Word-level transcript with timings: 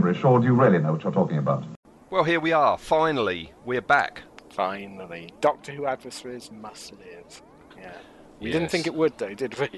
Is 0.00 0.04
that 0.04 0.12
gibberish, 0.12 0.24
or 0.24 0.40
do 0.40 0.46
you 0.46 0.54
really 0.54 0.78
know 0.78 0.92
what 0.92 1.02
you're 1.04 1.12
talking 1.12 1.38
about? 1.38 1.64
Well, 2.10 2.24
here 2.24 2.40
we 2.40 2.52
are. 2.52 2.78
Finally, 2.78 3.52
we're 3.64 3.82
back. 3.82 4.22
Finally. 4.50 5.30
Doctor 5.40 5.72
Who 5.72 5.86
adversaries 5.86 6.50
must 6.50 6.92
live. 6.92 7.42
Yeah. 7.78 7.92
We 8.40 8.50
didn't 8.50 8.70
think 8.70 8.86
it 8.86 8.94
would, 8.94 9.16
though, 9.18 9.34
did 9.34 9.58
we? 9.58 9.68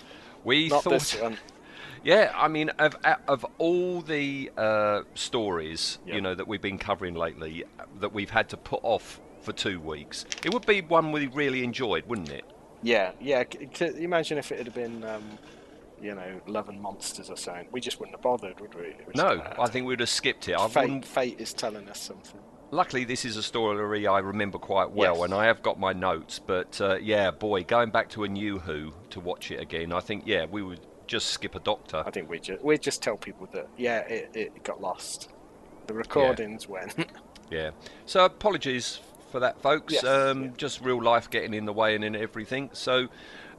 We 0.44 0.68
Not 0.68 0.84
thought, 0.84 0.90
this 0.90 1.20
one. 1.20 1.38
yeah. 2.04 2.32
I 2.36 2.48
mean, 2.48 2.70
of 2.78 2.96
of 3.28 3.44
all 3.58 4.00
the 4.00 4.50
uh, 4.56 5.02
stories 5.14 5.98
Yeah. 6.06 6.14
you 6.16 6.20
know 6.20 6.34
that 6.34 6.46
we've 6.46 6.62
been 6.62 6.78
covering 6.78 7.14
lately, 7.14 7.64
uh, 7.78 7.84
that 8.00 8.12
we've 8.12 8.30
had 8.30 8.48
to 8.50 8.56
put 8.56 8.80
off 8.82 9.20
for 9.40 9.52
two 9.52 9.80
weeks, 9.80 10.24
it 10.44 10.52
would 10.54 10.66
be 10.66 10.82
one 10.82 11.10
we 11.12 11.26
really 11.26 11.64
enjoyed, 11.64 12.06
wouldn't 12.06 12.30
it? 12.30 12.44
Yeah, 12.82 13.12
yeah. 13.20 13.42
c- 13.52 13.68
c- 13.74 14.04
imagine 14.04 14.38
if 14.38 14.52
it 14.52 14.58
had 14.58 14.72
been, 14.74 15.02
um, 15.04 15.38
you 16.02 16.14
know, 16.14 16.40
Love 16.46 16.68
and 16.68 16.80
Monsters 16.80 17.30
or 17.30 17.36
something. 17.36 17.68
We 17.70 17.80
just 17.80 18.00
wouldn't 18.00 18.16
have 18.16 18.22
bothered, 18.22 18.60
would 18.60 18.74
we? 18.74 18.94
No. 19.14 19.42
I 19.58 19.68
think 19.68 19.86
we'd 19.86 20.00
have 20.00 20.08
skipped 20.08 20.48
it. 20.48 20.58
Fate, 20.70 20.82
wouldn't 20.82 21.04
fate 21.04 21.40
is 21.40 21.52
telling 21.54 21.88
us 21.88 22.00
something. 22.00 22.40
Luckily, 22.70 23.04
this 23.04 23.24
is 23.24 23.36
a 23.36 23.42
story 23.42 24.06
I 24.06 24.18
remember 24.18 24.58
quite 24.58 24.90
well, 24.90 25.16
Yes. 25.16 25.24
and 25.24 25.34
I 25.34 25.44
have 25.46 25.62
got 25.62 25.78
my 25.78 25.92
notes. 25.92 26.38
But 26.38 26.80
uh, 26.80 26.96
yeah, 26.96 27.30
boy, 27.30 27.64
going 27.64 27.90
back 27.90 28.08
to 28.10 28.24
a 28.24 28.28
new 28.28 28.58
Who 28.58 28.92
to 29.10 29.20
watch 29.20 29.50
it 29.50 29.60
again, 29.60 29.92
I 29.92 30.00
think 30.00 30.24
yeah, 30.26 30.46
we 30.50 30.62
would 30.62 30.80
just 31.06 31.28
skip 31.28 31.54
a 31.54 31.60
Doctor. 31.60 32.02
I 32.06 32.10
think 32.10 32.30
we 32.30 32.40
just 32.40 32.64
we 32.64 32.78
just 32.78 33.02
tell 33.02 33.16
people 33.16 33.46
that 33.52 33.68
yeah, 33.76 33.98
it, 34.00 34.30
it 34.34 34.64
got 34.64 34.80
lost. 34.80 35.28
The 35.86 35.94
recordings 35.94 36.68
went. 36.68 36.94
Yeah. 37.50 37.72
So 38.06 38.24
apologies 38.24 39.00
for 39.30 39.40
that, 39.40 39.60
folks. 39.60 39.92
Yes, 39.92 40.04
um, 40.04 40.44
yeah. 40.44 40.50
Just 40.56 40.80
real 40.80 41.02
life 41.02 41.28
getting 41.28 41.52
in 41.52 41.66
the 41.66 41.72
way 41.72 41.94
and 41.94 42.02
in 42.02 42.16
everything. 42.16 42.70
So 42.72 43.08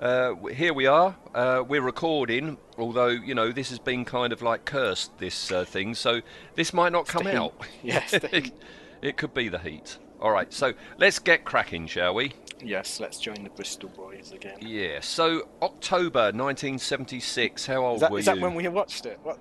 uh, 0.04 0.36
here 0.48 0.74
we 0.74 0.86
are. 0.86 1.16
Uh, 1.34 1.64
we're 1.66 1.82
recording, 1.82 2.58
although 2.78 3.08
you 3.08 3.34
know 3.34 3.52
this 3.52 3.70
has 3.70 3.80
been 3.80 4.04
kind 4.04 4.34
of 4.34 4.42
like 4.42 4.66
cursed 4.66 5.18
this 5.18 5.52
uh, 5.52 5.64
thing. 5.64 5.96
So 5.96 6.22
this 6.56 6.74
might 6.74 6.92
not 6.92 7.08
come 7.08 7.26
out. 7.28 7.54
Yes, 7.84 8.14
it 9.02 9.18
could 9.18 9.34
be 9.34 9.48
the 9.50 9.60
heat. 9.60 9.98
All 10.20 10.32
right. 10.32 10.52
So 10.54 10.74
let's 10.98 11.20
get 11.20 11.46
cracking, 11.46 11.88
shall 11.88 12.14
we? 12.16 12.34
yes, 12.62 13.00
let's 13.00 13.18
join 13.18 13.44
the 13.44 13.50
Bristol 13.50 13.90
boys 13.90 14.32
again. 14.32 14.58
Yeah. 14.62 15.00
So 15.02 15.50
October 15.62 16.32
1976. 16.32 17.66
How 17.66 17.86
old 17.86 17.96
Is 17.96 18.02
that, 18.02 18.12
were 18.12 18.20
is 18.20 18.28
you? 18.28 18.36
that 18.36 18.42
when 18.42 18.56
we 18.56 18.68
watched 18.68 19.06
it? 19.06 19.20
What? 19.24 19.38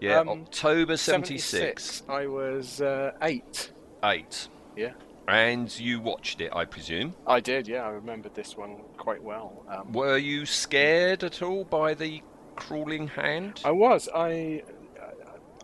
yeah, 0.00 0.18
um, 0.18 0.28
October 0.28 0.96
76. 0.96 2.02
I 2.08 2.26
was 2.26 2.80
uh, 2.80 3.12
eight. 3.22 3.70
Eight. 4.04 4.48
Yeah. 4.76 4.92
And 5.28 5.78
you 5.78 6.00
watched 6.00 6.40
it, 6.40 6.50
I 6.54 6.64
presume. 6.64 7.14
I 7.26 7.40
did, 7.40 7.68
yeah. 7.68 7.82
I 7.82 7.90
remembered 7.90 8.34
this 8.34 8.56
one 8.56 8.78
quite 8.96 9.22
well. 9.22 9.62
Um, 9.68 9.92
Were 9.92 10.16
you 10.16 10.46
scared 10.46 11.22
at 11.22 11.42
all 11.42 11.64
by 11.64 11.92
the 11.94 12.22
crawling 12.56 13.08
hand? 13.08 13.60
I 13.64 13.70
was. 13.70 14.08
I 14.14 14.62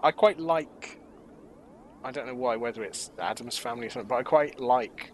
I 0.03 0.11
quite 0.13 0.39
like. 0.39 0.99
I 2.05 2.11
don't 2.11 2.27
know 2.27 2.35
why, 2.35 2.57
whether 2.57 2.85
it's 2.85 3.11
Addams 3.19 3.57
family 3.57 3.87
or 3.87 3.91
something, 3.91 4.09
but 4.09 4.17
I 4.17 4.23
quite 4.23 4.61
like 4.61 5.13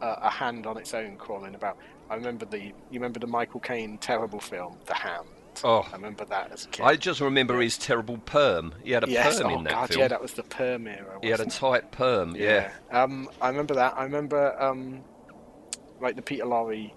uh, 0.00 0.16
a 0.22 0.30
hand 0.30 0.66
on 0.66 0.78
its 0.78 0.94
own 0.94 1.16
crawling 1.16 1.54
about. 1.54 1.76
I 2.08 2.14
remember 2.14 2.46
the. 2.46 2.58
You 2.62 2.74
remember 2.94 3.20
the 3.20 3.26
Michael 3.26 3.60
Caine 3.60 3.98
terrible 3.98 4.40
film, 4.40 4.78
The 4.86 4.94
Hand. 4.94 5.28
Oh. 5.64 5.86
I 5.90 5.92
remember 5.96 6.24
that 6.26 6.50
as 6.52 6.64
a 6.64 6.68
kid. 6.68 6.84
I 6.84 6.96
just 6.96 7.20
remember 7.20 7.60
his 7.60 7.78
terrible 7.78 8.18
perm. 8.18 8.74
He 8.82 8.90
had 8.92 9.04
a 9.04 9.10
yes. 9.10 9.40
perm 9.40 9.52
oh 9.52 9.58
in 9.58 9.64
that 9.64 9.72
God, 9.72 9.88
film. 9.90 10.00
yeah, 10.00 10.08
that 10.08 10.20
was 10.22 10.32
the 10.32 10.42
perm 10.42 10.86
era. 10.86 11.18
he 11.22 11.28
had 11.28 11.40
a 11.40 11.46
tight 11.46 11.90
perm. 11.92 12.34
Yeah. 12.36 12.72
Um, 12.90 13.28
I 13.40 13.48
remember 13.48 13.74
that. 13.74 13.94
I 13.96 14.04
remember 14.04 14.60
um, 14.60 15.02
like 16.00 16.16
the 16.16 16.22
Peter 16.22 16.44
Lorre 16.44 16.92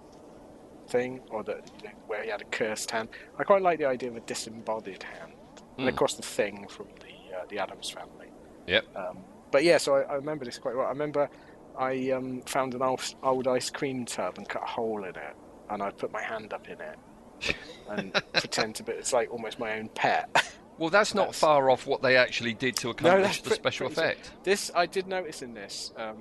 thing, 0.87 1.21
or 1.29 1.43
the 1.43 1.61
you 1.81 1.89
know, 1.89 1.95
where 2.07 2.23
he 2.23 2.29
had 2.29 2.41
a 2.41 2.45
cursed 2.45 2.91
hand. 2.91 3.09
I 3.37 3.43
quite 3.43 3.61
like 3.61 3.79
the 3.79 3.85
idea 3.85 4.09
of 4.09 4.15
a 4.15 4.21
disembodied 4.21 5.03
hand, 5.03 5.33
and 5.77 5.87
of 5.87 5.93
Hmm. 5.93 5.97
course 5.97 6.13
the 6.15 6.23
thing 6.23 6.67
from 6.67 6.87
the 6.99 7.37
uh, 7.37 7.45
the 7.49 7.59
Addams 7.59 7.89
family. 7.89 8.27
Yep. 8.67 8.85
Um, 8.95 9.19
but 9.51 9.63
yeah, 9.63 9.77
so 9.77 9.95
I, 9.95 10.01
I 10.01 10.13
remember 10.15 10.43
this 10.45 10.57
quite 10.57 10.75
well. 10.75 10.85
I 10.85 10.89
remember 10.89 11.29
I 11.77 12.11
um, 12.11 12.41
found 12.47 12.73
an 12.73 12.81
old, 12.81 13.01
old 13.21 13.47
ice 13.47 13.69
cream 13.69 14.05
tub 14.05 14.37
and 14.37 14.47
cut 14.47 14.63
a 14.63 14.65
hole 14.65 15.03
in 15.03 15.15
it, 15.15 15.35
and 15.69 15.83
I 15.83 15.91
put 15.91 16.11
my 16.11 16.21
hand 16.21 16.53
up 16.53 16.67
in 16.67 16.79
it 16.81 16.97
and 17.89 18.13
pretend 18.33 18.75
to 18.75 18.83
be. 18.83 18.91
It's 18.93 19.13
like 19.13 19.31
almost 19.31 19.59
my 19.59 19.77
own 19.79 19.89
pet. 19.89 20.29
Well, 20.77 20.89
that's 20.89 21.15
not 21.15 21.27
That's- 21.27 21.39
far 21.39 21.69
off 21.69 21.87
what 21.87 22.01
they 22.01 22.17
actually 22.17 22.53
did 22.53 22.75
to 22.77 22.89
accomplish 22.89 23.41
the 23.43 23.47
pre- 23.51 23.55
special 23.55 23.87
pretty 23.87 24.01
effect. 24.01 24.25
sure. 24.25 24.33
This 24.43 24.71
I 24.75 24.85
did 24.85 25.07
notice 25.07 25.41
in 25.41 25.53
this 25.53 25.93
um, 25.95 26.17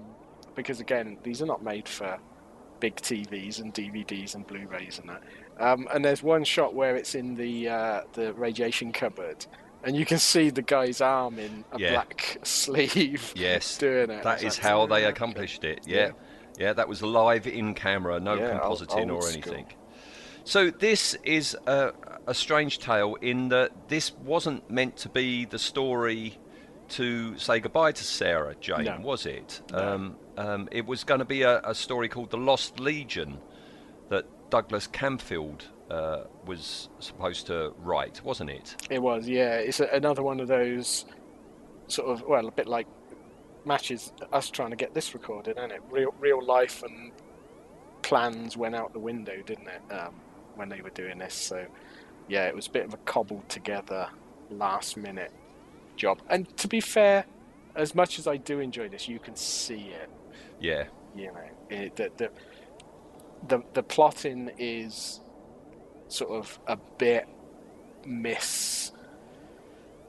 because 0.55 0.79
again, 0.79 1.19
these 1.25 1.43
are 1.43 1.47
not 1.47 1.65
made 1.65 1.89
for 1.89 2.21
big 2.79 2.95
TVs 2.95 3.61
and 3.61 3.75
DVDs 3.75 4.37
and 4.37 4.47
Blu-rays 4.47 5.01
and 5.01 5.09
that. 5.11 5.23
Um, 5.59 5.89
and 5.93 6.05
there's 6.05 6.23
one 6.23 6.45
shot 6.45 6.73
where 6.73 6.95
it's 6.95 7.17
in 7.17 7.35
the 7.35 7.69
uh, 7.69 8.01
the 8.13 8.33
radiation 8.35 8.93
cupboard, 8.93 9.45
and 9.83 9.97
you 9.97 10.07
can 10.07 10.19
see 10.19 10.51
the 10.51 10.63
guy's 10.63 11.01
arm 11.01 11.41
in 11.41 11.65
a 11.73 11.81
Yeah. 11.81 11.91
black 11.95 12.39
sleeve. 12.45 13.33
Yes, 13.35 13.77
doing 13.77 14.09
it. 14.11 14.23
That 14.23 14.35
It's 14.45 14.57
is 14.59 14.63
like, 14.63 14.71
how 14.71 14.87
they 14.87 15.05
"Oh, 15.05 15.09
accomplished 15.09 15.65
it. 15.65 15.81
Yeah. 15.85 15.97
Yeah. 15.97 16.11
yeah, 16.59 16.73
that 16.75 16.89
was 16.89 17.03
live 17.03 17.49
in 17.49 17.75
camera, 17.75 18.21
no 18.21 18.35
Yeah, 18.35 18.61
old- 18.61 18.79
compositing 18.79 19.09
or 19.09 19.15
old 19.15 19.33
anything. 19.33 19.67
So 20.45 20.71
this 20.71 21.15
is 21.25 21.57
a, 21.67 21.93
a 22.27 22.35
strange 22.35 22.79
tale 22.79 23.17
in 23.17 23.49
that 23.49 23.89
this 23.89 24.13
wasn't 24.13 24.71
meant 24.71 24.97
to 24.99 25.09
be 25.09 25.47
the 25.47 25.59
story 25.59 26.39
to 26.91 27.37
say 27.39 27.61
goodbye 27.61 27.93
to 27.93 28.05
Sarah 28.05 28.55
Jane, 28.61 28.85
No. 28.85 28.99
was 29.03 29.25
it? 29.25 29.63
No. 29.73 29.79
Um, 29.79 30.17
um, 30.37 30.69
it 30.71 30.85
was 30.85 31.03
going 31.03 31.21
to 31.21 31.25
be 31.25 31.43
a, 31.43 31.61
a 31.63 31.75
story 31.75 32.09
called 32.09 32.31
The 32.31 32.37
Lost 32.37 32.79
Legion 32.79 33.39
that 34.11 34.27
Douglas 34.51 34.87
Camfield 34.87 35.63
uh, 35.91 36.25
was 36.45 36.91
supposed 36.99 37.47
to 37.47 37.73
write, 37.79 38.23
wasn't 38.23 38.51
it? 38.51 38.77
It 38.91 39.01
was, 39.01 39.27
yeah. 39.27 39.55
It's 39.57 39.81
a, 39.81 39.87
another 39.87 40.23
one 40.23 40.41
of 40.41 40.49
those 40.49 41.07
sort 41.89 42.09
of, 42.09 42.23
well, 42.29 42.47
a 42.47 42.51
bit 42.53 42.67
like 42.69 42.87
matches 43.65 44.13
us 44.33 44.51
trying 44.51 44.71
to 44.71 44.77
get 44.77 44.93
this 44.93 45.15
recorded, 45.15 45.57
isn't 45.57 45.71
it? 45.73 45.81
Real, 45.91 46.13
real 46.21 46.45
life 46.45 46.83
and 46.83 47.13
plans 48.03 48.59
went 48.59 48.75
out 48.75 48.93
the 48.93 48.99
window, 48.99 49.41
didn't 49.47 49.69
it? 49.69 49.93
Um, 49.93 50.15
when 50.57 50.69
they 50.69 50.81
were 50.81 50.91
doing 50.91 51.19
this, 51.19 51.35
so 51.35 51.67
yeah, 52.29 52.47
it 52.47 52.55
was 52.55 52.67
a 52.67 52.71
bit 52.71 52.85
of 52.85 52.95
a 52.95 52.99
cobbled 52.99 53.49
together, 53.49 54.09
last 54.51 54.97
minute 54.97 55.33
job. 55.97 56.21
And 56.29 56.55
to 56.59 56.69
be 56.69 56.81
fair, 56.81 57.27
as 57.75 57.95
much 57.95 58.19
as 58.19 58.27
I 58.27 58.37
do 58.37 58.61
enjoy 58.61 58.89
this, 58.89 59.09
you 59.09 59.19
can 59.19 59.37
see 59.37 59.91
it. 59.91 60.11
Yeah, 60.61 60.85
You 61.15 61.27
know, 61.27 61.49
it, 61.71 61.97
the, 61.97 62.11
the 62.17 62.31
the 63.49 63.63
the 63.75 63.83
plotting 63.83 64.51
is 64.59 65.21
sort 66.09 66.31
of 66.31 66.59
a 66.67 66.77
bit 66.99 67.29
miss 68.07 68.93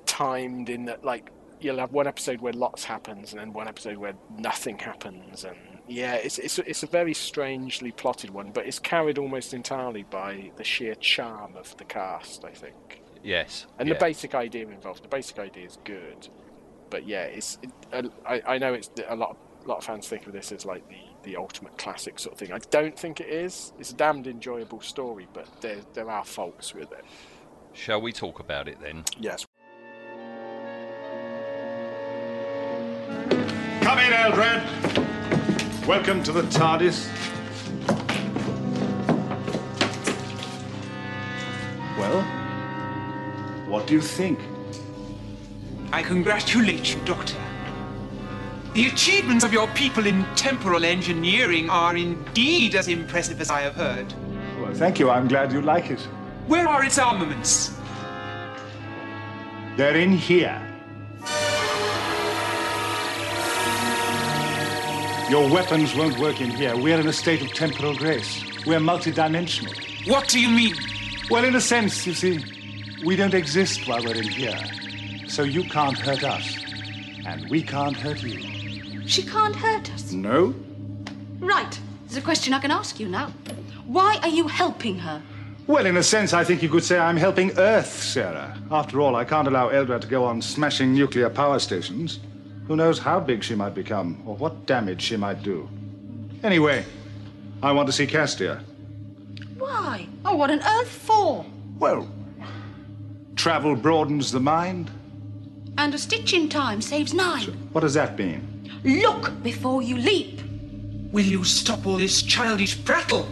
timed 0.05 0.69
in 0.69 0.85
that 0.85 1.03
like 1.03 1.31
you'll 1.59 1.79
have 1.79 1.91
one 1.91 2.07
episode 2.07 2.41
where 2.41 2.53
lots 2.53 2.83
happens 2.83 3.31
and 3.31 3.39
then 3.39 3.53
one 3.53 3.67
episode 3.67 3.97
where 3.97 4.13
nothing 4.37 4.77
happens 4.77 5.43
and 5.43 5.57
yeah 5.87 6.15
it's 6.15 6.37
it's 6.39 6.57
it's 6.59 6.83
a 6.83 6.87
very 6.87 7.13
strangely 7.13 7.91
plotted 7.91 8.29
one 8.29 8.51
but 8.51 8.65
it's 8.65 8.79
carried 8.79 9.17
almost 9.17 9.53
entirely 9.53 10.03
by 10.03 10.51
the 10.57 10.63
sheer 10.63 10.95
charm 10.95 11.55
of 11.55 11.75
the 11.77 11.83
cast 11.83 12.43
I 12.43 12.51
think 12.51 13.03
yes. 13.23 13.67
and 13.77 13.87
yeah. 13.87 13.93
the 13.93 13.99
basic 13.99 14.33
idea 14.33 14.67
involved 14.67 15.03
the 15.03 15.07
basic 15.07 15.37
idea 15.39 15.65
is 15.65 15.77
good 15.83 16.27
but 16.89 17.07
yeah 17.07 17.23
it's 17.23 17.59
it, 17.61 17.71
uh, 17.93 18.03
I, 18.27 18.41
I 18.47 18.57
know 18.57 18.73
it's 18.73 18.89
a 19.07 19.15
lot 19.15 19.37
a 19.63 19.67
lot 19.67 19.77
of 19.79 19.83
fans 19.83 20.07
think 20.07 20.25
of 20.27 20.33
this 20.33 20.51
as 20.51 20.65
like 20.65 20.87
the 20.89 20.97
the 21.23 21.35
ultimate 21.35 21.77
classic 21.77 22.19
sort 22.19 22.33
of 22.33 22.39
thing 22.39 22.51
I 22.51 22.59
don't 22.69 22.97
think 22.97 23.19
it 23.19 23.29
is 23.29 23.73
it's 23.79 23.91
a 23.91 23.95
damned 23.95 24.27
enjoyable 24.27 24.81
story 24.81 25.27
but 25.33 25.47
there 25.61 25.77
there 25.93 26.09
are 26.09 26.25
faults 26.25 26.73
with 26.73 26.91
it 26.91 27.05
Shall 27.73 28.01
we 28.01 28.13
talk 28.13 28.39
about 28.39 28.67
it 28.67 28.79
then? 28.81 29.03
yes 29.19 29.45
Come 33.85 33.99
in, 33.99 34.11
Eldrad. 34.13 34.84
Welcome 35.87 36.23
to 36.23 36.31
the 36.31 36.41
TARDIS. 36.41 37.07
Well, 41.95 42.23
what 43.67 43.85
do 43.85 43.93
you 43.93 44.01
think? 44.01 44.39
I 45.91 46.01
congratulate 46.01 46.95
you, 46.95 46.99
Doctor. 47.05 47.35
The 48.73 48.87
achievements 48.87 49.45
of 49.45 49.53
your 49.53 49.67
people 49.75 50.07
in 50.07 50.25
temporal 50.35 50.85
engineering 50.85 51.69
are 51.69 51.95
indeed 51.95 52.73
as 52.73 52.87
impressive 52.87 53.39
as 53.39 53.51
I 53.51 53.61
have 53.61 53.75
heard. 53.75 54.11
Well, 54.59 54.73
thank 54.73 54.97
you. 54.97 55.11
I'm 55.11 55.27
glad 55.27 55.51
you 55.51 55.61
like 55.61 55.91
it. 55.91 55.99
Where 56.47 56.67
are 56.67 56.83
its 56.83 56.97
armaments? 56.97 57.77
They're 59.77 59.97
in 59.97 60.13
here. 60.13 60.74
Your 65.27 65.51
weapons 65.51 65.95
won't 65.95 66.19
work 66.19 66.39
in 66.39 66.51
here. 66.51 66.77
We're 66.77 66.99
in 66.99 67.07
a 67.07 67.13
state 67.13 67.41
of 67.41 67.51
temporal 67.51 67.95
grace. 67.95 68.43
We're 68.67 68.77
multidimensional. 68.77 69.73
What 70.07 70.27
do 70.27 70.39
you 70.39 70.49
mean? 70.49 70.75
Well, 71.31 71.43
in 71.43 71.55
a 71.55 71.61
sense, 71.61 72.05
you 72.05 72.13
see, 72.13 72.45
we 73.03 73.15
don't 73.15 73.33
exist 73.33 73.87
while 73.87 74.03
we're 74.03 74.17
in 74.17 74.27
here. 74.27 74.59
So 75.27 75.41
you 75.41 75.63
can't 75.63 75.97
hurt 75.97 76.23
us. 76.23 76.55
And 77.25 77.49
we 77.49 77.63
can't 77.63 77.97
hurt 77.97 78.21
you. 78.21 79.07
She 79.07 79.23
can't 79.23 79.55
hurt 79.55 79.91
us. 79.91 80.11
No? 80.11 80.53
Right. 81.39 81.79
There's 82.05 82.17
a 82.17 82.21
question 82.21 82.53
I 82.53 82.59
can 82.59 82.69
ask 82.69 82.99
you 82.99 83.07
now. 83.07 83.33
Why 83.87 84.19
are 84.21 84.29
you 84.29 84.47
helping 84.47 84.99
her? 84.99 85.23
Well, 85.65 85.87
in 85.87 85.97
a 85.97 86.03
sense, 86.03 86.33
I 86.33 86.43
think 86.43 86.61
you 86.61 86.69
could 86.69 86.83
say 86.83 86.99
I'm 86.99 87.17
helping 87.17 87.57
Earth, 87.57 88.03
Sarah. 88.03 88.55
After 88.69 89.01
all, 89.01 89.15
I 89.15 89.25
can't 89.25 89.47
allow 89.47 89.69
Eldrad 89.69 90.01
to 90.01 90.07
go 90.07 90.23
on 90.23 90.39
smashing 90.39 90.93
nuclear 90.93 91.31
power 91.31 91.57
stations. 91.57 92.19
Who 92.67 92.75
knows 92.75 92.97
how 92.97 93.19
big 93.19 93.43
she 93.43 93.53
might 93.53 93.75
become, 93.75 94.21
or 94.25 94.35
what 94.35 94.65
damage 94.65 95.01
she 95.01 95.17
might 95.17 95.43
do. 95.43 95.69
Anyway, 96.43 96.83
I 97.61 97.71
want 97.71 97.87
to 97.87 97.93
see 97.93 98.07
Kastria. 98.07 98.63
Why? 99.57 100.07
Oh, 100.25 100.35
what 100.35 100.49
on 100.49 100.61
earth 100.61 100.89
for? 100.89 101.45
Well, 101.77 102.09
travel 103.35 103.75
broadens 103.75 104.31
the 104.31 104.39
mind. 104.39 104.89
And 105.77 105.93
a 105.93 105.97
stitch 105.97 106.33
in 106.33 106.49
time 106.49 106.81
saves 106.81 107.13
nine. 107.13 107.47
What 107.71 107.81
does 107.81 107.93
that 107.93 108.17
mean? 108.17 108.71
Look 108.83 109.43
before 109.43 109.81
you 109.81 109.97
leap. 109.97 110.41
Will 111.11 111.25
you 111.25 111.43
stop 111.43 111.85
all 111.85 111.97
this 111.97 112.21
childish 112.21 112.83
prattle? 112.83 113.27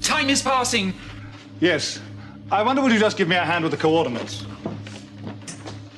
Time 0.00 0.30
is 0.30 0.42
passing. 0.42 0.94
Yes. 1.60 2.00
I 2.50 2.62
wonder 2.62 2.82
would 2.82 2.92
you 2.92 3.00
just 3.00 3.16
give 3.16 3.26
me 3.26 3.36
a 3.36 3.44
hand 3.44 3.64
with 3.64 3.72
the 3.72 3.78
coordinates? 3.78 4.46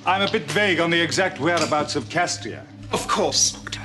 I'm 0.07 0.23
a 0.23 0.31
bit 0.31 0.51
vague 0.51 0.81
on 0.81 0.89
the 0.89 1.01
exact 1.01 1.39
whereabouts 1.39 1.95
of 1.95 2.05
Kastria. 2.05 2.65
Of 2.93 3.07
course, 3.07 3.53
Doctor. 3.53 3.81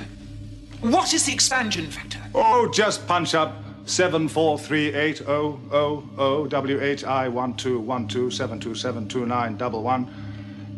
What 0.80 1.12
is 1.14 1.26
the 1.26 1.32
expansion 1.32 1.90
factor? 1.90 2.18
Oh, 2.34 2.68
just 2.70 3.06
punch 3.06 3.34
up 3.34 3.56
seven 3.86 4.28
four 4.28 4.58
three 4.58 4.94
eight 4.94 5.22
oh 5.26 5.60
oh 5.70 6.08
oh 6.16 6.46
WHI 6.46 7.28
one 7.28 7.54
two 7.54 7.78
one 7.80 8.08
two 8.08 8.30
seven 8.30 8.58
two 8.58 8.74
seven 8.74 9.06
two 9.08 9.26
nine 9.26 9.56
double 9.56 9.82
one 9.82 10.08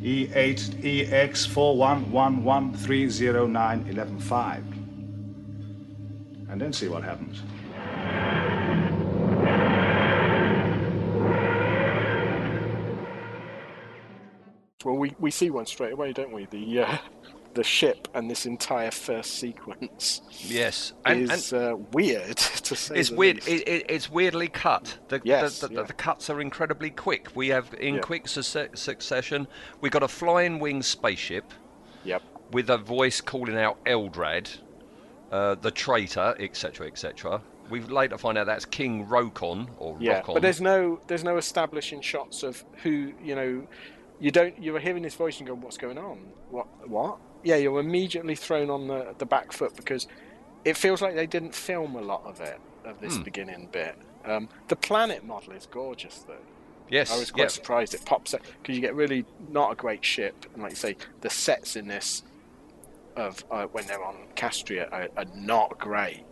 E 0.02 0.28
eight 0.34 0.75
EX 0.84 1.46
four 1.46 1.76
one 1.76 2.11
one 2.12 2.44
one 2.44 2.73
three 2.75 3.08
zero 3.08 3.46
nine 3.46 3.87
eleven 3.88 4.19
five. 4.19 4.64
And 6.49 6.61
then 6.61 6.73
see 6.73 6.88
what 6.88 7.02
happens. 7.02 7.43
Well, 14.84 14.96
we, 14.96 15.12
we 15.19 15.32
see 15.32 15.50
one 15.50 15.67
straight 15.67 15.94
away, 15.94 16.12
don't 16.12 16.32
we? 16.32 16.44
The 16.46 16.82
uh, 16.82 16.99
the 17.56 17.64
ship 17.64 18.06
and 18.14 18.31
this 18.31 18.47
entire 18.47 18.91
first 18.93 19.35
sequence 19.38 20.23
Yes, 20.44 20.93
and, 21.05 21.31
is 21.32 21.53
uh, 21.53 21.75
weird 21.93 22.37
to 22.69 22.76
say. 22.76 22.97
It's 22.97 23.11
weird. 23.11 23.38
It, 23.49 23.67
it, 23.67 23.87
it's 23.88 24.08
weirdly 24.11 24.49
cut. 24.49 24.99
The, 25.08 25.20
Yes, 25.25 25.61
the, 25.61 25.69
the, 25.69 25.75
yeah. 25.75 25.82
the 25.82 25.93
cuts 25.93 26.31
are 26.31 26.41
incredibly 26.41 26.91
quick. 26.91 27.29
We 27.35 27.49
have 27.49 27.75
in 27.81 27.94
Yeah. 27.97 28.00
quick 28.00 28.26
succe- 28.26 28.76
succession. 28.79 29.49
We 29.81 29.91
got 29.91 30.03
a 30.05 30.08
flying 30.08 30.58
wing 30.61 30.82
spaceship 30.82 31.53
Yep. 32.05 32.23
with 32.53 32.70
a 32.70 32.79
voice 32.79 33.20
calling 33.20 33.59
out 33.59 33.85
Eldrad, 33.85 34.59
uh, 35.32 35.56
the 35.56 35.73
traitor, 35.73 36.37
etc., 36.38 36.87
etc. 36.87 37.41
We 37.69 37.81
later 37.81 38.17
find 38.17 38.38
out 38.38 38.47
that's 38.47 38.64
King 38.64 39.06
Rokon 39.06 39.69
or 39.79 39.97
Yeah, 39.99 40.20
Rokon. 40.23 40.35
but 40.35 40.43
there's 40.43 40.61
no 40.61 41.00
there's 41.09 41.25
no 41.25 41.37
establishing 41.37 42.00
shots 42.00 42.44
of 42.44 42.64
who 42.85 43.12
you 43.20 43.35
know. 43.35 43.67
You 44.20 44.31
don't. 44.31 44.56
You're 44.62 44.79
hearing 44.79 45.02
this 45.02 45.14
voice 45.14 45.38
and 45.38 45.47
going, 45.49 45.61
"What's 45.61 45.76
going 45.76 45.99
on? 45.99 46.19
What? 46.50 46.67
What?" 46.88 47.19
Yeah, 47.43 47.56
you're 47.56 47.79
immediately 47.81 48.35
thrown 48.35 48.71
on 48.71 48.88
the 48.88 49.15
the 49.19 49.27
back 49.27 49.53
foot 49.53 49.77
because 49.77 50.06
it 50.65 50.77
feels 50.77 51.00
like 51.03 51.15
they 51.15 51.27
didn't 51.27 51.55
film 51.55 51.94
a 51.97 52.00
lot 52.03 52.23
of 52.25 52.41
it 52.41 52.61
of 52.85 52.97
Hmm. 52.97 53.05
this 53.05 53.19
beginning 53.19 53.69
bit. 53.73 53.97
Um, 54.25 54.49
the 54.69 54.77
planet 54.77 55.25
model 55.25 55.53
is 55.53 55.67
gorgeous, 55.67 56.25
though. 56.27 56.35
yes, 56.88 57.12
I 57.12 57.19
was 57.19 57.31
quite 57.31 57.43
yeah. 57.44 57.49
surprised 57.49 57.94
it 57.94 58.05
pops 58.05 58.35
up 58.35 58.41
because 58.61 58.75
you 58.75 58.81
get 58.81 58.94
really 58.94 59.25
not 59.50 59.73
a 59.73 59.75
great 59.77 60.05
ship, 60.05 60.47
and 60.55 60.62
like 60.62 60.73
you 60.73 60.77
say, 60.77 60.97
the 61.21 61.31
sets 61.31 61.77
in 61.77 61.87
this 61.87 62.23
of 63.17 63.44
uh, 63.50 63.65
when 63.67 63.87
they're 63.87 64.03
on 64.05 64.17
Kastria 64.35 64.91
are, 64.93 65.09
are 65.17 65.25
not 65.35 65.79
great, 65.79 66.25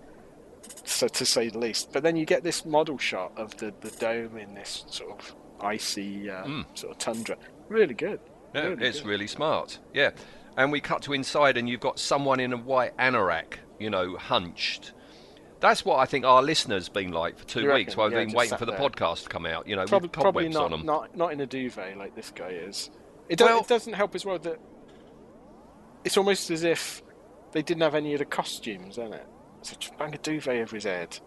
so 0.85 1.09
to 1.09 1.25
say 1.25 1.49
the 1.49 1.59
least. 1.59 1.93
But 1.93 2.03
then 2.03 2.17
you 2.17 2.25
get 2.27 2.43
this 2.43 2.65
model 2.65 2.99
shot 2.99 3.33
of 3.37 3.57
the, 3.59 3.73
the 3.81 3.91
dome 3.93 4.37
in 4.37 4.55
this 4.55 4.85
sort 4.89 5.11
of 5.19 5.35
icy 5.61 6.29
uh, 6.31 6.63
sort 6.75 6.93
of 6.93 6.99
tundra. 6.99 7.37
Really 7.69 7.95
good. 7.95 8.21
Hmm. 8.53 8.59
Really 8.59 8.87
it's 8.87 9.01
good. 9.01 9.09
really 9.09 9.27
smart. 9.29 9.79
Yeah, 9.93 10.11
and 10.57 10.71
we 10.73 10.81
cut 10.81 11.03
to 11.03 11.13
inside, 11.13 11.57
and 11.57 11.69
you've 11.69 11.81
got 11.81 11.99
someone 11.99 12.41
in 12.41 12.53
a 12.53 12.57
white 12.57 12.97
anorak, 12.97 13.59
you 13.79 13.91
know, 13.91 14.17
hunched. 14.17 14.93
That's 15.61 15.85
what 15.85 15.99
I 15.99 16.05
think 16.05 16.25
our 16.27 16.43
listeners 16.43 16.89
been 16.89 17.13
like 17.13 17.39
for 17.39 17.45
two 17.47 17.63
You 17.63 17.73
weeks 17.73 17.97
while 17.97 18.11
Yeah, 18.11 18.19
they've 18.19 18.27
been 18.29 18.37
waiting 18.37 18.59
for 18.59 18.67
the 18.67 18.73
there. 18.73 18.81
podcast 18.81 19.23
to 19.23 19.29
come 19.31 19.47
out. 19.47 19.67
You 19.67 19.77
know, 19.77 19.87
Probably, 19.87 20.09
with 20.09 20.13
probably 20.13 20.49
not, 20.51 20.65
on 20.65 20.71
them. 20.73 20.85
not 20.87 21.17
not 21.17 21.33
in 21.33 21.41
a 21.41 21.47
duvet 21.47 21.97
like 21.97 22.15
this 22.15 22.31
guy 22.31 22.49
is. 22.49 22.91
It, 23.29 23.41
Well- 23.41 23.61
it 23.61 23.69
doesn't 23.69 23.95
help 23.95 24.15
as 24.15 24.25
well 24.27 24.39
that 24.41 24.59
it's 26.05 26.17
almost 26.19 26.51
as 26.51 26.65
if 26.65 27.03
they 27.53 27.63
didn't 27.63 27.83
have 27.83 27.95
any 27.95 28.13
of 28.13 28.19
the 28.19 28.25
costumes, 28.27 28.99
isn't 28.99 29.15
it? 29.15 29.27
So 29.63 29.77
just 29.79 29.97
bang 29.97 30.15
a 30.15 30.19
duvet 30.19 30.57
over 30.61 30.77
his 30.77 30.85
head. 30.85 31.19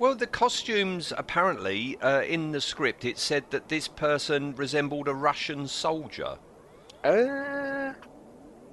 Well, 0.00 0.14
the 0.16 0.26
costumes 0.26 1.12
apparently 1.16 1.96
uh, 2.00 2.22
in 2.22 2.50
the 2.50 2.60
script 2.60 3.04
it 3.04 3.18
said 3.18 3.44
that 3.50 3.68
this 3.68 3.86
person 3.88 4.54
resembled 4.56 5.06
a 5.06 5.14
Russian 5.14 5.68
soldier. 5.68 6.38
Uh, 7.04 7.92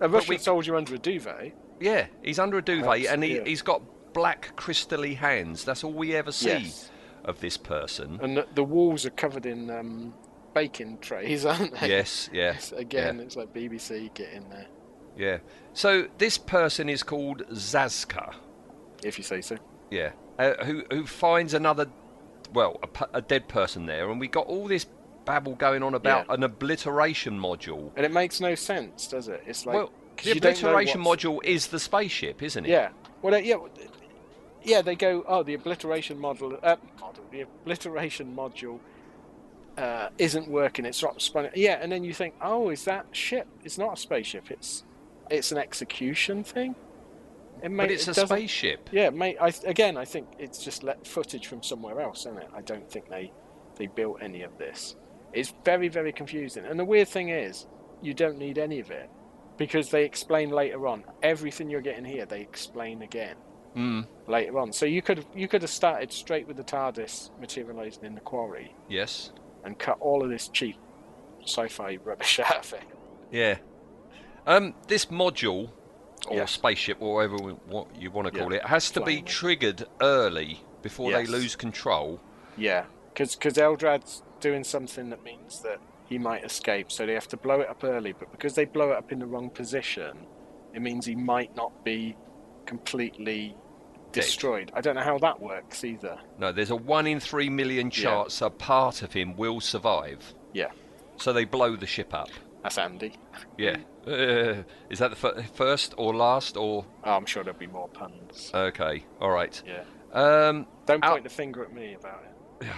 a 0.04 0.10
Russian 0.10 0.30
we- 0.36 0.38
soldier 0.38 0.76
under 0.76 0.94
a 0.96 1.00
duvet. 1.00 1.54
Yeah, 1.80 2.06
he's 2.22 2.40
under 2.40 2.58
a 2.58 2.62
duvet 2.62 2.84
That's- 2.86 3.08
and 3.08 3.24
he, 3.24 3.36
yeah. 3.38 3.44
he's 3.46 3.62
got 3.62 3.82
black 4.14 4.56
crystally 4.56 5.16
hands. 5.18 5.66
That's 5.66 5.84
all 5.84 5.92
we 5.94 6.16
ever 6.16 6.32
see 6.32 6.50
Yes. 6.50 6.92
of 7.26 7.40
this 7.40 7.58
person. 7.58 8.20
And 8.22 8.38
the, 8.38 8.48
the 8.54 8.64
walls 8.64 9.06
are 9.06 9.10
covered 9.12 9.46
in 9.46 9.70
um, 9.72 10.14
baking 10.54 11.00
trays, 11.00 11.46
aren't 11.52 11.80
they? 11.80 11.90
Yes, 11.90 12.30
yes. 12.32 12.72
Again, 12.74 13.18
yeah. 13.18 13.24
it's 13.24 13.36
like 13.36 13.54
BBC, 13.54 14.14
get 14.14 14.32
in 14.34 14.48
there, 14.50 14.68
Yeah. 15.18 15.38
So 15.74 16.08
this 16.20 16.38
person 16.38 16.90
is 16.90 17.02
called 17.02 17.42
Zazka. 17.52 18.36
if 19.04 19.18
you 19.18 19.24
say 19.24 19.42
so. 19.42 19.58
Yeah. 19.90 20.12
Uh, 20.40 20.54
who 20.64 20.84
who 20.92 21.06
finds 21.06 21.54
another, 21.54 21.88
well, 22.54 22.80
a, 22.84 23.08
a 23.16 23.22
dead 23.22 23.48
person 23.48 23.86
there, 23.88 24.10
and 24.10 24.20
we 24.20 24.28
got 24.28 24.48
all 24.48 24.68
this 24.68 24.86
babble 25.26 25.56
going 25.56 25.84
on 25.84 25.94
about 25.94 26.26
Yeah. 26.28 26.34
an 26.36 26.44
obliteration 26.44 27.40
module. 27.40 27.92
And 27.96 28.06
it 28.06 28.12
makes 28.12 28.40
no 28.40 28.56
sense, 28.56 29.08
does 29.08 29.28
it? 29.28 29.44
It's 29.46 29.66
like 29.66 29.76
well, 29.76 29.92
the 30.22 30.34
you 30.34 30.40
don't 30.40 30.62
know 30.62 30.70
obliteration 30.70 31.02
module 31.02 31.44
is 31.44 31.68
the 31.68 31.80
spaceship, 31.80 32.42
isn't 32.44 32.66
it? 32.66 32.70
Yeah. 32.70 32.90
Well, 33.22 33.40
yeah. 33.40 33.58
Yeah, 34.64 34.82
they 34.82 34.96
go. 34.96 35.24
Oh, 35.28 35.44
the 35.44 35.54
obliteration 35.56 36.18
model. 36.20 36.58
Uh, 36.64 36.78
model. 37.00 37.24
The 37.32 37.42
obliteration 37.42 38.34
module 38.36 38.80
uh, 39.78 40.10
isn't 40.18 40.48
working. 40.48 40.86
It's 40.86 41.02
not 41.02 41.22
spun. 41.22 41.50
Yeah, 41.56 41.80
and 41.82 41.92
then 41.92 42.04
you 42.04 42.14
think, 42.14 42.36
oh, 42.42 42.70
is 42.70 42.86
that 42.86 43.08
ship? 43.12 43.48
It's 43.64 43.78
not 43.78 43.94
a 43.94 43.98
spaceship. 43.98 44.52
It's 44.52 44.84
it's 45.30 45.52
an 45.52 45.58
execution 45.58 46.44
thing. 46.44 46.76
It 47.62 47.70
may, 47.72 47.86
But 47.86 47.92
it's 47.92 48.08
it 48.08 48.18
a 48.18 48.26
spaceship. 48.28 48.90
Yeah, 48.92 49.10
mate. 49.10 49.38
I 49.40 49.54
again, 49.66 49.98
I 49.98 50.06
think 50.06 50.28
it's 50.38 50.64
just 50.64 50.84
let 50.84 51.06
footage 51.08 51.48
from 51.48 51.64
somewhere 51.64 52.00
else, 52.02 52.22
isn't 52.22 52.38
it? 52.38 52.50
I 52.56 52.62
don't 52.62 52.90
think 52.90 53.10
they 53.10 53.32
they 53.76 53.88
built 53.88 54.18
any 54.22 54.44
of 54.44 54.58
this. 54.58 54.96
It's 55.34 55.54
very 55.66 55.88
very 55.88 56.12
confusing. 56.12 56.66
And 56.66 56.80
the 56.80 56.86
weird 56.86 57.08
thing 57.08 57.30
is, 57.30 57.66
you 58.02 58.14
don't 58.14 58.38
need 58.38 58.58
any 58.58 58.80
of 58.80 58.92
it 58.92 59.10
because 59.58 59.90
they 59.90 60.04
explain 60.06 60.50
later 60.50 60.88
on 60.88 61.04
everything 61.22 61.70
you're 61.70 61.82
getting 61.82 62.06
here. 62.06 62.26
They 62.26 62.42
explain 62.42 63.02
again 63.02 63.36
Mm, 63.76 64.06
later 64.28 64.60
on. 64.60 64.72
So 64.72 64.86
you 64.86 65.02
could 65.02 65.18
have 65.18 65.28
you 65.36 65.48
could 65.48 65.64
have 65.64 65.72
started 65.72 66.12
straight 66.12 66.48
with 66.48 66.58
the 66.58 66.64
TARDIS 66.64 67.32
materializing 67.40 68.04
in 68.06 68.14
the 68.14 68.22
quarry 68.22 68.76
yes. 68.88 69.32
and 69.64 69.78
cut 69.80 69.98
all 70.00 70.24
of 70.24 70.30
this 70.30 70.48
cheap 70.48 70.76
sci-fi 71.44 71.98
rubbish 72.04 72.40
out 72.46 72.58
of 72.66 72.74
it. 72.74 72.84
Yeah. 73.32 73.58
Um, 74.46 74.76
this 74.88 75.06
module 75.08 75.72
or 76.28 76.38
Yeah. 76.38 76.46
spaceship, 76.46 76.98
or 77.02 77.16
whatever 77.16 77.38
what 77.68 77.88
you 78.00 78.12
want 78.12 78.28
to 78.28 78.34
Yeah, 78.38 78.44
call 78.44 78.54
it, 78.54 78.64
has 78.66 78.92
to 78.92 79.00
be 79.02 79.06
flying 79.06 79.18
one. 79.24 79.26
triggered 79.26 79.86
early 80.02 80.62
before 80.84 81.10
Yes. 81.12 81.26
they 81.26 81.32
lose 81.32 81.56
control. 81.56 82.20
Yeah, 82.56 82.86
because 83.14 83.36
Eldrad's 83.38 84.22
doing 84.44 84.64
something 84.64 85.10
that 85.10 85.24
means 85.24 85.62
that 85.62 85.80
he 86.10 86.18
might 86.20 86.44
escape, 86.44 86.92
so 86.92 87.06
they 87.06 87.14
have 87.14 87.30
to 87.30 87.38
blow 87.38 87.62
it 87.62 87.70
up 87.70 87.84
early. 87.84 88.12
But 88.12 88.32
because 88.32 88.54
they 88.56 88.66
blow 88.66 88.92
it 88.92 88.98
up 88.98 89.12
in 89.14 89.20
the 89.20 89.26
wrong 89.26 89.50
position, 89.50 90.18
it 90.74 90.82
means 90.82 91.06
he 91.06 91.16
might 91.16 91.56
not 91.56 91.72
be 91.86 92.16
completely 92.66 93.56
destroyed. 94.12 94.72
I 94.76 94.82
don't 94.82 94.96
know 94.96 95.02
how 95.02 95.18
that 95.20 95.40
works 95.42 95.84
either. 95.86 96.18
No, 96.38 96.52
there's 96.52 96.70
a 96.72 96.76
one 96.76 97.08
in 97.08 97.20
three 97.20 97.50
million 97.50 97.90
chance 97.90 98.42
a 98.42 98.50
part 98.50 99.02
of 99.02 99.14
him 99.14 99.36
will 99.38 99.62
survive. 99.62 100.34
Yeah. 100.54 100.72
So 101.18 101.32
they 101.34 101.46
blow 101.46 101.76
the 101.76 101.88
ship 101.88 102.14
up. 102.14 102.30
That's 102.64 102.78
Andy. 102.78 103.14
Yeah. 103.58 103.78
Uh, 104.06 104.64
is 104.90 105.00
that 105.00 105.10
the 105.10 105.16
fir- 105.16 105.44
first 105.54 105.94
or 105.98 106.14
last 106.16 106.58
or? 106.58 106.86
Oh, 107.04 107.12
I'm 107.12 107.26
sure 107.26 107.44
there'll 107.44 107.60
be 107.60 107.68
more 107.68 107.88
puns. 107.90 108.52
Okay. 108.54 109.06
All 109.22 109.32
right. 109.32 109.62
Yeah. 109.66 109.84
Um, 110.14 110.68
Don't 110.86 111.04
out- 111.04 111.14
point 111.14 111.24
the 111.24 111.30
finger 111.30 111.64
at 111.64 111.74
me 111.74 111.96
about 111.96 112.24
it. 112.62 112.68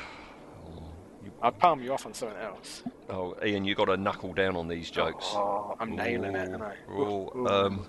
I'll 1.42 1.52
palm 1.52 1.82
you 1.84 1.94
off 1.94 2.06
on 2.06 2.14
something 2.14 2.38
else. 2.40 2.84
Oh, 3.10 3.36
Ian, 3.46 3.66
you 3.66 3.76
got 3.76 3.86
to 3.86 3.98
knuckle 3.98 4.34
down 4.34 4.56
on 4.56 4.68
these 4.68 4.90
jokes. 4.92 5.26
Oh, 5.30 5.76
I'm 5.80 5.96
nailing 5.96 6.36
it, 6.36 6.50
aren't 6.50 6.64
I? 6.64 6.76
Ooh, 6.92 7.30
Ooh. 7.36 7.48
um, 7.48 7.88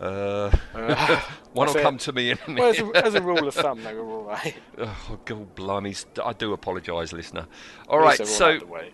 uh, 0.00 0.50
Uh, 0.74 1.20
one 1.52 1.66
will 1.68 1.76
it. 1.76 1.82
come 1.82 1.98
to 1.98 2.12
me 2.12 2.30
in 2.30 2.38
a 2.46 2.52
Well, 2.54 2.70
as 2.70 2.78
minute. 2.78 2.96
a, 2.96 3.06
as 3.06 3.14
a 3.14 3.20
rule 3.22 3.46
of 3.48 3.54
thumb, 3.54 3.82
they 3.82 3.94
were 3.94 4.08
all 4.08 4.22
right. 4.24 4.54
Oh, 4.78 5.18
God, 5.24 5.54
blimey. 5.54 5.94
I 6.24 6.32
do 6.32 6.52
apologise, 6.52 7.12
listener. 7.12 7.46
All 7.88 7.98
right, 7.98 8.18
all 8.20 8.26
so 8.26 8.64
way. 8.66 8.92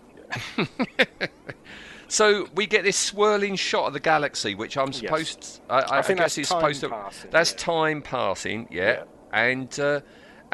so 2.09 2.49
we 2.55 2.67
get 2.67 2.85
this 2.85 2.97
swirling 2.97 3.57
shot 3.57 3.87
of 3.89 3.93
the 3.93 4.01
galaxy, 4.01 4.55
which 4.55 4.77
I'm 4.77 4.93
supposed. 4.93 5.61
I, 5.69 5.81
I, 5.81 5.99
I 5.99 6.03
think 6.03 6.19
guess 6.21 6.37
that's 6.37 6.39
is 6.39 6.49
time 6.49 6.61
supposed 6.61 6.81
to. 6.83 6.89
passing, 6.91 7.31
that's 7.31 7.53
yeah. 7.53 7.57
time 7.59 8.03
passing, 8.03 8.69
yeah. 8.71 9.05
And 9.33 9.79
uh, 9.81 10.01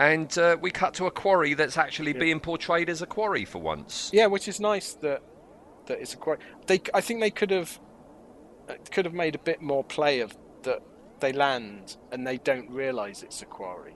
and 0.01 0.37
uh, 0.39 0.57
we 0.61 0.71
cut 0.71 0.95
to 0.95 1.07
a 1.07 1.11
quarry 1.11 1.53
that's 1.53 1.77
actually 1.77 2.15
being 2.15 2.41
portrayed 2.41 2.89
as 2.89 3.03
a 3.03 3.07
quarry 3.07 3.45
for 3.45 3.59
once. 3.59 4.11
Yeah, 4.15 4.27
which 4.27 4.49
is 4.49 4.59
nice 4.59 4.95
that 4.95 5.23
that 5.87 6.01
it's 6.01 6.15
a 6.15 6.17
quite. 6.17 6.39
They, 6.67 6.81
I 6.95 7.03
think 7.03 7.21
they 7.21 7.31
could 7.31 7.51
have 7.51 7.79
uh, 8.69 8.75
could 8.91 9.05
have 9.05 9.13
made 9.15 9.35
a 9.35 9.39
bit 9.39 9.61
more 9.61 9.85
play 9.85 10.21
of 10.21 10.37
that. 10.63 10.83
They 11.21 11.35
land 11.35 11.99
and 12.11 12.27
they 12.27 12.39
don't 12.39 12.71
realise 12.71 13.23
it's 13.23 13.43
a 13.43 13.45
quarry 13.45 13.95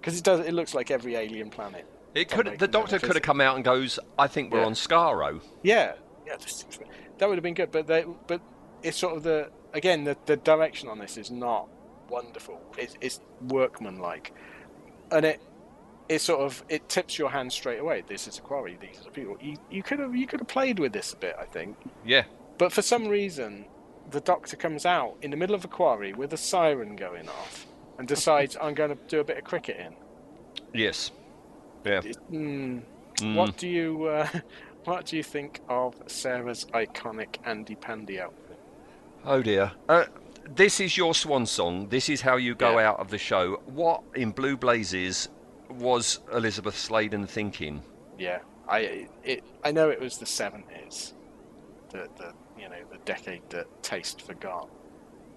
because 0.00 0.16
it 0.16 0.22
does. 0.22 0.38
It 0.46 0.52
looks 0.54 0.72
like 0.72 0.92
every 0.92 1.16
alien 1.16 1.50
planet. 1.50 1.84
It 2.14 2.30
could. 2.30 2.58
The 2.60 2.68
doctor 2.68 3.00
could 3.00 3.16
have 3.16 3.22
come 3.22 3.40
out 3.40 3.56
and 3.56 3.64
goes, 3.64 3.98
"I 4.16 4.28
think 4.28 4.52
we're 4.52 4.60
Yeah. 4.60 4.66
on 4.66 4.74
Skaro." 4.74 5.40
Yeah, 5.64 5.94
yeah, 6.24 6.36
that 7.18 7.28
would 7.28 7.38
have 7.38 7.42
been 7.42 7.54
good. 7.54 7.72
But 7.72 7.88
they, 7.88 8.04
but 8.28 8.40
it's 8.84 8.96
sort 8.98 9.16
of 9.16 9.24
the 9.24 9.50
again 9.74 10.04
the, 10.04 10.16
the 10.26 10.36
direction 10.36 10.88
on 10.88 11.00
this 11.00 11.16
is 11.16 11.32
not 11.32 11.66
wonderful. 12.08 12.60
It's, 12.78 12.94
it's 13.00 13.20
workmanlike, 13.48 14.32
and 15.10 15.24
it 15.24 15.40
it 16.08 16.20
sort 16.20 16.40
of 16.40 16.64
it 16.68 16.88
tips 16.88 17.18
your 17.18 17.30
hand 17.30 17.52
straight 17.52 17.78
away. 17.80 18.02
This 18.06 18.26
is 18.26 18.38
a 18.38 18.40
quarry. 18.42 18.76
These 18.80 19.00
are 19.00 19.04
the 19.04 19.10
people. 19.10 19.36
You, 19.40 19.56
you 19.70 19.82
could 19.82 19.98
have 20.00 20.14
you 20.14 20.26
could 20.26 20.40
have 20.40 20.48
played 20.48 20.78
with 20.78 20.92
this 20.92 21.12
a 21.12 21.16
bit, 21.16 21.36
I 21.38 21.44
think. 21.44 21.76
Yeah. 22.04 22.24
But 22.58 22.72
for 22.72 22.82
some 22.82 23.06
reason, 23.08 23.66
the 24.10 24.20
doctor 24.20 24.56
comes 24.56 24.84
out 24.84 25.16
in 25.22 25.30
the 25.30 25.36
middle 25.36 25.54
of 25.54 25.64
a 25.64 25.68
quarry 25.68 26.12
with 26.12 26.32
a 26.32 26.36
siren 26.36 26.96
going 26.96 27.28
off 27.28 27.66
and 27.98 28.06
decides 28.08 28.56
I'm 28.60 28.74
going 28.74 28.90
to 28.90 28.98
do 29.08 29.20
a 29.20 29.24
bit 29.24 29.38
of 29.38 29.44
cricketing. 29.44 29.94
Yes. 30.74 31.10
Yeah. 31.84 32.00
Mm, 32.30 32.82
Mm. 33.16 33.34
What 33.34 33.56
do 33.58 33.68
you 33.68 34.04
uh, 34.06 34.28
what 34.84 35.04
do 35.06 35.16
you 35.16 35.22
think 35.22 35.60
of 35.68 35.94
Sarah's 36.06 36.64
iconic 36.72 37.36
Andy 37.44 37.74
Pandy 37.74 38.18
outfit? 38.20 38.58
Oh 39.24 39.42
dear. 39.42 39.72
Uh, 39.88 40.04
this 40.48 40.80
is 40.80 40.96
your 40.96 41.14
swan 41.14 41.46
song. 41.46 41.88
This 41.88 42.08
is 42.08 42.20
how 42.20 42.36
you 42.36 42.54
go 42.54 42.78
out 42.78 42.98
of 43.00 43.10
the 43.10 43.18
show. 43.18 43.60
What 43.66 44.02
in 44.14 44.32
blue 44.32 44.56
blazes 44.56 45.28
was 45.68 46.20
Elisabeth 46.32 46.76
Sladen 46.76 47.26
thinking? 47.26 47.82
Yeah, 48.18 48.40
I 48.68 49.08
it 49.24 49.44
I 49.64 49.72
know 49.72 49.88
it 49.90 50.00
was 50.00 50.18
the 50.18 50.26
seventies, 50.26 51.14
the 51.90 52.08
the 52.16 52.32
you 52.58 52.68
know 52.68 52.82
the 52.90 52.98
decade 53.04 53.42
that 53.50 53.66
taste 53.82 54.22
forgot. 54.22 54.68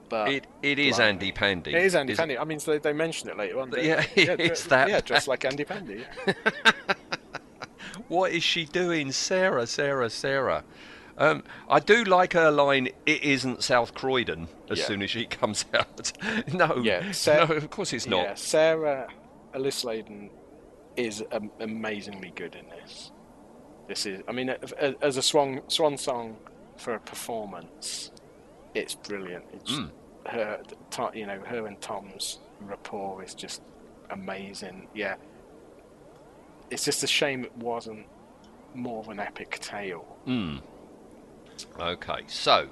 But 0.10 0.32
It 0.32 0.48
it 0.62 0.80
is 0.80 0.98
blimey. 0.98 1.10
Andy 1.10 1.32
Pandy. 1.32 1.74
It 1.74 1.84
is 1.84 1.96
Andy 1.96 2.16
Pandy. 2.16 2.38
I 2.38 2.44
mean, 2.44 2.60
so 2.60 2.72
they, 2.72 2.78
they 2.80 2.94
mention 2.94 3.30
it 3.30 3.38
later 3.38 3.60
on. 3.60 3.70
don't 3.70 3.84
Yeah, 3.86 4.06
it's 4.16 4.64
dre- 4.64 4.70
that 4.70 4.90
Yeah, 4.90 5.02
dressed 5.02 5.28
like 5.28 5.46
Andy 5.46 5.64
Pandy. 5.64 6.04
What 8.08 8.32
is 8.32 8.44
she 8.44 8.66
doing, 8.66 9.12
Sarah? 9.12 9.66
Sarah, 9.66 10.10
Sarah. 10.10 10.64
Um, 11.17 11.43
I 11.70 11.79
do 11.79 12.03
like 12.03 12.34
her 12.34 12.50
line. 12.50 12.88
It 13.05 13.24
isn't 13.24 13.63
South 13.63 13.93
Croydon. 13.93 14.48
As 14.70 14.79
Yeah. 14.79 14.86
soon 14.86 15.01
as 15.03 15.12
she 15.12 15.25
comes 15.39 15.65
out, 15.74 16.12
no, 16.53 16.77
Yeah, 16.77 17.12
no, 17.27 17.43
of 17.43 17.70
course 17.70 17.93
it's 17.93 18.08
not. 18.08 18.24
Yeah, 18.24 18.34
Sarah 18.36 19.08
Alice 19.53 19.75
Sladen 19.75 20.29
is 20.98 21.24
um, 21.32 21.51
amazingly 21.60 22.32
good 22.36 22.55
in 22.55 22.67
this. 22.70 23.12
This 23.88 24.05
is, 24.05 24.22
I 24.27 24.32
mean, 24.32 24.50
as 25.01 25.17
a 25.17 25.22
swan 25.22 25.62
swan 25.67 25.98
song 25.98 26.38
for 26.77 26.96
a 26.96 27.00
performance, 27.00 28.12
it's 28.74 28.96
brilliant. 28.96 29.46
It's 29.53 29.72
Mm. 29.72 29.91
her, 30.27 30.62
you 31.13 31.27
know, 31.27 31.39
her 31.41 31.67
and 31.67 31.79
Tom's 31.82 32.39
rapport 32.62 33.22
is 33.24 33.34
just 33.36 33.62
amazing. 34.10 34.88
Yeah, 34.96 35.15
it's 36.72 36.86
just 36.86 37.03
a 37.03 37.08
shame 37.08 37.43
it 37.43 37.55
wasn't 37.58 38.05
more 38.74 39.00
of 39.00 39.10
an 39.10 39.20
epic 39.20 39.60
tale. 39.62 40.05
Hmm. 40.25 40.58
Okay, 41.79 42.22
so 42.27 42.70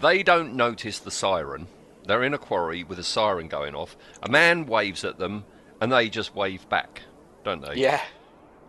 they 0.00 0.22
don't 0.22 0.54
notice 0.54 0.98
the 0.98 1.10
siren. 1.10 1.66
They're 2.06 2.22
in 2.24 2.34
a 2.34 2.38
quarry 2.38 2.84
with 2.84 2.98
a 2.98 3.04
siren 3.04 3.48
going 3.48 3.74
off. 3.74 3.96
A 4.22 4.30
man 4.30 4.66
waves 4.66 5.04
at 5.04 5.18
them, 5.18 5.44
and 5.80 5.92
they 5.92 6.08
just 6.08 6.34
wave 6.34 6.68
back, 6.68 7.02
don't 7.44 7.60
they? 7.62 7.74
Yeah. 7.74 8.00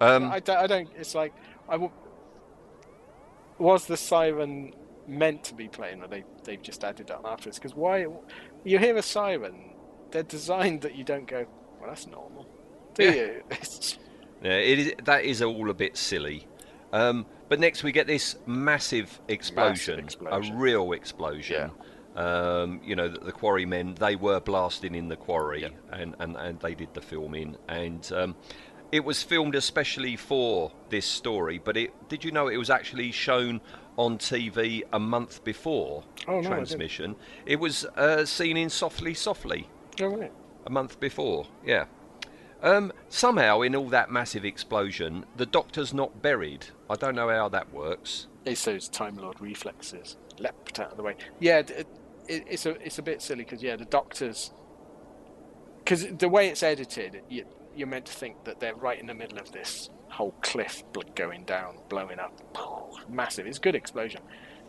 Um, 0.01 0.31
I, 0.31 0.39
don't, 0.39 0.57
I 0.57 0.67
don't. 0.67 0.89
It's 0.97 1.15
like 1.15 1.33
I 1.67 1.73
w- 1.73 1.91
was 3.57 3.85
the 3.85 3.97
siren 3.97 4.73
meant 5.07 5.43
to 5.45 5.53
be 5.53 5.67
playing, 5.67 6.01
or 6.03 6.07
they 6.07 6.23
they've 6.43 6.61
just 6.61 6.83
added 6.83 7.07
that 7.07 7.21
afterwards? 7.25 7.57
Because 7.59 7.75
why 7.75 8.07
you 8.63 8.79
hear 8.79 8.95
a 8.97 9.01
siren, 9.01 9.71
they're 10.11 10.23
designed 10.23 10.81
that 10.81 10.95
you 10.95 11.03
don't 11.03 11.27
go. 11.27 11.45
Well, 11.79 11.89
that's 11.89 12.07
normal, 12.07 12.47
do 12.93 13.03
Yeah. 13.05 13.11
you? 13.11 13.43
Yeah, 14.41 14.51
it 14.53 14.79
is, 14.79 14.93
that 15.03 15.25
is 15.25 15.41
all 15.41 15.69
a 15.69 15.73
bit 15.73 15.97
silly. 15.97 16.47
Um, 16.93 17.25
but 17.49 17.59
next 17.59 17.83
we 17.83 17.91
get 17.91 18.07
this 18.07 18.35
massive 18.45 19.19
explosion, 19.27 19.99
explosion. 19.99 20.55
a 20.55 20.57
real 20.57 20.91
explosion. 20.93 21.71
Um, 22.15 22.81
you 22.83 22.95
know, 22.95 23.07
the, 23.07 23.19
the 23.19 23.31
quarrymen, 23.31 23.95
they 23.95 24.15
were 24.15 24.39
blasting 24.39 24.95
in 24.95 25.07
the 25.07 25.15
quarry 25.15 25.63
and, 25.91 26.15
and, 26.19 26.35
and 26.35 26.59
they 26.59 26.75
did 26.75 26.93
the 26.93 27.01
filming. 27.01 27.55
And 27.69 28.11
um, 28.11 28.35
it 28.91 29.03
was 29.03 29.23
filmed 29.23 29.55
especially 29.55 30.15
for 30.15 30.71
this 30.89 31.05
story, 31.05 31.59
but 31.63 31.77
it 31.77 32.09
did 32.09 32.23
you 32.23 32.31
know 32.31 32.47
it 32.47 32.57
was 32.57 32.69
actually 32.69 33.11
shown 33.11 33.61
on 33.97 34.17
TV 34.17 34.83
a 34.91 34.99
month 34.99 35.43
before 35.43 36.03
Oh, 36.27 36.41
no, 36.41 36.49
transmission? 36.49 37.15
It 37.45 37.59
was 37.59 37.85
uh, 37.85 38.25
seen 38.25 38.57
in 38.57 38.69
Softly 38.69 39.13
Softly 39.13 39.67
oh, 40.01 40.07
right. 40.07 40.31
a 40.65 40.69
month 40.69 40.99
before. 40.99 41.45
Yeah. 41.65 41.85
Um, 42.61 42.91
somehow, 43.07 43.61
in 43.61 43.75
all 43.75 43.87
that 43.89 44.11
massive 44.11 44.43
explosion, 44.43 45.25
the 45.37 45.45
doctor's 45.45 45.93
not 45.93 46.21
buried. 46.21 46.67
I 46.89 46.95
don't 46.95 47.15
know 47.15 47.29
how 47.29 47.47
that 47.49 47.71
works. 47.73 48.27
It's 48.45 48.65
those 48.65 48.89
Time 48.89 49.15
Lord 49.15 49.39
reflexes 49.39 50.17
leapt 50.39 50.79
out 50.79 50.91
of 50.91 50.97
the 50.97 51.03
way. 51.03 51.15
Yeah, 51.39 51.59
it, 51.59 51.87
it, 52.27 52.43
it's 52.47 52.65
a 52.65 52.71
it's 52.85 52.97
a 52.99 53.01
bit 53.01 53.21
silly 53.21 53.43
because 53.43 53.61
yeah, 53.61 53.75
the 53.75 53.85
doctors 53.85 54.51
because 55.79 56.05
the 56.07 56.29
way 56.29 56.49
it's 56.49 56.63
edited, 56.63 57.21
you, 57.29 57.45
you're 57.75 57.87
meant 57.87 58.05
to 58.05 58.13
think 58.13 58.43
that 58.45 58.59
they're 58.59 58.75
right 58.75 58.99
in 58.99 59.07
the 59.07 59.13
middle 59.13 59.37
of 59.37 59.51
this 59.51 59.89
whole 60.09 60.33
cliff 60.41 60.83
going 61.15 61.43
down, 61.43 61.77
blowing 61.89 62.19
up, 62.19 62.33
massive. 63.09 63.47
It's 63.47 63.57
a 63.57 63.61
good 63.61 63.75
explosion. 63.75 64.21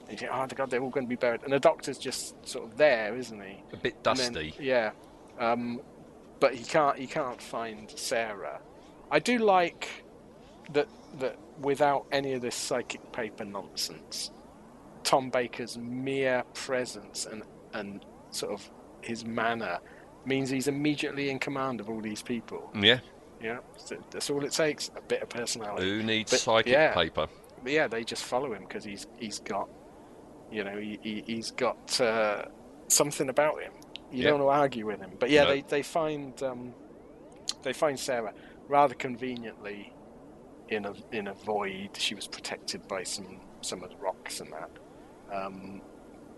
And 0.02 0.12
you 0.12 0.16
think, 0.16 0.30
oh 0.34 0.46
god, 0.54 0.70
they're 0.70 0.82
all 0.82 0.90
going 0.90 1.06
to 1.06 1.08
be 1.10 1.16
buried, 1.16 1.42
and 1.44 1.52
the 1.52 1.60
doctor's 1.60 1.98
just 1.98 2.34
sort 2.46 2.64
of 2.70 2.76
there, 2.76 3.16
isn't 3.16 3.40
he? 3.40 3.62
A 3.72 3.76
bit 3.76 3.94
And 4.06 4.16
then- 4.18 4.32
dusty. 4.32 4.54
yeah, 4.58 4.90
um, 5.38 5.80
but 6.40 6.54
he 6.54 6.64
can't 6.64 6.98
he 6.98 7.06
can't 7.06 7.40
find 7.40 7.90
Sarah. 7.96 8.60
I 9.10 9.18
do 9.18 9.38
like 9.38 10.04
that 10.72 10.88
that 11.18 11.36
without 11.60 12.06
any 12.12 12.32
of 12.32 12.42
this 12.42 12.54
psychic 12.56 13.12
paper 13.12 13.44
nonsense, 13.44 14.30
Tom 15.04 15.30
Baker's 15.30 15.76
mere 15.78 16.44
presence 16.54 17.26
and 17.26 17.42
and 17.72 18.04
sort 18.30 18.52
of 18.52 18.70
his 19.02 19.24
manner 19.24 19.78
means 20.24 20.50
he's 20.50 20.68
immediately 20.68 21.30
in 21.30 21.38
command 21.38 21.80
of 21.80 21.88
all 21.88 22.00
these 22.00 22.22
people. 22.22 22.70
Yeah. 22.74 23.00
Yeah, 23.42 23.60
so 23.78 23.96
that's 24.10 24.28
all 24.28 24.44
it 24.44 24.52
takes. 24.52 24.90
A 24.96 25.00
bit 25.00 25.22
of 25.22 25.30
personality. 25.30 25.88
Who 25.88 26.02
needs 26.02 26.30
But, 26.30 26.40
psychic 26.40 26.72
yeah, 26.72 26.92
paper? 26.92 27.26
but 27.62 27.72
yeah, 27.72 27.88
they 27.88 28.04
just 28.04 28.22
follow 28.24 28.52
him 28.52 28.64
because 28.68 28.84
he's 28.84 29.06
he's 29.16 29.38
got, 29.38 29.66
you 30.52 30.62
know, 30.62 30.76
he, 30.76 30.98
he 31.02 31.24
he's 31.26 31.50
got 31.50 31.98
uh, 32.02 32.44
something 32.88 33.30
about 33.30 33.62
him. 33.62 33.72
You 34.10 34.24
Yeah. 34.24 34.30
don't 34.30 34.40
want 34.40 34.56
to 34.56 34.60
argue 34.60 34.86
with 34.86 35.00
him. 35.00 35.12
But 35.18 35.30
yeah, 35.30 35.44
No. 35.44 35.50
they 35.50 35.60
they 35.62 35.82
find 35.82 36.42
um, 36.42 36.74
they 37.62 37.72
find 37.72 37.98
Sarah 37.98 38.32
rather 38.68 38.94
conveniently 38.94 39.92
in 40.68 40.84
a 40.84 40.94
in 41.12 41.28
a 41.28 41.34
void. 41.34 41.90
She 41.96 42.14
was 42.14 42.26
protected 42.26 42.86
by 42.88 43.02
some 43.04 43.40
some 43.60 43.82
of 43.84 43.90
the 43.90 43.96
rocks 43.96 44.40
and 44.40 44.52
that. 44.52 44.70
Um, 45.32 45.82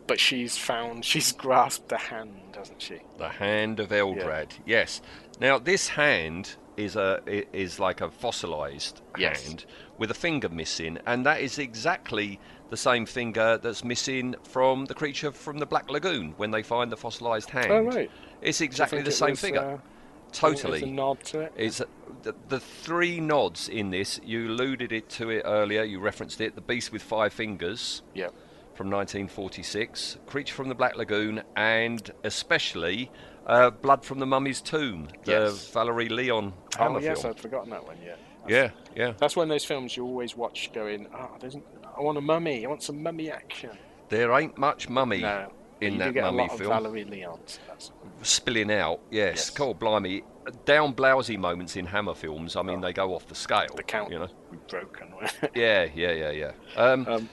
but 0.06 0.18
she's 0.20 0.58
found 0.58 1.04
she's 1.12 1.32
grasped 1.32 1.90
a 1.92 1.96
hand, 1.96 2.56
hasn't 2.56 2.82
she? 2.82 3.00
The 3.18 3.28
hand 3.28 3.80
of 3.80 3.88
Eldrad. 3.90 4.50
Yes. 4.66 5.00
Now 5.40 5.58
this 5.58 5.88
hand 5.88 6.56
is 6.76 6.96
a 6.96 7.20
is 7.56 7.78
like 7.78 8.00
a 8.00 8.10
fossilized 8.10 9.00
Yes. 9.18 9.46
hand 9.46 9.64
with 9.98 10.10
a 10.10 10.14
finger 10.14 10.48
missing, 10.48 10.98
and 11.06 11.24
that 11.26 11.40
is 11.40 11.58
exactly 11.58 12.38
the 12.70 12.76
same 12.76 13.04
finger 13.06 13.58
that's 13.62 13.84
missing 13.84 14.34
from 14.42 14.86
the 14.86 14.94
creature 14.94 15.30
from 15.32 15.58
the 15.58 15.66
Black 15.66 15.90
Lagoon 15.90 16.32
when 16.38 16.50
they 16.50 16.62
find 16.62 16.90
the 16.90 16.96
fossilized 16.96 17.50
hand. 17.50 17.70
Oh 17.70 17.80
right. 17.82 18.10
It's 18.40 18.60
exactly 18.60 19.02
the 19.02 19.08
it 19.10 19.12
same 19.12 19.30
was, 19.30 19.40
figure. 19.40 19.60
uh, 19.60 19.78
totally. 20.32 20.78
It's 20.78 20.86
a 20.88 20.90
nod 20.90 21.22
to 21.24 21.40
it. 21.40 21.52
It's 21.56 21.80
a, 21.80 21.86
the, 22.22 22.34
the 22.48 22.60
three 22.60 23.20
nods 23.20 23.68
in 23.68 23.90
this. 23.90 24.18
You 24.24 24.48
alluded 24.48 24.90
it 24.92 25.08
to 25.10 25.28
it 25.30 25.42
earlier. 25.44 25.82
You 25.84 26.00
referenced 26.00 26.40
it. 26.40 26.54
The 26.54 26.60
beast 26.62 26.90
with 26.92 27.02
five 27.02 27.32
fingers. 27.34 28.02
Yeah. 28.14 28.28
from 28.74 28.88
1946, 28.90 30.16
Creature 30.26 30.54
from 30.54 30.68
the 30.70 30.74
Black 30.74 30.96
Lagoon, 30.96 31.42
and 31.54 32.10
especially 32.24 33.10
uh, 33.46 33.70
Blood 33.70 34.04
from 34.04 34.18
the 34.18 34.26
Mummy's 34.26 34.60
Tomb, 34.60 35.08
the 35.24 35.30
Yes. 35.32 35.68
Valerie 35.70 36.08
Leon 36.08 36.52
Oh 36.78 36.82
Hammer 36.82 37.00
yes, 37.00 37.22
film. 37.22 37.34
I'd 37.34 37.40
forgotten 37.40 37.70
that 37.70 37.84
one. 37.84 37.96
Yeah. 38.04 38.14
Yeah, 38.48 38.70
yeah. 38.96 39.12
That's 39.18 39.36
one 39.36 39.44
of 39.44 39.50
those 39.50 39.64
films 39.64 39.96
you 39.96 40.04
always 40.04 40.36
watch, 40.36 40.72
going, 40.72 41.06
"Oh, 41.14 41.30
there's, 41.38 41.56
I 41.96 42.00
want 42.00 42.18
a 42.18 42.20
mummy. 42.20 42.64
I 42.64 42.68
want 42.68 42.82
some 42.82 43.00
mummy 43.02 43.30
action." 43.30 43.70
There 44.08 44.32
ain't 44.36 44.58
much 44.58 44.88
mummy 44.88 45.20
No, 45.20 45.52
in 45.80 45.96
that 45.98 46.14
mummy 46.14 46.38
a 46.38 46.46
lot 46.48 46.58
film. 46.58 46.72
of 46.72 46.82
Valerie 46.82 47.04
Leon. 47.04 47.38
so 47.46 47.60
that's- 47.68 47.92
Spilling 48.22 48.70
out, 48.72 49.00
yes. 49.10 49.36
Yes. 49.36 49.50
Cool, 49.50 49.74
blimey. 49.74 50.22
Down 50.64 50.92
blousy 50.92 51.36
moments 51.38 51.76
in 51.76 51.86
Hammer 51.86 52.14
films, 52.14 52.56
I 52.56 52.62
mean, 52.62 52.80
they 52.80 52.92
go 52.92 53.14
off 53.14 53.26
the 53.28 53.34
scale. 53.36 53.68
The 53.76 53.82
count 53.84 54.10
You 54.10 54.18
know? 54.20 54.28
broken. 54.68 55.14
Yeah, 55.54 55.86
yeah, 55.94 56.10
yeah, 56.12 56.30
yeah. 56.30 56.52
Um, 56.76 57.06
um, 57.06 57.28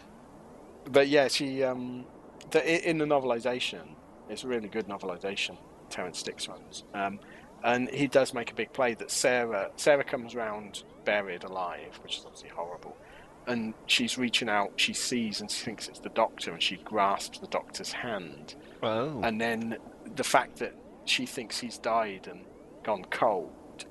but 0.92 1.08
yeah, 1.08 1.28
she 1.28 1.63
um, 1.63 2.06
the, 2.51 2.88
in 2.89 3.00
the 3.00 3.06
novelization, 3.06 3.82
it's 4.30 4.44
a 4.44 4.48
really 4.48 4.68
good 4.68 4.88
novelization. 4.88 5.58
Terrance 5.89 6.24
Dicks 6.24 6.48
runs, 6.48 6.84
um, 6.93 7.19
and 7.63 7.89
he 7.89 8.08
does 8.08 8.34
make 8.34 8.51
a 8.51 8.55
big 8.55 8.72
play 8.74 8.93
that 8.96 9.12
Sarah 9.12 9.72
Sarah 9.75 10.03
comes 10.03 10.36
round 10.36 10.84
buried 11.05 11.43
alive, 11.43 12.00
which 12.03 12.17
is 12.17 12.25
obviously 12.25 12.50
horrible. 12.50 12.96
And 13.48 13.74
she's 13.88 14.17
reaching 14.17 14.48
out, 14.48 14.74
she 14.75 14.93
sees 14.93 15.41
and 15.41 15.50
she 15.50 15.65
thinks 15.65 15.88
it's 15.88 16.00
the 16.00 16.10
doctor, 16.10 16.51
and 16.51 16.62
she 16.62 16.77
grasps 16.77 17.39
the 17.39 17.48
doctor's 17.48 17.91
hand. 17.91 18.55
oh. 18.84 19.22
And 19.24 19.41
then 19.41 19.77
the 20.15 20.24
fact 20.24 20.58
that 20.58 20.75
she 21.05 21.25
thinks 21.25 21.60
he's 21.60 21.79
died 21.79 22.27
and 22.29 22.46
gone 22.84 23.05
cold, 23.10 23.86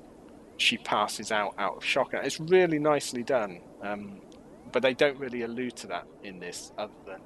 she 0.57 0.77
passes 0.77 1.31
out 1.31 1.55
out 1.57 1.77
of 1.77 1.83
shock. 1.83 2.13
And 2.13 2.25
it's 2.25 2.39
really 2.39 2.79
nicely 2.79 3.23
done. 3.23 3.59
Um, 3.81 4.21
but 4.71 4.81
they 4.81 4.93
don't 4.93 5.17
really 5.17 5.41
allude 5.41 5.75
to 5.77 5.87
that 5.87 6.05
in 6.23 6.39
this, 6.39 6.71
other 6.77 6.93
than 7.05 7.19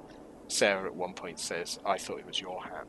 Sarah 0.48 0.86
at 0.86 0.94
one 0.94 1.14
point 1.14 1.38
says, 1.38 1.78
"I 1.86 1.98
thought 1.98 2.18
it 2.18 2.26
was 2.26 2.40
your 2.40 2.62
hand." 2.62 2.88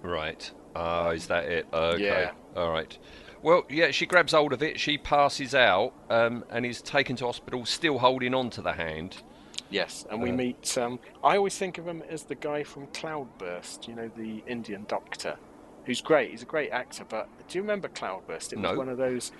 Right. 0.00 0.50
Oh, 0.78 1.10
is 1.10 1.26
that 1.28 1.44
it? 1.44 1.66
Okay. 1.72 2.04
Yeah. 2.04 2.32
All 2.54 2.70
right. 2.70 2.96
Well, 3.42 3.64
yeah, 3.70 3.90
she 3.92 4.06
grabs 4.06 4.32
hold 4.32 4.52
of 4.52 4.62
it, 4.62 4.78
she 4.80 4.98
passes 4.98 5.54
out, 5.54 5.92
um, 6.10 6.44
and 6.50 6.66
is 6.66 6.82
taken 6.82 7.16
to 7.16 7.26
hospital, 7.26 7.64
still 7.64 7.98
holding 7.98 8.34
on 8.34 8.50
to 8.50 8.62
the 8.62 8.72
hand. 8.72 9.18
Yes, 9.70 10.06
and 10.10 10.20
we 10.22 10.30
Uh. 10.30 10.34
meet. 10.34 10.78
Um, 10.78 10.98
I 11.24 11.36
always 11.36 11.56
think 11.56 11.78
of 11.78 11.86
him 11.86 12.02
as 12.08 12.24
the 12.24 12.34
guy 12.34 12.62
from 12.62 12.86
Cloudburst. 12.88 13.88
You 13.88 13.94
know, 13.94 14.10
the 14.16 14.42
Indian 14.46 14.84
doctor, 14.88 15.36
who's 15.84 16.00
great. 16.00 16.30
He's 16.30 16.42
a 16.42 16.46
great 16.46 16.70
actor. 16.70 17.04
But 17.08 17.28
do 17.48 17.58
you 17.58 17.62
remember 17.62 17.88
Cloudburst? 17.88 18.52
It 18.52 18.58
was 18.60 18.72
No. 18.72 18.78
one 18.78 18.88
of 18.88 18.96
those 18.98 19.32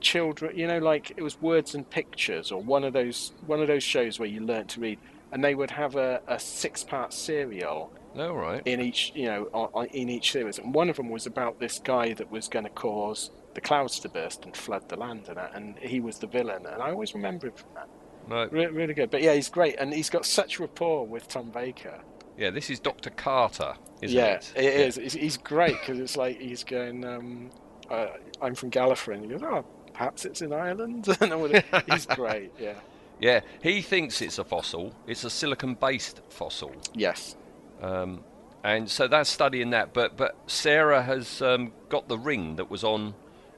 children. 0.00 0.56
You 0.56 0.66
know, 0.66 0.78
like 0.78 1.12
it 1.16 1.22
was 1.22 1.40
words 1.40 1.74
and 1.74 1.88
pictures, 1.88 2.50
or 2.52 2.60
one 2.62 2.84
of 2.84 2.92
those 2.92 3.32
one 3.46 3.60
of 3.60 3.68
those 3.68 3.82
shows 3.82 4.18
where 4.18 4.28
you 4.28 4.40
learnt 4.40 4.68
to 4.70 4.80
read, 4.80 4.98
and 5.32 5.42
they 5.44 5.54
would 5.54 5.70
have 5.72 5.96
a, 5.96 6.20
a 6.26 6.38
six-part 6.38 7.12
serial 7.12 7.92
All 8.18 8.36
right. 8.36 8.62
in 8.66 8.80
each. 8.80 9.12
You 9.14 9.26
know, 9.26 9.88
in 9.92 10.08
each 10.08 10.32
series, 10.32 10.58
and 10.58 10.74
one 10.74 10.90
of 10.90 10.96
them 10.96 11.10
was 11.10 11.26
about 11.26 11.60
this 11.60 11.78
guy 11.78 12.12
that 12.14 12.30
was 12.30 12.48
going 12.48 12.64
to 12.64 12.70
cause 12.70 13.30
the 13.54 13.60
clouds 13.60 13.98
to 14.00 14.08
burst 14.08 14.44
and 14.44 14.56
flood 14.56 14.88
the 14.88 14.96
land, 14.96 15.24
and 15.28 15.36
that, 15.36 15.52
and 15.54 15.78
he 15.78 16.00
was 16.00 16.18
the 16.18 16.26
villain. 16.26 16.66
And 16.66 16.82
I 16.82 16.90
always 16.90 17.14
remember 17.14 17.48
him 17.48 17.54
from 17.54 17.68
that. 17.74 17.88
Right. 18.28 18.52
Re- 18.52 18.66
really 18.66 18.94
good. 18.94 19.10
But 19.10 19.22
yeah, 19.22 19.34
he's 19.34 19.48
great, 19.48 19.76
and 19.78 19.92
he's 19.92 20.10
got 20.10 20.24
such 20.26 20.60
rapport 20.60 21.06
with 21.06 21.28
Tom 21.28 21.50
Baker. 21.50 22.00
Yeah, 22.36 22.50
this 22.50 22.70
is 22.70 22.80
Dr. 22.80 23.10
Carter, 23.10 23.74
isn't 24.00 24.16
yeah, 24.16 24.34
it? 24.34 24.52
it 24.56 24.64
is. 24.64 24.96
He's, 24.96 25.12
he's 25.12 25.36
great 25.36 25.78
because 25.80 25.98
it's 25.98 26.16
like 26.16 26.40
he's 26.40 26.64
going. 26.64 27.04
Um, 27.04 27.50
uh, 27.90 28.06
I'm 28.40 28.54
from 28.54 28.70
Gallifrey, 28.70 29.14
and 29.14 29.24
he 29.24 29.30
goes, 29.30 29.42
"Oh, 29.42 29.64
perhaps 29.92 30.24
it's 30.24 30.42
in 30.42 30.52
Ireland." 30.52 31.08
and 31.20 31.32
all 31.32 31.48
that. 31.48 31.84
he's 31.90 32.06
great. 32.06 32.52
Yeah. 32.58 32.74
Yeah, 33.20 33.40
he 33.62 33.82
thinks 33.82 34.22
it's 34.22 34.38
a 34.38 34.44
fossil. 34.44 34.94
It's 35.06 35.24
a 35.24 35.28
silicon-based 35.28 36.22
fossil. 36.30 36.72
Yes. 36.94 37.36
Um, 37.80 38.24
and 38.62 38.90
so 38.90 39.08
that's 39.08 39.30
studying 39.30 39.70
that. 39.70 39.92
But 39.92 40.16
but 40.16 40.36
Sarah 40.46 41.02
has 41.02 41.40
um, 41.42 41.72
got 41.88 42.08
the 42.08 42.18
ring 42.18 42.56
that 42.56 42.70
was 42.70 42.84
on 42.84 43.14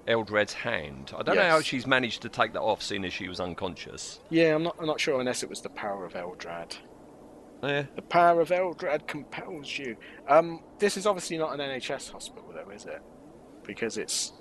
Eldrad's 0.06 0.52
hand. 0.52 1.12
I 1.16 1.22
don't 1.22 1.36
know 1.36 1.48
how 1.48 1.60
she's 1.60 1.86
managed 1.86 2.22
to 2.22 2.28
take 2.28 2.52
that 2.52 2.60
off, 2.60 2.82
seeing 2.82 3.04
as 3.04 3.12
she 3.12 3.28
was 3.28 3.40
unconscious. 3.40 4.20
Yeah, 4.30 4.54
I'm 4.54 4.62
not. 4.62 4.76
I'm 4.78 4.87
not 4.87 5.00
sure 5.00 5.20
unless 5.20 5.42
it 5.42 5.48
was 5.48 5.61
the 5.61 5.70
power 5.70 6.04
of 6.04 6.14
Eldrad. 6.14 6.76
Yeah. 7.62 7.85
The 7.94 8.02
power 8.02 8.40
of 8.40 8.48
Eldrad 8.48 9.06
compels 9.06 9.78
you. 9.78 9.96
Um, 10.28 10.62
this 10.80 10.96
is 10.96 11.06
obviously 11.06 11.38
not 11.38 11.52
an 11.52 11.61
NHS 11.61 12.11
hospital, 12.11 12.52
though, 12.52 12.70
is 12.72 12.87
it? 12.87 13.00
Because 13.64 13.98
it's 13.98 14.32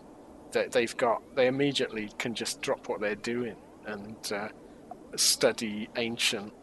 they, 0.51 0.67
they've 0.67 0.97
got 0.97 1.21
they 1.35 1.47
immediately 1.47 2.09
can 2.17 2.33
just 2.33 2.61
drop 2.61 2.89
what 2.89 2.99
they're 2.99 3.15
doing 3.15 3.55
and 3.85 4.31
uh, 4.33 4.49
study 5.15 5.89
ancient 5.95 6.53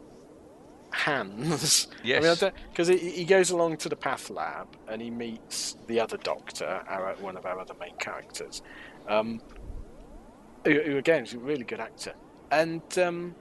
hands. 0.91 1.87
Yes. 2.03 2.43
because 2.71 2.87
he, 2.87 2.97
he 2.97 3.25
goes 3.25 3.51
along 3.51 3.77
to 3.77 3.89
the 3.89 3.95
path 3.95 4.29
lab 4.29 4.67
and 4.87 5.01
he 5.01 5.09
meets 5.09 5.75
the 5.87 5.99
other 5.99 6.17
doctor, 6.17 6.81
our, 6.87 7.13
one 7.19 7.35
of 7.37 7.45
our 7.45 7.59
other 7.59 7.73
main 7.79 7.95
characters, 7.97 8.61
um, 9.07 9.41
who, 10.65 10.81
who 10.81 10.97
again 10.97 11.23
is 11.23 11.33
a 11.33 11.39
really 11.39 11.63
good 11.65 11.79
actor, 11.79 12.13
and 12.51 12.81
um, 12.99 13.35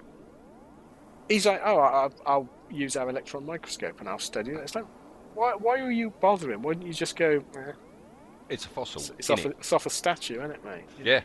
he's 1.29 1.47
like, 1.47 1.61
"Oh, 1.65 1.79
I, 1.79 2.09
I'll 2.27 2.49
use 2.71 2.97
our 2.97 3.09
electron 3.09 3.47
microscope 3.47 4.01
and 4.01 4.09
I'll 4.09 4.19
study 4.19 4.51
it." 4.53 4.59
It's 4.59 4.75
like, 4.75 4.87
why, 5.35 5.53
why 5.55 5.79
are 5.81 5.91
you 5.91 6.11
bothering? 6.21 6.63
Why 6.63 6.75
don't 6.75 6.87
you 6.87 6.93
just 6.93 7.17
go? 7.17 7.43
Eh, 7.57 7.73
It's 8.49 8.67
a 8.67 8.69
fossil. 8.69 9.03
it's, 9.19 9.31
off 9.31 9.45
a, 9.45 9.51
it's 9.51 9.73
off 9.73 9.87
a 9.87 9.91
statue, 9.91 10.39
isn't 10.39 10.51
it, 10.51 10.65
mate? 10.65 10.85
Yeah, 11.03 11.23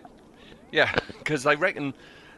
yeah, 0.72 0.94
because 1.20 1.44
they 1.44 1.56
reckon 1.56 1.94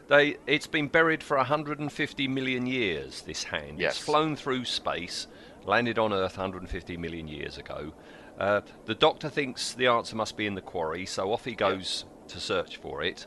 they 0.08 0.36
it's 0.46 0.66
been 0.66 0.88
buried 0.88 1.22
for 1.22 1.36
150 1.36 2.28
million 2.28 2.66
years. 2.66 3.22
This 3.22 3.44
hand, 3.44 3.78
Yes. 3.78 3.96
it's 3.96 4.04
flown 4.04 4.36
through 4.36 4.64
space, 4.64 5.26
landed 5.64 5.98
on 5.98 6.12
Earth 6.12 6.36
150 6.36 6.96
million 6.96 7.28
years 7.28 7.58
ago. 7.58 7.92
Uh, 8.38 8.60
the 8.84 8.94
Doctor 8.94 9.28
thinks 9.30 9.72
the 9.72 9.86
answer 9.86 10.14
must 10.14 10.36
be 10.36 10.46
in 10.46 10.54
the 10.54 10.60
quarry, 10.60 11.06
so 11.06 11.32
off 11.32 11.44
he 11.44 11.54
goes 11.54 12.04
to 12.28 12.38
search 12.38 12.76
for 12.76 13.02
it. 13.02 13.26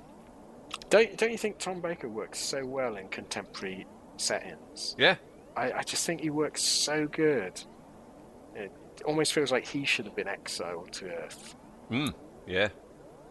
Don't 0.90 1.18
don't 1.18 1.32
you 1.32 1.38
think 1.38 1.58
Tom 1.58 1.82
Baker 1.82 2.08
works 2.08 2.40
so 2.40 2.66
well 2.66 2.96
in 2.96 3.08
contemporary 3.10 3.88
settings? 4.18 4.96
Yeah, 5.00 5.16
I, 5.58 5.72
I 5.72 5.84
just 5.84 6.06
think 6.06 6.22
he 6.22 6.30
works 6.30 6.62
so 6.62 7.08
good. 7.08 7.60
It 8.56 8.72
almost 9.06 9.34
feels 9.34 9.52
like 9.52 9.66
he 9.66 9.86
should 9.86 10.06
have 10.06 10.16
been 10.16 10.28
exiled 10.28 10.92
to 10.94 11.06
Earth. 11.10 11.56
mm, 11.90 12.14
yeah. 12.48 12.70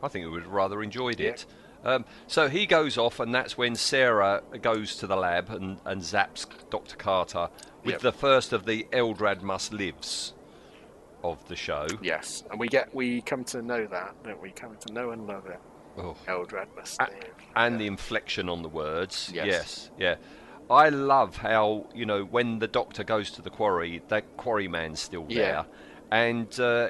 I 0.02 0.08
think 0.08 0.24
we 0.26 0.30
would 0.30 0.42
have 0.44 0.52
rather 0.52 0.82
enjoyed 0.82 1.20
it. 1.20 1.44
Um, 1.84 2.04
so 2.26 2.48
he 2.48 2.66
goes 2.66 2.98
off, 2.98 3.20
and 3.20 3.34
that's 3.34 3.56
when 3.56 3.74
Sarah 3.76 4.42
goes 4.60 4.96
to 4.96 5.06
the 5.06 5.16
lab 5.16 5.48
and, 5.50 5.78
and 5.84 6.02
zaps 6.02 6.46
Dr. 6.70 6.96
Carter 6.96 7.48
with 7.84 7.92
Yep. 7.94 8.00
the 8.00 8.12
first 8.12 8.52
of 8.52 8.64
the 8.66 8.86
Eldrad 8.92 9.42
must 9.42 9.72
lives 9.72 10.34
of 11.22 11.46
the 11.48 11.56
show. 11.56 11.86
Yes, 12.02 12.44
and 12.50 12.58
we 12.60 12.68
get 12.68 12.94
we 12.94 13.20
come 13.22 13.44
to 13.44 13.62
know 13.62 13.86
that, 13.86 14.14
don't 14.24 14.40
we? 14.42 14.50
Come 14.50 14.76
to 14.86 14.92
know 14.92 15.10
and 15.10 15.26
love 15.26 15.46
it. 15.46 15.60
Oh. 15.96 16.16
Eldrad 16.26 16.66
must 16.76 17.00
live. 17.00 17.10
and 17.56 17.80
the 17.80 17.86
inflection 17.86 18.48
on 18.48 18.62
the 18.62 18.68
words. 18.68 19.30
Yes. 19.34 19.46
Yes. 19.46 19.90
yeah. 19.98 20.14
I 20.70 20.90
love 20.90 21.36
how 21.38 21.86
you 21.94 22.04
know 22.06 22.24
when 22.24 22.58
the 22.58 22.68
doctor 22.68 23.02
goes 23.04 23.30
to 23.32 23.42
the 23.42 23.50
quarry, 23.50 24.02
that 24.08 24.36
quarry 24.36 24.68
man's 24.68 25.00
still 25.00 25.26
Yeah. 25.28 25.36
there, 25.42 25.66
and 26.10 26.60
uh, 26.60 26.88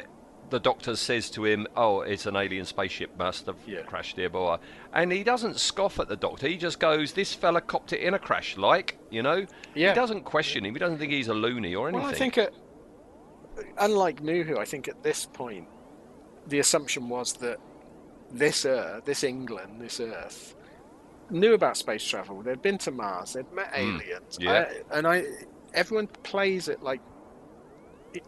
the 0.50 0.58
doctor 0.61 0.96
says 0.96 1.28
to 1.30 1.44
him, 1.44 1.66
"Oh, 1.76 2.00
it's 2.00 2.26
an 2.26 2.37
alien 2.37 2.64
spaceship 2.64 3.16
must 3.18 3.46
have 3.46 3.56
Yeah. 3.66 3.82
crashed 3.82 4.16
here, 4.16 4.28
blah." 4.28 4.58
And 4.92 5.12
he 5.12 5.22
doesn't 5.24 5.58
scoff 5.61 5.98
at 6.00 6.08
the 6.08 6.16
doctor. 6.16 6.48
He 6.48 6.56
just 6.56 6.78
goes, 6.80 7.12
"This 7.12 7.34
fella 7.34 7.61
copped 7.61 7.92
it 7.92 8.00
in 8.00 8.14
a 8.14 8.18
crash, 8.18 8.56
like 8.56 8.98
you 9.11 9.22
know." 9.22 9.46
Yeah. 9.74 9.88
He 9.90 9.94
doesn't 9.94 10.22
question 10.24 10.64
him. 10.64 10.74
He 10.74 10.78
doesn't 10.78 10.98
think 10.98 11.12
he's 11.12 11.28
a 11.28 11.34
loony 11.34 11.74
or 11.74 11.88
anything. 11.88 12.02
Well, 12.04 12.11
I 12.14 12.14
think 12.18 12.38
at, 12.38 12.52
unlike 13.78 14.22
New 14.22 14.44
Who, 14.44 14.58
I 14.58 14.64
think 14.64 14.88
at 14.88 15.02
this 15.02 15.26
point 15.26 15.66
the 16.46 16.58
assumption 16.61 17.08
was 17.08 17.34
that 17.34 17.58
this 18.30 18.64
Earth, 18.64 19.04
this 19.04 19.22
England, 19.24 19.80
this 19.80 20.00
Earth, 20.00 20.54
knew 21.30 21.52
about 21.54 21.76
space 21.76 22.02
travel. 22.06 22.40
They'd 22.42 22.62
been 22.62 22.78
to 22.78 22.90
Mars. 22.90 23.34
They'd 23.34 23.50
met 23.52 23.70
Mm, 23.72 24.00
aliens. 24.02 24.38
yeah. 24.40 24.70
I- 24.92 24.96
and 24.98 25.06
I, 25.06 25.24
everyone 25.74 26.06
plays 26.06 26.68
it 26.68 26.82
like 26.82 27.00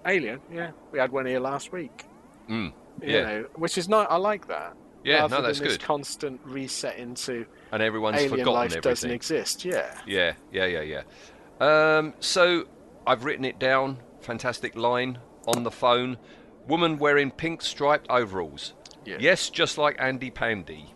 alien. 0.07 0.41
Yeah, 0.53 0.73
we 0.93 0.99
had 0.99 1.11
one 1.13 1.25
here 1.27 1.41
last 1.41 1.73
week. 1.73 2.05
Mm, 2.49 2.73
You 3.03 3.09
yeah, 3.15 3.23
know, 3.23 3.47
which 3.57 3.79
is 3.79 3.89
not. 3.89 4.11
I 4.11 4.17
like 4.17 4.49
that. 4.49 4.75
Yeah, 5.03 5.21
rather 5.21 5.37
no, 5.37 5.43
that's 5.43 5.59
than 5.59 5.69
this 5.69 5.77
good. 5.79 5.87
constant 5.87 6.41
reset 6.45 6.99
into 6.99 7.47
and 7.73 7.83
everyone's 7.83 8.17
alien 8.19 8.31
forgotten 8.31 8.53
life 8.53 8.65
everything. 8.73 8.83
doesn't 8.91 9.11
exist. 9.11 9.65
Yeah. 9.65 9.99
Yeah, 10.07 10.35
yeah, 10.53 10.67
yeah, 10.67 11.03
yeah. 11.61 11.97
Um, 11.99 12.13
so 12.21 12.67
I've 13.07 13.25
written 13.25 13.45
it 13.47 13.59
down. 13.59 13.99
Fantastic 14.21 14.77
line 14.77 15.19
on 15.47 15.63
the 15.63 15.71
phone. 15.71 16.19
Woman 16.69 16.99
wearing 16.99 17.31
pink 17.31 17.63
striped 17.63 18.11
overalls. 18.11 18.75
Yeah. 19.07 19.17
Yes, 19.19 19.49
just 19.49 19.79
like 19.79 19.97
Andy 19.99 20.31
Pandy. 20.31 20.95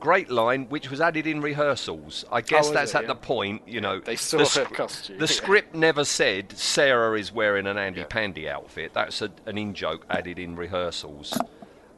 Great 0.00 0.30
line, 0.30 0.66
which 0.68 0.90
was 0.90 1.00
added 1.00 1.26
in 1.26 1.40
rehearsals. 1.40 2.24
I 2.30 2.40
guess 2.40 2.66
was 2.66 2.72
that's 2.72 2.90
it? 2.92 2.96
at 2.98 3.02
Yeah. 3.02 3.08
the 3.08 3.14
point, 3.16 3.62
you 3.66 3.80
know. 3.80 3.98
They 4.00 4.16
saw 4.16 4.38
the 4.38 4.44
scr- 4.46 4.62
costume. 4.74 5.18
The 5.18 5.24
Yeah. 5.24 5.30
script 5.32 5.74
never 5.74 6.04
said 6.04 6.52
Sarah 6.56 7.18
is 7.18 7.32
wearing 7.32 7.66
an 7.66 7.78
Andy 7.78 8.00
Yeah. 8.00 8.06
Pandy 8.06 8.48
outfit. 8.48 8.92
That's 8.94 9.20
a, 9.22 9.30
an 9.46 9.58
in 9.58 9.74
joke 9.74 10.06
added 10.08 10.38
in 10.38 10.54
rehearsals. 10.56 11.36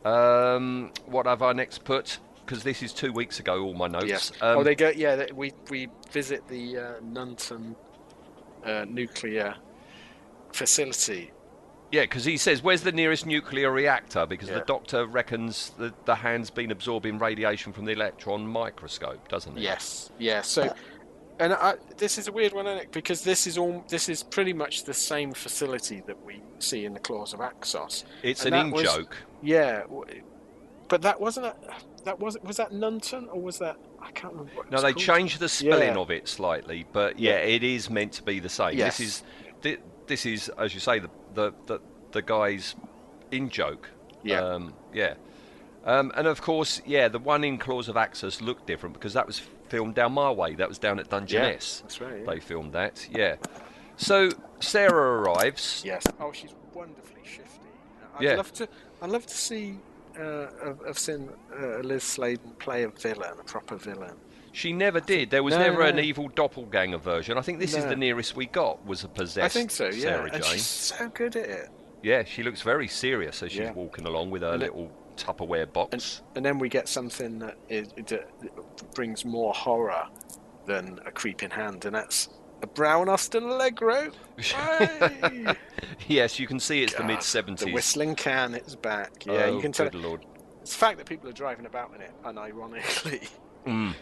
Um, 0.04 0.92
what 1.06 1.26
have 1.26 1.42
I 1.42 1.52
next 1.52 1.84
put? 1.84 2.18
Because 2.46 2.64
this 2.64 2.82
is 2.82 2.92
two 2.92 3.12
weeks 3.12 3.38
ago. 3.38 3.62
All 3.62 3.74
my 3.74 3.86
notes. 3.86 4.06
Yes. 4.06 4.32
Um, 4.40 4.58
oh, 4.58 4.62
they 4.64 4.74
go. 4.74 4.88
Yeah, 4.88 5.16
they, 5.16 5.28
we 5.32 5.52
we 5.68 5.88
visit 6.10 6.48
the 6.48 6.78
uh, 6.78 6.92
Nunton 7.02 7.76
uh, 8.64 8.86
nuclear 8.88 9.54
facility. 10.52 11.30
Yeah, 11.92 12.02
because 12.02 12.24
he 12.24 12.36
says, 12.36 12.62
"Where's 12.62 12.82
the 12.82 12.92
nearest 12.92 13.26
nuclear 13.26 13.70
reactor?" 13.70 14.24
Because 14.26 14.48
Yeah. 14.48 14.58
the 14.60 14.64
doctor 14.64 15.06
reckons 15.06 15.70
that 15.78 16.06
the 16.06 16.14
hand's 16.14 16.50
been 16.50 16.70
absorbing 16.70 17.18
radiation 17.18 17.72
from 17.72 17.84
the 17.84 17.92
electron 17.92 18.46
microscope, 18.46 19.26
doesn't 19.28 19.58
it? 19.58 19.62
Yes, 19.62 20.10
yeah. 20.18 20.42
So, 20.42 20.72
and 21.40 21.52
I, 21.54 21.74
this 21.96 22.16
is 22.18 22.28
a 22.28 22.32
weird 22.32 22.52
one, 22.52 22.66
isn't 22.68 22.78
it? 22.84 22.92
Because 22.92 23.24
this 23.24 23.46
is 23.46 23.58
all 23.58 23.84
this 23.88 24.08
is 24.08 24.22
pretty 24.22 24.52
much 24.52 24.84
the 24.84 24.94
same 24.94 25.32
facility 25.32 26.00
that 26.06 26.24
we 26.24 26.42
see 26.60 26.84
in 26.84 26.94
the 26.94 27.00
Claws 27.00 27.32
of 27.34 27.40
Axos. 27.40 28.04
It's 28.22 28.44
And 28.44 28.54
an 28.54 28.70
was- 28.70 28.82
in-joke. 28.82 29.16
Yeah, 29.42 29.82
but 30.88 31.02
that 31.02 31.20
wasn't 31.20 31.46
a, 31.46 31.54
that 32.04 32.18
was 32.20 32.36
was 32.44 32.56
that 32.58 32.72
Nunton 32.72 33.28
or 33.32 33.40
was 33.40 33.58
that 33.58 33.76
I 34.00 34.10
can't 34.12 34.32
remember. 34.32 34.52
What 34.54 34.66
it 34.66 34.72
No, 34.72 34.80
they 34.80 34.92
called. 34.92 35.04
changed 35.04 35.40
the 35.40 35.48
spelling 35.48 35.94
Yeah. 35.94 35.98
of 36.00 36.10
it 36.10 36.28
slightly, 36.28 36.86
but 36.92 37.18
yeah, 37.18 37.36
it 37.38 37.62
is 37.62 37.90
meant 37.90 38.12
to 38.14 38.22
be 38.22 38.38
the 38.40 38.48
same. 38.48 38.78
Yes. 38.78 38.98
This 38.98 39.06
is 39.08 39.22
thi- 39.62 39.78
this 40.06 40.26
is, 40.26 40.48
as 40.58 40.74
you 40.74 40.80
say, 40.80 40.98
the 40.98 41.10
the 41.34 41.52
the, 41.66 41.80
the 42.12 42.22
guy's 42.22 42.74
in 43.30 43.48
joke. 43.48 43.90
Yeah. 44.22 44.40
Um, 44.40 44.74
yeah. 44.92 45.14
Um, 45.84 46.12
and 46.14 46.26
of 46.26 46.42
course, 46.42 46.82
yeah, 46.84 47.08
the 47.08 47.18
one 47.18 47.42
in 47.42 47.56
Claws 47.56 47.88
of 47.88 47.96
Axos 47.96 48.42
looked 48.42 48.66
different 48.66 48.92
because 48.94 49.14
that 49.14 49.26
was 49.26 49.40
filmed 49.68 49.94
down 49.94 50.12
my 50.12 50.30
way. 50.30 50.54
That 50.54 50.68
was 50.68 50.78
down 50.78 50.98
at 50.98 51.08
Dungeness. 51.08 51.80
that's 51.80 52.00
right, 52.00 52.20
yeah. 52.20 52.30
They 52.30 52.40
filmed 52.40 52.72
that. 52.74 53.08
Yeah. 53.10 53.36
So 53.96 54.30
Sarah 54.60 55.20
arrives. 55.22 55.82
Yes. 55.84 56.04
Oh, 56.18 56.32
she's 56.32 56.54
wonderfully 56.74 57.22
shifty. 57.24 57.68
I'd 58.16 58.22
Yeah. 58.22 58.34
love 58.36 58.52
to. 58.54 58.68
I'd 59.00 59.10
love 59.10 59.26
to 59.26 59.34
see. 59.36 59.78
Uh, 60.18 60.48
I've, 60.66 60.80
I've 60.88 60.98
seen 60.98 61.30
uh, 61.58 61.78
Liz 61.78 62.02
Sladen 62.02 62.50
play 62.58 62.82
a 62.82 62.88
villain, 62.88 63.34
a 63.40 63.44
proper 63.44 63.76
villain. 63.76 64.16
She 64.52 64.72
never 64.72 65.00
did. 65.00 65.30
There 65.30 65.42
was 65.42 65.54
No, 65.54 65.60
never 65.60 65.82
an 65.82 65.96
no. 65.96 66.02
evil 66.02 66.28
doppelganger 66.28 66.98
version. 66.98 67.38
I 67.38 67.40
think 67.42 67.60
this 67.60 67.74
is 67.74 67.84
the 67.84 67.96
nearest 67.96 68.34
we 68.36 68.46
got 68.46 68.84
was 68.84 69.04
a 69.04 69.08
possessed 69.08 69.44
I 69.44 69.48
think 69.48 69.70
so. 69.70 69.86
Yeah, 69.86 70.00
Sarah 70.00 70.30
and 70.32 70.44
she's 70.44 70.66
so 70.66 71.08
good 71.08 71.36
at 71.36 71.48
it. 71.48 71.68
Yeah, 72.02 72.24
she 72.24 72.42
looks 72.42 72.62
very 72.62 72.88
serious 72.88 73.42
as 73.42 73.52
she's 73.52 73.60
Yeah. 73.60 73.72
walking 73.72 74.06
along 74.06 74.30
with 74.30 74.42
her 74.42 74.52
And 74.54 74.62
it- 74.62 74.74
little 74.74 74.90
Tupperware 75.16 75.70
box. 75.70 76.22
And 76.34 76.44
then 76.44 76.58
we 76.58 76.68
get 76.70 76.88
something 76.88 77.38
that, 77.40 77.56
is, 77.68 77.88
that 78.06 78.26
brings 78.94 79.24
more 79.24 79.52
horror 79.52 80.06
than 80.66 80.98
a 81.04 81.10
creeping 81.10 81.50
hand, 81.50 81.84
and 81.84 81.94
that's 81.94 82.30
a 82.62 82.66
brown 82.66 83.08
Austin 83.08 83.44
Allegro. 83.44 84.10
Yes, 86.08 86.38
you 86.38 86.46
can 86.46 86.58
see 86.58 86.82
it's 86.82 86.94
the 86.94 87.04
mid 87.04 87.18
70s. 87.18 87.58
The 87.58 87.72
whistling 87.72 88.14
can, 88.16 88.54
it's 88.54 88.74
back. 88.74 89.24
Yeah, 89.26 89.44
oh, 89.46 89.54
you 89.56 89.60
can 89.60 89.72
tell. 89.72 89.88
good 89.90 90.00
lord. 90.02 90.24
It's 90.62 90.72
the 90.72 90.78
fact 90.78 90.98
that 90.98 91.06
people 91.06 91.28
are 91.28 91.32
driving 91.32 91.66
about 91.66 91.94
in 91.94 92.00
it, 92.00 92.10
unironically. 92.24 93.28
Mm. 93.66 93.94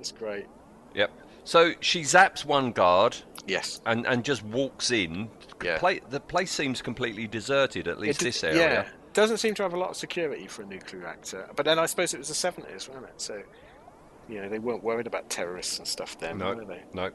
It's 0.00 0.12
great. 0.12 0.46
Yep. 0.94 1.10
So 1.44 1.72
she 1.80 2.00
zaps 2.02 2.44
one 2.44 2.72
guard 2.72 3.16
Yes. 3.46 3.80
and, 3.86 4.06
and 4.06 4.24
just 4.24 4.42
walks 4.44 4.90
in. 4.90 5.28
Yeah. 5.62 5.78
Play, 5.78 6.00
the 6.10 6.20
place 6.20 6.50
seems 6.50 6.80
completely 6.82 7.26
deserted, 7.26 7.86
at 7.86 7.98
least 8.00 8.22
It- 8.22 8.24
this 8.24 8.42
area. 8.44 8.58
Yeah, 8.60 8.88
doesn't 9.12 9.38
seem 9.38 9.54
to 9.54 9.62
have 9.62 9.74
a 9.74 9.78
lot 9.78 9.90
of 9.90 9.96
security 9.96 10.46
for 10.46 10.62
a 10.62 10.66
nuclear 10.66 11.02
reactor. 11.02 11.48
But 11.54 11.66
then 11.66 11.78
I 11.78 11.86
suppose 11.86 12.14
it 12.14 12.18
was 12.18 12.28
the 12.28 12.34
seventies, 12.34 12.88
wasn't 12.88 13.06
it? 13.06 13.20
So, 13.20 13.42
you 14.28 14.40
know, 14.40 14.48
they 14.48 14.58
weren't 14.58 14.82
worried 14.82 15.06
about 15.06 15.28
terrorists 15.28 15.78
and 15.78 15.86
stuff 15.86 16.18
then, 16.18 16.38
No, 16.38 16.54
were 16.54 16.64
they? 16.64 16.82
no. 16.94 17.10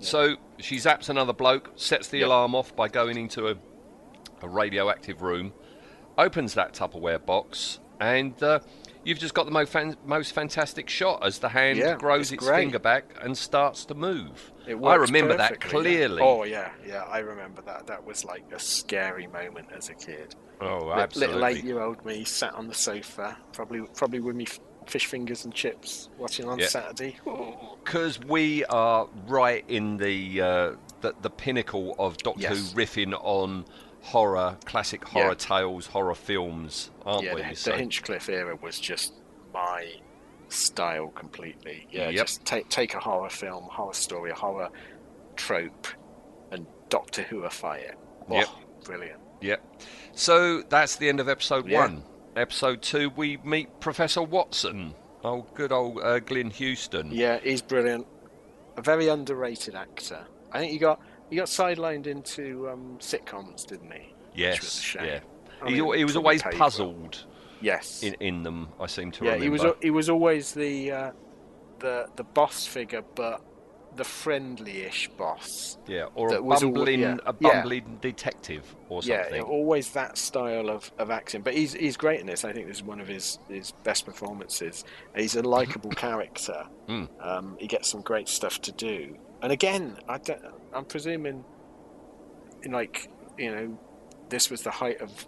So 0.00 0.36
she 0.58 0.76
zaps 0.76 1.08
another 1.08 1.32
bloke, 1.32 1.72
sets 1.76 2.08
the 2.08 2.18
Yeah. 2.18 2.26
alarm 2.26 2.54
off 2.54 2.74
by 2.76 2.88
going 2.88 3.16
into 3.16 3.48
a, 3.48 3.56
a 4.42 4.48
radioactive 4.48 5.22
room, 5.22 5.52
opens 6.16 6.54
that 6.54 6.72
Tupperware 6.74 7.24
box, 7.24 7.80
and 8.00 8.40
uh, 8.42 8.60
you've 9.08 9.18
just 9.18 9.34
got 9.34 9.44
the 9.46 9.50
mo- 9.50 9.66
fan- 9.66 9.96
most 10.04 10.32
fantastic 10.34 10.88
shot 10.88 11.24
as 11.24 11.38
the 11.38 11.48
hand 11.48 11.78
Yeah, 11.78 11.96
grows 11.96 12.30
it's 12.32 12.42
its 12.42 12.50
finger 12.50 12.78
back 12.78 13.04
and 13.22 13.36
starts 13.36 13.84
to 13.86 13.94
move. 13.94 14.52
It 14.66 14.74
I 14.84 14.94
remember 14.96 15.36
that 15.36 15.58
perfectly, 15.60 15.92
yeah. 15.92 16.06
clearly. 16.08 16.22
Oh 16.22 16.44
yeah, 16.44 16.70
yeah, 16.86 17.02
I 17.04 17.18
remember 17.20 17.62
that. 17.62 17.86
That 17.86 18.04
was 18.06 18.24
like 18.24 18.44
a 18.52 18.58
scary 18.58 19.26
moment 19.26 19.68
as 19.74 19.88
a 19.88 19.94
kid. 19.94 20.34
Oh, 20.60 20.90
absolutely. 20.92 21.34
Little 21.36 21.48
eight-year-old 21.48 22.04
me 22.04 22.24
sat 22.24 22.52
on 22.54 22.68
the 22.68 22.74
sofa, 22.74 23.36
probably 23.52 23.80
probably 23.94 24.20
with 24.20 24.36
me 24.36 24.44
f- 24.44 24.60
fish 24.86 25.06
fingers 25.06 25.44
and 25.44 25.54
chips, 25.54 26.08
watching 26.18 26.46
on 26.48 26.58
Yeah. 26.58 26.66
Saturday. 26.66 27.16
because 27.84 28.18
we 28.20 28.64
are 28.66 29.08
right 29.26 29.64
in 29.68 29.96
the 29.96 30.40
uh, 30.40 30.72
the, 31.00 31.14
the 31.22 31.30
pinnacle 31.30 31.94
of 31.98 32.16
Doctor 32.18 32.40
Yes. 32.42 32.72
Who 32.72 32.80
riffing 32.80 33.14
on 33.22 33.64
horror, 34.02 34.56
classic 34.64 35.04
horror 35.04 35.28
Yeah. 35.30 35.34
tales, 35.34 35.86
horror 35.86 36.14
films, 36.14 36.90
aren't 37.04 37.24
yeah, 37.24 37.34
we? 37.34 37.42
the, 37.42 37.54
So- 37.54 37.70
the 37.72 37.76
Hinchcliffe 37.78 38.28
era 38.28 38.56
was 38.60 38.78
just 38.80 39.12
my 39.52 39.92
style 40.48 41.08
completely. 41.08 41.86
Yeah, 41.90 42.08
Yep. 42.08 42.26
just 42.26 42.44
take 42.44 42.68
take 42.68 42.94
a 42.94 43.00
horror 43.00 43.28
film, 43.30 43.64
horror 43.64 43.92
story, 43.94 44.30
a 44.30 44.34
horror 44.34 44.70
trope, 45.36 45.86
and 46.50 46.66
Doctor 46.88 47.22
Whoify 47.24 47.78
it. 47.80 47.98
Oh, 48.28 48.34
Yep. 48.36 48.48
brilliant. 48.84 49.20
Yep. 49.40 49.62
So 50.12 50.62
that's 50.62 50.96
the 50.96 51.08
end 51.08 51.20
of 51.20 51.28
episode 51.28 51.66
Yeah. 51.68 51.80
one. 51.80 52.02
Episode 52.36 52.82
two, 52.82 53.10
we 53.10 53.36
meet 53.38 53.80
Professor 53.80 54.22
Watson. 54.22 54.94
Oh, 55.24 55.42
good 55.54 55.72
old 55.72 55.98
uh, 56.00 56.20
Glyn 56.20 56.50
Houston. 56.50 57.10
Yeah, 57.10 57.38
he's 57.42 57.60
brilliant. 57.62 58.06
A 58.76 58.82
very 58.82 59.08
underrated 59.08 59.74
actor. 59.74 60.26
I 60.52 60.60
think 60.60 60.72
he 60.72 60.78
got 60.78 61.00
he 61.30 61.36
got 61.36 61.46
sidelined 61.46 62.06
into 62.06 62.68
um, 62.70 62.98
sitcoms, 63.00 63.66
didn't 63.66 63.92
he? 63.92 63.98
Which 64.00 64.08
was 64.34 64.34
a 64.34 64.38
Yes. 64.40 64.80
shame. 64.80 65.04
Yeah. 65.04 65.20
I 65.62 65.70
he, 65.70 65.80
mean, 65.80 65.94
he 65.98 66.04
was 66.04 66.16
always 66.16 66.44
well. 66.44 66.52
puzzled 66.54 67.24
Yes. 67.60 68.02
in, 68.02 68.14
in 68.20 68.42
them. 68.44 68.68
I 68.78 68.86
seem 68.86 69.10
to 69.12 69.24
yeah, 69.24 69.32
remember. 69.32 69.44
he 69.44 69.50
was 69.64 69.74
he 69.82 69.90
was 69.90 70.08
always 70.08 70.52
the 70.52 70.92
uh, 70.92 71.10
the 71.80 72.06
the 72.16 72.24
boss 72.24 72.66
figure, 72.66 73.02
but 73.16 73.42
the 73.96 74.04
friendly-ish 74.04 75.08
boss. 75.16 75.76
yeah, 75.88 76.04
or 76.14 76.32
a 76.32 76.40
was 76.40 76.60
bumbling, 76.62 77.00
yeah. 77.00 77.16
a 77.26 77.34
Yeah. 77.40 77.54
bumbling 77.54 77.98
detective 78.00 78.76
or 78.88 79.02
something. 79.02 79.34
Yeah, 79.36 79.42
always 79.42 79.90
that 79.92 80.16
style 80.16 80.70
of, 80.70 80.92
of 80.98 81.10
acting. 81.10 81.42
But 81.42 81.54
he's 81.54 81.72
he's 81.72 81.96
great 81.96 82.20
in 82.20 82.26
this. 82.26 82.44
I 82.44 82.52
think 82.52 82.68
this 82.68 82.76
is 82.76 82.82
one 82.84 83.00
of 83.00 83.08
his, 83.08 83.40
his 83.48 83.72
best 83.82 84.04
performances. 84.06 84.84
He's 85.16 85.34
a 85.34 85.42
likable 85.42 85.90
character. 85.96 86.64
Mm. 86.88 87.08
Um, 87.20 87.56
he 87.58 87.66
gets 87.66 87.88
some 87.88 88.02
great 88.02 88.28
stuff 88.28 88.60
to 88.62 88.72
do. 88.72 89.16
And 89.42 89.52
again, 89.52 89.96
I 90.08 90.18
don't, 90.18 90.40
I'm 90.72 90.84
presuming, 90.84 91.44
like 92.68 93.10
you 93.36 93.54
know, 93.54 93.78
this 94.28 94.50
was 94.50 94.62
the 94.62 94.70
height 94.70 95.00
of 95.00 95.26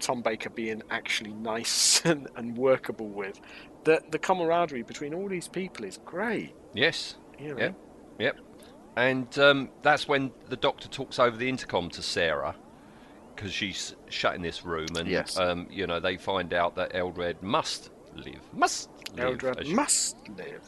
Tom 0.00 0.22
Baker 0.22 0.50
being 0.50 0.82
actually 0.90 1.32
nice 1.32 2.00
and, 2.04 2.28
and 2.36 2.56
workable 2.56 3.08
with. 3.08 3.40
The 3.84 4.02
the 4.10 4.18
camaraderie 4.18 4.82
between 4.82 5.14
all 5.14 5.28
these 5.28 5.48
people 5.48 5.84
is 5.84 5.98
great. 6.04 6.54
Yes. 6.74 7.16
You 7.38 7.54
know? 7.54 7.58
Yep. 7.60 7.74
Yep. 8.18 8.36
And 8.96 9.38
um, 9.38 9.70
that's 9.82 10.08
when 10.08 10.32
the 10.48 10.56
doctor 10.56 10.88
talks 10.88 11.18
over 11.20 11.36
the 11.36 11.48
intercom 11.48 11.88
to 11.90 12.02
Sarah 12.02 12.56
because 13.34 13.52
she's 13.52 13.94
shut 14.08 14.34
in 14.34 14.42
this 14.42 14.64
room, 14.64 14.88
and 14.96 15.08
Yes. 15.08 15.38
um, 15.38 15.68
you 15.70 15.86
know 15.86 16.00
they 16.00 16.16
find 16.16 16.52
out 16.52 16.74
that 16.74 16.92
Eldrad 16.92 17.40
must 17.40 17.90
live, 18.16 18.40
must 18.52 18.90
live. 19.14 19.38
Eldrad 19.38 19.72
must 19.72 20.16
live. 20.36 20.64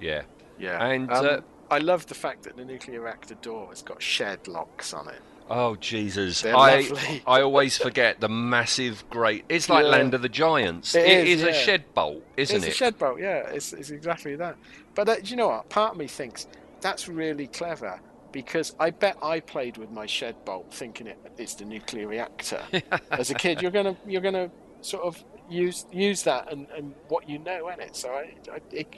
Yeah. 0.00 0.22
Yeah. 0.58 0.82
And 0.82 1.10
Um, 1.12 1.26
uh, 1.26 1.40
I 1.74 1.78
love 1.78 2.06
the 2.06 2.14
fact 2.14 2.42
that 2.44 2.56
the 2.56 2.64
nuclear 2.64 3.00
reactor 3.02 3.34
door 3.36 3.68
has 3.68 3.82
got 3.82 4.00
shed 4.02 4.46
locks 4.48 4.92
on 4.94 5.08
it. 5.08 5.20
oh 5.50 5.76
Jesus, 5.76 6.40
They're 6.42 6.56
I 6.56 6.80
lovely. 6.80 7.22
I 7.26 7.40
always 7.42 7.76
forget 7.76 8.20
the 8.20 8.28
massive, 8.28 9.04
great. 9.10 9.44
It's 9.48 9.68
like 9.68 9.84
Yeah. 9.84 9.90
Land 9.90 10.14
of 10.14 10.22
the 10.22 10.28
Giants. 10.28 10.94
It 10.94 11.06
it 11.06 11.28
is, 11.28 11.42
is, 11.42 11.48
a 11.48 11.52
shed 11.52 11.84
bolt, 11.94 12.22
isn't 12.36 12.56
it's 12.56 12.66
it? 12.66 12.70
a 12.70 12.74
shed 12.74 12.98
bolt, 12.98 13.18
yeah. 13.20 13.48
It's, 13.48 13.72
it's 13.72 13.90
exactly 13.90 14.36
that. 14.36 14.56
But 14.94 15.08
uh, 15.08 15.16
do 15.16 15.28
you 15.30 15.36
know 15.36 15.48
what? 15.48 15.68
Part 15.68 15.92
of 15.92 15.98
me 15.98 16.06
thinks 16.06 16.46
that's 16.80 17.08
really 17.08 17.46
clever 17.48 18.00
because 18.32 18.74
I 18.80 18.90
bet 18.90 19.16
I 19.22 19.40
played 19.40 19.76
with 19.76 19.90
my 19.90 20.06
shed 20.06 20.36
bolt 20.44 20.72
thinking 20.72 21.06
it, 21.08 21.18
it's 21.38 21.54
the 21.54 21.64
nuclear 21.64 22.06
reactor. 22.08 22.62
As 23.10 23.30
a 23.30 23.34
kid, 23.34 23.60
you're 23.62 23.70
gonna 23.70 23.96
you're 24.06 24.22
gonna 24.22 24.50
sort 24.80 25.04
of 25.04 25.22
use 25.48 25.86
use 25.92 26.22
that 26.24 26.50
and, 26.52 26.66
and 26.76 26.94
what 27.08 27.28
you 27.28 27.38
know 27.38 27.68
in 27.68 27.80
it. 27.80 27.94
So 27.96 28.08
I, 28.10 28.34
I, 28.52 28.58
it, 28.72 28.94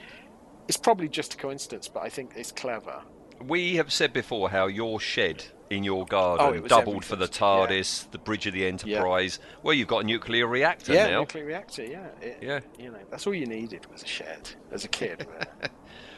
it's 0.67 0.77
probably 0.77 1.09
just 1.09 1.33
a 1.33 1.37
coincidence, 1.37 1.87
but 1.87 2.03
I 2.03 2.09
think 2.09 2.31
it's 2.35 2.51
clever. 2.51 3.01
We 3.45 3.75
have 3.75 3.91
said 3.91 4.13
before 4.13 4.49
how 4.49 4.67
your 4.67 4.99
shed 4.99 5.45
in 5.69 5.83
your 5.83 6.05
garden 6.05 6.63
Oh, 6.63 6.67
doubled 6.67 7.05
for 7.05 7.15
the 7.15 7.25
everything, 7.25 7.47
yeah. 7.47 7.67
TARDIS, 7.67 8.11
the 8.11 8.17
Bridge 8.17 8.47
of 8.47 8.53
the 8.53 8.65
Enterprise. 8.65 9.39
Well, 9.63 9.73
you've 9.73 9.87
got 9.87 10.03
a 10.03 10.07
nuclear 10.07 10.47
reactor 10.47 10.93
yeah, 10.93 11.07
now. 11.07 11.19
nuclear 11.21 11.45
reactor. 11.45 11.83
Yeah, 11.85 12.07
it, 12.21 12.39
Yeah. 12.41 12.59
You 12.79 12.91
know, 12.91 12.99
that's 13.11 13.27
all 13.27 13.33
you 13.33 13.45
needed 13.45 13.85
was 13.91 14.01
a 14.03 14.07
shed 14.07 14.49
as 14.71 14.85
a 14.85 14.87
kid. 14.87 15.27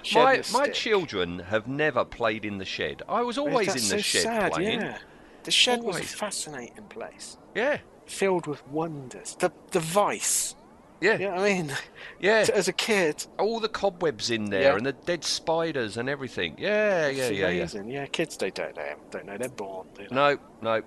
Shed 0.01 0.47
My, 0.53 0.59
my 0.59 0.67
children 0.69 1.39
have 1.39 1.67
never 1.67 2.05
played 2.05 2.45
in 2.45 2.57
the 2.57 2.63
shed. 2.63 3.01
I 3.09 3.21
was 3.21 3.38
always 3.38 3.67
That's 3.67 3.91
in 3.91 3.97
the 3.97 4.03
so 4.03 4.19
shed 4.19 4.23
sad, 4.23 4.51
playing. 4.53 4.79
Yeah. 4.79 4.97
The 5.43 5.51
shed 5.51 5.83
was 5.83 5.99
a 5.99 6.03
fascinating 6.03 6.85
place, 6.85 7.38
Yeah, 7.53 7.79
filled 8.05 8.47
with 8.47 8.65
wonders. 8.67 9.35
The 9.35 9.51
the 9.71 9.81
vice. 9.81 10.55
Yeah, 11.01 11.13
You 11.13 11.19
know 11.25 11.31
what 11.31 11.39
I 11.41 11.53
mean? 11.53 11.71
yeah. 12.19 12.45
As 12.53 12.67
a 12.67 12.73
kid, 12.73 13.25
All 13.38 13.59
the 13.59 13.69
cobwebs 13.69 14.29
in 14.31 14.45
there 14.45 14.62
Yeah. 14.63 14.75
and 14.77 14.85
the 14.85 14.93
dead 14.93 15.23
spiders 15.23 15.97
and 15.97 16.09
everything. 16.09 16.55
Yeah, 16.57 17.07
yeah, 17.07 17.07
it's 17.07 17.17
yeah, 17.19 17.29
yeah. 17.29 17.47
amazing. 17.47 17.89
Yeah. 17.89 18.05
kids 18.07 18.38
they 18.38 18.51
don't 18.51 18.75
know. 18.75 18.95
Don't 19.12 19.25
know. 19.25 19.38
They're 19.38 19.49
born. 19.49 19.88
they? 19.95 20.07
No, 20.12 20.38
no. 20.62 20.81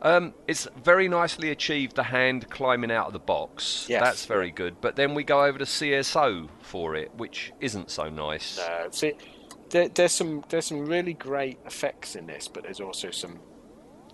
Um, 0.00 0.32
it's 0.46 0.68
very 0.84 1.08
nicely 1.08 1.50
achieved. 1.50 1.96
The 1.96 2.04
hand 2.04 2.48
climbing 2.50 2.92
out 2.92 3.08
of 3.08 3.12
the 3.12 3.18
box. 3.18 3.86
Yes. 3.88 4.00
That's 4.02 4.26
very 4.26 4.50
good. 4.52 4.80
But 4.80 4.94
then 4.94 5.12
we 5.14 5.24
go 5.24 5.42
over 5.44 5.58
to 5.58 5.64
CSO 5.64 6.48
for 6.62 6.94
it, 6.94 7.10
which 7.16 7.52
isn't 7.60 7.90
so 7.90 8.08
nice. 8.08 8.58
No, 8.58 8.88
see, 8.92 9.14
there, 9.70 9.88
there's 9.88 10.12
some 10.12 10.44
there's 10.50 10.66
some 10.66 10.86
really 10.86 11.14
great 11.14 11.58
effects 11.66 12.14
in 12.14 12.26
this, 12.26 12.46
but 12.46 12.62
there's 12.62 12.78
also 12.80 13.10
some 13.10 13.40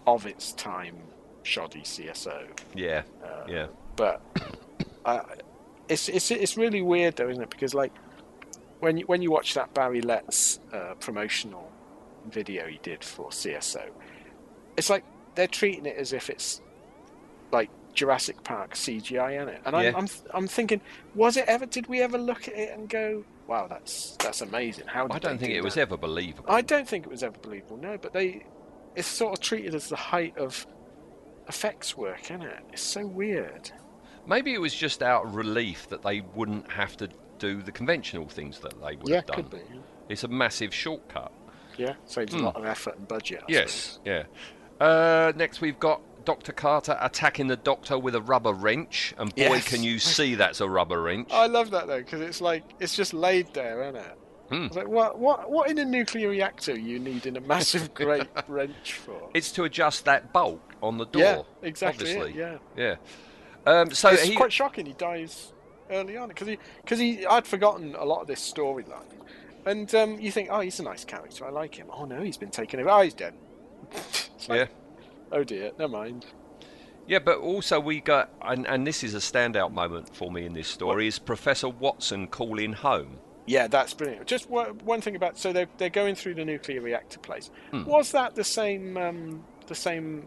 of 0.06 0.24
its 0.24 0.52
time 0.52 0.96
shoddy 1.42 1.82
CSO. 1.82 2.46
Yeah, 2.74 3.02
yeah. 3.46 3.66
But 3.96 4.22
uh, 5.04 5.22
it's 5.88 6.08
it's 6.08 6.30
it's 6.30 6.56
really 6.56 6.82
weird 6.82 7.16
though, 7.16 7.28
isn't 7.28 7.42
it? 7.42 7.50
Because 7.50 7.74
like 7.74 7.92
when 8.80 8.98
you, 8.98 9.06
when 9.06 9.22
you 9.22 9.30
watch 9.30 9.54
that 9.54 9.72
Barry 9.74 10.00
Letts 10.00 10.60
uh, 10.72 10.94
promotional 11.00 11.70
video 12.30 12.66
he 12.66 12.78
did 12.82 13.04
for 13.04 13.30
CSO, 13.30 13.90
it's 14.76 14.90
like 14.90 15.04
they're 15.34 15.46
treating 15.46 15.86
it 15.86 15.96
as 15.96 16.12
if 16.12 16.30
it's 16.30 16.60
like 17.52 17.70
Jurassic 17.92 18.42
Park 18.44 18.74
CGI 18.74 19.42
in 19.42 19.48
it, 19.48 19.62
and 19.64 19.76
Yeah. 19.76 19.88
I'm, 19.90 19.96
I'm 19.96 20.08
I'm 20.32 20.48
thinking, 20.48 20.80
was 21.14 21.36
it 21.36 21.44
ever? 21.46 21.66
Did 21.66 21.86
we 21.86 22.00
ever 22.00 22.18
look 22.18 22.48
at 22.48 22.54
it 22.54 22.76
and 22.76 22.88
go, 22.88 23.24
"Wow, 23.46 23.66
that's 23.68 24.16
that's 24.16 24.40
amazing"? 24.40 24.86
How 24.86 25.06
did 25.06 25.16
I 25.16 25.18
don't 25.18 25.38
think 25.38 25.52
do 25.52 25.58
it 25.58 25.64
was 25.64 25.76
ever 25.76 25.96
believable. 25.96 26.50
I 26.50 26.62
don't 26.62 26.88
think 26.88 27.06
it 27.06 27.10
was 27.10 27.22
ever 27.22 27.38
believable. 27.38 27.76
No, 27.76 27.98
but 27.98 28.12
they 28.12 28.46
it's 28.96 29.08
sort 29.08 29.32
of 29.32 29.40
treated 29.40 29.74
as 29.74 29.88
the 29.88 29.96
height 29.96 30.36
of 30.38 30.66
effects 31.48 31.96
work, 31.96 32.24
isn't 32.24 32.42
it? 32.42 32.60
It's 32.72 32.82
so 32.82 33.06
weird. 33.06 33.70
Maybe 34.26 34.54
it 34.54 34.60
was 34.60 34.74
just 34.74 35.02
out 35.02 35.26
of 35.26 35.34
relief 35.34 35.88
that 35.88 36.02
they 36.02 36.22
wouldn't 36.34 36.70
have 36.70 36.96
to 36.98 37.08
do 37.38 37.62
the 37.62 37.72
conventional 37.72 38.28
things 38.28 38.60
that 38.60 38.72
they 38.80 38.96
would 38.96 39.08
Yeah, 39.08 39.16
have 39.16 39.26
done. 39.26 39.36
could 39.36 39.50
be. 39.50 39.60
It's 40.08 40.24
a 40.24 40.28
massive 40.28 40.72
shortcut. 40.74 41.32
Yeah, 41.76 41.94
saves 42.06 42.32
Hmm. 42.32 42.40
a 42.40 42.42
lot 42.44 42.56
of 42.56 42.64
effort 42.64 42.96
and 42.96 43.08
budget. 43.08 43.40
I 43.42 43.44
Yes, 43.48 43.98
yeah. 44.04 44.24
Uh, 44.80 45.32
next, 45.36 45.60
we've 45.60 45.78
got 45.78 46.00
Dr. 46.24 46.52
Carter 46.52 46.96
attacking 47.00 47.48
the 47.48 47.56
Doctor 47.56 47.98
with 47.98 48.14
a 48.14 48.20
rubber 48.20 48.52
wrench, 48.52 49.12
and 49.18 49.34
boy, 49.34 49.42
Yes. 49.42 49.68
can 49.68 49.82
you 49.82 49.98
see 49.98 50.36
that's 50.36 50.60
a 50.60 50.68
rubber 50.68 51.02
wrench. 51.02 51.28
I 51.32 51.46
love 51.46 51.70
that 51.72 51.86
though 51.86 51.98
because 51.98 52.20
it's 52.20 52.40
like 52.40 52.62
it's 52.80 52.96
just 52.96 53.12
laid 53.12 53.52
there, 53.54 53.82
isn't 53.82 53.96
it? 53.96 54.18
Hmm. 54.50 54.66
Like 54.76 54.88
what 54.88 55.18
what 55.18 55.50
what 55.50 55.68
in 55.70 55.78
a 55.78 55.84
nuclear 55.84 56.28
reactor 56.28 56.78
you 56.78 56.98
need 56.98 57.26
in 57.26 57.36
a 57.36 57.40
massive 57.40 57.92
great 57.94 58.28
wrench 58.48 58.92
for? 58.94 59.28
It's 59.34 59.52
to 59.52 59.64
adjust 59.64 60.04
that 60.06 60.32
bolt 60.32 60.62
on 60.82 60.96
the 60.98 61.06
door. 61.06 61.22
Yeah, 61.22 61.42
exactly 61.68 62.10
it, 62.10 62.34
yeah. 62.34 62.58
Yeah. 62.76 62.94
Um, 63.66 63.90
so 63.90 64.10
it's 64.10 64.22
he, 64.22 64.36
quite 64.36 64.52
shocking. 64.52 64.86
He 64.86 64.92
dies 64.92 65.52
early 65.90 66.16
on 66.16 66.28
because 66.28 66.48
he 66.48 66.58
because 66.82 66.98
he 66.98 67.26
I'd 67.26 67.46
forgotten 67.46 67.94
a 67.94 68.04
lot 68.04 68.20
of 68.20 68.26
this 68.26 68.40
storyline, 68.40 69.02
and 69.66 69.92
um, 69.94 70.18
you 70.20 70.30
think, 70.30 70.48
oh, 70.50 70.60
he's 70.60 70.80
a 70.80 70.82
nice 70.82 71.04
character. 71.04 71.46
I 71.46 71.50
like 71.50 71.74
him. 71.74 71.88
Oh 71.90 72.04
no, 72.04 72.22
he's 72.22 72.36
been 72.36 72.50
taken 72.50 72.80
over. 72.80 72.90
Oh, 72.90 73.02
he's 73.02 73.14
dead. 73.14 73.34
Like, 74.46 74.58
yeah. 74.58 74.66
Oh 75.32 75.42
dear. 75.42 75.70
Never 75.78 75.90
mind. 75.90 76.26
Yeah, 77.06 77.18
but 77.18 77.38
also 77.38 77.80
we 77.80 78.00
got, 78.00 78.30
and, 78.42 78.66
and 78.66 78.86
this 78.86 79.04
is 79.04 79.14
a 79.14 79.18
standout 79.18 79.72
moment 79.72 80.14
for 80.14 80.30
me 80.30 80.46
in 80.46 80.54
this 80.54 80.68
story, 80.68 81.06
is 81.06 81.18
Professor 81.18 81.68
Watson 81.68 82.26
calling 82.26 82.72
home. 82.72 83.18
Yeah, 83.46 83.66
that's 83.66 83.92
brilliant. 83.92 84.26
Just 84.26 84.48
one, 84.48 84.78
one 84.84 85.00
thing 85.02 85.16
about 85.16 85.38
so 85.38 85.52
they're 85.52 85.68
they're 85.76 85.90
going 85.90 86.14
through 86.14 86.34
the 86.34 86.44
nuclear 86.44 86.80
reactor 86.80 87.18
place. 87.18 87.50
Hmm. 87.70 87.84
Was 87.84 88.12
that 88.12 88.34
the 88.34 88.44
same 88.44 88.96
um, 88.96 89.44
the 89.66 89.74
same 89.74 90.26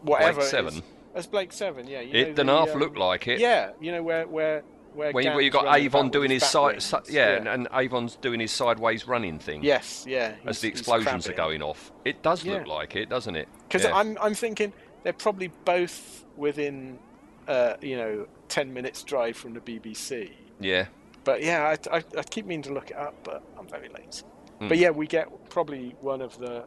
whatever 0.00 0.40
Seven. 0.40 0.82
As 1.14 1.26
Blake 1.26 1.52
Seven? 1.52 1.86
Yeah, 1.86 2.00
you 2.00 2.10
It 2.10 2.12
know, 2.12 2.24
didn't 2.34 2.46
the, 2.46 2.52
half 2.52 2.70
um, 2.70 2.78
look 2.80 2.96
like 2.96 3.28
it. 3.28 3.40
Yeah, 3.40 3.70
you 3.80 3.92
know 3.92 4.02
where 4.02 4.26
where 4.26 4.62
where 4.94 5.12
When 5.12 5.24
you, 5.24 5.30
where 5.32 5.40
you 5.40 5.50
got 5.50 5.74
Avon 5.74 6.10
doing 6.10 6.30
his 6.30 6.44
side, 6.44 6.82
si- 6.82 6.96
yeah, 7.08 7.36
And, 7.36 7.48
and 7.48 7.68
Avon's 7.72 8.16
doing 8.16 8.40
his 8.40 8.52
sideways 8.52 9.08
running 9.08 9.38
thing. 9.38 9.62
Yes, 9.64 10.04
yeah. 10.06 10.34
As 10.44 10.60
the 10.60 10.68
explosions 10.68 11.26
are 11.28 11.32
going 11.32 11.62
off, 11.62 11.90
it 12.04 12.22
does 12.22 12.44
look 12.44 12.66
like 12.66 12.94
it, 12.96 13.08
doesn't 13.08 13.34
it? 13.36 13.48
Because 13.68 13.84
Yeah. 13.84 13.94
I'm 13.96 14.18
I'm 14.20 14.34
thinking 14.34 14.72
they're 15.02 15.12
probably 15.14 15.48
both 15.64 16.24
within 16.36 16.98
uh, 17.48 17.74
you 17.80 17.96
know 17.96 18.26
ten 18.48 18.72
minutes 18.72 19.02
drive 19.02 19.36
from 19.36 19.54
the 19.54 19.60
BBC. 19.60 20.30
yeah, 20.60 20.86
But 21.24 21.42
yeah, 21.42 21.74
I, 21.90 21.96
I, 21.96 22.04
I 22.18 22.22
keep 22.22 22.44
meaning 22.46 22.62
to 22.64 22.72
look 22.74 22.90
it 22.90 22.96
up, 22.96 23.14
but 23.24 23.42
I'm 23.58 23.66
very 23.66 23.88
lazy. 23.88 24.24
Hmm. 24.60 24.68
But 24.68 24.76
yeah, 24.78 24.90
we 24.90 25.06
get 25.06 25.26
probably 25.48 25.96
one 26.02 26.20
of 26.20 26.38
the 26.38 26.64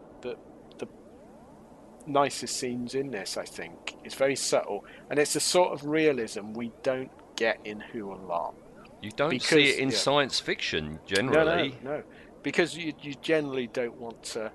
nicest 2.07 2.57
scenes 2.57 2.95
in 2.95 3.11
this. 3.11 3.37
I 3.37 3.43
think 3.45 3.95
it's 4.03 4.15
very 4.15 4.35
subtle, 4.35 4.85
and 5.09 5.19
it's 5.19 5.35
a 5.35 5.39
sort 5.39 5.71
of 5.73 5.85
realism 5.85 6.53
we 6.53 6.71
don't 6.83 7.11
get 7.35 7.59
in 7.65 7.79
Who 7.79 8.11
a 8.13 8.15
lot. 8.15 8.55
you 9.01 9.11
don't 9.11 9.41
see 9.41 9.69
it 9.69 9.79
in 9.79 9.89
yeah. 9.89 9.95
science 9.97 10.39
fiction 10.39 10.93
No, 10.93 10.99
generally. 11.15 11.75
no, 11.83 11.91
no, 11.97 12.03
because 12.43 12.77
you 12.77 12.93
you 13.01 13.13
generally 13.21 13.67
don't 13.67 13.99
want 13.99 14.23
to 14.23 14.51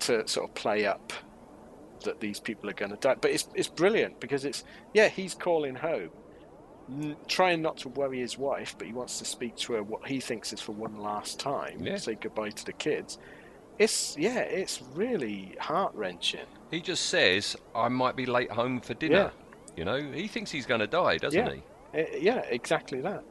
to 0.00 0.26
sort 0.28 0.48
of 0.48 0.54
play 0.54 0.86
up 0.86 1.12
that 2.04 2.20
these 2.20 2.38
people 2.40 2.68
are 2.70 2.74
going 2.74 2.90
to 2.90 2.96
die. 2.96 3.16
But 3.20 3.30
it's 3.32 3.48
it's 3.54 3.68
brilliant 3.68 4.20
because 4.20 4.44
it's 4.44 4.64
yeah 4.94 5.08
he's 5.08 5.34
calling 5.34 5.74
home, 5.74 6.10
n- 6.90 7.16
trying 7.28 7.62
not 7.62 7.78
to 7.78 7.88
worry 7.88 8.20
his 8.20 8.38
wife, 8.38 8.74
but 8.78 8.86
he 8.86 8.92
wants 8.92 9.18
to 9.18 9.24
speak 9.24 9.56
to 9.56 9.74
her 9.74 9.82
what 9.82 10.06
he 10.06 10.20
thinks 10.20 10.52
is 10.52 10.60
for 10.60 10.72
one 10.72 10.98
last 10.98 11.38
time, 11.40 11.78
Yeah. 11.84 11.96
say 11.96 12.14
goodbye 12.14 12.50
to 12.50 12.64
the 12.64 12.72
kids. 12.72 13.18
It's 13.78 14.16
yeah, 14.18 14.38
it's 14.38 14.82
really 14.94 15.54
heart 15.60 15.94
wrenching. 15.94 16.46
He 16.70 16.80
just 16.80 17.06
says, 17.06 17.56
"I 17.74 17.88
might 17.88 18.16
be 18.16 18.26
late 18.26 18.50
home 18.50 18.80
for 18.80 18.94
dinner." 18.94 19.14
Yeah. 19.14 19.76
You 19.76 19.84
know, 19.84 20.00
he 20.00 20.26
thinks 20.26 20.50
he's 20.50 20.64
going 20.66 20.80
to 20.80 20.86
die, 20.86 21.18
doesn't 21.18 21.46
yeah, 21.46 21.52
he? 21.52 22.00
Eh, 22.00 22.18
yeah, 22.18 22.38
exactly 22.48 23.00
that. 23.02 23.22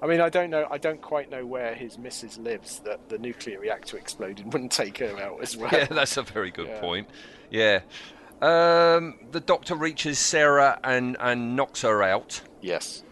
I 0.00 0.06
mean, 0.06 0.20
I 0.20 0.30
don't 0.30 0.50
know. 0.50 0.66
I 0.70 0.78
don't 0.78 1.00
quite 1.00 1.30
know 1.30 1.44
where 1.46 1.74
his 1.74 1.98
missus 1.98 2.38
lives. 2.38 2.80
That 2.80 3.08
the 3.08 3.18
nuclear 3.18 3.60
reactor 3.60 3.98
exploded 3.98 4.46
wouldn't 4.52 4.72
take 4.72 4.98
her 4.98 5.18
out 5.20 5.42
as 5.42 5.56
well. 5.56 5.70
Yeah, 5.72 5.84
that's 5.84 6.16
a 6.16 6.22
very 6.22 6.50
good 6.50 6.68
Yeah. 6.68 6.80
point. 6.80 7.08
Yeah. 7.50 7.80
Um, 8.40 9.20
the 9.30 9.38
doctor 9.38 9.76
reaches 9.76 10.18
Sarah 10.18 10.80
and, 10.82 11.16
and 11.20 11.54
knocks 11.54 11.82
her 11.82 12.02
out. 12.02 12.40
Yes. 12.60 13.04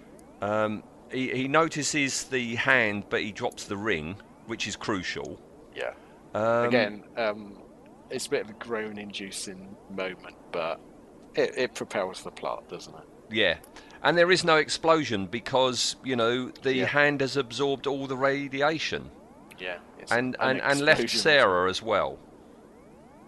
Um, 0.43 0.83
he, 1.13 1.31
he 1.31 1.47
notices 1.47 2.25
the 2.25 2.57
hand, 2.57 3.05
but 3.11 3.23
he 3.23 3.31
drops 3.31 3.65
the 3.65 3.77
ring, 3.77 4.17
which 4.47 4.67
is 4.67 4.75
crucial. 4.75 5.39
Yeah. 5.77 5.93
Um, 6.35 6.65
Again, 6.67 7.05
um, 7.17 7.59
it's 8.11 8.27
a 8.27 8.31
bit 8.31 8.43
of 8.43 8.51
a 8.51 8.55
groan-inducing 8.55 9.77
moment, 9.91 10.37
but 10.53 10.81
it, 11.35 11.55
it 11.57 11.75
propels 11.75 12.23
the 12.23 12.31
plot, 12.31 12.69
doesn't 12.69 12.95
it? 12.95 13.05
Yeah. 13.31 13.59
And 14.03 14.17
there 14.17 14.31
is 14.31 14.45
no 14.45 14.57
explosion 14.57 15.27
because, 15.27 15.97
you 16.05 16.17
know, 16.17 16.49
the 16.63 16.75
Yeah. 16.75 16.87
hand 16.87 17.21
has 17.21 17.37
absorbed 17.37 17.87
all 17.87 18.07
the 18.07 18.17
radiation 18.17 19.11
Yeah. 19.59 19.79
It's 19.99 20.11
and, 20.11 20.37
an 20.41 20.59
and, 20.59 20.63
and 20.63 20.81
left. 20.81 21.11
Sarah 21.11 21.69
as 21.69 21.83
well. 21.83 22.19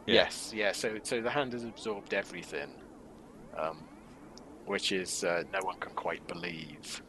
Yeah. 0.07 0.15
Yes. 0.15 0.53
Yeah. 0.57 0.73
So 0.73 0.99
so 1.03 1.21
the 1.21 1.31
hand 1.31 1.53
has 1.53 1.63
absorbed 1.65 2.15
everything, 2.15 2.71
um, 3.57 3.85
which 4.67 4.91
is 4.93 5.23
uh, 5.25 5.45
no 5.53 5.61
one 5.63 5.79
can 5.79 5.93
quite 5.93 6.27
believe. 6.27 7.03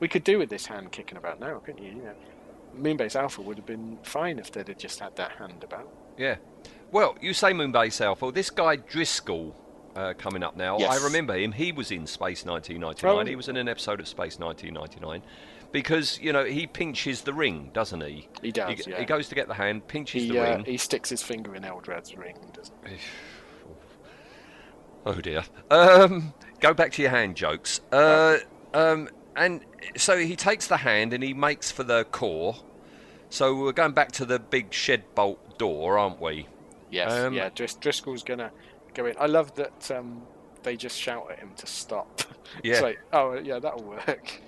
We 0.00 0.06
could 0.08 0.22
do 0.24 0.38
with 0.38 0.48
this 0.48 0.64
hand 0.66 0.92
kicking 0.92 1.18
about 1.18 1.40
now, 1.40 1.58
couldn't 1.58 1.82
you? 1.82 1.90
You 1.90 2.02
know, 2.04 2.14
Moonbase 2.76 3.16
Alpha 3.16 3.42
would 3.42 3.56
have 3.56 3.66
been 3.66 3.98
fine 4.02 4.38
if 4.38 4.50
they'd 4.52 4.68
have 4.68 4.78
just 4.78 5.00
had 5.00 5.16
that 5.16 5.32
hand 5.32 5.62
about. 5.64 5.88
Yeah. 6.16 6.36
Well, 6.90 7.16
you 7.20 7.32
say 7.34 7.52
Moonbase 7.52 8.00
Alpha. 8.00 8.30
This 8.32 8.50
guy 8.50 8.76
Driscoll 8.76 9.54
uh, 9.94 10.14
coming 10.16 10.42
up 10.42 10.56
now. 10.56 10.78
Yes. 10.78 10.98
I 11.00 11.04
remember 11.04 11.36
him. 11.36 11.52
He 11.52 11.72
was 11.72 11.90
in 11.90 12.06
Space 12.06 12.44
1999. 12.44 13.26
Oh. 13.26 13.28
He 13.28 13.36
was 13.36 13.48
in 13.48 13.56
an 13.56 13.68
episode 13.68 14.00
of 14.00 14.08
Space 14.08 14.38
1999. 14.38 15.22
Because, 15.70 16.18
you 16.20 16.32
know, 16.32 16.44
he 16.46 16.66
pinches 16.66 17.20
the 17.22 17.34
ring, 17.34 17.70
doesn't 17.74 18.00
he? 18.00 18.26
He 18.40 18.52
does, 18.52 18.84
He, 18.84 18.90
yeah. 18.90 19.00
he 19.00 19.04
goes 19.04 19.28
to 19.28 19.34
get 19.34 19.48
the 19.48 19.54
hand, 19.54 19.86
pinches 19.86 20.22
He 20.22 20.30
the 20.30 20.38
uh, 20.38 20.56
ring. 20.56 20.64
he 20.64 20.78
sticks 20.78 21.10
his 21.10 21.22
finger 21.22 21.54
in 21.54 21.62
Eldrad's 21.62 22.16
ring, 22.16 22.36
doesn't 22.54 22.74
he? 22.88 22.96
Oh 25.06 25.20
dear. 25.20 25.44
Um, 25.70 26.34
go 26.60 26.74
back 26.74 26.92
to 26.92 27.02
your 27.02 27.10
hand 27.10 27.36
jokes. 27.36 27.80
Uh, 27.92 28.38
um, 28.74 29.08
and 29.36 29.60
so 29.96 30.16
he 30.18 30.36
takes 30.36 30.66
the 30.66 30.76
hand 30.78 31.12
and 31.12 31.22
he 31.22 31.34
makes 31.34 31.70
for 31.70 31.82
the 31.84 32.04
core. 32.04 32.56
So 33.30 33.54
we're 33.54 33.72
going 33.72 33.92
back 33.92 34.12
to 34.12 34.24
the 34.24 34.38
big 34.38 34.72
shed 34.72 35.04
bolt 35.14 35.58
door, 35.58 35.98
aren't 35.98 36.20
we? 36.20 36.46
Yes, 36.90 37.12
Um, 37.12 37.34
yeah. 37.34 37.50
Dris- 37.54 37.74
Driscoll's 37.74 38.22
gonna 38.22 38.50
go 38.94 39.06
in. 39.06 39.14
I 39.20 39.26
love 39.26 39.54
that 39.56 39.90
um, 39.90 40.22
they 40.62 40.76
just 40.76 40.98
shout 40.98 41.30
at 41.30 41.38
him 41.38 41.50
to 41.56 41.66
stop. 41.66 42.22
Yeah. 42.64 42.72
it's 42.72 42.80
like, 42.82 42.98
oh 43.12 43.34
yeah, 43.34 43.58
that'll 43.58 43.82
work. 43.84 44.40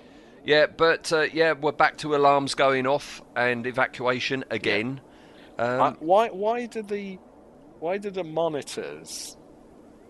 Yeah, 0.43 0.65
but 0.65 1.13
uh, 1.13 1.27
yeah, 1.31 1.53
we're 1.53 1.71
back 1.71 1.97
to 1.97 2.15
alarms 2.15 2.55
going 2.55 2.87
off 2.87 3.21
and 3.35 3.67
evacuation 3.67 4.43
again. 4.49 5.01
Um, 5.59 5.79
Uh, 5.81 5.91
why? 5.99 6.29
Why 6.29 6.65
did 6.65 6.87
the 6.87 7.19
why 7.79 7.99
did 7.99 8.15
the 8.15 8.23
monitors 8.23 9.37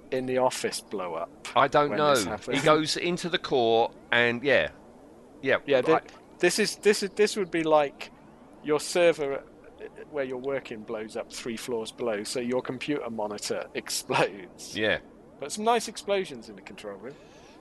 in 0.10 0.26
the 0.26 0.38
office 0.38 0.80
blow 0.80 1.16
up? 1.16 1.50
I 1.54 1.68
don't 1.68 1.98
know. 1.98 2.16
He 2.50 2.60
goes 2.62 2.96
into 2.96 3.28
the 3.28 3.38
core 3.38 3.92
and 4.10 4.42
yeah, 4.42 4.70
yeah, 5.42 5.58
Yeah, 5.66 5.82
thi- 5.82 5.94
I- 5.94 6.02
this 6.40 6.60
is 6.60 6.76
this 6.78 7.04
is 7.04 7.10
this 7.12 7.36
would 7.36 7.52
be 7.52 7.64
like 7.64 8.12
your 8.64 8.80
server 8.80 9.36
uh, 9.36 9.84
where 10.12 10.24
you're 10.24 10.38
working 10.38 10.82
blows 10.82 11.16
up 11.16 11.32
three 11.32 11.58
floors 11.58 11.92
below, 11.92 12.24
so 12.24 12.40
your 12.40 12.62
computer 12.62 13.10
monitor 13.10 13.66
explodes. 13.76 14.76
yeah, 14.78 15.00
But 15.40 15.52
some 15.52 15.64
nice 15.66 15.88
explosions 15.88 16.50
in 16.50 16.56
the 16.56 16.62
control 16.62 16.98
room. 16.98 17.16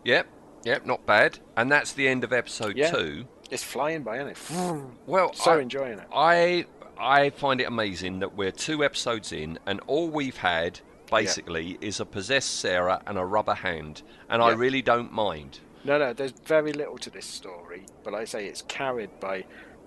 yep, 0.04 0.26
yep, 0.64 0.84
not 0.86 1.04
bad. 1.06 1.38
And 1.56 1.70
that's 1.70 1.92
the 1.92 2.08
end 2.08 2.24
of 2.24 2.32
episode 2.32 2.76
Yeah. 2.76 2.90
two. 2.90 3.26
It's 3.50 3.64
flying 3.64 4.02
by, 4.02 4.16
isn't 4.20 4.28
it? 4.30 4.82
Well, 5.06 5.32
so 5.34 5.52
I- 5.52 5.60
enjoying 5.60 5.98
it. 5.98 6.06
I 6.14 6.66
I 6.98 7.30
find 7.30 7.60
it 7.62 7.64
amazing 7.64 8.18
that 8.20 8.36
we're 8.36 8.50
two 8.52 8.84
episodes 8.84 9.32
in 9.32 9.58
and 9.66 9.80
all 9.86 10.08
we've 10.10 10.36
had 10.36 10.80
basically 11.10 11.78
is 11.80 11.98
a 11.98 12.04
possessed 12.06 12.60
Sarah 12.60 13.00
and 13.06 13.16
a 13.18 13.24
rubber 13.24 13.54
hand, 13.54 14.02
and 14.28 14.40
I 14.42 14.50
really 14.52 14.82
don't 14.82 15.10
mind. 15.12 15.58
No, 15.84 15.98
no, 15.98 16.12
there's 16.12 16.32
very 16.32 16.72
little 16.72 16.98
to 16.98 17.10
this 17.10 17.26
story, 17.26 17.86
but 18.04 18.14
I 18.14 18.24
say 18.24 18.46
it's 18.46 18.62
carried 18.62 19.18
by 19.20 19.44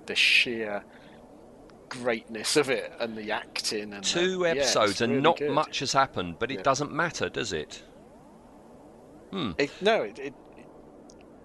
the 0.07 0.15
sheer 0.15 0.83
greatness 1.89 2.57
of 2.57 2.69
it 2.69 2.91
and 2.99 3.15
the 3.15 3.31
acting 3.31 3.93
and 3.93 4.03
Two 4.03 4.39
the, 4.39 4.45
yeah, 4.45 4.51
episodes 4.61 5.01
and 5.01 5.11
really 5.11 5.21
not 5.23 5.37
good. 5.37 5.51
much 5.51 5.79
has 5.79 5.93
happened, 5.93 6.37
but 6.39 6.49
it 6.51 6.55
Yeah. 6.55 6.61
doesn't 6.63 6.91
matter, 6.91 7.29
does 7.29 7.53
it? 7.53 7.83
Hmm. 9.31 9.51
It, 9.57 9.71
no, 9.81 10.01
it, 10.01 10.17
it, 10.19 10.33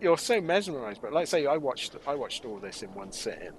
you're 0.00 0.18
so 0.18 0.40
mesmerised. 0.40 1.00
But 1.02 1.12
like 1.12 1.22
I 1.22 1.24
say, 1.26 1.46
I 1.46 1.56
watched 1.56 1.96
I 2.06 2.14
watched 2.14 2.44
all 2.44 2.58
this 2.58 2.82
in 2.82 2.92
one 2.94 3.12
sitting, 3.12 3.52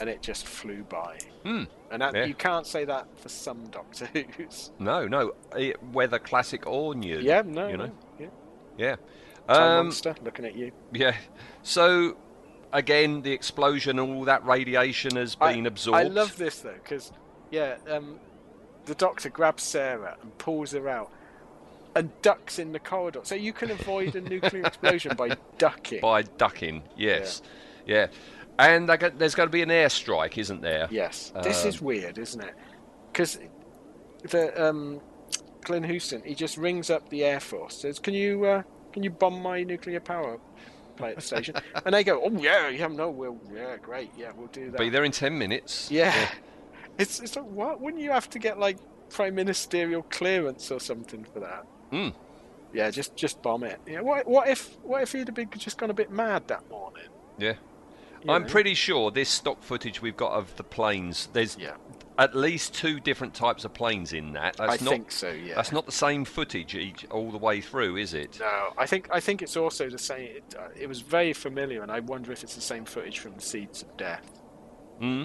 and 0.00 0.08
it 0.08 0.22
just 0.22 0.46
flew 0.46 0.84
by. 0.84 1.18
Hmm. 1.44 1.64
And 1.90 2.02
that, 2.02 2.14
Yeah. 2.14 2.24
you 2.24 2.34
can't 2.34 2.66
say 2.66 2.84
that 2.84 3.06
for 3.18 3.28
some 3.28 3.66
Doctor 3.70 4.06
Who's. 4.36 4.70
No, 4.78 5.06
no, 5.08 5.32
whether 5.92 6.18
classic 6.20 6.66
or 6.66 6.94
new. 6.94 7.18
Yeah, 7.18 7.42
no, 7.44 7.68
you 7.68 7.76
know, 7.76 7.86
no, 7.86 7.92
yeah. 8.20 8.26
yeah. 8.78 8.96
Um, 9.48 9.86
Monster, 9.86 10.14
looking 10.24 10.44
at 10.44 10.54
you. 10.56 10.72
Yeah. 10.92 11.16
So 11.62 12.16
again, 12.72 13.22
the 13.22 13.32
explosion 13.32 13.98
and 13.98 14.14
all 14.16 14.24
that 14.24 14.44
radiation 14.44 15.16
has 15.16 15.34
been 15.34 15.64
I, 15.64 15.68
absorbed. 15.68 15.98
I 15.98 16.02
love 16.04 16.36
this 16.36 16.60
though 16.60 16.74
because 16.82 17.12
yeah, 17.50 17.76
um, 17.90 18.18
the 18.86 18.94
Doctor 18.94 19.28
grabs 19.30 19.62
Sarah 19.62 20.16
and 20.22 20.36
pulls 20.38 20.72
her 20.72 20.88
out. 20.88 21.10
And 21.94 22.10
ducks 22.22 22.58
in 22.58 22.72
the 22.72 22.78
corridor, 22.78 23.20
so 23.22 23.34
you 23.34 23.52
can 23.52 23.70
avoid 23.70 24.16
a 24.16 24.22
nuclear 24.22 24.64
explosion 24.64 25.14
by 25.14 25.36
ducking. 25.58 26.00
by 26.00 26.22
ducking. 26.22 26.82
Yes. 26.96 27.42
Yeah. 27.84 28.06
And 28.58 28.88
they 28.88 28.96
got- 28.96 29.18
there's 29.18 29.34
going 29.34 29.48
to 29.48 29.52
be 29.52 29.60
an 29.60 29.68
airstrike, 29.68 30.38
isn't 30.38 30.62
there? 30.62 30.88
Yes, 30.90 31.34
this 31.42 31.66
is 31.66 31.80
Um, 31.80 31.86
weird, 31.88 32.16
isn't 32.16 32.40
it? 32.40 32.54
Because 33.12 33.38
the 34.22 34.68
um, 34.70 35.02
Glyn 35.64 35.84
Houston, 35.84 36.22
he 36.24 36.34
just 36.34 36.56
rings 36.56 36.88
up 36.88 37.10
the 37.10 37.24
Air 37.24 37.40
Force, 37.40 37.76
says, 37.82 37.98
"Can 37.98 38.14
you 38.14 38.42
uh, 38.46 38.62
can 38.92 39.02
you 39.02 39.10
bomb 39.10 39.42
my 39.42 39.62
nuclear 39.62 40.00
power 40.00 40.38
plant 40.96 41.22
station?" 41.22 41.54
and 41.84 41.94
they 41.94 42.04
go, 42.04 42.22
"Oh 42.22 42.30
yeah, 42.38 42.68
yeah, 42.68 42.88
no, 42.88 43.10
we'll 43.10 43.38
yeah, 43.52 43.76
great, 43.76 44.10
yeah, 44.16 44.32
we'll 44.36 44.48
do 44.48 44.70
that." 44.70 44.78
Be 44.78 44.90
there 44.90 45.04
in 45.04 45.12
ten 45.12 45.36
minutes. 45.38 45.90
Yeah. 45.90 46.28
It's 46.98 47.20
it's 47.20 47.36
like 47.36 47.46
what? 47.46 47.80
Wouldn't 47.80 48.02
you 48.02 48.10
have 48.10 48.28
to 48.28 48.38
get 48.38 48.58
like 48.58 48.76
prime 49.08 49.34
ministerial 49.34 50.02
clearance 50.02 50.70
or 50.70 50.78
something 50.78 51.24
for 51.24 51.40
that? 51.40 51.64
Mm. 51.90 52.12
Yeah, 52.72 52.90
just 52.90 53.16
just 53.16 53.42
bomb 53.42 53.64
it. 53.64 53.80
Yeah. 53.86 54.02
What 54.02 54.26
what 54.26 54.48
if 54.48 54.76
what 54.82 55.02
if 55.02 55.12
he'd 55.12 55.26
have 55.28 55.34
been 55.34 55.48
just 55.56 55.78
gone 55.78 55.90
a 55.90 55.94
bit 55.94 56.10
mad 56.10 56.48
that 56.48 56.68
morning? 56.68 57.08
Yeah. 57.38 57.54
You 58.24 58.32
I'm 58.32 58.46
pretty 58.46 58.74
sure 58.74 59.10
this 59.10 59.28
stock 59.28 59.62
footage 59.62 60.00
we've 60.02 60.16
got 60.16 60.32
of 60.32 60.54
the 60.56 60.64
planes. 60.64 61.28
There's 61.32 61.56
Yeah. 61.58 61.74
at 62.18 62.36
least 62.36 62.74
two 62.74 63.00
different 63.00 63.34
types 63.34 63.64
of 63.64 63.72
planes 63.74 64.12
in 64.12 64.32
that. 64.34 64.56
That's 64.56 64.80
I 64.80 64.84
not, 64.84 64.90
think 64.90 65.10
so, 65.12 65.30
yeah. 65.30 65.54
That's 65.54 65.72
not 65.72 65.86
the 65.86 65.92
same 65.92 66.24
footage 66.24 66.74
each 66.74 67.04
all 67.10 67.30
the 67.30 67.38
way 67.38 67.60
through, 67.60 67.96
is 67.96 68.14
it? 68.14 68.38
No, 68.38 68.72
I 68.78 68.86
think 68.86 69.08
I 69.10 69.18
think 69.20 69.42
it's 69.42 69.56
also 69.56 69.88
the 69.88 69.98
same. 69.98 70.36
It, 70.36 70.54
uh, 70.58 70.68
it 70.78 70.86
was 70.88 71.00
very 71.00 71.32
familiar, 71.32 71.82
and 71.82 71.90
I 71.90 72.00
wonder 72.00 72.30
if 72.32 72.42
it's 72.44 72.54
the 72.54 72.60
same 72.60 72.84
footage 72.84 73.18
from 73.18 73.34
the 73.34 73.40
Seeds 73.42 73.82
of 73.82 73.96
Death, 73.96 74.40
Hmm. 74.98 75.24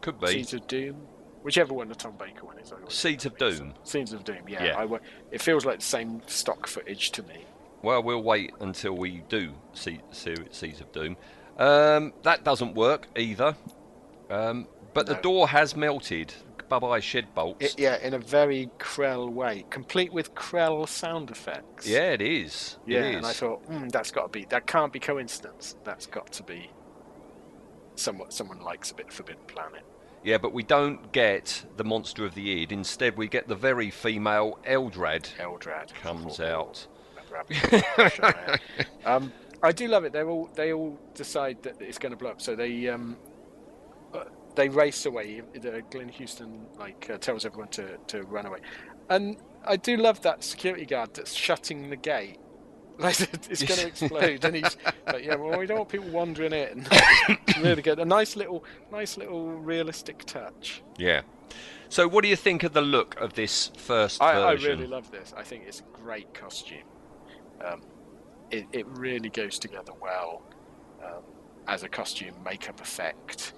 Could 0.00 0.18
be. 0.20 0.28
Seeds 0.28 0.54
of 0.54 0.66
Doom, 0.66 0.96
whichever 1.42 1.74
one 1.74 1.88
the 1.88 1.94
Tom 1.94 2.14
Baker 2.18 2.46
one 2.46 2.58
is. 2.58 2.72
I 2.72 2.76
Seeds 2.88 3.26
of 3.26 3.36
Doom. 3.38 3.74
Seeds 3.84 4.12
of 4.12 4.24
Doom, 4.24 4.48
yeah. 4.48 4.64
Yeah. 4.64 4.78
I 4.78 4.98
it 5.30 5.40
feels 5.42 5.64
like 5.64 5.78
the 5.80 5.84
same 5.84 6.22
stock 6.26 6.66
footage 6.66 7.10
to 7.12 7.22
me. 7.24 7.44
Well, 7.82 8.02
we'll 8.02 8.22
wait 8.22 8.52
until 8.60 8.96
we 8.96 9.22
do 9.28 9.52
see, 9.72 10.00
see 10.10 10.34
Seeds 10.50 10.80
of 10.80 10.90
Doom. 10.92 11.16
Um, 11.58 12.12
that 12.22 12.44
doesn't 12.44 12.74
work 12.74 13.06
either. 13.16 13.56
Um, 14.30 14.66
but 14.94 15.06
the 15.06 15.14
door 15.14 15.48
has 15.48 15.74
melted. 15.76 16.34
Bye 16.68 16.78
bye 16.78 17.00
shed 17.00 17.34
bolts. 17.34 17.64
It, 17.64 17.78
yeah, 17.78 17.96
in 18.02 18.12
a 18.12 18.18
very 18.18 18.68
Krell 18.78 19.30
way, 19.32 19.64
complete 19.70 20.12
with 20.12 20.34
Krell 20.34 20.86
sound 20.86 21.30
effects. 21.30 21.88
yeah, 21.88 22.10
it 22.12 22.20
is. 22.20 22.76
yeah. 22.86 22.98
it 23.00 23.10
is. 23.10 23.16
And 23.16 23.26
I 23.26 23.32
thought, 23.32 23.66
mm, 23.70 23.90
that's 23.90 24.10
got 24.10 24.24
to 24.24 24.38
be. 24.38 24.44
That 24.50 24.66
can't 24.66 24.92
be 24.92 25.00
coincidence. 25.00 25.76
That's 25.84 26.04
got 26.06 26.30
to 26.32 26.42
be. 26.42 26.70
Someone 27.94 28.30
someone 28.30 28.60
likes 28.60 28.90
a 28.90 28.94
bit 28.94 29.10
Forbidden 29.12 29.42
Planet. 29.46 29.82
Yeah, 30.22 30.36
but 30.38 30.52
we 30.52 30.62
don't 30.62 31.10
get 31.12 31.64
the 31.76 31.84
monster 31.84 32.24
of 32.26 32.34
the 32.34 32.62
id. 32.62 32.70
Instead, 32.72 33.16
we 33.16 33.28
get 33.28 33.48
the 33.48 33.54
very 33.54 33.90
female 33.90 34.58
Eldrad. 34.66 35.34
Eldrad 35.38 35.94
comes 35.94 36.38
Oh, 36.38 36.44
out. 36.44 36.86
um, 39.06 39.32
I 39.62 39.72
do 39.72 39.88
love 39.88 40.04
it. 40.04 40.12
They 40.12 40.22
all 40.22 40.50
they 40.54 40.72
all 40.72 40.98
decide 41.14 41.62
that 41.62 41.80
it's 41.80 41.98
going 41.98 42.12
to 42.12 42.16
blow 42.16 42.30
up, 42.30 42.40
so 42.40 42.54
they 42.54 42.88
um, 42.88 43.16
uh, 44.14 44.24
they 44.54 44.68
race 44.68 45.06
away. 45.06 45.42
The 45.54 45.82
Glyn 45.90 46.08
Houston 46.08 46.66
like 46.78 47.08
uh, 47.10 47.18
tells 47.18 47.44
everyone 47.44 47.68
to, 47.68 47.96
to 48.08 48.22
run 48.22 48.46
away, 48.46 48.60
and 49.08 49.36
I 49.64 49.76
do 49.76 49.96
love 49.96 50.22
that 50.22 50.44
security 50.44 50.86
guard 50.86 51.14
that's 51.14 51.32
shutting 51.34 51.90
the 51.90 51.96
gate. 51.96 52.38
Like 53.00 53.20
it's 53.20 53.62
going 53.62 53.78
to 53.78 53.86
explode, 53.86 54.44
and 54.44 54.56
he's 54.56 54.76
like, 55.06 55.24
"Yeah, 55.24 55.36
well, 55.36 55.56
we 55.56 55.66
don't 55.66 55.78
want 55.78 55.88
people 55.88 56.08
wandering 56.08 56.52
in." 56.52 56.84
It's 57.28 57.58
really 57.62 57.80
good. 57.80 58.00
A 58.00 58.04
nice 58.04 58.34
little, 58.34 58.64
nice 58.90 59.16
little 59.16 59.52
realistic 59.52 60.24
touch. 60.24 60.82
Yeah. 60.96 61.22
So, 61.90 62.08
what 62.08 62.22
do 62.22 62.28
you 62.28 62.34
think 62.34 62.64
of 62.64 62.72
the 62.72 62.80
look 62.80 63.14
of 63.20 63.34
this 63.34 63.70
first 63.76 64.20
I, 64.20 64.32
I 64.32 64.52
really 64.54 64.88
love 64.88 65.12
this. 65.12 65.32
I 65.36 65.44
think 65.44 65.62
it's 65.68 65.78
a 65.78 65.96
great 65.96 66.34
costume. 66.34 66.82
Um, 67.64 67.82
it, 68.50 68.66
it 68.72 68.86
really 68.88 69.28
goes 69.28 69.58
together 69.58 69.92
well 70.00 70.42
um, 71.04 71.22
as 71.66 71.82
a 71.82 71.88
costume 71.88 72.34
makeup 72.44 72.80
effect. 72.80 73.52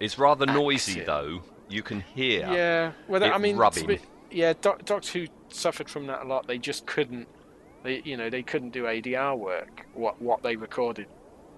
It's 0.00 0.18
rather 0.18 0.46
noisy, 0.46 1.00
though. 1.00 1.42
You 1.68 1.82
can 1.82 2.00
hear. 2.00 2.40
Yeah, 2.52 2.92
well, 3.08 3.22
I 3.24 3.38
mean, 3.38 3.56
rubbing. 3.56 3.86
bit- 3.86 4.02
yeah, 4.30 4.52
Doc, 4.60 4.84
Doctor 4.84 5.18
Who 5.20 5.26
suffered 5.48 5.88
from 5.88 6.06
that 6.06 6.22
a 6.22 6.26
lot. 6.26 6.46
They 6.46 6.58
just 6.58 6.86
couldn't, 6.86 7.28
they 7.82 8.00
you 8.04 8.16
know, 8.16 8.30
they 8.30 8.42
couldn't 8.42 8.70
do 8.70 8.84
ADR 8.84 9.38
work. 9.38 9.86
What 9.94 10.20
what 10.20 10.42
they 10.42 10.56
recorded 10.56 11.06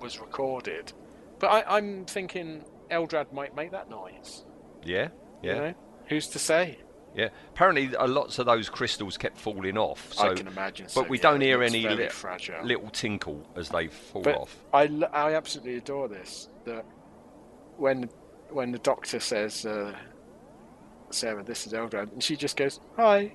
was 0.00 0.20
recorded. 0.20 0.92
But 1.38 1.46
I, 1.48 1.76
I'm 1.78 2.04
thinking 2.04 2.64
Eldrad 2.90 3.32
might 3.32 3.54
make 3.56 3.70
that 3.72 3.88
noise. 3.90 4.44
Yeah. 4.84 5.08
You 5.42 5.50
Yeah. 5.50 5.54
know? 5.58 5.74
Who's 6.08 6.26
to 6.28 6.38
say? 6.38 6.78
Yeah. 7.14 7.28
Apparently, 7.50 7.90
a 7.98 8.06
lots 8.08 8.38
of 8.38 8.46
those 8.46 8.68
crystals 8.68 9.16
kept 9.16 9.38
falling 9.38 9.78
off. 9.78 10.12
So, 10.12 10.30
I 10.30 10.34
can 10.34 10.48
imagine. 10.48 10.86
But 10.86 10.92
so, 10.92 11.02
we 11.04 11.16
yeah, 11.18 11.22
don't 11.22 11.40
hear 11.40 11.62
any 11.62 11.88
li- 11.88 12.08
little 12.64 12.90
tinkle 12.90 13.46
as 13.54 13.68
they 13.68 13.86
fall 13.88 14.22
But 14.22 14.34
off. 14.36 14.56
I, 14.72 14.86
l- 14.86 15.10
I 15.12 15.34
absolutely 15.34 15.76
adore 15.76 16.08
this. 16.08 16.48
That 16.64 16.84
when 17.76 18.08
when 18.50 18.72
the 18.72 18.78
doctor 18.78 19.20
says, 19.20 19.64
uh, 19.64 19.94
"Sarah, 21.10 21.42
this 21.44 21.66
is 21.66 21.72
Eldrad," 21.72 22.12
and 22.12 22.22
she 22.22 22.36
just 22.36 22.56
goes, 22.56 22.80
"Hi." 22.96 23.32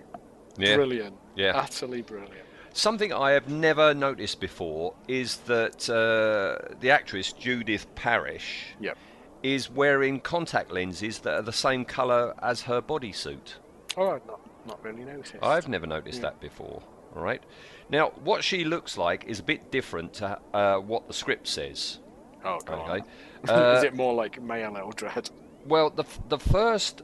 Yeah. 0.57 0.75
Brilliant. 0.75 1.15
Yeah. 1.35 1.53
Utterly 1.55 2.01
brilliant. 2.01 2.33
Something 2.73 3.13
I 3.13 3.31
have 3.31 3.49
never 3.49 3.93
noticed 3.93 4.39
before 4.39 4.93
is 5.07 5.37
that 5.47 5.89
uh, 5.89 6.75
the 6.81 6.91
actress 6.91 7.31
Judith 7.33 7.87
Paris 7.95 8.43
Yep. 8.79 8.97
is 9.41 9.69
wearing 9.71 10.19
contact 10.19 10.71
lenses 10.71 11.19
that 11.19 11.33
are 11.33 11.41
the 11.41 11.53
same 11.53 11.83
colour 11.85 12.35
as 12.41 12.61
her 12.63 12.81
bodysuit. 12.81 13.55
Oh, 13.99 14.11
I've 14.11 14.25
not 14.25 14.39
not 14.65 14.83
really 14.83 15.03
noticed. 15.03 15.35
I've 15.41 15.67
never 15.67 15.85
noticed 15.87 16.17
Yeah. 16.17 16.29
that 16.29 16.39
before. 16.39 16.81
All 17.15 17.21
right. 17.23 17.41
Now, 17.89 18.09
what 18.23 18.43
she 18.43 18.63
looks 18.63 18.97
like 18.97 19.25
is 19.25 19.39
a 19.39 19.43
bit 19.43 19.71
different 19.71 20.13
to 20.15 20.39
uh, 20.53 20.77
what 20.77 21.07
the 21.07 21.13
script 21.13 21.47
says. 21.47 21.99
Oh, 22.45 22.59
go 22.65 22.73
Okay. 22.75 23.03
Uh, 23.47 23.73
is 23.77 23.83
it 23.83 23.95
more 23.95 24.13
like 24.13 24.41
male 24.41 24.71
Eldrad? 24.73 25.31
Well, 25.65 25.89
the 25.89 26.03
f- 26.03 26.19
the 26.29 26.39
first 26.39 27.01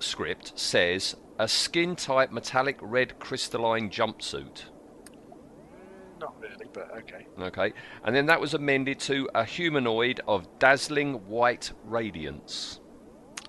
script 0.00 0.58
says 0.58 1.14
a 1.38 1.46
skin 1.46 1.94
tight 1.94 2.32
metallic 2.32 2.78
red 2.80 3.18
crystalline 3.20 3.90
jumpsuit. 3.90 4.64
Not 6.20 6.34
really, 6.40 6.66
but 6.72 6.90
okay. 6.98 7.26
Okay, 7.40 7.72
and 8.02 8.16
then 8.16 8.26
that 8.26 8.40
was 8.40 8.54
amended 8.54 8.98
to 9.00 9.28
a 9.34 9.44
humanoid 9.44 10.20
of 10.26 10.48
dazzling 10.58 11.14
white 11.28 11.70
radiance. 11.84 12.80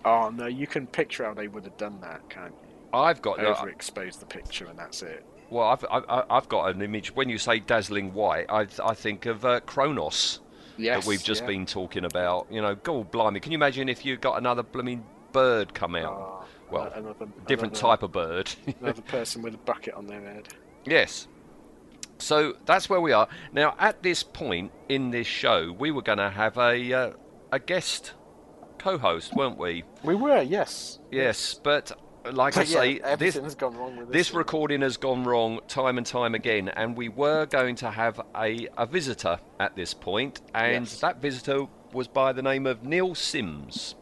Oh 0.06 0.30
no, 0.30 0.46
you 0.48 0.66
can 0.68 0.88
picture 0.88 1.26
how 1.26 1.34
they 1.34 1.48
would 1.48 1.64
have 1.66 1.78
done 1.78 2.00
that, 2.02 2.28
can't 2.30 2.54
you? 2.62 2.70
I've 2.98 3.22
got 3.22 3.38
Overexpose 3.38 4.20
the 4.20 4.26
picture, 4.26 4.66
and 4.66 4.78
that's 4.80 5.02
it. 5.04 5.24
well, 5.50 5.68
I've, 5.68 5.86
I've 5.92 6.26
I've 6.30 6.50
got 6.50 6.74
an 6.76 6.82
image. 6.82 7.14
When 7.16 7.30
you 7.30 7.38
say 7.38 7.60
dazzling 7.60 8.14
white, 8.14 8.46
I 8.50 8.68
I 8.84 8.94
think 8.94 9.26
of 9.26 9.46
uh, 9.46 9.60
Kronos 9.62 10.40
Yes, 10.78 11.04
that 11.04 11.10
we've 11.10 11.24
just 11.24 11.42
yeah. 11.42 11.48
been 11.48 11.66
talking 11.66 12.06
about. 12.06 12.48
You 12.50 12.62
know, 12.62 12.76
God 12.76 13.12
blimey, 13.12 13.42
can 13.42 13.52
you 13.52 13.58
imagine 13.58 13.90
if 13.90 14.06
you 14.06 14.16
got 14.18 14.38
another 14.38 14.64
blooming 14.64 15.04
bird 15.34 15.74
come 15.74 15.96
out? 15.96 16.14
Oh, 16.14 16.46
well, 16.72 16.92
another- 16.96 17.28
different 17.48 17.74
another- 17.78 17.96
type 17.98 18.04
of 18.04 18.12
bird. 18.14 18.50
Another 18.82 19.02
person 19.02 19.42
with 19.42 19.56
a 19.56 19.58
bucket 19.58 19.94
on 19.96 20.08
their 20.08 20.22
head. 20.22 20.48
Yes. 20.86 21.28
So 22.18 22.56
that's 22.66 22.90
where 22.90 23.02
we 23.02 23.12
are 23.12 23.28
now. 23.54 23.76
At 23.80 24.04
this 24.04 24.24
point 24.24 24.72
in 24.88 25.12
this 25.12 25.28
show, 25.28 25.72
we 25.78 25.92
were 25.92 26.02
going 26.02 26.18
to 26.18 26.30
have 26.30 26.58
a 26.58 26.94
uh, 26.94 27.12
a 27.52 27.60
guest 27.60 28.14
co-host, 28.80 29.36
weren't 29.36 29.58
we? 29.58 29.84
We 30.04 30.16
were, 30.16 30.42
yes. 30.42 31.00
Yes, 31.12 31.54
but 31.54 31.92
like 32.32 32.58
I 32.58 32.62
But 32.62 32.70
yeah, 32.70 32.80
say, 32.80 33.16
this 33.18 33.56
gone 33.56 33.76
wrong 33.78 33.98
with 33.98 34.08
this 34.12 34.28
this 34.28 34.34
recording 34.34 34.82
has 34.82 34.98
gone 34.98 35.24
wrong 35.24 35.60
time 35.68 35.98
and 35.98 36.06
time 36.06 36.36
again, 36.36 36.70
and 36.70 36.98
we 36.98 37.10
were 37.10 37.46
going 37.46 37.76
to 37.78 37.92
have 37.92 38.20
a 38.36 38.68
a 38.78 38.86
visitor 38.86 39.40
at 39.60 39.76
this 39.76 39.94
point, 39.94 40.42
and 40.54 40.86
Yes. 40.86 41.00
that 41.02 41.22
visitor 41.22 41.68
was 41.94 42.08
by 42.08 42.34
the 42.34 42.42
name 42.42 42.66
of 42.68 42.84
Neil 42.84 43.16
Sims. 43.16 43.96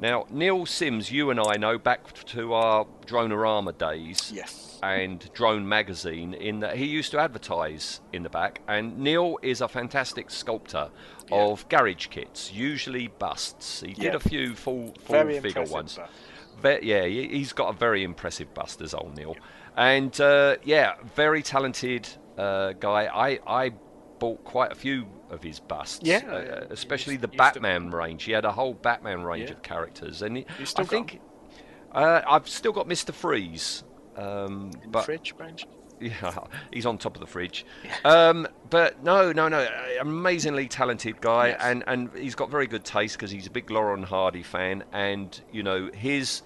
Now, 0.00 0.26
Neil 0.30 0.64
Sims, 0.64 1.10
you 1.10 1.30
and 1.30 1.40
I 1.40 1.56
know 1.56 1.76
back 1.76 2.12
to 2.26 2.52
our 2.52 2.86
Dronorama 3.06 3.76
days. 3.76 4.30
Yes. 4.32 4.67
And 4.82 5.30
Drone 5.32 5.68
magazine 5.68 6.34
in 6.34 6.60
that 6.60 6.76
he 6.76 6.86
used 6.86 7.10
to 7.12 7.18
advertise 7.18 8.00
in 8.12 8.22
the 8.22 8.28
back. 8.30 8.60
And 8.68 8.98
Neil 8.98 9.38
is 9.42 9.60
a 9.60 9.68
fantastic 9.68 10.30
sculptor 10.30 10.90
of 11.32 11.68
garage 11.68 12.06
kits, 12.08 12.52
usually 12.52 13.08
busts. 13.08 13.80
He 13.80 13.92
did 13.94 14.14
a 14.14 14.20
few 14.20 14.54
full 14.54 14.94
full 15.04 15.24
figure 15.40 15.64
ones. 15.64 15.98
bust. 16.62 16.82
Yeah, 16.82 17.04
he- 17.04 17.28
he's 17.28 17.52
got 17.52 17.70
a 17.74 17.76
very 17.78 18.02
impressive 18.02 18.52
bust 18.54 18.80
as 18.80 18.92
old 18.94 19.16
Neil, 19.16 19.36
and 19.76 20.18
uh, 20.20 20.56
yeah, 20.64 20.94
very 21.14 21.42
talented 21.42 22.08
uh, 22.36 22.72
guy. 22.72 23.06
I 23.06 23.38
I 23.46 23.72
bought 24.18 24.42
quite 24.42 24.72
a 24.72 24.74
few 24.74 25.06
of 25.30 25.42
his 25.42 25.60
busts. 25.60 26.00
Yeah, 26.02 26.18
uh, 26.26 26.66
especially 26.70 27.14
Used- 27.14 27.22
the 27.24 27.28
used 27.28 27.32
to- 27.54 27.60
Batman 27.60 27.90
range. 27.90 28.24
He 28.24 28.32
had 28.32 28.44
a 28.44 28.50
whole 28.52 28.74
Batman 28.74 29.22
range 29.22 29.50
Yeah. 29.50 29.56
of 29.56 29.62
characters, 29.62 30.22
and 30.22 30.38
he, 30.38 30.46
I 30.76 30.82
think 30.84 31.20
uh, 31.92 32.22
I've 32.28 32.48
still 32.48 32.72
got 32.72 32.88
Mister 32.88 33.12
Freeze. 33.12 33.84
Um, 34.18 34.72
but 34.88 35.04
Fridge 35.04 35.34
yeah, 36.00 36.38
he's 36.72 36.86
on 36.86 36.96
top 36.98 37.16
of 37.16 37.20
the 37.20 37.26
fridge. 37.26 37.64
Um, 38.04 38.46
but 38.70 39.02
no, 39.02 39.32
no, 39.32 39.48
no, 39.48 39.66
amazingly 40.00 40.68
talented 40.68 41.20
guy, 41.20 41.48
Yes. 41.48 41.60
and 41.62 41.84
and 41.86 42.10
he's 42.16 42.34
got 42.36 42.50
very 42.50 42.66
good 42.68 42.84
taste 42.84 43.16
because 43.16 43.30
he's 43.30 43.46
a 43.46 43.50
big 43.50 43.70
Laurel 43.70 43.94
and 43.94 44.04
Hardy 44.04 44.42
fan, 44.44 44.84
and 44.92 45.40
you 45.52 45.62
know 45.64 45.90
his 45.92 46.42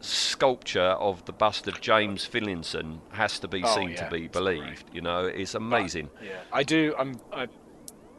sculpture 0.00 0.80
of 0.82 1.24
the 1.24 1.32
bust 1.32 1.66
of 1.66 1.80
James 1.80 2.26
Finlayson 2.28 3.00
has 3.10 3.38
to 3.38 3.48
be 3.48 3.62
Oh, 3.64 3.74
seen 3.74 3.90
yeah, 3.90 4.04
to 4.04 4.10
be 4.10 4.28
believed. 4.28 4.84
You 4.92 5.00
know, 5.00 5.24
it's 5.26 5.54
amazing. 5.54 6.10
Yeah, 6.22 6.40
I 6.52 6.62
do. 6.62 6.94
I'm. 6.98 7.18
I, 7.32 7.48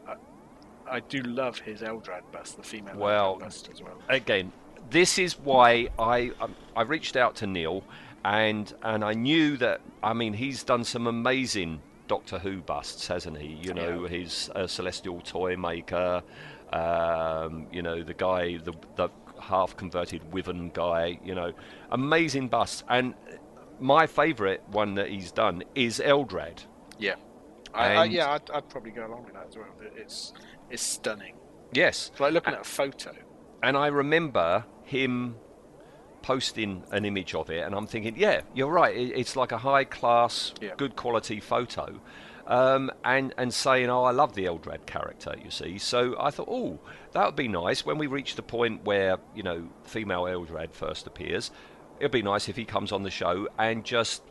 I, 0.08 0.14
I 0.90 1.00
do 1.00 1.20
love 1.22 1.58
his 1.60 1.80
Eldrad 1.82 2.22
bust, 2.32 2.56
the 2.56 2.62
female 2.62 2.96
Well, 2.96 3.36
Eldrad 3.36 3.40
bust 3.40 3.68
as 3.72 3.82
well. 3.82 3.98
again, 4.08 4.52
this 4.90 5.18
is 5.18 5.38
why 5.38 5.88
I 5.98 6.30
um, 6.40 6.54
I 6.74 6.82
reached 6.82 7.16
out 7.16 7.36
to 7.36 7.46
Neil, 7.46 7.84
and 8.24 8.72
and 8.82 9.04
I 9.04 9.14
knew 9.14 9.56
that 9.58 9.80
I 10.02 10.12
mean 10.12 10.32
he's 10.34 10.62
done 10.64 10.84
some 10.84 11.06
amazing 11.06 11.80
Doctor 12.08 12.38
Who 12.38 12.58
busts, 12.60 13.08
hasn't 13.08 13.38
he? 13.38 13.48
You 13.48 13.74
know 13.74 14.02
Yeah. 14.04 14.08
his 14.08 14.50
uh, 14.54 14.66
Celestial 14.66 15.20
Toy 15.20 15.56
Maker, 15.56 16.22
um, 16.72 17.66
you 17.72 17.82
know 17.82 18.02
the 18.02 18.14
guy 18.14 18.58
the 18.58 18.72
the 18.96 19.08
half 19.40 19.76
converted 19.76 20.32
Wyvern 20.32 20.70
guy, 20.70 21.18
you 21.24 21.34
know, 21.34 21.52
amazing 21.90 22.48
busts. 22.48 22.82
And 22.88 23.14
my 23.78 24.06
favourite 24.06 24.66
one 24.70 24.94
that 24.94 25.08
he's 25.10 25.30
done 25.30 25.62
is 25.74 26.00
Eldrad. 26.00 26.64
Yeah, 26.98 27.16
I, 27.74 27.94
I, 27.94 28.04
yeah, 28.04 28.30
I'd, 28.32 28.50
I'd 28.50 28.68
probably 28.70 28.92
go 28.92 29.06
along 29.06 29.24
with 29.24 29.34
that 29.34 29.48
as 29.48 29.56
well. 29.56 29.66
It's 29.96 30.32
it's 30.70 30.82
stunning. 30.82 31.34
Yes, 31.72 32.10
It's 32.12 32.20
like 32.20 32.32
looking 32.32 32.54
at 32.54 32.60
a 32.62 32.64
photo. 32.64 33.12
And 33.62 33.76
I 33.76 33.86
remember 33.88 34.64
him 34.84 35.36
posting 36.22 36.82
an 36.90 37.04
image 37.04 37.34
of 37.34 37.50
it, 37.50 37.64
and 37.64 37.74
I'm 37.74 37.86
thinking, 37.86 38.14
yeah, 38.16 38.40
you're 38.54 38.70
right. 38.70 38.94
It's 38.96 39.36
like 39.36 39.52
a 39.52 39.58
high 39.58 39.84
class, 39.84 40.52
Yeah. 40.60 40.70
good 40.76 40.96
quality 40.96 41.38
photo, 41.40 42.00
um, 42.46 42.90
and 43.04 43.32
and 43.38 43.52
saying, 43.54 43.88
oh, 43.90 44.02
I 44.04 44.10
love 44.10 44.34
the 44.34 44.44
Eldrad 44.46 44.86
character. 44.86 45.34
You 45.42 45.50
see, 45.50 45.78
so 45.78 46.16
I 46.18 46.30
thought, 46.30 46.48
oh, 46.50 46.80
that 47.12 47.24
would 47.26 47.36
be 47.36 47.48
nice 47.48 47.84
when 47.86 47.98
we 47.98 48.06
reach 48.06 48.34
the 48.36 48.42
point 48.42 48.84
where 48.84 49.18
you 49.34 49.42
know 49.42 49.68
female 49.84 50.22
Eldrad 50.24 50.72
first 50.72 51.06
appears. 51.06 51.50
It'd 52.00 52.12
be 52.12 52.22
nice 52.22 52.48
if 52.48 52.56
he 52.56 52.64
comes 52.64 52.92
on 52.92 53.02
the 53.04 53.10
show 53.10 53.48
and 53.58 53.84
just 53.84 54.22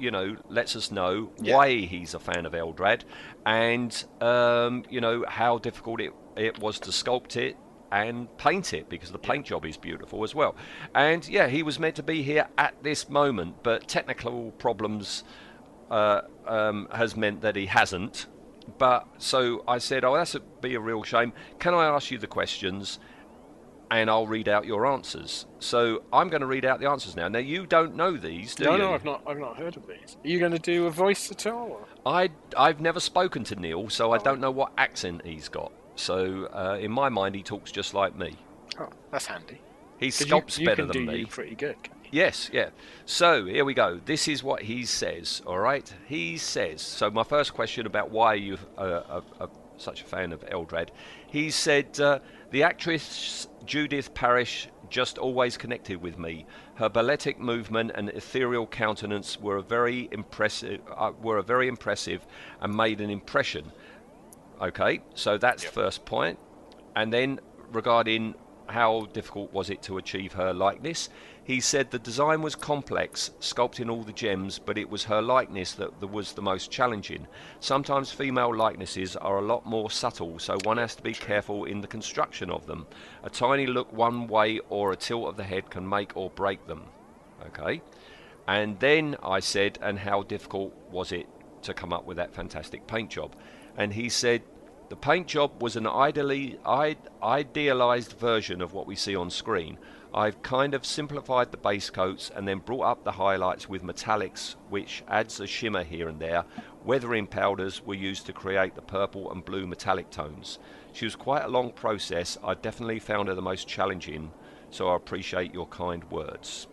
you 0.00 0.12
know, 0.12 0.36
lets 0.48 0.76
us 0.76 0.92
know 0.92 1.32
Yeah. 1.40 1.56
why 1.56 1.74
he's 1.80 2.14
a 2.14 2.20
fan 2.20 2.46
of 2.46 2.52
Eldrad, 2.52 3.02
and 3.44 3.92
um, 4.20 4.84
you 4.88 5.00
know 5.00 5.24
how 5.26 5.58
difficult 5.58 6.00
it 6.00 6.12
it 6.36 6.60
was 6.60 6.78
to 6.80 6.90
sculpt 6.90 7.36
it 7.36 7.56
and 7.90 8.34
paint 8.38 8.74
it 8.74 8.88
because 8.88 9.10
the 9.12 9.18
paint 9.18 9.46
job 9.46 9.64
is 9.64 9.76
beautiful 9.76 10.22
as 10.24 10.34
well. 10.34 10.54
And 10.94 11.26
yeah, 11.28 11.48
he 11.48 11.62
was 11.62 11.78
meant 11.78 11.96
to 11.96 12.02
be 12.02 12.22
here 12.22 12.46
at 12.58 12.74
this 12.82 13.08
moment, 13.08 13.62
but 13.62 13.88
technical 13.88 14.50
problems 14.52 15.24
uh, 15.90 16.22
um, 16.46 16.88
has 16.92 17.16
meant 17.16 17.40
that 17.42 17.56
he 17.56 17.66
hasn't. 17.66 18.26
But 18.76 19.06
so 19.16 19.64
I 19.66 19.78
said, 19.78 20.04
oh, 20.04 20.14
that's 20.14 20.34
a, 20.34 20.40
be 20.40 20.74
a 20.74 20.80
real 20.80 21.02
shame. 21.02 21.32
Can 21.58 21.72
I 21.72 21.86
ask 21.86 22.10
you 22.10 22.18
the 22.18 22.26
questions? 22.26 22.98
And 23.90 24.10
I'll 24.10 24.26
read 24.26 24.48
out 24.50 24.66
your 24.66 24.84
answers. 24.84 25.46
So 25.60 26.02
I'm 26.12 26.28
going 26.28 26.42
to 26.42 26.46
read 26.46 26.66
out 26.66 26.78
the 26.78 26.90
answers 26.90 27.16
now. 27.16 27.28
Now 27.28 27.38
you 27.38 27.64
don't 27.64 27.96
know 27.96 28.18
these, 28.18 28.54
do 28.54 28.64
no, 28.64 28.72
you? 28.72 28.78
no, 28.78 28.92
I've 28.92 29.04
not. 29.06 29.22
I've 29.26 29.38
not 29.38 29.56
heard 29.56 29.78
of 29.78 29.86
these. 29.86 30.18
Are 30.22 30.28
you 30.28 30.38
going 30.38 30.52
to 30.52 30.58
do 30.58 30.84
a 30.84 30.90
voice 30.90 31.30
at 31.30 31.46
all? 31.46 31.88
I 32.04 32.28
I've 32.54 32.82
never 32.82 33.00
spoken 33.00 33.44
to 33.44 33.56
Neil, 33.56 33.88
so 33.88 34.12
I 34.12 34.18
Oh. 34.18 34.22
don't 34.22 34.40
know 34.40 34.50
what 34.50 34.72
accent 34.76 35.22
he's 35.24 35.48
got. 35.48 35.72
So 35.98 36.46
uh, 36.46 36.78
in 36.80 36.90
my 36.92 37.08
mind, 37.08 37.34
he 37.34 37.42
talks 37.42 37.72
just 37.72 37.92
like 37.92 38.16
me. 38.16 38.36
Oh, 38.78 38.88
that's 39.10 39.26
handy. 39.26 39.60
He 39.98 40.08
sculpts 40.08 40.58
you, 40.58 40.62
you 40.62 40.66
better 40.66 40.86
can 40.86 40.92
than 40.92 41.06
do 41.06 41.12
me. 41.12 41.24
pretty 41.24 41.56
good. 41.56 41.76
Yes, 42.10 42.50
yeah. 42.52 42.70
So 43.04 43.44
here 43.44 43.64
we 43.64 43.74
go. 43.74 44.00
This 44.04 44.28
is 44.28 44.42
what 44.42 44.62
he 44.62 44.84
says. 44.84 45.42
All 45.44 45.58
right, 45.58 45.92
he 46.06 46.38
says. 46.38 46.80
So 46.80 47.10
my 47.10 47.24
first 47.24 47.52
question 47.52 47.86
about 47.86 48.10
why 48.10 48.26
are 48.28 48.36
you 48.36 48.58
uh, 48.78 49.20
uh, 49.40 49.46
such 49.76 50.02
a 50.02 50.04
fan 50.04 50.32
of 50.32 50.40
Eldrad? 50.46 50.88
He 51.26 51.50
said 51.50 52.00
uh, 52.00 52.20
the 52.50 52.62
actress 52.62 53.48
Judith 53.66 54.14
Paris 54.14 54.68
just 54.88 55.18
always 55.18 55.58
connected 55.58 56.00
with 56.00 56.18
me. 56.18 56.46
Her 56.76 56.88
balletic 56.88 57.38
movement 57.38 57.90
and 57.94 58.08
ethereal 58.10 58.66
countenance 58.66 59.38
were 59.38 59.56
a 59.56 59.62
very 59.62 60.08
impressive. 60.12 60.80
Uh, 60.96 61.12
were 61.20 61.38
a 61.38 61.42
very 61.42 61.68
impressive 61.68 62.26
and 62.60 62.74
made 62.74 63.00
an 63.00 63.10
impression. 63.10 63.72
Okay, 64.60 65.00
so 65.14 65.38
that's 65.38 65.62
the 65.62 65.70
first 65.70 66.04
point. 66.04 66.38
And 66.96 67.12
then 67.12 67.40
regarding 67.72 68.34
how 68.66 69.06
difficult 69.12 69.52
was 69.52 69.70
it 69.70 69.82
to 69.82 69.98
achieve 69.98 70.32
her 70.32 70.52
likeness, 70.52 71.08
he 71.44 71.60
said 71.60 71.90
the 71.90 71.98
design 71.98 72.42
was 72.42 72.54
complex, 72.54 73.30
sculpting 73.40 73.90
all 73.90 74.02
the 74.02 74.12
gems, 74.12 74.58
but 74.58 74.76
it 74.76 74.90
was 74.90 75.04
her 75.04 75.22
likeness 75.22 75.72
that, 75.72 75.98
that 76.00 76.08
was 76.08 76.32
the 76.32 76.42
most 76.42 76.70
challenging. 76.70 77.26
Sometimes 77.60 78.12
female 78.12 78.54
likenesses 78.54 79.16
are 79.16 79.38
a 79.38 79.42
lot 79.42 79.64
more 79.64 79.90
subtle, 79.90 80.38
so 80.38 80.58
one 80.64 80.76
has 80.76 80.94
to 80.96 81.02
be 81.02 81.14
careful 81.14 81.64
in 81.64 81.80
the 81.80 81.86
construction 81.86 82.50
of 82.50 82.66
them. 82.66 82.86
A 83.22 83.30
tiny 83.30 83.66
look 83.66 83.90
one 83.92 84.26
way 84.26 84.60
or 84.68 84.92
a 84.92 84.96
tilt 84.96 85.28
of 85.28 85.36
the 85.36 85.44
head 85.44 85.70
can 85.70 85.88
make 85.88 86.16
or 86.16 86.30
break 86.30 86.66
them. 86.66 86.82
Okay? 87.46 87.80
And 88.46 88.78
then 88.80 89.16
I 89.22 89.40
said, 89.40 89.78
and 89.80 89.98
how 89.98 90.24
difficult 90.24 90.74
was 90.90 91.12
it 91.12 91.28
to 91.62 91.72
come 91.72 91.92
up 91.92 92.04
with 92.04 92.18
that 92.18 92.34
fantastic 92.34 92.86
paint 92.86 93.10
job? 93.10 93.34
And 93.78 93.94
he 93.94 94.10
said, 94.10 94.42
the 94.88 94.96
paint 94.96 95.28
job 95.28 95.62
was 95.62 95.76
an 95.76 95.86
ideally, 95.86 96.58
ide- 96.64 97.10
idealized 97.22 98.12
version 98.18 98.60
of 98.60 98.72
what 98.72 98.86
we 98.86 98.96
see 98.96 99.14
on 99.14 99.30
screen. 99.30 99.78
I've 100.14 100.42
kind 100.42 100.72
of 100.72 100.86
simplified 100.86 101.50
the 101.50 101.58
base 101.58 101.90
coats 101.90 102.30
and 102.34 102.48
then 102.48 102.58
brought 102.58 102.86
up 102.86 103.04
the 103.04 103.12
highlights 103.12 103.68
with 103.68 103.84
metallics, 103.84 104.56
which 104.70 105.04
adds 105.06 105.38
a 105.38 105.46
shimmer 105.46 105.84
here 105.84 106.08
and 106.08 106.18
there. 106.18 106.44
Weathering 106.84 107.26
powders 107.26 107.84
were 107.84 107.94
used 107.94 108.24
to 108.26 108.32
create 108.32 108.74
the 108.74 108.82
purple 108.82 109.30
and 109.30 109.44
blue 109.44 109.66
metallic 109.66 110.10
tones. 110.10 110.58
She 110.92 111.04
was 111.04 111.14
quite 111.14 111.44
a 111.44 111.48
long 111.48 111.70
process. 111.72 112.38
I 112.42 112.54
definitely 112.54 112.98
found 112.98 113.28
her 113.28 113.34
the 113.34 113.42
most 113.42 113.68
challenging, 113.68 114.32
so 114.70 114.88
I 114.88 114.96
appreciate 114.96 115.52
your 115.52 115.66
kind 115.66 116.02
words. 116.10 116.66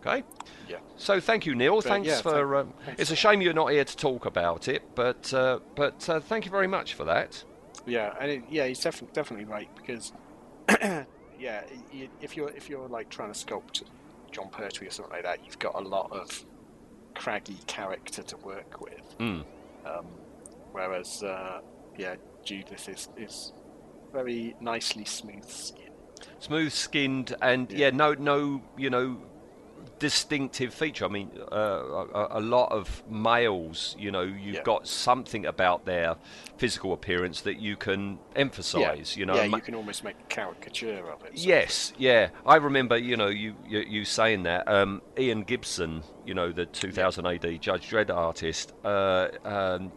Okay? 0.00 0.24
Yeah. 0.68 0.78
So 0.96 1.20
thank 1.20 1.46
you, 1.46 1.54
Neil. 1.54 1.80
Thanks 1.80 2.08
yeah, 2.08 2.20
for. 2.20 2.56
um, 2.56 2.74
thanks 2.84 3.00
it's 3.00 3.10
a 3.10 3.16
shame 3.16 3.40
you're 3.40 3.52
not 3.52 3.72
here 3.72 3.84
to 3.84 3.96
talk 3.96 4.26
about 4.26 4.68
it, 4.68 4.82
but 4.94 5.32
uh, 5.34 5.60
but 5.74 6.08
uh, 6.08 6.20
thank 6.20 6.44
you 6.44 6.50
very 6.50 6.66
much 6.66 6.94
for 6.94 7.04
that. 7.04 7.42
Yeah, 7.86 8.14
and 8.20 8.30
it, 8.30 8.42
yeah, 8.50 8.66
he's 8.66 8.80
definitely 8.80 9.14
definitely 9.14 9.46
right 9.46 9.68
because 9.76 10.12
yeah, 11.38 11.62
if 12.20 12.36
you're 12.36 12.50
if 12.50 12.68
you're 12.68 12.88
like 12.88 13.08
trying 13.08 13.32
to 13.32 13.38
sculpt 13.38 13.82
Jon 14.30 14.48
Pertwee 14.50 14.88
or 14.88 14.90
something 14.90 15.12
like 15.12 15.24
that, 15.24 15.44
you've 15.44 15.58
got 15.58 15.74
a 15.74 15.80
lot 15.80 16.12
of 16.12 16.44
craggy 17.14 17.58
character 17.66 18.22
to 18.22 18.36
work 18.38 18.80
with. 18.80 19.18
Mm. 19.18 19.44
Um, 19.86 20.06
whereas 20.72 21.22
uh, 21.22 21.60
yeah, 21.96 22.16
Judith 22.44 22.88
is 22.88 23.08
is 23.16 23.52
very 24.12 24.54
nicely 24.60 25.04
smooth 25.04 25.48
skin. 25.48 25.90
Smooth 26.40 26.72
skinned 26.72 27.34
and 27.42 27.70
yeah. 27.70 27.86
Yeah. 27.86 27.90
no 27.90 28.14
no 28.14 28.62
you 28.76 28.90
know 28.90 29.18
distinctive 29.98 30.72
feature. 30.74 31.04
I 31.04 31.08
mean, 31.08 31.30
uh, 31.50 31.56
a, 31.56 32.38
a 32.38 32.40
lot 32.40 32.70
of 32.72 33.02
males, 33.08 33.96
you 33.98 34.10
know, 34.10 34.22
you've 34.22 34.56
Yeah. 34.56 34.62
got 34.62 34.86
something 34.86 35.44
about 35.46 35.84
their 35.84 36.16
physical 36.56 36.92
appearance 36.92 37.40
that 37.42 37.58
you 37.60 37.76
can 37.76 38.18
emphasise. 38.36 39.16
You 39.16 39.26
know, 39.26 39.36
yeah, 39.36 39.44
you 39.44 39.60
can 39.60 39.74
almost 39.74 40.04
make 40.04 40.16
a 40.20 40.24
caricature 40.28 41.10
of 41.10 41.24
it. 41.24 41.32
Yes, 41.34 41.92
yeah. 41.98 42.28
I 42.46 42.56
remember, 42.56 42.96
you 42.96 43.16
know, 43.16 43.28
you 43.28 43.54
you, 43.66 43.80
you 43.80 44.04
saying 44.04 44.44
that. 44.44 44.66
Um, 44.68 45.02
Ian 45.18 45.42
Gibson, 45.42 46.02
you 46.24 46.34
know, 46.34 46.52
the 46.52 46.66
2000 46.66 47.26
AD 47.26 47.60
Judge 47.60 47.90
Dredd 47.90 48.10
artist, 48.14 48.72
uh, 48.84 49.28
um, 49.44 49.92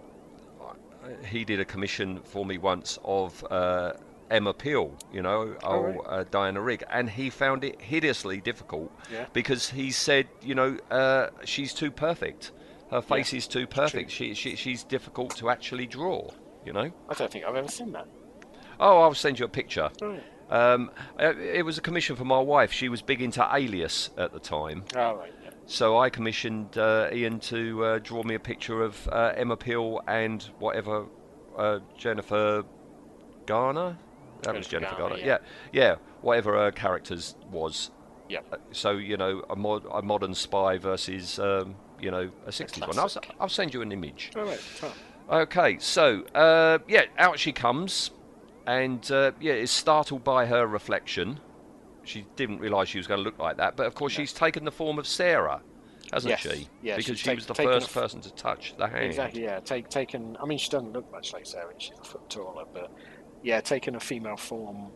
he 1.25 1.43
did 1.45 1.59
a 1.59 1.65
commission 1.65 2.19
for 2.23 2.45
me 2.45 2.57
once 2.57 2.99
of 3.03 3.43
uh, 3.51 3.93
Emma 4.31 4.53
Peel, 4.53 4.95
you 5.13 5.21
know, 5.21 5.55
Oh, 5.63 5.69
or 5.75 5.87
right. 5.91 5.99
uh, 6.07 6.23
Diana 6.31 6.61
Rigg, 6.61 6.83
and 6.89 7.09
he 7.09 7.29
found 7.29 7.63
it 7.63 7.81
hideously 7.81 8.39
difficult 8.41 8.91
Yeah. 9.11 9.25
because 9.33 9.69
he 9.71 9.91
said, 9.91 10.27
you 10.41 10.55
know, 10.55 10.77
uh, 10.89 11.27
she's 11.45 11.73
too 11.73 11.91
perfect. 11.91 12.51
Her 12.89 13.01
face 13.01 13.33
is 13.33 13.45
too 13.47 13.67
perfect. 13.67 14.09
She, 14.11 14.33
she 14.33 14.55
she's 14.55 14.83
difficult 14.83 15.35
to 15.37 15.49
actually 15.49 15.85
draw. 15.87 16.29
You 16.65 16.73
know. 16.73 16.91
I 17.09 17.13
don't 17.13 17.31
think 17.31 17.45
I've 17.45 17.55
ever 17.55 17.67
seen 17.67 17.91
that. 17.93 18.07
Oh, 18.79 19.01
I'll 19.01 19.13
send 19.13 19.39
you 19.39 19.45
a 19.45 19.49
picture. 19.49 19.89
Um, 20.49 20.91
uh, 21.19 21.33
it 21.37 21.63
was 21.65 21.77
a 21.77 21.81
commission 21.81 22.15
for 22.15 22.25
my 22.25 22.39
wife. 22.39 22.71
She 22.73 22.89
was 22.89 23.01
big 23.01 23.21
into 23.21 23.47
Alias 23.51 24.09
at 24.17 24.33
the 24.33 24.39
time. 24.39 24.83
oh 24.95 25.15
right, 25.15 25.33
yeah. 25.43 25.51
so 25.65 25.97
I 25.97 26.09
commissioned 26.09 26.77
uh, 26.77 27.09
Ian 27.13 27.39
to 27.51 27.85
uh, 27.85 27.99
draw 28.03 28.23
me 28.23 28.35
a 28.35 28.39
picture 28.39 28.83
of 28.83 29.07
uh, 29.07 29.33
Emma 29.35 29.55
Peel 29.55 30.01
and 30.07 30.43
whatever 30.59 31.05
uh, 31.57 31.79
Jennifer 31.97 32.63
Garner. 33.45 33.97
That 34.43 34.55
was 34.55 34.67
Jennifer 34.67 34.95
Garner, 34.95 35.15
Garner. 35.17 35.25
Yeah, 35.25 35.37
yeah. 35.71 35.95
Whatever 36.21 36.53
her 36.57 36.71
characters 36.71 37.35
was. 37.51 37.91
Yep. 38.29 38.45
Uh, 38.51 38.57
So 38.71 38.91
you 38.91 39.17
know, 39.17 39.43
a, 39.49 39.55
mod- 39.55 39.85
a 39.91 40.01
modern 40.01 40.33
spy 40.33 40.77
versus 40.77 41.37
um, 41.39 41.75
you 41.99 42.11
know 42.11 42.29
a 42.45 42.49
'60s 42.51 42.87
one. 42.87 42.97
I'll. 42.97 43.11
I'll 43.39 43.49
send 43.49 43.73
you 43.73 43.81
an 43.81 43.91
image. 43.91 44.31
All 44.35 44.43
right, 44.43 44.59
Tom. 44.79 44.91
Okay, 45.29 45.77
so 45.79 46.23
uh, 46.35 46.79
yeah, 46.87 47.03
out 47.17 47.39
she 47.39 47.51
comes, 47.51 48.11
and 48.67 49.09
uh, 49.11 49.31
yeah, 49.39 49.53
is 49.53 49.71
startled 49.71 50.23
by 50.23 50.45
her 50.45 50.65
reflection. 50.67 51.39
She 52.03 52.25
didn't 52.35 52.59
realise 52.59 52.89
she 52.89 52.97
was 52.97 53.05
going 53.07 53.19
to 53.19 53.23
look 53.23 53.37
like 53.37 53.57
that, 53.57 53.75
but 53.75 53.85
of 53.85 53.93
course 53.95 54.11
she's 54.11 54.33
taken 54.33 54.65
the 54.65 54.71
form 54.71 54.97
of 54.97 55.05
Sarah, 55.07 55.61
hasn't 56.11 56.31
Yes, 56.31 56.39
she? 56.41 56.67
yeah, 56.81 56.97
because 56.97 57.19
she 57.19 57.25
take- 57.25 57.35
was 57.37 57.45
the 57.45 57.53
first 57.53 57.87
f- 57.89 57.93
person 57.93 58.19
to 58.21 58.33
touch 58.33 58.75
the 58.77 58.87
hand. 58.87 59.05
Exactly, 59.05 59.43
yeah. 59.43 59.59
Take, 59.59 59.87
taken. 59.87 60.35
I 60.41 60.45
mean, 60.45 60.57
she 60.57 60.69
doesn't 60.69 60.91
look 60.93 61.09
much 61.11 61.31
like 61.31 61.45
Sarah. 61.45 61.71
She's 61.77 61.97
a 61.99 62.03
foot 62.03 62.27
taller, 62.29 62.65
but 62.73 62.91
yeah, 63.43 63.61
taking 63.61 63.95
a 63.95 63.99
female 63.99 64.37
form 64.37 64.91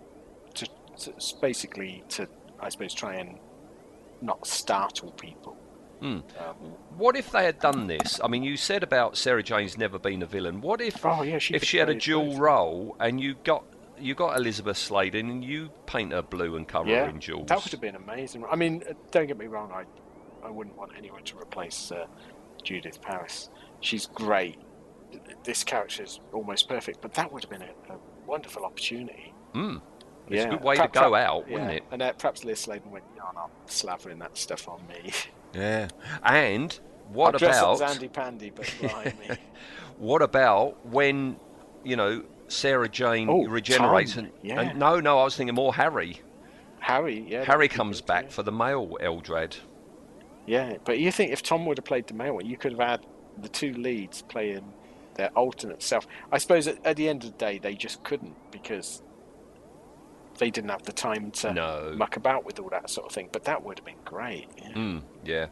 to, 0.55 0.67
to 0.99 1.13
basically 1.41 2.03
to, 2.09 2.27
I 2.59 2.69
suppose, 2.69 2.93
try 2.93 3.15
and 3.15 3.37
not 4.21 4.45
startle 4.47 5.11
people. 5.11 5.57
Hmm. 5.99 6.19
Um, 6.39 6.55
What 6.97 7.15
if 7.15 7.31
they 7.31 7.45
had 7.45 7.59
done 7.59 7.87
this? 7.87 8.19
I 8.23 8.27
mean, 8.27 8.43
you 8.43 8.57
said 8.57 8.83
about 8.83 9.17
Sarah 9.17 9.41
Jane's 9.43 9.77
never 9.77 9.97
been 9.97 10.21
a 10.21 10.25
villain. 10.25 10.61
What 10.61 10.81
if 10.81 11.05
Oh, 11.05 11.23
yeah, 11.23 11.37
she 11.37 11.53
if 11.55 11.63
she 11.63 11.77
had 11.77 11.89
a 11.89 11.95
dual 11.95 12.31
both. 12.31 12.39
role 12.39 12.97
and 12.99 13.19
you 13.21 13.35
got 13.43 13.63
you 13.97 14.13
got 14.13 14.35
Elisabeth 14.37 14.75
Sladen 14.77 15.29
and 15.29 15.43
you 15.43 15.69
paint 15.85 16.11
her 16.11 16.21
blue 16.21 16.57
and 16.57 16.67
cover 16.67 16.89
yeah, 16.89 17.05
her 17.05 17.09
in 17.09 17.21
jewels? 17.21 17.47
that 17.47 17.63
would 17.63 17.71
have 17.71 17.79
been 17.79 17.95
amazing. 17.95 18.43
I 18.49 18.57
mean, 18.57 18.83
uh, 18.89 18.93
don't 19.11 19.27
get 19.27 19.37
me 19.37 19.47
wrong. 19.47 19.71
I, 19.71 19.85
I 20.45 20.49
wouldn't 20.51 20.77
want 20.77 20.91
anyone 20.97 21.23
to 21.23 21.37
replace 21.37 21.91
uh, 21.93 22.05
Judith 22.61 23.01
Paris. 23.01 23.49
She's 23.79 24.05
great. 24.07 24.59
This 25.45 25.63
character 25.63 26.03
is 26.03 26.19
almost 26.33 26.67
perfect, 26.67 26.99
but 27.01 27.13
that 27.13 27.31
would 27.31 27.43
have 27.43 27.49
been 27.49 27.61
a, 27.61 27.93
a 27.93 27.97
wonderful 28.25 28.65
opportunity. 28.65 29.33
Hmm. 29.53 29.77
It's 30.27 30.35
yeah, 30.37 30.43
a 30.43 30.49
good 30.51 30.63
way 30.63 30.75
Perhaps- 30.75 30.93
to 30.93 30.99
go 30.99 31.11
perhaps- 31.11 31.29
out, 31.29 31.49
wouldn't 31.49 31.69
yeah. 31.69 31.75
it? 31.77 31.83
And 31.91 32.01
uh, 32.01 32.13
perhaps 32.13 32.43
Liz 32.43 32.59
Sladen 32.59 32.89
went, 32.91 33.05
"No, 33.15 33.25
I'm 33.29 33.35
not 33.35 33.51
slavering 33.67 34.19
that 34.19 34.37
stuff 34.37 34.67
on 34.67 34.81
me." 34.87 35.11
Yeah. 35.53 35.87
And 36.23 36.77
what 37.13 37.41
about 37.41 37.81
Andy 37.81 38.09
Pandy, 38.09 38.49
but 38.49 38.69
behind 38.81 39.17
me. 39.19 39.29
What 39.97 40.21
about 40.21 40.85
when, 40.87 41.37
you 41.85 41.95
know, 41.95 42.23
Sarah 42.49 42.89
Jane 42.89 43.29
Oh, 43.29 43.45
regenerates 43.47 44.17
and, 44.17 44.29
yeah. 44.43 44.59
and 44.59 44.77
no, 44.77 44.99
no, 44.99 45.17
I 45.19 45.23
was 45.23 45.37
thinking 45.37 45.55
more 45.55 45.73
Harry. 45.73 46.19
Harry, 46.79 47.25
yeah. 47.25 47.45
Harry 47.45 47.69
comes 47.69 48.01
good, 48.01 48.07
back 48.07 48.23
yeah. 48.25 48.29
for 48.31 48.43
the 48.43 48.51
male 48.51 48.97
Eldrad. 49.01 49.55
Yeah, 50.45 50.75
but 50.83 50.99
you 50.99 51.09
think 51.09 51.31
if 51.31 51.41
Tom 51.41 51.65
would 51.67 51.77
have 51.77 51.85
played 51.85 52.07
the 52.07 52.13
male 52.13 52.33
one, 52.35 52.45
you 52.45 52.57
could 52.57 52.73
have 52.73 52.81
had 52.81 53.05
the 53.41 53.47
two 53.47 53.71
leads 53.75 54.21
playing 54.23 54.73
their 55.15 55.29
alternate 55.29 55.81
self. 55.83 56.07
I 56.31 56.37
suppose 56.37 56.67
at, 56.67 56.85
at 56.85 56.95
the 56.95 57.09
end 57.09 57.23
of 57.23 57.31
the 57.31 57.37
day, 57.37 57.57
they 57.57 57.73
just 57.75 58.03
couldn't 58.03 58.35
because 58.51 59.01
they 60.37 60.49
didn't 60.51 60.69
have 60.69 60.83
the 60.83 60.91
time 60.93 61.31
to 61.31 61.53
No. 61.53 61.93
muck 61.97 62.17
about 62.17 62.45
with 62.45 62.59
all 62.59 62.69
that 62.69 62.89
sort 62.89 63.07
of 63.07 63.11
thing. 63.13 63.29
But 63.31 63.45
that 63.45 63.63
would 63.63 63.79
have 63.79 63.85
been 63.85 63.95
great. 64.05 64.47
Yeah. 64.57 64.73
Mm, 64.73 65.01
yeah. 65.23 65.45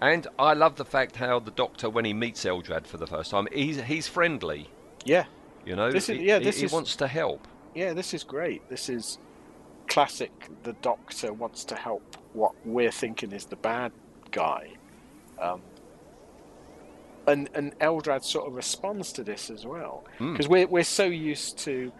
And 0.00 0.26
I 0.38 0.54
love 0.54 0.76
the 0.76 0.84
fact 0.84 1.16
how 1.16 1.38
the 1.40 1.50
Doctor, 1.50 1.90
when 1.90 2.04
he 2.04 2.12
meets 2.12 2.44
Eldrad 2.44 2.86
for 2.86 2.96
the 2.96 3.06
first 3.06 3.30
time, 3.30 3.46
he's 3.52 3.80
he's 3.82 4.08
friendly. 4.08 4.68
yeah, 5.04 5.24
You 5.64 5.76
know, 5.76 5.90
This 5.92 6.08
is- 6.08 6.18
He- 6.18 6.26
yeah, 6.26 6.38
he, 6.38 6.44
this 6.44 6.58
he 6.60 6.66
is- 6.66 6.72
wants 6.72 6.96
to 6.96 7.06
help. 7.08 7.46
yeah, 7.74 7.92
this 7.92 8.14
is 8.14 8.22
great. 8.24 8.68
This 8.68 8.88
is 8.88 9.18
classic. 9.88 10.30
The 10.62 10.72
Doctor 10.74 11.32
wants 11.32 11.64
to 11.66 11.74
help 11.76 12.16
what 12.32 12.52
we're 12.64 12.90
thinking 12.92 13.32
is 13.32 13.46
the 13.46 13.56
bad 13.56 13.92
guy. 14.30 14.70
Um, 15.40 15.60
and 17.26 17.48
and 17.54 17.78
Eldrad 17.78 18.24
sort 18.24 18.46
of 18.48 18.54
responds 18.54 19.12
to 19.12 19.24
this 19.24 19.50
as 19.50 19.64
well 19.66 20.04
Hmm. 20.18 20.32
because 20.32 20.48
we're 20.48 20.66
we're 20.66 20.84
so 20.84 21.04
used 21.04 21.58
to 21.58 21.92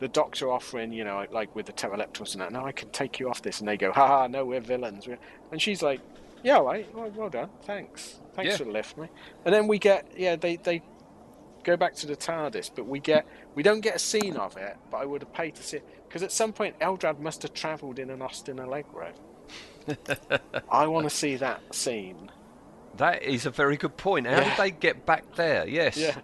the 0.00 0.08
Doctor 0.08 0.50
offering, 0.50 0.92
you 0.92 1.04
know, 1.04 1.24
like 1.30 1.54
with 1.54 1.66
the 1.66 1.72
Terileptils 1.72 2.32
and 2.32 2.40
that. 2.40 2.50
No, 2.52 2.64
I 2.64 2.72
can 2.72 2.90
take 2.90 3.20
you 3.20 3.30
off 3.30 3.40
this, 3.42 3.60
and 3.60 3.68
they 3.68 3.76
go, 3.76 3.92
"Ha 3.92 4.06
ha, 4.06 4.26
no, 4.26 4.44
we're 4.44 4.60
villains." 4.60 5.06
We're... 5.06 5.18
And 5.52 5.62
she's 5.62 5.80
like, 5.80 6.00
"Yeah, 6.42 6.56
all 6.56 6.64
right, 6.64 6.92
well, 6.94 7.08
well 7.14 7.28
done, 7.30 7.50
thanks, 7.62 8.18
thanks 8.34 8.50
Yeah. 8.52 8.56
for 8.56 8.64
the 8.64 8.72
lift, 8.72 8.96
mate." 8.98 9.10
And 9.44 9.54
then 9.54 9.68
we 9.68 9.78
get, 9.78 10.06
yeah, 10.16 10.34
they 10.34 10.56
they 10.56 10.82
go 11.62 11.76
back 11.76 11.94
to 11.94 12.06
the 12.08 12.16
TARDIS, 12.16 12.70
but 12.74 12.86
we 12.88 12.98
get 12.98 13.24
we 13.54 13.62
don't 13.62 13.80
get 13.80 13.94
a 13.94 13.98
scene 14.00 14.36
of 14.36 14.56
it. 14.56 14.76
But 14.90 14.96
I 14.98 15.04
would 15.04 15.22
have 15.22 15.32
paid 15.32 15.54
to 15.54 15.62
see 15.62 15.76
it 15.76 15.86
because 16.08 16.24
at 16.24 16.32
some 16.32 16.52
point 16.52 16.76
Eldrad 16.80 17.20
must 17.20 17.42
have 17.42 17.54
travelled 17.54 18.00
in 18.00 18.10
an 18.10 18.22
Austin 18.22 18.58
Allegro. 18.58 19.12
I 20.70 20.86
want 20.88 21.08
to 21.08 21.14
see 21.14 21.36
that 21.36 21.74
scene. 21.74 22.30
That 22.96 23.22
is 23.22 23.46
a 23.46 23.50
very 23.50 23.76
good 23.76 23.96
point. 23.96 24.26
How 24.26 24.32
Yeah. 24.40 24.44
did 24.50 24.58
they 24.58 24.70
get 24.70 25.06
back 25.06 25.34
there? 25.34 25.66
Yes. 25.66 25.96
Yeah. 25.96 26.16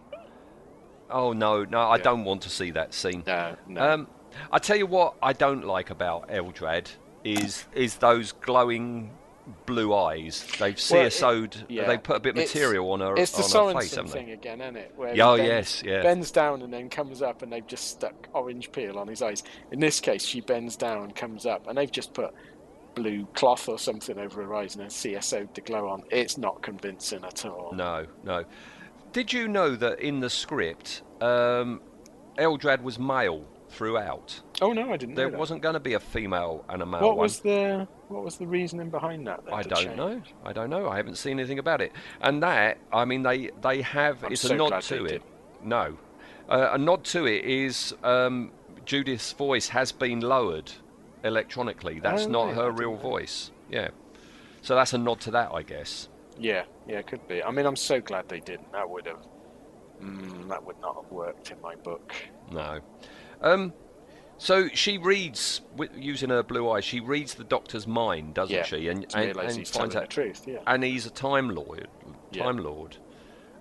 Oh 1.11 1.33
no, 1.33 1.65
no, 1.65 1.79
I 1.81 1.97
Yeah. 1.97 2.03
don't 2.03 2.25
want 2.25 2.43
to 2.43 2.51
see 2.51 2.71
that 2.73 2.93
scene. 2.93 3.25
No, 3.27 3.57
no. 3.67 3.81
Um, 3.93 4.09
I 4.53 4.59
tell 4.59 4.77
you 4.77 4.87
what, 4.87 5.15
I 5.23 5.33
don't 5.33 5.65
like 5.65 5.91
about 5.91 6.29
Eldrad 6.29 6.89
is 7.25 7.65
is 7.75 7.97
those 7.97 8.33
glowing 8.33 9.11
blue 9.65 9.95
eyes. 9.95 10.45
They've 10.59 10.79
Well, 10.91 11.07
it- 11.07 11.13
CSO'd. 11.13 11.65
yeah. 11.71 11.87
They 11.87 11.97
put 11.97 12.17
a 12.17 12.21
bit 12.21 12.31
of 12.31 12.37
material 12.37 12.93
on 12.93 13.01
her 13.01 13.17
It's 13.17 13.31
the 13.33 13.59
on 13.59 13.75
her 13.75 13.81
face, 13.81 13.93
Sorenson 13.93 14.07
thing 14.13 14.31
again, 14.31 14.61
isn't 14.61 14.77
it? 14.77 14.93
Where 14.95 15.15
oh, 15.23 15.37
bends, 15.39 15.49
yes, 15.49 15.83
yeah. 15.83 16.03
Bends 16.03 16.31
down 16.31 16.61
and 16.61 16.71
then 16.71 16.91
comes 16.91 17.23
up, 17.23 17.41
and 17.41 17.51
they've 17.51 17.67
just 17.67 17.89
stuck 17.89 18.29
orange 18.35 18.71
peel 18.73 18.99
on 18.99 19.09
his 19.09 19.23
eyes. 19.23 19.43
In 19.73 19.81
this 19.81 20.01
case, 20.01 20.23
she 20.23 20.43
bends 20.43 20.77
down, 20.77 21.13
comes 21.13 21.47
up, 21.47 21.67
and 21.67 21.79
they've 21.79 21.91
just 21.91 22.13
put 22.13 22.35
blue 22.99 23.27
cloth 23.35 23.69
or 23.69 23.79
something 23.79 24.19
over 24.19 24.43
her 24.43 24.55
eyes 24.55 24.75
and 24.75 24.83
then 24.83 24.91
CSO 24.91 25.53
to 25.55 25.61
glow 25.61 25.89
on. 25.89 26.03
It's 26.11 26.37
not 26.37 26.63
convincing 26.63 27.25
at 27.25 27.45
all. 27.47 27.73
No, 27.75 28.07
no. 28.25 28.45
Did 29.13 29.33
you 29.33 29.49
know 29.49 29.75
that 29.77 30.01
in 30.01 30.21
the 30.21 30.29
script, 30.31 31.03
um, 31.21 31.81
Eldrad 32.37 32.83
was 32.83 32.99
male 32.99 33.45
throughout? 33.71 34.41
Oh 34.61 34.73
no, 34.73 34.93
I 34.93 34.97
didn't. 34.97 35.15
There 35.15 35.29
wasn't 35.29 35.63
going 35.63 35.75
to 35.75 35.81
be 35.81 35.95
a 35.95 36.01
female 36.01 36.65
and 36.69 36.83
a 36.83 36.87
male 36.87 37.01
What 37.01 37.17
one. 37.17 37.25
was 37.25 37.41
the 37.41 37.87
what 38.09 38.25
was 38.25 38.37
the 38.37 38.47
reasoning 38.47 38.91
behind 38.91 39.27
that? 39.27 39.45
then, 39.45 39.55
I 39.55 39.63
don't 39.63 39.85
change? 39.85 39.97
know. 39.97 40.23
I 40.45 40.53
don't 40.53 40.71
know. 40.71 40.89
I 40.89 40.97
haven't 40.97 41.17
seen 41.17 41.39
anything 41.39 41.59
about 41.59 41.81
it. 41.81 41.93
And 42.21 42.43
that, 42.43 42.79
I 42.93 43.05
mean, 43.05 43.23
they 43.23 43.51
they 43.63 43.83
have. 43.83 44.25
I'm 44.25 44.33
it's 44.33 44.43
so 44.43 44.55
a 44.55 44.57
nod 44.57 44.81
to 44.83 45.05
it. 45.05 45.09
did. 45.09 45.23
No, 45.63 45.97
uh, 46.49 46.71
a 46.73 46.79
nod 46.79 47.05
to 47.05 47.27
it 47.27 47.45
is 47.45 47.95
um, 48.05 48.51
Judith's 48.85 49.33
voice 49.33 49.69
has 49.69 49.91
been 49.93 50.21
lowered 50.21 50.71
electronically. 51.25 52.01
That's 52.01 52.25
Oh, 52.27 52.29
not 52.31 52.49
I 52.51 52.55
her 52.55 52.71
real 52.71 52.93
know 52.93 52.99
voice. 52.99 53.51
Yeah. 53.71 53.89
So 54.63 54.75
that's 54.75 54.93
a 54.93 54.99
nod 54.99 55.21
to 55.21 55.31
that, 55.33 55.51
I 55.53 55.63
guess. 55.63 56.09
Yeah, 56.39 56.65
yeah, 56.87 56.99
it 56.99 57.07
could 57.07 57.27
be. 57.27 57.43
I 57.43 57.51
mean, 57.51 57.67
I'm 57.67 57.77
so 57.77 58.01
glad 58.01 58.29
they 58.29 58.41
didn't. 58.41 58.71
That 58.73 58.89
would 58.89 59.07
have. 59.07 59.27
Mm, 60.03 60.49
that 60.49 60.65
would 60.65 60.81
not 60.81 60.95
have 61.03 61.11
worked 61.11 61.51
in 61.51 61.61
my 61.61 61.75
book. 61.75 62.15
No. 62.53 62.81
Um, 63.41 63.73
so 64.37 64.69
she 64.69 64.99
reads 64.99 65.61
with, 65.77 65.91
using 65.97 66.31
her 66.31 66.45
blue 66.45 66.71
eyes. 66.71 66.85
She 66.85 67.01
reads 67.01 67.35
the 67.35 67.43
Doctor's 67.45 67.87
mind, 67.87 68.35
doesn't 68.35 68.55
Yeah, 68.55 68.63
she? 68.63 68.87
And 68.89 69.05
and, 69.15 69.37
and 69.37 69.57
he's 69.57 69.71
finds 69.71 69.97
out 69.97 70.03
the 70.03 70.07
truth. 70.09 70.45
Yeah. 70.47 70.59
and 70.67 70.85
he's 70.85 71.07
a 71.07 71.11
time 71.11 71.51
lord. 71.51 71.89
Yeah. 72.31 72.45
Time 72.45 72.59
lord. 72.59 72.97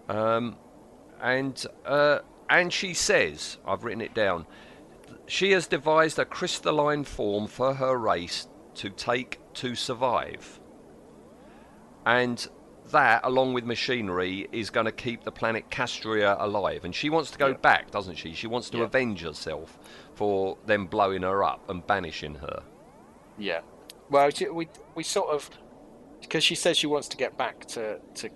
Um, 0.10 0.58
and 1.22 1.66
uh, 1.86 2.20
and 2.50 2.72
she 2.72 2.94
says, 2.94 3.58
I've 3.66 3.84
written 3.84 4.02
it 4.02 4.14
down. 4.14 4.46
She 5.28 5.52
has 5.52 5.68
devised 5.68 6.18
a 6.20 6.26
crystalline 6.26 7.04
form 7.04 7.48
for 7.48 7.76
her 7.76 7.98
race 7.98 8.48
to 8.76 8.90
take 8.90 9.40
to 9.56 9.76
survive. 9.76 10.60
And 12.06 12.48
that, 12.92 13.22
along 13.26 13.54
with 13.54 13.66
machinery, 13.66 14.48
is 14.54 14.70
going 14.70 14.86
to 14.86 14.92
keep 14.94 15.26
the 15.26 15.32
planet 15.32 15.70
Kastria 15.70 16.38
alive. 16.40 16.86
And 16.86 16.96
she 16.96 17.10
wants 17.10 17.32
to 17.32 17.38
go 17.38 17.48
Yeah. 17.48 17.58
back, 17.58 17.92
doesn't 17.92 18.16
she? 18.16 18.34
She 18.34 18.48
wants 18.48 18.70
to 18.70 18.78
Yeah. 18.78 18.86
avenge 18.86 19.22
herself 19.22 19.78
for 20.14 20.58
them 20.66 20.88
blowing 20.88 21.24
her 21.24 21.44
up 21.44 21.70
and 21.70 21.86
banishing 21.86 22.36
her. 22.36 22.64
Yeah. 23.38 23.62
Well, 24.10 24.30
we 24.54 24.70
we 24.96 25.04
sort 25.04 25.30
of 25.30 25.50
because 26.22 26.44
she 26.44 26.56
says 26.56 26.78
she 26.78 26.88
wants 26.88 27.10
to 27.10 27.18
get 27.18 27.38
back 27.38 27.66
to 27.66 28.00
to 28.16 28.30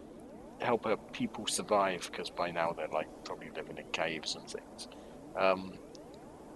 help 0.59 0.83
her 0.85 0.97
people 0.97 1.47
survive 1.47 2.09
because 2.11 2.29
by 2.29 2.51
now 2.51 2.73
they're 2.73 2.87
like 2.89 3.07
probably 3.23 3.49
living 3.55 3.77
in 3.77 3.85
caves 3.91 4.35
and 4.35 4.47
things. 4.49 4.89
Um, 5.37 5.73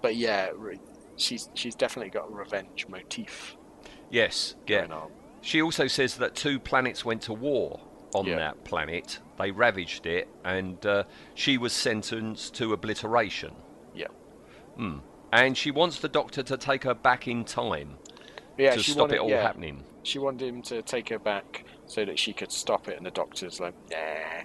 but 0.01 0.15
yeah, 0.15 0.49
re- 0.55 0.79
she's 1.17 1.49
she's 1.53 1.75
definitely 1.75 2.09
got 2.09 2.29
a 2.29 2.33
revenge 2.33 2.87
motif 2.89 3.55
Yes, 4.09 4.55
yeah. 4.67 4.87
She 5.41 5.61
also 5.61 5.87
says 5.87 6.15
that 6.17 6.35
two 6.35 6.59
planets 6.59 7.03
went 7.03 7.23
to 7.23 7.33
war 7.33 7.79
on 8.13 8.25
Yeah. 8.25 8.35
that 8.37 8.63
planet. 8.63 9.19
They 9.37 9.51
ravaged 9.51 10.05
it, 10.05 10.27
and 10.43 10.83
uh, 10.85 11.03
she 11.33 11.57
was 11.57 11.73
sentenced 11.73 12.53
to 12.55 12.73
obliteration. 12.73 13.53
Yeah. 13.93 14.07
Hmm. 14.77 14.99
And 15.31 15.57
she 15.57 15.71
wants 15.71 15.99
the 15.99 16.07
Doctor 16.07 16.43
to 16.43 16.57
take 16.57 16.83
her 16.83 16.93
back 16.93 17.27
in 17.27 17.43
time 17.43 17.97
Yeah, 18.57 18.75
to 18.75 18.79
stop 18.81 18.97
wanted, 18.97 19.15
it 19.15 19.19
all 19.21 19.29
yeah, 19.29 19.41
happening. 19.41 19.83
She 20.03 20.17
wanted 20.19 20.47
him 20.47 20.61
to 20.63 20.81
take 20.81 21.09
her 21.09 21.19
back 21.19 21.65
so 21.87 22.05
that 22.05 22.17
she 22.17 22.31
could 22.31 22.51
stop 22.51 22.87
it, 22.87 22.97
and 22.97 23.05
the 23.05 23.11
doctor's 23.11 23.59
like, 23.59 23.73
nah. 23.91 24.43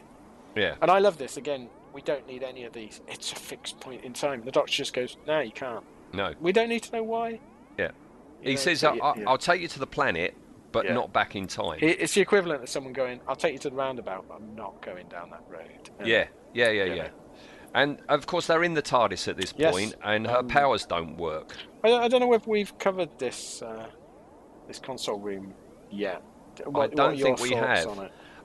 Yeah. 0.57 0.75
And 0.83 0.91
I 0.91 0.99
love 0.99 1.17
this. 1.17 1.37
Again, 1.37 1.69
we 1.93 2.03
don't 2.03 2.27
need 2.27 2.43
any 2.43 2.65
of 2.65 2.73
these. 2.73 3.01
It's 3.09 3.33
a 3.33 3.37
fixed 3.37 3.81
point 3.81 4.05
in 4.05 4.13
time. 4.13 4.43
The 4.45 4.51
doctor 4.51 4.73
just 4.73 4.93
goes, 4.93 5.17
no, 5.27 5.41
you 5.41 5.53
can't. 5.53 5.85
No. 6.13 6.35
We 6.41 6.53
don't 6.53 6.69
need 6.69 6.83
to 6.85 6.93
know 6.97 7.03
why. 7.03 7.41
Yeah. 7.79 7.91
You 8.43 8.49
He 8.49 8.51
know, 8.55 8.57
says, 8.61 8.81
so 8.81 8.91
I- 8.91 8.95
you- 8.95 9.03
I- 9.03 9.15
yeah. 9.19 9.25
"I'll 9.29 9.39
take 9.39 9.61
you 9.61 9.69
to 9.69 9.79
the 9.79 9.87
planet, 9.87 10.35
but 10.73 10.85
Yeah. 10.87 10.95
not 10.95 11.13
back 11.13 11.37
in 11.37 11.47
time. 11.47 11.79
It's 11.83 12.15
the 12.15 12.21
equivalent 12.21 12.63
of 12.63 12.69
someone 12.69 12.93
going, 12.93 13.21
"I'll 13.29 13.37
take 13.37 13.53
you 13.53 13.59
to 13.61 13.71
the 13.71 13.77
roundabout, 13.77 14.27
but 14.29 14.35
I'm 14.37 14.55
not 14.55 14.81
going 14.83 15.09
down 15.09 15.31
that 15.31 15.43
road." 15.49 15.91
And- 15.99 16.09
yeah, 16.09 16.27
yeah, 16.55 16.71
yeah, 16.71 16.85
you 16.85 16.95
yeah. 16.95 17.09
And 17.75 18.01
of 18.09 18.27
course, 18.27 18.47
they're 18.49 18.65
in 18.65 18.75
the 18.75 18.83
TARDIS 18.83 19.29
at 19.29 19.37
this 19.37 19.55
Yes, 19.57 19.73
point, 19.73 19.95
and 20.03 20.27
her 20.27 20.39
um, 20.39 20.49
powers 20.49 20.85
don't 20.87 21.17
work. 21.17 21.55
I, 21.85 21.93
I 21.93 22.09
don't 22.09 22.21
know 22.21 22.33
if 22.35 22.47
we've 22.47 22.77
covered 22.79 23.11
this 23.19 23.63
uh, 23.63 23.87
this 24.67 24.79
console 24.81 25.19
room 25.21 25.55
yet. 25.91 26.23
What, 26.65 26.73
what 26.73 26.97
don't 26.97 27.19
think 27.19 27.41
we 27.41 27.51
have. 27.53 27.87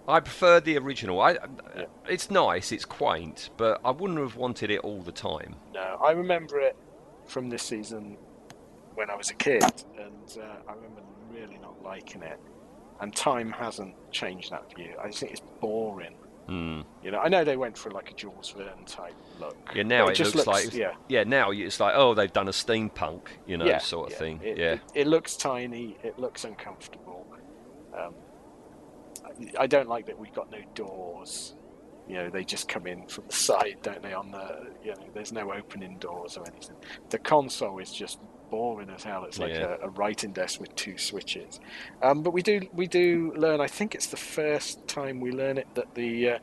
It? 0.08 0.12
I 0.12 0.20
prefer 0.20 0.60
the 0.60 0.78
original. 0.78 1.22
I, 1.22 1.32
Yeah. 1.76 1.86
it's 2.08 2.30
nice, 2.30 2.72
it's 2.72 2.86
quaint, 2.86 3.50
but 3.58 3.82
I 3.84 3.92
wouldn't 3.92 4.20
have 4.20 4.36
wanted 4.36 4.70
it 4.72 4.80
all 4.82 5.02
the 5.02 5.12
time. 5.12 5.56
No, 5.74 6.00
I 6.04 6.12
remember 6.12 6.60
it 6.60 6.76
from 7.26 7.50
this 7.50 7.64
season 7.64 8.18
when 8.96 9.10
I 9.10 9.16
was 9.16 9.30
a 9.30 9.34
kid, 9.34 9.64
and 9.98 10.38
uh, 10.38 10.70
I 10.70 10.74
remember 10.74 11.02
really 11.32 11.58
not 11.58 11.82
liking 11.84 12.24
it. 12.24 12.40
And 13.02 13.14
time 13.14 13.52
hasn't 13.52 13.94
changed 14.12 14.52
that 14.52 14.74
view. 14.74 14.96
I 15.02 15.08
just 15.08 15.20
think 15.20 15.34
it's 15.34 15.42
boring. 15.60 16.16
Hmm. 16.48 16.82
You 17.04 17.12
know, 17.12 17.20
I 17.20 17.28
know 17.28 17.44
they 17.44 17.58
went 17.58 17.78
for 17.78 17.90
like 17.92 18.12
a 18.12 18.14
Jules 18.14 18.52
Verne 18.56 18.86
type 18.86 19.16
look. 19.40 19.58
Yeah, 19.76 19.84
now 19.84 20.06
but 20.06 20.12
it, 20.12 20.16
just 20.16 20.36
looks, 20.36 20.48
like 20.48 20.74
yeah, 20.74 20.94
yeah. 21.10 21.24
Now 21.24 21.50
it's 21.52 21.80
like 21.80 21.94
oh, 21.96 22.14
they've 22.14 22.32
done 22.32 22.48
a 22.48 22.52
steampunk, 22.52 23.22
you 23.48 23.58
know, 23.58 23.66
yeah, 23.66 23.80
sort 23.80 24.08
of 24.08 24.12
yeah. 24.14 24.20
thing. 24.20 24.40
It, 24.44 24.58
yeah, 24.58 24.74
it, 24.74 24.82
it 24.94 25.08
looks 25.08 25.36
tiny. 25.36 25.98
It 26.04 26.20
looks 26.20 26.44
uncomfortable. 26.44 27.26
Um, 27.98 28.14
I- 29.60 29.68
don't 29.68 29.88
like 29.90 30.06
that 30.08 30.20
we've 30.20 30.34
got 30.34 30.52
no 30.52 30.60
doors. 30.76 31.56
You 32.08 32.16
know, 32.16 32.30
they 32.30 32.44
just 32.44 32.68
come 32.68 32.86
in 32.88 33.08
from 33.08 33.26
the 33.28 33.34
side, 33.48 33.78
don't 33.82 34.02
they? 34.04 34.14
On 34.14 34.32
the 34.32 34.68
you 34.84 34.92
know, 34.92 34.98
there's 35.14 35.32
no 35.32 35.52
opening 35.52 35.98
doors 35.98 36.38
or 36.38 36.46
anything. 36.48 36.76
The 37.10 37.18
console 37.20 37.80
is 37.80 37.92
just 37.92 38.20
boring 38.52 38.92
as 38.92 39.04
hell. 39.04 39.26
It's 39.26 39.40
like 39.40 39.54
Yeah. 39.54 39.76
a, 39.82 39.88
a 39.88 39.90
writing 39.90 40.32
desk 40.32 40.60
with 40.62 40.76
two 40.76 40.98
switches. 41.00 41.60
Um, 42.04 42.22
but 42.22 42.32
we 42.32 42.42
do 42.44 42.62
we 42.74 42.86
do 42.88 43.34
learn. 43.36 43.60
I 43.60 43.68
think 43.68 43.96
it's 43.96 44.08
the 44.08 44.18
first 44.18 44.88
time 44.88 45.20
we 45.20 45.32
learn 45.32 45.58
it 45.58 45.68
that 45.74 45.96
the 45.96 46.30
uh, 46.30 46.38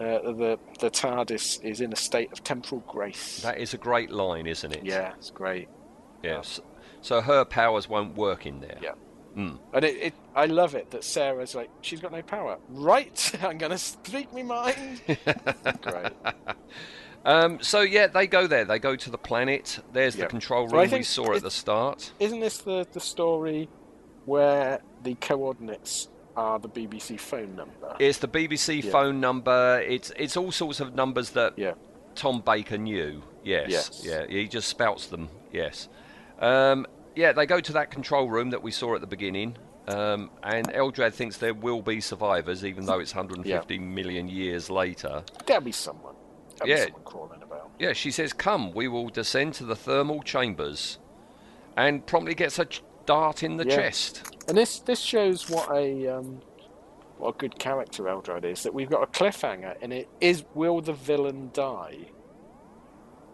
uh, 0.00 0.32
the 0.32 0.58
the 0.80 0.90
TARDIS 0.90 1.62
is 1.64 1.80
in 1.80 1.92
a 1.92 1.96
state 1.96 2.32
of 2.32 2.42
temporal 2.42 2.82
grace. 2.88 3.40
that 3.42 3.58
is 3.58 3.74
a 3.74 3.78
great 3.78 4.10
line, 4.10 4.46
isn't 4.48 4.72
it? 4.72 4.84
yeah, 4.84 5.12
it's 5.16 5.30
great. 5.30 5.68
Yes. 6.24 6.60
So 7.00 7.20
her 7.20 7.44
powers 7.44 7.88
won't 7.88 8.16
work 8.16 8.46
in 8.46 8.60
there. 8.60 8.78
Yeah. 8.82 8.94
Mm. 9.38 9.58
And 9.72 9.84
it, 9.84 9.96
it, 10.02 10.14
I 10.34 10.46
love 10.46 10.74
it 10.74 10.90
that 10.90 11.04
Sarah's 11.04 11.54
like, 11.54 11.70
she's 11.80 12.00
got 12.00 12.10
no 12.10 12.22
power. 12.22 12.58
Right, 12.70 13.32
I'm 13.42 13.56
going 13.56 13.70
to 13.70 13.78
speak 13.78 14.32
my 14.34 14.42
mind. 14.42 15.00
Great. 15.80 16.12
Um, 17.24 17.58
so 17.62 17.80
yeah, 17.82 18.06
they 18.08 18.26
go 18.26 18.46
there. 18.46 18.64
They 18.64 18.78
go 18.78 18.96
to 18.96 19.10
the 19.10 19.18
planet. 19.18 19.80
There's 19.92 20.14
the 20.14 20.22
Yep. 20.22 20.30
control 20.30 20.68
So 20.68 20.76
I 20.78 20.82
room 20.84 20.90
we 20.92 21.02
saw 21.02 21.34
at 21.34 21.42
the 21.42 21.50
start. 21.50 22.12
Isn't 22.18 22.40
this 22.40 22.58
the, 22.58 22.86
the 22.92 23.00
story 23.00 23.68
where 24.24 24.80
the 25.02 25.14
coordinates 25.16 26.08
are 26.36 26.58
the 26.58 26.68
BBC 26.68 27.18
phone 27.20 27.54
number? 27.56 27.96
It's 27.98 28.18
the 28.18 28.28
BBC 28.28 28.82
Yeah. 28.84 28.90
phone 28.90 29.20
number. 29.20 29.80
It's 29.86 30.12
it's 30.16 30.36
all 30.36 30.52
sorts 30.52 30.80
of 30.80 30.94
numbers 30.94 31.30
that 31.30 31.54
yeah. 31.58 31.74
Tom 32.14 32.40
Baker 32.40 32.78
knew. 32.78 33.22
Yes. 33.44 33.70
Yes. 33.70 34.02
Yeah. 34.04 34.26
He 34.28 34.46
just 34.48 34.68
spouts 34.68 35.06
them. 35.08 35.28
Yes. 35.52 35.88
Um, 36.38 36.86
yeah. 37.18 37.32
They 37.32 37.46
go 37.46 37.60
to 37.60 37.72
that 37.74 37.90
control 37.90 38.28
room 38.30 38.50
that 38.50 38.62
we 38.62 38.70
saw 38.70 38.94
at 38.94 39.00
the 39.00 39.06
beginning. 39.06 39.56
Um, 39.88 40.30
and 40.42 40.68
Eldrad 40.68 41.14
thinks 41.14 41.38
there 41.38 41.54
will 41.54 41.80
be 41.82 42.00
survivors, 42.00 42.64
even 42.64 42.84
though 42.86 42.98
it's 43.00 43.14
150 43.14 43.78
million 43.78 44.28
years 44.28 44.68
later. 44.68 45.24
There'll 45.46 45.62
be 45.62 45.72
someone. 45.72 46.14
There'll 46.58 46.68
Yeah. 46.70 46.84
be 46.86 46.90
someone 46.92 47.04
crawling 47.04 47.42
about. 47.42 47.70
Yeah, 47.78 47.92
she 47.94 48.10
says, 48.10 48.32
"Come, 48.32 48.72
we 48.72 48.86
will 48.88 49.08
descend 49.08 49.54
to 49.54 49.64
the 49.64 49.76
thermal 49.76 50.22
chambers," 50.22 50.98
and 51.76 52.04
promptly 52.06 52.34
gets 52.34 52.58
a 52.58 52.66
ch- 52.66 52.82
dart 53.06 53.42
in 53.42 53.56
the 53.56 53.66
Yeah. 53.66 53.76
chest. 53.76 54.22
And 54.46 54.56
this 54.58 54.78
this 54.80 55.00
shows 55.00 55.48
what 55.48 55.70
a 55.74 56.06
um, 56.08 56.42
what 57.16 57.34
a 57.36 57.38
good 57.38 57.58
character 57.58 58.02
Eldrad 58.04 58.44
is. 58.44 58.62
That 58.64 58.74
we've 58.74 58.90
got 58.90 59.02
a 59.02 59.06
cliffhanger, 59.06 59.76
and 59.80 59.92
it 59.92 60.08
is 60.20 60.44
will 60.54 60.80
the 60.82 60.92
villain 60.92 61.50
die? 61.54 62.10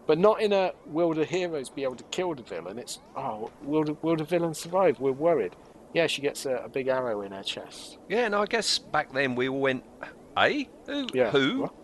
But 0.06 0.18
not 0.18 0.42
in 0.42 0.52
a 0.52 0.72
will 0.86 1.14
the 1.14 1.24
heroes 1.24 1.70
be 1.70 1.82
able 1.82 1.96
to 1.96 2.04
kill 2.04 2.34
the 2.34 2.42
villain. 2.42 2.78
It's 2.78 2.98
oh 3.16 3.50
will 3.62 3.84
the, 3.84 3.94
will 4.02 4.16
the 4.16 4.24
villain 4.24 4.54
survive? 4.54 5.00
We're 5.00 5.12
worried. 5.12 5.56
Yeah, 5.94 6.06
she 6.08 6.20
gets 6.22 6.44
a, 6.44 6.56
a 6.56 6.68
big 6.68 6.88
arrow 6.88 7.22
in 7.22 7.32
her 7.32 7.42
chest. 7.42 7.98
Yeah, 8.08 8.26
and 8.26 8.34
I 8.34 8.46
guess 8.46 8.78
back 8.78 9.12
then 9.12 9.34
we 9.34 9.48
all 9.48 9.60
went, 9.60 9.84
"Eh? 10.36 10.64
Who? 10.86 11.06
Yeah. 11.14 11.30
Who? 11.30 11.62
What? 11.62 11.74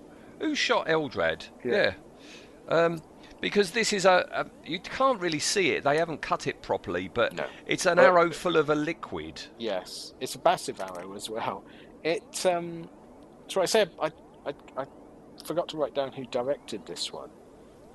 Who 0.41 0.55
shot 0.55 0.87
Eldrad?" 0.89 1.45
Yeah. 1.65 1.93
Um, 2.69 3.01
because 3.41 3.71
this 3.71 3.93
is 3.95 4.05
a, 4.05 4.29
a 4.33 4.47
you 4.69 4.81
can't 4.81 5.19
really 5.21 5.39
see 5.39 5.71
it. 5.71 5.85
They 5.85 5.97
haven't 5.97 6.21
cut 6.21 6.47
it 6.47 6.61
properly, 6.61 7.09
but 7.09 7.33
No. 7.35 7.47
it's 7.67 7.87
an 7.87 7.99
arrow 7.99 8.31
full 8.31 8.57
of 8.57 8.69
a 8.69 8.75
liquid. 8.75 9.41
Yes, 9.59 10.13
it's 10.21 10.35
a 10.35 10.41
massive 10.45 10.79
arrow 10.81 11.15
as 11.15 11.31
well. 11.31 11.65
It 12.05 12.45
um, 12.45 12.89
so 13.49 13.63
I 13.63 13.65
said 13.65 13.91
I, 14.01 14.11
I 14.45 14.55
I 14.77 14.85
forgot 15.45 15.69
to 15.69 15.77
write 15.79 15.95
down 15.95 16.13
who 16.13 16.25
directed 16.27 16.85
this 16.87 17.13
one, 17.13 17.31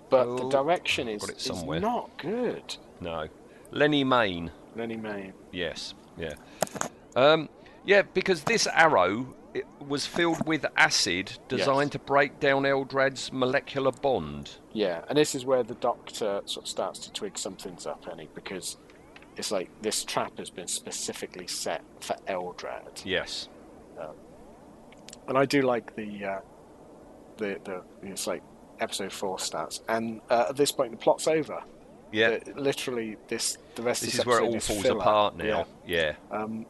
but 0.10 0.38
the 0.38 0.43
Oh, 0.45 0.51
direction 0.51 1.08
I've 1.10 1.16
is 1.16 1.30
is 1.49 1.64
not 1.64 2.10
good. 2.18 2.78
No, 3.01 3.28
Lennie 3.72 4.03
Mayne. 4.03 4.51
Lenny 4.76 4.97
May. 4.97 5.32
Yes, 5.51 5.93
yeah. 6.18 6.34
Um, 7.16 7.49
yeah, 7.86 8.01
because 8.01 8.43
this 8.43 8.68
arrow 8.68 9.34
it 9.53 9.66
was 9.88 10.06
filled 10.06 10.45
with 10.45 10.66
acid 10.76 11.32
designed 11.47 11.93
to 11.93 11.99
break 11.99 12.41
down 12.41 12.64
Eldrad's 12.64 13.32
molecular 13.32 13.91
bond. 13.91 14.51
Yeah, 14.74 15.03
and 15.08 15.18
this 15.18 15.34
is 15.34 15.45
where 15.45 15.64
the 15.64 15.76
doctor 15.76 16.41
sort 16.45 16.66
of 16.66 16.70
starts 16.70 16.99
to 16.99 17.12
twig 17.14 17.38
something's 17.38 17.86
up, 17.88 18.06
Annie, 18.12 18.28
because 18.36 18.76
it's 19.38 19.51
like 19.51 19.70
this 19.82 20.03
trap 20.03 20.38
has 20.39 20.49
been 20.49 20.68
specifically 20.68 21.47
set 21.47 21.84
for 22.01 22.18
Eldrad, 22.28 23.01
Yes. 23.06 23.47
and 25.28 25.38
I 25.38 25.45
do 25.45 25.62
like 25.62 25.95
the 25.95 26.26
uh, 26.26 26.39
the 27.38 27.60
the 27.64 27.82
it's 28.03 28.28
like 28.28 28.43
episode 28.80 29.11
four 29.11 29.39
starts, 29.39 29.82
and 29.88 30.21
uh, 30.30 30.45
at 30.49 30.55
this 30.55 30.71
point 30.71 30.91
the 30.91 30.97
plot's 30.97 31.28
over. 31.28 31.61
Yeah. 32.11 32.38
Uh, 32.47 32.51
literally, 32.59 33.17
this 33.28 33.57
the 33.76 33.82
rest 33.82 34.01
This 34.03 34.19
is 34.19 34.26
where 34.26 34.39
it 34.39 34.43
all 34.43 34.59
falls 34.59 34.82
filler. 34.82 34.99
apart 34.99 35.36
now. 35.38 35.67
Yeah. 35.86 36.13
Um, 36.32 36.65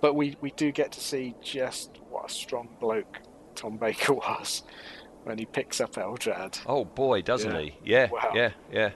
but 0.00 0.14
we, 0.14 0.36
we 0.40 0.50
do 0.52 0.72
get 0.72 0.92
to 0.92 1.00
see 1.00 1.34
just 1.42 1.98
what 2.10 2.26
a 2.30 2.32
strong 2.32 2.68
bloke 2.80 3.18
Tom 3.54 3.76
Baker 3.76 4.14
was 4.26 4.62
when 5.24 5.38
he 5.38 5.44
picks 5.46 5.80
up 5.80 5.92
Eldrad. 5.94 6.58
Oh 6.66 6.84
boy, 6.84 7.22
doesn't 7.22 7.52
Yeah. 7.54 7.60
he? 7.60 7.74
Yeah. 7.84 8.08
Wow. 8.10 8.32
Yeah. 8.34 8.50
Yeah. 8.72 8.90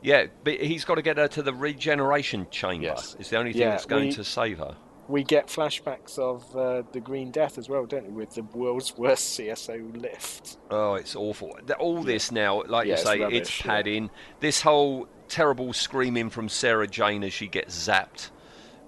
Yeah, 0.00 0.26
but 0.44 0.60
he's 0.60 0.84
got 0.84 0.94
to 0.94 1.02
get 1.02 1.16
her 1.16 1.26
to 1.28 1.42
the 1.42 1.52
regeneration 1.52 2.46
chamber. 2.52 2.86
Yes. 2.86 3.16
It's 3.18 3.30
the 3.30 3.36
only 3.38 3.52
thing 3.52 3.62
Yeah, 3.62 3.70
that's 3.70 3.86
going 3.86 4.08
we- 4.08 4.12
to 4.14 4.22
save 4.22 4.58
her. 4.58 4.76
We 5.08 5.24
get 5.24 5.46
flashbacks 5.48 6.18
of 6.18 6.54
uh, 6.54 6.82
the 6.92 7.00
Green 7.00 7.30
Death 7.30 7.56
as 7.56 7.68
well, 7.68 7.86
don't 7.86 8.06
we? 8.06 8.12
With 8.12 8.34
the 8.34 8.42
world's 8.42 8.96
worst 8.96 9.38
CSO 9.38 10.00
lift. 10.00 10.58
Oh, 10.70 10.94
it's 10.94 11.16
awful. 11.16 11.58
All 11.78 12.02
this 12.02 12.30
now, 12.30 12.62
like 12.66 12.86
Yeah, 12.86 12.96
you 12.98 13.02
say, 13.02 13.14
it's 13.14 13.20
rubbish, 13.22 13.60
yeah. 13.64 13.66
padding. 13.66 14.10
This 14.40 14.60
whole 14.60 15.08
terrible 15.28 15.72
screaming 15.72 16.28
from 16.28 16.48
Sarah 16.50 16.86
Jane 16.86 17.24
as 17.24 17.32
she 17.32 17.48
gets 17.48 17.74
zapped. 17.88 18.30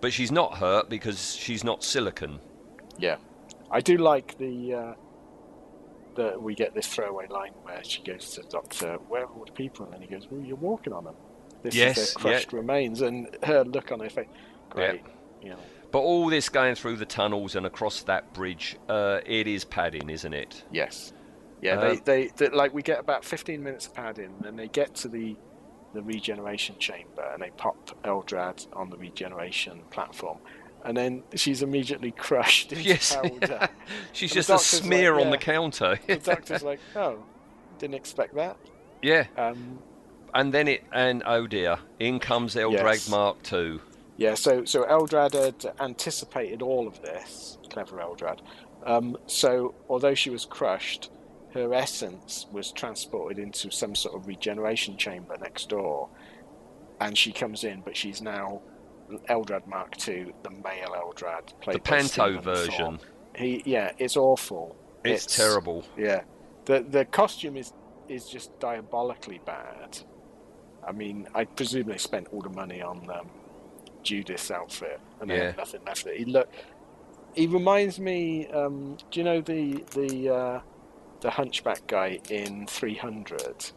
But 0.02 0.12
she's 0.12 0.30
not 0.32 0.58
hurt 0.58 0.88
because 0.90 1.34
she's 1.36 1.64
not 1.64 1.82
silicon. 1.84 2.40
Yeah, 2.98 3.16
I 3.70 3.80
do 3.80 3.96
like 3.98 4.36
the 4.38 4.74
uh, 4.74 4.94
that 6.16 6.42
we 6.42 6.54
get 6.54 6.74
this 6.74 6.86
throwaway 6.86 7.26
line 7.28 7.52
where 7.62 7.82
she 7.84 8.02
goes 8.02 8.30
to 8.32 8.42
the 8.42 8.48
doctor, 8.48 8.98
"Where 9.08 9.22
are 9.24 9.26
all 9.26 9.44
the 9.44 9.52
people?" 9.52 9.84
And 9.84 9.94
then 9.94 10.00
he 10.02 10.06
goes, 10.06 10.26
"Well, 10.30 10.40
you're 10.40 10.56
walking 10.56 10.92
on 10.94 11.04
them. 11.04 11.14
This 11.62 11.74
Yes, 11.74 11.98
is 11.98 12.14
their 12.14 12.22
crushed 12.32 12.52
remains." 12.54 13.02
And 13.02 13.28
her 13.42 13.62
look 13.64 13.92
on 13.92 14.00
her 14.00 14.08
face, 14.08 14.28
great. 14.70 15.02
You 15.42 15.50
know, 15.50 15.58
But 15.92 16.00
all 16.00 16.28
this 16.28 16.48
going 16.48 16.74
through 16.76 16.96
the 16.96 17.06
tunnels 17.06 17.56
and 17.56 17.66
across 17.66 18.02
that 18.04 18.32
bridge, 18.32 18.76
uh, 18.88 19.20
it 19.26 19.46
is 19.48 19.64
padding, 19.64 20.08
isn't 20.08 20.32
it? 20.34 20.64
Yes. 20.70 21.12
Yeah, 21.62 21.74
Um, 21.74 21.80
they, 22.04 22.26
they, 22.26 22.30
they 22.36 22.48
like 22.48 22.72
we 22.72 22.82
get 22.82 23.00
about 23.00 23.24
fifteen 23.24 23.62
minutes 23.62 23.86
of 23.86 23.94
padding, 23.94 24.32
and 24.46 24.58
they 24.58 24.68
get 24.68 24.94
to 24.96 25.08
the 25.08 25.36
the 25.92 26.02
regeneration 26.02 26.76
chamber, 26.78 27.22
and 27.32 27.42
they 27.42 27.50
pop 27.50 27.90
Eldrad 28.04 28.66
on 28.72 28.88
the 28.90 28.96
regeneration 28.96 29.82
platform, 29.90 30.38
and 30.84 30.96
then 30.96 31.22
she's 31.34 31.62
immediately 31.62 32.12
crushed 32.16 32.72
into 32.72 32.84
Yes. 32.84 33.14
powder. 33.16 33.68
She's 34.12 34.30
And 34.30 34.36
just 34.36 34.48
a 34.48 34.52
doctor's 34.52 34.72
like, 34.74 34.84
smear 34.84 35.14
on 35.14 35.24
yeah. 35.26 35.30
the 35.32 35.38
counter. 35.38 35.98
the 36.06 36.16
doctor's 36.32 36.62
like, 36.62 36.80
"Oh, 36.96 37.18
didn't 37.78 37.94
expect 37.96 38.34
that." 38.36 38.56
yeah. 39.02 39.26
Um, 39.36 39.80
And 40.32 40.54
then 40.54 40.68
it, 40.68 40.84
and 40.92 41.22
oh 41.26 41.46
dear, 41.48 41.78
in 41.98 42.20
comes 42.20 42.54
Eldrad 42.54 42.72
Yes. 42.84 43.08
Mark 43.10 43.36
II. 43.52 43.80
Yeah, 44.20 44.34
so 44.34 44.66
so 44.66 44.84
Eldrad 44.84 45.32
had 45.32 45.72
anticipated 45.80 46.60
all 46.60 46.86
of 46.86 47.00
this, 47.00 47.56
clever 47.70 47.96
Eldrad. 47.96 48.40
Um, 48.84 49.16
so 49.26 49.74
although 49.88 50.14
she 50.14 50.28
was 50.28 50.44
crushed, 50.44 51.10
her 51.54 51.72
essence 51.72 52.46
was 52.52 52.70
transported 52.70 53.38
into 53.38 53.70
some 53.70 53.94
sort 53.94 54.14
of 54.14 54.26
regeneration 54.26 54.98
chamber 54.98 55.38
next 55.40 55.70
door, 55.70 56.10
and 57.00 57.16
she 57.16 57.32
comes 57.32 57.64
in, 57.64 57.80
but 57.80 57.96
she's 57.96 58.20
now 58.20 58.60
Eldrad 59.30 59.66
Mark 59.66 59.96
II, 60.06 60.34
the 60.42 60.50
male 60.50 60.94
Eldrad, 60.94 61.58
played 61.62 61.76
The 61.76 61.80
Panto 61.80 62.38
version. 62.42 62.98
Thorpe. 62.98 63.06
He, 63.34 63.62
yeah, 63.64 63.92
it's 63.96 64.18
awful. 64.18 64.76
It's, 65.02 65.34
terrible. 65.34 65.82
Yeah, 65.96 66.24
the 66.66 66.84
the 66.86 67.06
costume 67.06 67.56
is 67.56 67.72
is 68.06 68.28
just 68.28 68.60
diabolically 68.60 69.40
bad. 69.46 69.98
I 70.86 70.92
mean, 70.92 71.26
I 71.34 71.46
presume 71.46 71.86
they 71.86 71.96
spent 71.96 72.28
all 72.32 72.42
the 72.42 72.50
money 72.50 72.82
on 72.82 73.08
um, 73.08 73.30
Judith's 74.02 74.50
outfit, 74.50 75.00
and 75.20 75.30
they 75.30 75.36
Yeah. 75.36 75.46
had 75.46 75.56
nothing 75.56 75.80
left. 75.86 76.08
He 76.08 76.24
look. 76.24 76.48
He 77.34 77.46
reminds 77.46 77.98
me. 78.00 78.46
Um, 78.48 78.96
do 79.10 79.20
you 79.20 79.24
know 79.24 79.40
the 79.40 79.84
the 79.94 80.28
uh, 80.28 80.60
the 81.20 81.30
hunchback 81.30 81.86
guy 81.86 82.20
in 82.28 82.66
Three 82.66 82.96
Hundred? 82.96 83.70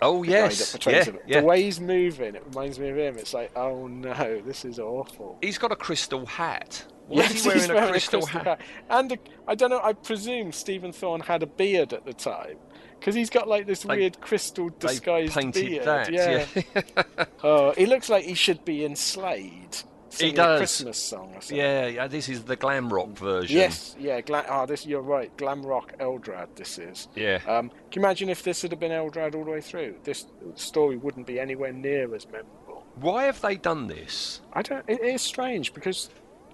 Oh 0.00 0.22
The 0.22 0.30
yes, 0.30 0.76
yeah, 0.86 1.04
yeah. 1.26 1.40
The 1.40 1.46
way 1.46 1.62
he's 1.62 1.80
moving, 1.80 2.34
it 2.36 2.44
reminds 2.46 2.78
me 2.78 2.88
of 2.90 2.96
him. 2.98 3.18
It's 3.18 3.34
like, 3.34 3.50
oh 3.56 3.88
no, 3.88 4.40
this 4.44 4.64
is 4.64 4.78
awful. 4.78 5.38
He's 5.42 5.58
got 5.58 5.72
a 5.72 5.76
crystal 5.76 6.24
hat. 6.26 6.86
Why 7.08 7.22
Yes, 7.22 7.32
is 7.32 7.42
he 7.42 7.48
wearing, 7.48 7.62
he's 7.62 7.70
a 7.70 7.90
crystal, 7.90 8.26
hat? 8.26 8.60
And 8.90 9.12
a, 9.12 9.18
I 9.48 9.54
don't 9.56 9.70
know. 9.70 9.80
I 9.82 9.94
presume 9.94 10.52
Stephen 10.52 10.92
Thorne 10.92 11.20
had 11.20 11.42
a 11.42 11.46
beard 11.46 11.92
at 11.92 12.04
the 12.04 12.12
time 12.12 12.58
because 12.98 13.14
he's 13.14 13.30
got 13.30 13.48
like 13.48 13.66
this 13.66 13.82
They- 13.82 13.96
weird 13.96 14.20
crystal 14.20 14.68
disguised 14.78 15.34
painted 15.34 15.66
beard. 15.66 15.84
that. 15.84 16.12
yeah. 16.12 16.46
yeah. 16.54 17.24
Oh, 17.42 17.72
he 17.76 17.86
looks 17.86 18.08
like 18.08 18.24
he 18.24 18.34
should 18.34 18.64
be 18.64 18.84
in 18.84 18.96
Slade. 18.96 19.76
singing 20.10 20.34
does. 20.34 20.56
A 20.56 20.58
Christmas 20.58 20.98
song 20.98 21.28
or 21.34 21.40
something. 21.40 21.56
Yeah, 21.56 21.86
yeah, 21.86 22.06
this 22.08 22.28
is 22.28 22.42
the 22.44 22.56
glam 22.56 22.92
rock 22.92 23.10
version. 23.10 23.56
Yes, 23.56 23.94
yeah. 23.98 24.20
Gla- 24.20 24.44
oh, 24.48 24.66
this 24.66 24.84
you're 24.86 25.00
right. 25.02 25.34
Glam 25.36 25.62
rock 25.64 25.96
Eldrad. 25.98 26.48
This 26.56 26.78
is. 26.78 27.06
Yeah. 27.14 27.40
Um, 27.46 27.68
can 27.90 28.02
you 28.02 28.06
imagine 28.06 28.28
if 28.28 28.42
this 28.42 28.62
had 28.62 28.78
been 28.80 28.90
Eldrad 28.90 29.34
all 29.36 29.44
the 29.44 29.50
way 29.52 29.60
through? 29.60 29.94
This 30.04 30.26
story 30.56 30.96
wouldn't 30.96 31.26
be 31.26 31.38
anywhere 31.38 31.72
near 31.72 32.12
as 32.14 32.26
memorable. 32.26 32.84
Why 32.96 33.24
have 33.24 33.40
they 33.40 33.54
done 33.56 33.86
this? 33.86 34.40
I 34.52 34.62
don't. 34.62 34.84
It 34.88 35.00
is 35.00 35.22
strange 35.22 35.72
because 35.72 36.10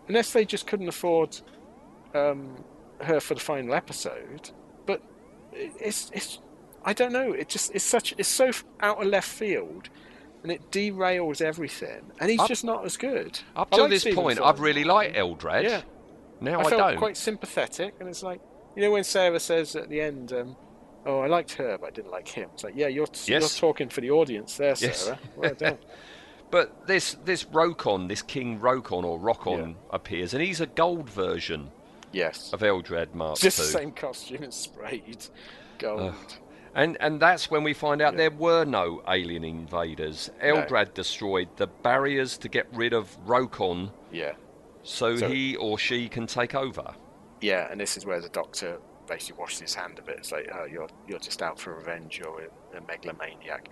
unless 0.09 0.33
they 0.35 0.45
just 0.45 0.67
couldn't 0.67 0.89
afford 0.89 1.39
um, 2.15 2.63
her 3.01 3.19
for 3.21 3.33
the 3.35 3.41
final 3.41 3.75
episode, 3.75 4.51
it's 5.55 6.11
it's. 6.13 6.39
I 6.85 6.93
don't 6.93 7.13
know. 7.13 7.33
It 7.33 7.49
just 7.49 7.75
it's 7.75 7.85
such 7.85 8.15
it's 8.19 8.29
so 8.29 8.51
out 8.81 9.01
of 9.01 9.07
left 9.09 9.29
field, 9.29 9.89
and 10.43 10.53
it 10.53 10.71
derails 10.71 11.41
everything. 11.41 12.03
And 12.21 12.31
he's 12.31 12.41
Up- 12.41 12.49
just 12.49 12.65
not 12.65 12.85
as 12.85 12.97
good. 12.97 13.41
Up 13.57 13.71
to 13.71 13.83
like 13.83 13.91
this 13.91 14.03
Stephen 14.03 14.23
point, 14.23 14.41
I've 14.41 14.61
really 14.61 14.85
liked 14.85 15.17
Eldrad. 15.17 15.63
Yeah. 15.65 15.83
Now 16.41 16.59
I 16.61 16.65
I, 16.65 16.69
felt 16.71 16.81
don't. 16.91 16.99
quite 16.99 17.17
sympathetic, 17.17 17.95
and 18.01 18.09
it's 18.09 18.23
like 18.23 18.41
you 18.77 18.83
know 18.83 18.91
when 18.91 19.05
Sarah 19.05 19.41
says 19.41 19.77
at 19.77 19.89
the 19.89 20.01
end, 20.01 20.33
um, 20.33 20.57
"Oh, 21.07 21.21
I 21.21 21.27
liked 21.29 21.53
her, 21.55 21.79
but 21.79 21.87
I 21.87 21.91
didn't 21.91 22.11
like 22.11 22.29
him." 22.29 22.51
It's 22.53 22.65
like, 22.65 22.75
yeah, 22.77 22.89
you're 22.89 23.07
you're 23.25 23.41
talking 23.41 23.89
for 23.89 24.01
the 24.03 24.11
audience 24.11 24.57
there, 24.59 24.75
Yes. 24.79 25.05
Sarah. 25.05 25.19
Well 25.37 25.55
done. 25.55 25.79
But 26.51 26.87
this 26.87 27.17
this 27.25 27.45
Rokon, 27.45 28.07
this 28.07 28.23
King 28.23 28.61
Rokon 28.61 29.03
or 29.03 29.19
Rokon 29.19 29.75
appears, 29.91 30.35
and 30.35 30.43
he's 30.43 30.61
a 30.61 30.67
gold 30.67 31.11
version 31.11 31.73
yes, 32.15 32.53
of 32.53 32.61
Eldrad 32.61 33.15
Mark 33.15 33.39
just 33.39 33.59
II. 33.59 33.67
the 33.67 33.73
same 33.73 33.93
costume 33.93 34.43
and 34.43 34.55
sprayed 34.55 35.27
gold. 35.79 36.15
And 36.75 36.97
and 37.01 37.21
that's 37.21 37.51
when 37.51 37.63
we 37.63 37.73
find 37.73 38.03
out 38.03 38.17
there 38.17 38.31
were 38.31 38.65
no 38.65 39.03
alien 39.09 39.45
invaders. 39.45 40.31
Eldrad 40.43 40.95
destroyed 40.95 41.49
the 41.57 41.67
barriers 41.69 42.37
to 42.39 42.49
get 42.49 42.67
rid 42.73 42.93
of 42.93 43.17
Rokon, 43.27 43.91
Yeah, 44.11 44.33
so, 44.83 45.17
So- 45.17 45.29
he 45.29 45.55
or 45.57 45.79
she 45.79 46.09
can 46.09 46.27
take 46.27 46.55
over. 46.55 46.95
yeah, 47.41 47.69
and 47.71 47.81
this 47.81 47.97
is 47.97 48.05
where 48.07 48.21
the 48.21 48.29
Doctor 48.31 48.81
basically 49.07 49.39
washes 49.39 49.61
his 49.61 49.75
hand 49.75 49.99
a 49.99 50.03
bit. 50.03 50.17
It's 50.19 50.33
like, 50.33 50.51
oh, 50.53 50.65
you're 50.65 50.89
you're 51.07 51.19
just 51.21 51.43
out 51.43 51.61
for 51.61 51.75
revenge. 51.75 52.19
You're 52.19 52.49
a, 52.75 52.79
a 52.79 52.81
megalomaniac. 52.89 53.69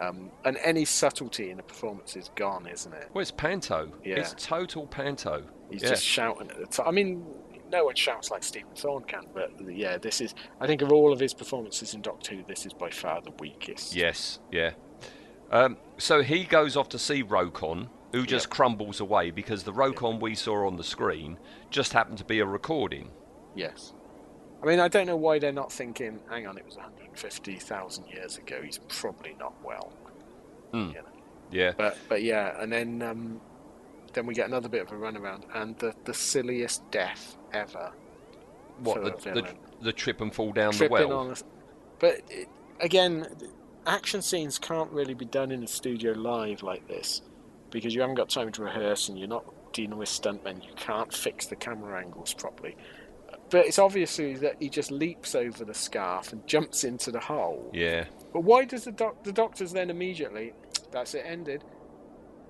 Um, 0.00 0.30
and 0.44 0.56
any 0.62 0.84
subtlety 0.84 1.50
in 1.50 1.56
the 1.56 1.62
performance 1.64 2.16
is 2.16 2.30
gone, 2.36 2.68
isn't 2.68 2.92
it? 2.94 3.08
Well, 3.12 3.20
it's 3.20 3.32
panto. 3.32 3.90
Yeah. 4.04 4.16
It's 4.20 4.32
total 4.38 4.86
panto. 4.86 5.42
He's 5.70 5.82
yeah. 5.82 5.88
just 5.90 6.04
shouting 6.04 6.48
at 6.50 6.56
the 6.56 6.66
top. 6.66 6.86
I 6.86 6.92
mean, 6.92 7.26
no 7.70 7.84
one 7.84 7.94
shouts 7.94 8.30
like 8.30 8.42
Stephen 8.42 8.74
Thorne 8.74 9.04
can, 9.04 9.26
but 9.34 9.52
yeah, 9.68 9.98
this 9.98 10.20
is. 10.20 10.34
I 10.60 10.66
think 10.66 10.82
of 10.82 10.92
all 10.92 11.12
of 11.12 11.20
his 11.20 11.34
performances 11.34 11.94
in 11.94 12.02
Doctor 12.02 12.34
Who, 12.34 12.44
this 12.44 12.66
is 12.66 12.72
by 12.72 12.90
far 12.90 13.20
the 13.20 13.32
weakest. 13.38 13.94
Yes, 13.94 14.38
yeah. 14.50 14.72
Um, 15.50 15.78
so 15.96 16.22
he 16.22 16.44
goes 16.44 16.76
off 16.76 16.88
to 16.90 16.98
see 16.98 17.22
Rokon, 17.22 17.88
who 18.12 18.26
just 18.26 18.50
crumbles 18.50 19.00
away 19.00 19.30
because 19.30 19.62
the 19.62 19.72
Rokon 19.72 20.20
we 20.20 20.34
saw 20.34 20.66
on 20.66 20.76
the 20.76 20.84
screen 20.84 21.38
just 21.70 21.92
happened 21.92 22.18
to 22.18 22.24
be 22.24 22.40
a 22.40 22.46
recording. 22.46 23.10
Yes. 23.54 23.92
I 24.62 24.66
mean, 24.66 24.80
I 24.80 24.88
don't 24.88 25.06
know 25.06 25.16
why 25.16 25.38
they're 25.38 25.52
not 25.52 25.72
thinking. 25.72 26.20
Hang 26.28 26.46
on, 26.46 26.58
it 26.58 26.66
was 26.66 26.76
150,000 26.76 28.06
years 28.08 28.38
ago. 28.38 28.60
He's 28.62 28.78
probably 28.88 29.36
not 29.38 29.54
well. 29.62 29.92
Hmm. 30.72 30.88
You 30.88 30.94
know. 30.94 31.18
Yeah. 31.50 31.72
But 31.76 31.96
but 32.08 32.22
yeah, 32.22 32.60
and 32.60 32.70
then 32.70 33.02
um, 33.02 33.40
then 34.18 34.26
we 34.26 34.34
get 34.34 34.48
another 34.48 34.68
bit 34.68 34.82
of 34.82 34.90
a 34.90 34.96
runaround, 34.96 35.44
and 35.54 35.78
the 35.78 35.94
the 36.04 36.12
silliest 36.12 36.90
death 36.90 37.36
ever. 37.52 37.92
What 38.82 39.22
the, 39.22 39.30
the 39.32 39.48
the 39.80 39.92
trip 39.92 40.20
and 40.20 40.34
fall 40.34 40.50
down 40.52 40.76
the 40.76 40.88
well? 40.88 41.30
a, 41.30 41.36
but 42.00 42.20
it, 42.28 42.48
again 42.80 43.26
action 43.86 44.20
scenes 44.20 44.58
can't 44.58 44.90
really 44.90 45.14
be 45.14 45.24
done 45.24 45.52
in 45.52 45.62
a 45.62 45.66
studio 45.68 46.12
live 46.12 46.62
like 46.64 46.86
this 46.88 47.22
because 47.70 47.94
you 47.94 48.00
haven't 48.00 48.16
got 48.16 48.28
time 48.28 48.50
to 48.52 48.62
rehearse 48.62 49.08
and 49.08 49.18
you're 49.18 49.28
not 49.28 49.44
dealing 49.72 49.96
with 49.96 50.08
stuntmen 50.08 50.62
you 50.64 50.72
can't 50.76 51.12
fix 51.14 51.46
the 51.46 51.56
camera 51.56 51.98
angles 52.00 52.34
properly 52.34 52.76
but 53.50 53.64
it's 53.66 53.78
obviously 53.78 54.34
that 54.34 54.56
he 54.60 54.68
just 54.68 54.90
leaps 54.90 55.34
over 55.34 55.64
the 55.64 55.74
scarf 55.74 56.32
and 56.32 56.46
jumps 56.46 56.84
into 56.84 57.10
the 57.10 57.20
hole 57.20 57.70
Yeah. 57.72 58.04
but 58.32 58.40
why 58.42 58.64
does 58.64 58.84
the 58.84 58.92
doc- 58.92 59.24
the 59.24 59.32
doctors 59.32 59.72
then 59.72 59.90
immediately 59.90 60.52
that's 60.92 61.14
it 61.14 61.24
ended 61.26 61.64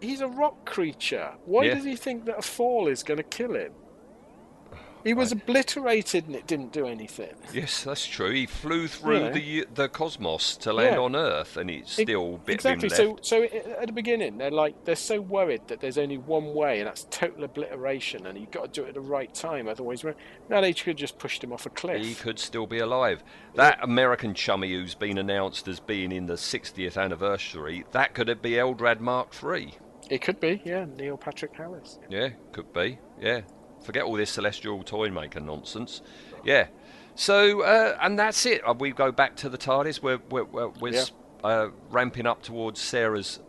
he's 0.00 0.20
a 0.20 0.28
rock 0.28 0.64
creature 0.64 1.32
why 1.44 1.64
Yeah. 1.64 1.74
does 1.74 1.84
he 1.84 1.96
think 1.96 2.24
that 2.26 2.38
a 2.38 2.42
fall 2.42 2.88
is 2.88 3.02
going 3.02 3.18
to 3.18 3.22
kill 3.24 3.54
him 3.54 3.72
he 5.04 5.14
was 5.14 5.30
obliterated 5.30 6.26
and 6.26 6.34
it 6.34 6.46
didn't 6.46 6.72
do 6.72 6.86
anything 6.86 7.32
Yes, 7.52 7.84
that's 7.84 8.04
true. 8.04 8.30
He 8.32 8.46
flew 8.46 8.88
through 8.88 9.20
Yeah. 9.20 9.30
the 9.30 9.66
the 9.72 9.88
cosmos 9.88 10.56
to 10.58 10.72
land 10.72 10.96
Yeah. 10.96 11.00
on 11.00 11.14
Earth, 11.16 11.56
and 11.56 11.70
it's 11.70 11.98
Ex- 11.98 12.02
still 12.10 12.34
a 12.34 12.38
bit 12.38 12.54
exactly. 12.56 12.88
So, 12.90 13.16
so 13.22 13.44
at 13.44 13.86
the 13.86 13.92
beginning, 13.92 14.36
they're 14.38 14.50
like 14.50 14.84
they're 14.84 14.96
so 14.96 15.20
worried 15.20 15.62
that 15.68 15.80
there's 15.80 15.96
only 15.96 16.18
one 16.18 16.52
way, 16.52 16.80
and 16.80 16.88
that's 16.88 17.06
total 17.10 17.44
obliteration, 17.44 18.26
and 18.26 18.36
you've 18.38 18.50
got 18.50 18.74
to 18.74 18.80
do 18.80 18.84
it 18.84 18.88
at 18.88 18.94
the 18.94 19.00
right 19.00 19.32
time. 19.32 19.66
Otherwise, 19.68 20.04
now 20.50 20.60
they 20.60 20.74
could 20.74 20.96
just 20.98 21.16
pushed 21.18 21.42
him 21.42 21.52
off 21.52 21.64
a 21.64 21.70
cliff. 21.70 22.04
He 22.04 22.14
could 22.14 22.38
still 22.40 22.66
be 22.66 22.78
alive. 22.80 23.22
That 23.54 23.78
American 23.82 24.34
chummy 24.34 24.72
who's 24.72 24.94
been 24.96 25.16
announced 25.16 25.68
as 25.68 25.80
being 25.80 26.12
in 26.12 26.26
the 26.26 26.36
60th 26.36 26.98
anniversary, 27.00 27.84
that 27.92 28.12
could 28.14 28.42
be 28.42 28.50
Eldrad 28.52 29.00
Mark 29.00 29.32
III. 29.42 29.74
It 30.08 30.22
could 30.22 30.40
be, 30.40 30.60
yeah, 30.64 30.86
Neil 30.96 31.16
Patrick 31.16 31.54
Harris. 31.54 31.98
Yeah, 32.08 32.30
could 32.52 32.72
be. 32.72 32.98
Yeah. 33.20 33.42
Forget 33.84 34.04
all 34.04 34.14
this 34.14 34.30
celestial 34.30 34.82
toy 34.82 35.10
maker 35.10 35.40
nonsense. 35.40 36.02
Yeah. 36.44 36.68
So, 37.14 37.62
uh, 37.62 37.96
and 38.00 38.18
that's 38.18 38.44
it. 38.46 38.66
Uh, 38.66 38.74
We 38.78 38.92
go 38.92 39.12
back 39.12 39.36
to 39.36 39.48
the 39.48 39.58
TARDIS. 39.58 40.02
We're, 40.02 40.18
we're, 40.30 40.44
we're, 40.44 40.68
we're 40.68 40.94
Yeah. 40.94 41.04
uh, 41.44 41.68
ramping 41.90 42.26
up 42.26 42.42
towards 42.42 42.80
Sarah's 42.80 43.40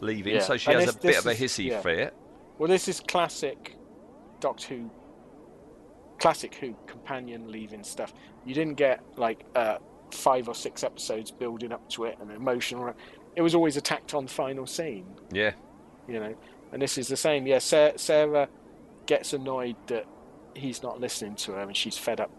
leaving, 0.00 0.34
Yeah. 0.34 0.40
so 0.42 0.56
she 0.56 0.70
And 0.70 0.80
has 0.80 0.94
this- 0.94 0.96
a 0.96 1.06
bit 1.06 1.18
of 1.18 1.26
a 1.26 1.34
hissy 1.34 1.66
yeah. 1.66 1.80
fit. 1.80 2.14
Well, 2.58 2.68
this 2.68 2.88
is 2.88 3.00
classic 3.00 3.76
Doctor 4.40 4.74
Who, 4.74 4.90
classic 6.18 6.54
Who 6.56 6.74
companion 6.86 7.50
leaving 7.50 7.82
stuff. 7.84 8.14
You 8.44 8.54
didn't 8.54 8.74
get 8.74 9.02
like 9.16 9.44
uh, 9.54 9.78
five 10.10 10.48
or 10.48 10.54
six 10.54 10.82
episodes 10.84 11.30
building 11.30 11.72
up 11.72 11.86
to 11.90 12.04
it 12.04 12.16
and 12.20 12.30
emotional. 12.30 12.94
It 13.34 13.42
was 13.42 13.54
always 13.54 13.76
a 13.76 13.80
tacked 13.80 14.14
on 14.14 14.26
final 14.26 14.66
scene. 14.66 15.06
Yeah. 15.32 15.52
You 16.08 16.20
know. 16.20 16.34
And 16.72 16.82
this 16.82 16.98
is 16.98 17.08
the 17.08 17.16
same. 17.16 17.46
Yeah, 17.46 17.58
Sarah, 17.58 17.96
Sarah 17.98 18.48
gets 19.06 19.32
annoyed 19.32 19.76
that 19.86 20.04
he's 20.54 20.82
not 20.82 21.00
listening 21.00 21.36
to 21.36 21.52
her, 21.52 21.60
and 21.60 21.76
she's 21.76 21.96
fed 21.96 22.20
up, 22.20 22.30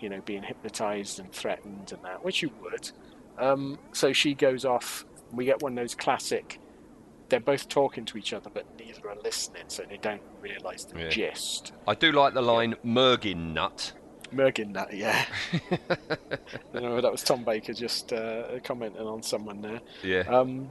you 0.00 0.08
know, 0.08 0.20
being 0.24 0.42
hypnotized 0.42 1.18
and 1.18 1.32
threatened 1.32 1.92
and 1.92 2.02
that, 2.04 2.24
which 2.24 2.42
you 2.42 2.50
would. 2.62 2.90
Um, 3.38 3.78
so 3.92 4.12
she 4.12 4.34
goes 4.34 4.64
off. 4.64 5.04
We 5.32 5.44
get 5.44 5.62
one 5.62 5.72
of 5.72 5.76
those 5.76 5.94
classic. 5.94 6.60
They're 7.28 7.40
both 7.40 7.68
talking 7.68 8.04
to 8.06 8.18
each 8.18 8.32
other, 8.32 8.50
but 8.52 8.66
neither 8.78 9.08
are 9.08 9.16
listening, 9.22 9.64
so 9.68 9.84
they 9.88 9.96
don't 9.98 10.22
realise 10.40 10.84
the 10.84 10.98
Yeah. 11.00 11.08
gist. 11.08 11.72
I 11.86 11.94
do 11.94 12.12
like 12.12 12.34
the 12.34 12.42
line 12.42 12.74
Mergin 12.84 13.52
nut. 13.54 13.92
Mergin, 14.32 14.72
nut, 14.72 14.92
yeah. 14.92 15.24
know, 16.72 17.00
that 17.00 17.10
was 17.10 17.22
Tom 17.22 17.44
Baker 17.44 17.72
just 17.72 18.12
uh, 18.12 18.58
commenting 18.62 19.06
on 19.06 19.22
someone 19.22 19.60
there. 19.60 19.80
Yeah. 20.02 20.20
Um, 20.28 20.70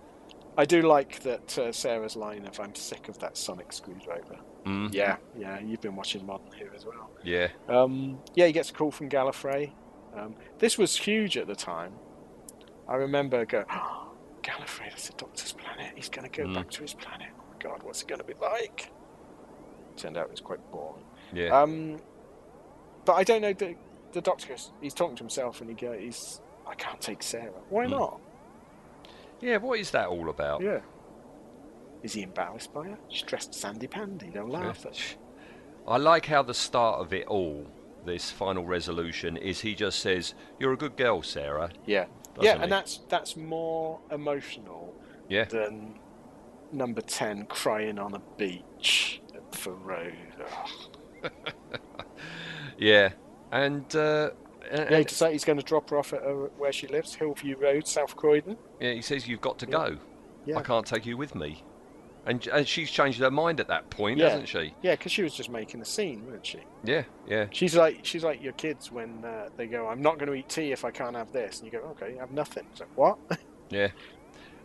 I 0.59 0.65
do 0.65 0.81
like 0.81 1.21
that 1.21 1.57
uh, 1.57 1.71
Sarah's 1.71 2.15
line 2.17 2.45
of 2.45 2.59
"I'm 2.59 2.75
sick 2.75 3.07
of 3.07 3.17
that 3.19 3.37
sonic 3.37 3.71
screwdriver." 3.71 4.37
Mm. 4.65 4.93
Yeah, 4.93 5.15
yeah, 5.37 5.57
you've 5.59 5.79
been 5.81 5.95
watching 5.95 6.25
Modern 6.25 6.51
here 6.51 6.71
as 6.75 6.85
well. 6.85 7.09
Yeah. 7.23 7.47
Um, 7.69 8.19
yeah, 8.35 8.45
he 8.47 8.51
gets 8.51 8.69
a 8.69 8.73
call 8.73 8.91
from 8.91 9.07
Gallifrey. 9.09 9.71
Um, 10.15 10.35
this 10.57 10.77
was 10.77 10.97
huge 10.97 11.37
at 11.37 11.47
the 11.47 11.55
time. 11.55 11.93
I 12.87 12.95
remember 12.95 13.45
go, 13.45 13.63
oh, 13.71 14.11
Gallifrey, 14.43 14.89
that's 14.89 15.07
the 15.07 15.13
Doctor's 15.17 15.53
planet. 15.53 15.93
He's 15.95 16.09
going 16.09 16.29
to 16.29 16.37
go 16.41 16.47
Mm. 16.47 16.55
back 16.55 16.69
to 16.71 16.81
his 16.81 16.93
planet. 16.93 17.27
Oh 17.39 17.43
my 17.51 17.57
God, 17.69 17.83
what's 17.83 18.01
it 18.01 18.07
going 18.09 18.19
to 18.19 18.25
be 18.27 18.33
like? 18.41 18.91
Turned 19.95 20.17
out 20.17 20.25
it 20.25 20.31
was 20.31 20.41
quite 20.41 20.59
boring. 20.71 21.05
Yeah. 21.31 21.57
Um, 21.57 22.01
but 23.05 23.13
I 23.13 23.23
don't 23.23 23.41
know. 23.41 23.53
The, 23.53 23.75
the 24.11 24.21
Doctor, 24.21 24.55
he's 24.81 24.93
talking 24.93 25.15
to 25.15 25.23
himself, 25.23 25.61
and 25.61 25.69
he 25.69 25.75
goes, 25.75 25.99
he's, 26.01 26.41
"I 26.67 26.75
can't 26.75 26.99
take 26.99 27.23
Sarah. 27.23 27.61
Why 27.69 27.85
Mm. 27.85 27.91
not? 27.91 28.19
Yeah, 29.41 29.57
what 29.57 29.79
is 29.79 29.91
that 29.91 30.07
all 30.07 30.29
about? 30.29 30.61
Yeah. 30.61 30.79
Is 32.03 32.13
he 32.13 32.21
embarrassed 32.23 32.73
by 32.73 32.87
her? 32.87 32.97
She's 33.09 33.23
dressed 33.23 33.53
Sandy 33.53 33.87
Pandy. 33.87 34.29
They'll 34.29 34.47
laugh 34.47 34.85
at 34.85 34.95
her. 34.97 35.15
I 35.87 35.97
like 35.97 36.25
how 36.25 36.43
the 36.43 36.53
start 36.53 36.99
of 37.01 37.11
it 37.13 37.27
all, 37.27 37.65
this 38.05 38.31
final 38.31 38.63
resolution, 38.65 39.35
is 39.37 39.59
he 39.61 39.75
just 39.75 39.99
says, 39.99 40.33
You're 40.59 40.73
a 40.73 40.77
good 40.77 40.95
girl, 40.95 41.21
Sarah. 41.23 41.71
Yeah, 41.85 42.05
Doesn't 42.35 42.43
yeah, 42.45 42.57
he? 42.57 42.63
and 42.63 42.71
that's 42.71 42.99
that's 43.09 43.35
more 43.35 43.99
emotional 44.11 44.93
Yeah. 45.27 45.45
than 45.45 45.99
number 46.71 47.01
ten 47.01 47.45
crying 47.47 47.97
on 47.99 48.13
a 48.15 48.21
beach 48.37 49.21
for 49.51 49.73
Rose. 49.73 50.13
Yeah, 52.77 53.09
and 53.51 53.93
uh, 53.93 54.29
and- 54.31 54.48
Yeah, 54.71 54.97
he 54.97 55.03
decides 55.05 55.31
he's 55.33 55.45
going 55.45 55.57
to 55.59 55.65
drop 55.65 55.89
her 55.89 55.97
off 55.97 56.13
at 56.13 56.21
her, 56.21 56.33
where 56.57 56.71
she 56.71 56.87
lives, 56.87 57.15
Hillview 57.15 57.57
Road, 57.57 57.87
South 57.87 58.15
Croydon. 58.15 58.57
yeah, 58.79 58.91
he 58.93 59.01
says 59.01 59.27
you've 59.27 59.41
got 59.41 59.57
to 59.59 59.65
Yeah. 59.65 59.71
go. 59.71 59.97
Yeah. 60.45 60.57
I 60.57 60.61
can't 60.63 60.85
take 60.85 61.05
you 61.05 61.17
with 61.17 61.35
me. 61.35 61.63
And, 62.25 62.45
and 62.47 62.67
she's 62.67 62.91
changed 62.91 63.19
her 63.19 63.31
mind 63.31 63.59
at 63.59 63.67
that 63.69 63.89
point, 63.89 64.19
Yeah. 64.19 64.29
hasn't 64.29 64.49
she? 64.49 64.73
Yeah, 64.81 64.91
because 64.95 65.11
she 65.11 65.23
was 65.23 65.33
just 65.33 65.49
making 65.49 65.81
a 65.81 65.85
scene, 65.85 66.25
wasn't 66.25 66.45
she? 66.45 66.59
Yeah, 66.83 67.03
yeah. 67.27 67.45
She's 67.51 67.75
like 67.75 67.99
she's 68.03 68.23
like 68.23 68.41
your 68.43 68.53
kids 68.53 68.91
when 68.91 69.23
uh, 69.25 69.49
they 69.57 69.67
go, 69.67 69.87
"I'm 69.87 70.01
not 70.01 70.19
going 70.19 70.27
to 70.27 70.33
eat 70.35 70.49
tea 70.49 70.71
if 70.71 70.83
I 70.85 70.91
can't 70.91 71.15
have 71.15 71.31
this," 71.31 71.59
and 71.61 71.71
you 71.71 71.79
go, 71.79 71.85
"Okay, 71.91 72.15
have 72.17 72.31
nothing." 72.31 72.65
It's 72.71 72.81
like, 72.81 72.89
what? 72.95 73.17
Yeah. 73.69 73.89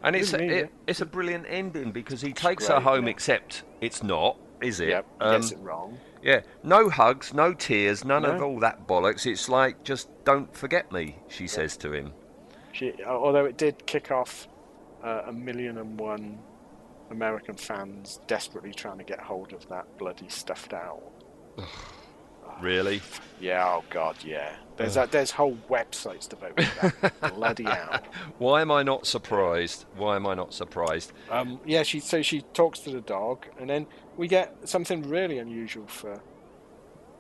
And 0.03 0.17
it's 0.17 0.33
a, 0.35 0.39
mean 0.39 0.51
it, 0.51 0.57
it. 0.57 0.73
it's 0.87 1.01
a 1.01 1.07
brilliant 1.07 1.47
ending 1.49 1.93
because 1.93 2.21
he 2.21 2.33
takes 2.33 2.67
her 2.69 2.81
home, 2.81 3.05
yeah. 3.05 3.11
except 3.11 3.63
it's 3.81 4.03
not, 4.03 4.37
is 4.61 4.81
it? 4.81 4.89
Yep, 4.91 5.07
Um, 5.21 5.41
gets 5.41 5.53
it 5.53 5.59
wrong. 5.61 5.99
Yeah. 6.25 6.41
No 6.63 6.89
hugs, 6.89 7.35
no 7.35 7.53
tears, 7.53 8.05
none 8.05 8.25
of 8.25 8.43
all 8.43 8.59
that 8.61 8.89
bollocks. 8.89 9.27
It's 9.27 9.49
like, 9.49 9.85
just 9.85 10.09
don't 10.25 10.55
forget 10.57 10.91
me, 10.91 11.19
she 11.29 11.47
says 11.47 11.77
to 11.79 11.93
him. 11.93 12.13
She, 12.73 12.95
although 13.05 13.45
it 13.45 13.57
did 13.57 13.87
kick 13.87 14.11
off 14.11 14.49
uh, 15.05 15.23
a 15.27 15.33
million 15.33 15.79
and 15.79 16.01
one 16.01 16.39
American 17.11 17.55
fans 17.55 18.21
desperately 18.27 18.73
trying 18.73 18.99
to 18.99 19.05
get 19.05 19.21
hold 19.21 19.53
of 19.53 19.69
that 19.69 19.99
bloody 19.99 20.29
stuffed 20.29 20.73
owl. 20.73 21.13
Really? 22.61 23.03
Yeah, 23.41 23.67
oh 23.67 23.85
god, 23.91 24.17
yeah. 24.25 24.55
There's 24.77 24.95
that. 24.95 25.11
There's 25.11 25.31
whole 25.31 25.59
websites 25.69 26.29
devoted 26.29 26.69
to 26.81 26.93
that 27.01 27.35
bloody 27.35 27.67
owl. 27.67 28.01
Why 28.39 28.61
am 28.61 28.71
I 28.71 28.83
not 28.83 29.07
surprised? 29.07 29.87
Why 29.97 30.17
am 30.17 30.27
I 30.27 30.35
not 30.35 30.55
surprised? 30.55 31.13
Um, 31.31 31.61
yeah, 31.65 31.83
she 31.83 32.01
so 32.01 32.23
she 32.23 32.43
talks 32.53 32.81
to 32.81 32.91
the 32.91 33.01
dog, 33.01 33.47
and 33.59 33.69
then 33.69 33.87
we 34.17 34.29
get 34.29 34.69
something 34.69 35.03
really 35.09 35.39
unusual 35.39 35.87
for 35.87 36.21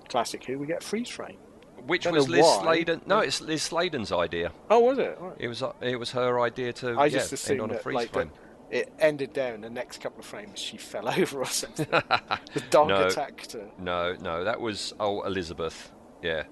classic 0.08 0.44
Who. 0.44 0.58
We 0.58 0.66
get 0.66 0.82
freeze 0.82 1.08
frame. 1.08 1.38
Which 1.86 2.06
was 2.06 2.28
Liz 2.28 2.42
why. 2.42 2.62
Sladen? 2.62 3.02
No, 3.06 3.18
it's 3.18 3.40
Liz 3.42 3.62
Sladen's 3.62 4.10
idea. 4.10 4.52
Oh, 4.70 4.80
was 4.80 4.98
it? 4.98 5.18
Right. 5.20 5.36
It 5.38 5.48
was 5.48 5.62
uh, 5.62 5.72
it 5.82 5.96
was 5.96 6.10
her 6.12 6.40
idea 6.40 6.72
to 6.74 6.90
I 6.98 7.06
yeah, 7.06 7.08
just 7.08 7.32
end 7.32 7.32
assumed 7.34 7.60
on 7.60 7.70
a 7.72 7.78
freeze 7.78 7.94
like 7.96 8.12
frame. 8.12 8.30
it 8.70 8.92
ended 8.98 9.34
there, 9.34 9.54
and 9.54 9.62
the 9.62 9.68
next 9.70 10.00
couple 10.00 10.20
of 10.20 10.24
frames 10.24 10.58
she 10.58 10.78
fell 10.78 11.08
over 11.18 11.40
or 11.40 11.46
something. 11.46 11.86
the 11.90 12.62
dog 12.70 12.88
No. 12.94 13.06
attacked 13.06 13.52
her. 13.52 13.68
No, 13.78 14.14
no, 14.20 14.44
that 14.44 14.60
was 14.60 14.94
oh 14.98 15.22
Elisabeth. 15.22 15.92
Yeah. 16.22 16.44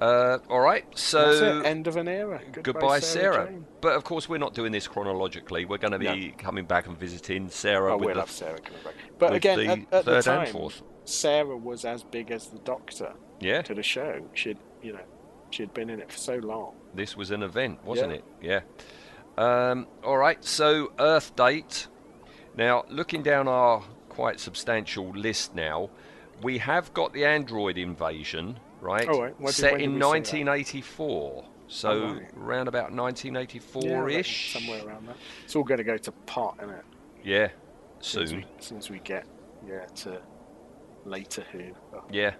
Uh, 0.00 0.38
all 0.48 0.60
right, 0.60 0.84
so. 0.96 1.60
End 1.62 1.86
of 1.86 1.96
an 1.96 2.08
era. 2.08 2.40
Goodbye, 2.52 2.62
goodbye, 2.62 3.00
Sarah. 3.00 3.46
Jane. 3.48 3.66
But 3.82 3.94
of 3.96 4.04
course, 4.04 4.28
we're 4.28 4.38
not 4.38 4.54
doing 4.54 4.72
this 4.72 4.88
chronologically. 4.88 5.64
We're 5.66 5.76
going 5.78 5.92
to 5.92 5.98
be 5.98 6.34
coming 6.38 6.64
back 6.64 6.86
and 6.86 6.98
visiting 6.98 7.50
Sarah 7.50 7.92
Oh, 7.94 7.96
with 7.98 8.06
we'll 8.06 8.14
the 8.14 8.20
have 8.20 8.30
Sarah 8.30 8.60
coming 8.60 8.82
back. 8.82 8.94
But 9.18 9.34
again, 9.34 9.58
the 9.58 9.66
at, 9.66 9.78
at 9.92 10.04
the 10.06 10.22
time, 10.22 10.40
and 10.40 10.48
fourth. 10.48 10.82
Sarah 11.04 11.56
was 11.56 11.84
as 11.84 12.02
big 12.02 12.30
as 12.30 12.46
the 12.46 12.58
Doctor 12.60 13.12
Yeah, 13.40 13.62
to 13.62 13.74
the 13.74 13.82
show. 13.82 14.24
She'd, 14.32 14.58
you 14.82 14.92
know, 14.94 15.04
she'd 15.50 15.74
been 15.74 15.90
in 15.90 16.00
it 16.00 16.10
for 16.10 16.18
so 16.18 16.36
long. 16.36 16.74
this 16.94 17.16
was 17.16 17.30
an 17.30 17.42
event, 17.42 17.84
wasn't 17.84 18.12
Yeah. 18.40 18.56
it? 18.56 18.64
Yeah. 19.38 19.70
Um, 19.70 19.86
all 20.02 20.16
right, 20.18 20.42
so 20.44 20.92
Earth 20.98 21.36
date. 21.36 21.88
Now, 22.56 22.84
looking 22.88 23.22
down 23.22 23.48
our 23.48 23.82
quite 24.08 24.40
substantial 24.40 25.10
list 25.10 25.54
now, 25.54 25.90
we 26.42 26.58
have 26.58 26.92
got 26.94 27.12
the 27.12 27.24
android 27.24 27.76
invasion, 27.78 28.58
right? 28.80 29.06
Oh, 29.08 29.20
right. 29.22 29.40
What 29.40 29.54
Set 29.54 29.72
did 29.72 29.82
in 29.82 29.90
we 29.94 29.96
see 29.96 30.00
that? 30.00 30.06
1984. 30.06 31.44
So 31.68 31.90
Oh, 31.90 32.14
right. 32.14 32.28
around 32.36 32.68
about 32.68 32.92
1984 32.92 34.04
reckon 34.04 34.20
ish. 34.20 34.52
somewhere 34.52 34.84
around 34.86 35.06
that. 35.08 35.16
It's 35.44 35.54
all 35.54 35.62
going 35.64 35.78
to 35.78 35.84
go 35.84 35.96
to 35.96 36.12
pot, 36.26 36.56
isn't 36.62 36.74
it? 36.74 36.84
Yeah, 37.22 37.48
soon 38.00 38.22
as 38.24 38.30
soon. 38.30 38.44
we, 38.72 38.76
as 38.78 38.90
we 38.90 38.98
get 39.00 39.26
yeah 39.66 39.84
to 39.96 40.20
later 41.04 41.44
Who. 41.52 41.64
Oh, 41.94 42.02
Yeah. 42.10 42.34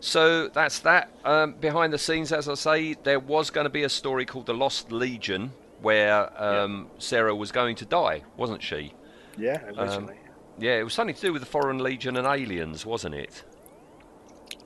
So 0.00 0.48
that's 0.48 0.78
that. 0.80 1.10
Um, 1.24 1.54
behind 1.54 1.92
the 1.92 1.98
scenes, 1.98 2.32
as 2.32 2.48
I 2.48 2.54
say, 2.54 2.94
there 3.02 3.18
was 3.20 3.50
going 3.50 3.64
to 3.64 3.70
be 3.70 3.82
a 3.82 3.88
story 3.88 4.24
called 4.24 4.46
The 4.46 4.54
Lost 4.54 4.92
Legion 4.92 5.52
where 5.80 6.30
um, 6.42 6.88
Sarah 6.98 7.34
was 7.34 7.52
going 7.52 7.76
to 7.76 7.84
die, 7.84 8.22
wasn't 8.36 8.62
she? 8.62 8.92
yeah, 9.36 9.60
Um, 9.76 9.88
originally. 9.88 10.16
Yeah, 10.58 10.78
it 10.78 10.82
was 10.82 10.92
something 10.94 11.14
to 11.14 11.20
do 11.20 11.32
with 11.32 11.42
the 11.42 11.46
Foreign 11.46 11.78
Legion 11.78 12.16
and 12.16 12.26
aliens, 12.26 12.84
wasn't 12.84 13.14
it? 13.14 13.44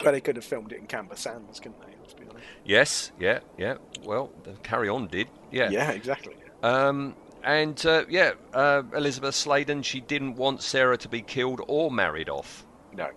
But 0.03 0.12
they 0.12 0.20
could 0.20 0.36
have 0.36 0.44
filmed 0.44 0.72
it 0.72 0.78
in 0.78 0.86
Camber 0.86 1.16
Sands, 1.16 1.61
couldn't 1.61 1.80
they? 1.80 1.94
Let's 2.00 2.14
be 2.14 2.24
honest. 2.28 2.44
Yes, 2.64 3.12
yeah, 3.18 3.40
yeah. 3.59 3.76
Well, 4.03 4.30
the 4.44 4.53
Carry 4.62 4.88
On 4.88 5.07
did, 5.07 5.28
yeah. 5.50 5.70
Yeah, 5.70 5.90
exactly. 5.92 6.34
Um, 6.62 7.14
and 7.44 7.84
uh, 7.86 8.05
yeah, 8.09 8.32
uh, 8.53 8.82
Elisabeth 8.94 9.34
Sladen, 9.34 9.82
she 9.82 10.00
didn't 10.00 10.36
want 10.36 10.62
Sarah 10.62 10.96
to 10.98 11.09
be 11.09 11.22
killed 11.22 11.61
or 11.66 11.90
married 11.90 12.28
off. 12.28 12.64
No, 12.94 13.11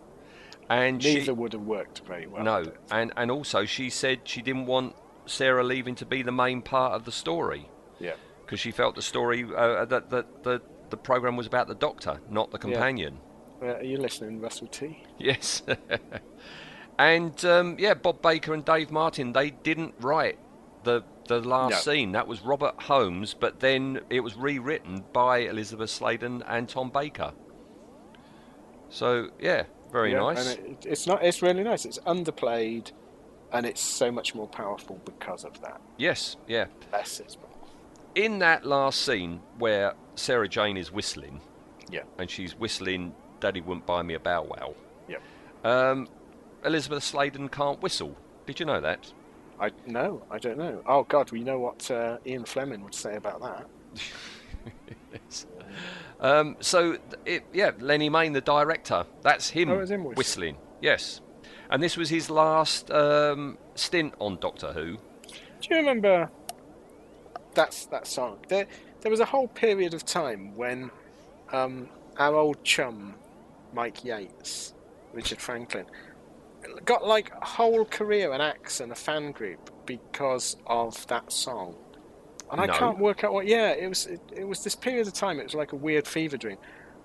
And 0.70 1.04
neither 1.04 1.26
she, 1.26 1.32
would 1.32 1.54
have 1.54 1.62
worked 1.64 2.02
very 2.08 2.28
well. 2.28 2.44
no, 2.44 2.72
and 2.92 3.12
and 3.18 3.30
also 3.30 3.66
she 3.66 3.90
said 3.90 4.22
she 4.24 4.42
didn't 4.42 4.66
want 4.66 4.96
Sarah 5.26 5.64
leaving 5.64 5.96
to 5.96 6.06
be 6.06 6.22
the 6.24 6.32
main 6.32 6.62
part 6.62 6.94
of 6.94 7.06
the 7.06 7.12
story. 7.12 7.70
Yeah. 8.00 8.14
because 8.42 8.60
she 8.60 8.72
felt 8.72 8.96
the 8.96 9.02
story 9.02 9.44
uh, 9.56 9.86
that 9.86 10.10
that 10.10 10.44
the 10.44 10.62
the 10.90 10.98
program 10.98 11.36
was 11.36 11.48
about 11.48 11.68
the 11.68 11.76
Doctor, 11.76 12.20
not 12.30 12.52
the 12.52 12.58
companion. 12.60 13.20
Uh, 13.62 13.76
are 13.78 13.84
you 13.84 13.98
listening, 13.98 14.40
Russell 14.42 14.68
T? 14.68 15.04
Yes, 15.18 15.64
and 16.98 17.44
um, 17.46 17.76
yeah, 17.80 17.94
Bob 17.94 18.22
Baker 18.22 18.54
and 18.54 18.64
Dave 18.66 18.92
Martin 18.92 19.34
they 19.34 19.50
didn't 19.52 19.94
write 20.00 20.38
the 20.84 21.04
the 21.28 21.40
last 21.42 21.72
No. 21.72 21.78
scene. 21.94 22.12
That 22.12 22.28
was 22.28 22.42
Robert 22.42 22.76
Holmes, 22.84 23.34
but 23.34 23.60
then 23.60 24.02
it 24.10 24.20
was 24.20 24.36
rewritten 24.36 25.04
by 25.12 25.40
Elisabeth 25.40 25.90
Sladen 25.90 26.44
and 26.48 26.70
Tom 26.70 26.90
Baker. 26.92 27.34
So 28.90 29.30
yeah, 29.40 29.64
very 29.92 30.12
Yeah, 30.12 30.20
nice. 30.20 30.56
And 30.56 30.68
it, 30.68 30.86
it's 30.86 31.08
not. 31.08 31.24
It's 31.24 31.42
really 31.42 31.64
nice. 31.64 31.86
It's 31.86 32.00
underplayed, 32.00 32.92
and 33.52 33.66
it's 33.66 33.82
so 33.82 34.12
much 34.12 34.36
more 34.36 34.48
powerful 34.48 35.00
because 35.06 35.44
of 35.44 35.60
that. 35.62 35.82
yes, 35.98 36.38
yeah. 36.48 36.66
Less 36.92 37.20
is 37.20 37.38
more. 37.38 37.50
In 38.14 38.40
that 38.40 38.66
last 38.66 39.02
scene 39.02 39.42
where 39.58 39.94
Sarah 40.16 40.48
Jane 40.48 40.78
is 40.78 40.92
whistling, 40.92 41.42
Yeah. 41.90 42.04
and 42.18 42.30
she's 42.30 42.56
whistling 42.58 43.14
"Daddy 43.42 43.60
wouldn't 43.62 43.86
buy 43.86 44.04
me 44.04 44.14
a 44.14 44.20
bow 44.20 44.44
wow." 44.44 44.74
Yeah. 45.10 45.18
Um, 45.66 46.08
Elisabeth 46.66 47.04
Sladen 47.04 47.50
can't 47.50 47.82
whistle. 47.82 48.16
Did 48.46 48.60
you 48.60 48.66
know 48.66 48.82
that? 48.82 49.12
I 49.60 49.72
no, 49.86 50.24
I 50.30 50.38
don't 50.38 50.58
know. 50.58 50.82
Oh 50.86 51.04
God, 51.04 51.32
we 51.32 51.42
know 51.44 51.60
what 51.60 51.90
uh, 51.90 52.18
Ian 52.26 52.46
Fleming 52.46 52.84
would 52.84 52.96
say 52.96 53.16
about 53.16 53.42
that. 53.42 53.66
Yes. 55.14 55.46
Um, 56.20 56.58
so, 56.60 56.98
it, 57.26 57.44
yeah, 57.54 57.72
Lennie 57.80 58.10
Mayne, 58.10 58.34
the 58.34 58.42
director, 58.42 59.06
that's 59.22 59.50
him, 59.50 59.70
Oh, 59.70 59.76
him 59.86 60.04
whistling. 60.04 60.16
whistling. 60.16 60.58
Yes. 60.82 61.22
And 61.70 61.82
this 61.82 61.96
was 61.96 62.10
his 62.10 62.30
last 62.30 62.92
um, 62.92 63.58
stint 63.76 64.14
on 64.20 64.38
Doctor 64.40 64.74
Who. 64.74 64.98
Do 65.62 65.70
you 65.70 65.78
remember 65.78 66.30
that's 67.54 67.86
that 67.88 68.08
song? 68.08 68.40
There, 68.50 68.68
there 69.02 69.12
was 69.12 69.20
a 69.22 69.26
whole 69.26 69.48
period 69.48 69.94
of 69.94 70.04
time 70.04 70.54
when 70.56 70.92
um, 71.54 71.88
our 72.18 72.36
old 72.36 72.62
chum 72.64 73.16
Mike 73.74 74.04
Yates, 74.04 74.74
Richard 75.14 75.40
Franklin, 75.40 75.86
got 76.86 77.06
like 77.06 77.32
a 77.42 77.46
whole 77.46 77.86
career, 77.86 78.32
an 78.32 78.42
axe, 78.42 78.80
and 78.80 78.92
a 78.92 78.96
fan 78.96 79.32
group 79.32 79.70
because 79.86 80.56
of 80.68 81.06
that 81.08 81.32
song. 81.32 81.76
And 82.52 82.62
I 82.62 82.68
can't 82.68 83.00
work 83.00 83.24
out 83.24 83.34
what. 83.34 83.48
Yeah, 83.48 83.70
it 83.72 83.88
was. 83.88 84.06
It, 84.06 84.22
it 84.32 84.48
was 84.48 84.64
this 84.64 84.76
period 84.76 85.08
of 85.08 85.14
time. 85.14 85.40
It 85.40 85.44
was 85.44 85.56
like 85.56 85.72
a 85.72 85.76
weird 85.76 86.08
fever 86.08 86.38
dream. 86.38 86.58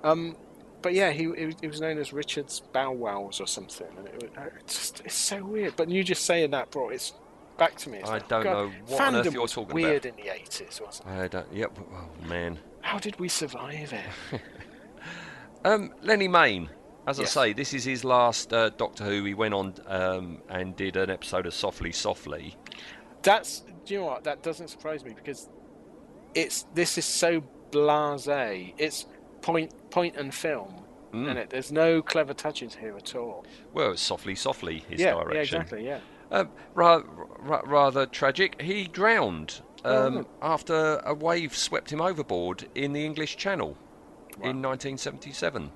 Um, 0.05 0.37
but 0.83 0.93
yeah, 0.95 1.11
he, 1.11 1.25
he, 1.37 1.47
was- 1.47 1.55
he 1.61 1.67
was 1.67 1.81
known 1.81 1.99
as 1.99 2.13
Richard's 2.13 2.61
Bow 2.61 2.93
Wows 2.93 3.41
or 3.41 3.47
something, 3.47 3.87
and 3.99 4.07
it, 4.07 4.15
was- 4.23 4.31
uh, 4.37 4.51
it's 4.61 4.75
just 4.77 5.01
it's 5.05 5.15
so 5.15 5.43
weird. 5.45 5.77
But 5.77 5.89
you 5.89 6.05
just 6.05 6.25
saying 6.27 6.51
that 6.53 6.71
brought 6.71 6.93
it 6.93 7.13
back 7.57 7.77
to 7.79 7.91
me. 7.91 7.99
It's 7.99 8.09
I 8.09 8.15
like, 8.15 8.29
don't 8.29 8.45
God, 8.45 8.53
know 8.53 8.73
what 8.87 9.01
on 9.01 9.17
earth 9.17 9.33
you're 9.33 9.49
talking 9.49 9.75
weird 9.75 10.05
about. 10.05 10.19
in 10.19 10.25
the 10.25 10.33
eighties, 10.35 10.81
wasn't 10.85 11.09
it? 11.09 11.13
I 11.13 11.29
don't. 11.29 11.53
Yep. 11.53 11.79
Oh 11.93 12.27
man. 12.29 12.59
How 12.83 12.99
did 12.99 13.19
we 13.19 13.29
survive 13.29 13.93
it? 13.93 14.41
Um, 15.65 15.93
Lennie 16.03 16.29
Mayne. 16.29 16.71
As 17.07 17.19
Yes. 17.19 17.37
I 17.37 17.47
say, 17.49 17.53
this 17.55 17.73
is 17.75 17.85
his 17.85 18.05
last 18.05 18.53
uh, 18.53 18.71
Doctor 18.71 19.05
Who. 19.05 19.25
He 19.25 19.35
went 19.35 19.55
on 19.55 19.75
um, 19.87 20.43
and 20.49 20.77
did 20.77 20.97
an 20.97 21.11
episode 21.11 21.47
of 21.47 21.55
Softly, 21.55 21.93
Softly. 21.93 22.57
That's 23.23 23.61
do 23.85 23.95
you 23.95 24.01
know 24.01 24.07
what? 24.07 24.25
That 24.25 24.43
doesn't 24.43 24.69
surprise 24.69 25.05
me 25.05 25.13
because 25.15 25.49
it's 26.35 26.65
this 26.75 26.99
is 26.99 27.05
so 27.05 27.43
blasé. 27.71 28.75
It's 28.79 29.07
point 29.43 29.73
point 29.91 30.17
and 30.17 30.33
film, 30.35 30.85
Mm. 31.13 31.29
and 31.31 31.39
it 31.39 31.51
there's 31.51 31.73
no 31.73 32.03
clever 32.03 32.35
touches 32.35 32.75
here 32.77 32.97
at 32.97 33.15
all. 33.17 33.45
Well, 33.73 33.93
it's 33.93 34.03
Softly, 34.03 34.35
Softly, 34.37 34.85
his 34.89 35.01
yeah, 35.01 35.13
direction. 35.15 35.35
yeah, 35.35 35.41
exactly, 35.41 35.85
yeah. 35.87 35.99
Um, 36.31 36.51
ra- 36.75 37.03
ra- 37.41 37.63
rather 37.65 38.07
tragic. 38.07 38.61
He 38.63 38.85
drowned 38.87 39.63
um, 39.85 40.19
Oh. 40.19 40.27
after 40.55 41.01
a 41.05 41.13
wave 41.15 41.57
swept 41.57 41.91
him 41.93 42.01
overboard 42.01 42.69
in 42.77 42.93
the 42.93 43.05
English 43.05 43.37
Channel 43.39 43.77
in 44.43 44.63
1977. 44.63 45.73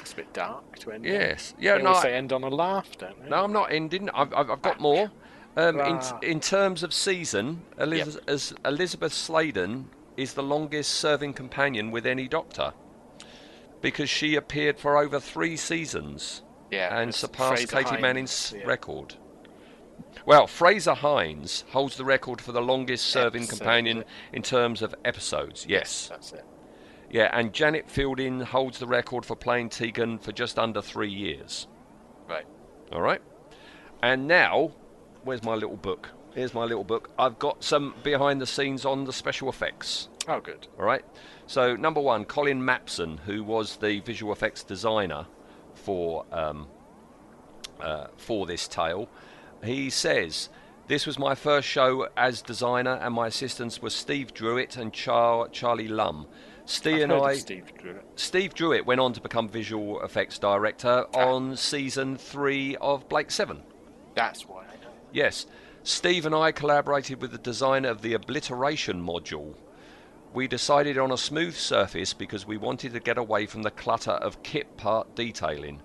It's 0.00 0.12
a 0.12 0.16
bit 0.16 0.32
dark 0.32 0.78
to 0.80 0.92
end. 0.92 1.06
on. 1.06 1.12
Yes. 1.12 1.54
Yeah, 1.58 1.76
They 1.78 1.82
no, 1.84 1.92
I- 1.92 2.02
say 2.02 2.14
end 2.14 2.32
on 2.32 2.42
a 2.42 2.48
laugh, 2.48 2.96
don't 2.98 3.22
they? 3.22 3.28
No, 3.28 3.44
I'm 3.44 3.52
not 3.52 3.72
ending. 3.72 4.10
I've, 4.10 4.32
I've, 4.34 4.50
I've 4.50 4.62
got 4.62 4.80
more. 4.80 5.10
Um, 5.56 5.78
in, 5.80 5.98
Ah. 6.00 6.18
in 6.22 6.40
terms 6.40 6.82
of 6.82 6.94
season, 6.94 7.62
Eliz- 7.78 8.18
as 8.26 8.54
Elisabeth 8.64 9.12
Sladen 9.12 9.90
is 10.16 10.34
the 10.34 10.42
longest 10.42 10.92
serving 10.92 11.34
companion 11.34 11.90
with 11.90 12.06
any 12.06 12.26
Doctor 12.26 12.72
because 13.82 14.08
she 14.08 14.34
appeared 14.34 14.78
for 14.78 14.96
over 14.96 15.18
three 15.20 15.56
seasons 15.56 16.42
Yeah, 16.70 16.96
and 16.98 17.14
surpassed 17.14 17.68
Fraser 17.68 17.90
Katy 17.90 18.00
Manning's 18.00 18.54
yeah. 18.56 18.64
record. 18.64 19.14
Well, 20.24 20.46
Fraser 20.46 20.94
Hines 20.94 21.64
holds 21.70 21.96
the 21.96 22.04
record 22.04 22.40
for 22.40 22.52
the 22.52 22.60
longest 22.62 23.06
serving 23.06 23.42
Episodes, 23.42 23.58
companion 23.58 24.04
in 24.32 24.42
terms 24.42 24.80
of 24.82 24.94
episodes. 25.04 25.66
Yes. 25.68 26.08
That's 26.08 26.32
it. 26.32 26.44
Yeah, 27.12 27.28
and 27.32 27.52
Janet 27.52 27.90
Fielding 27.90 28.40
holds 28.40 28.78
the 28.78 28.86
record 28.86 29.26
for 29.26 29.36
playing 29.36 29.68
Tegan 29.68 30.18
for 30.18 30.32
just 30.32 30.58
under 30.58 30.80
three 30.80 31.10
years. 31.10 31.68
Right. 32.26 32.46
All 32.90 33.02
right. 33.02 33.20
And 34.02 34.26
now, 34.26 34.72
where's 35.22 35.42
my 35.44 35.54
little 35.54 35.76
book? 35.76 36.08
Here's 36.34 36.54
my 36.54 36.64
little 36.64 36.84
book. 36.84 37.10
I've 37.18 37.38
got 37.38 37.62
some 37.62 37.94
behind 38.02 38.40
the 38.40 38.46
scenes 38.46 38.86
on 38.86 39.04
the 39.04 39.12
special 39.12 39.50
effects. 39.50 40.08
Oh, 40.26 40.40
good. 40.40 40.66
All 40.78 40.86
right. 40.86 41.04
So 41.46 41.76
number 41.76 42.00
one, 42.00 42.24
Colin 42.24 42.62
Mapson, 42.62 43.18
who 43.20 43.44
was 43.44 43.76
the 43.76 44.00
visual 44.00 44.32
effects 44.32 44.64
designer 44.64 45.26
for 45.74 46.24
um, 46.32 46.68
uh, 47.78 48.06
for 48.16 48.46
this 48.46 48.66
tale, 48.66 49.08
he 49.62 49.90
says. 49.90 50.48
This 50.88 51.06
was 51.06 51.18
my 51.18 51.34
first 51.34 51.68
show 51.68 52.08
as 52.16 52.42
designer, 52.42 52.94
and 52.94 53.14
my 53.14 53.28
assistants 53.28 53.80
were 53.80 53.90
Steve 53.90 54.34
Drewett 54.34 54.76
and 54.76 54.92
Char- 54.92 55.48
Charlie 55.48 55.88
Lumm. 55.88 56.26
Steve 56.64 57.02
and 57.02 57.12
I, 57.12 57.34
Steve 57.36 57.72
Drewett. 57.78 58.02
Steve 58.16 58.54
Drewett 58.54 58.86
went 58.86 59.00
on 59.00 59.12
to 59.14 59.20
become 59.20 59.48
visual 59.48 60.00
effects 60.02 60.38
director 60.38 61.06
Ah. 61.14 61.18
on 61.28 61.56
season 61.56 62.16
three 62.16 62.76
of 62.76 63.08
Blake 63.08 63.30
Seven. 63.30 63.62
That's 64.14 64.46
why 64.48 64.62
I 64.62 64.76
know. 64.84 64.90
Yes, 65.12 65.46
Steve 65.82 66.24
and 66.26 66.34
I 66.34 66.52
collaborated 66.52 67.20
with 67.20 67.32
the 67.32 67.38
designer 67.38 67.88
of 67.88 68.02
the 68.02 68.14
obliteration 68.14 69.04
module. 69.04 69.54
We 70.32 70.46
decided 70.48 70.96
on 70.96 71.10
a 71.10 71.18
smooth 71.18 71.54
surface 71.54 72.14
because 72.14 72.46
we 72.46 72.56
wanted 72.56 72.92
to 72.94 73.00
get 73.00 73.18
away 73.18 73.46
from 73.46 73.62
the 73.62 73.70
clutter 73.70 74.12
of 74.12 74.42
kit 74.42 74.76
part 74.76 75.14
detailing. 75.14 75.82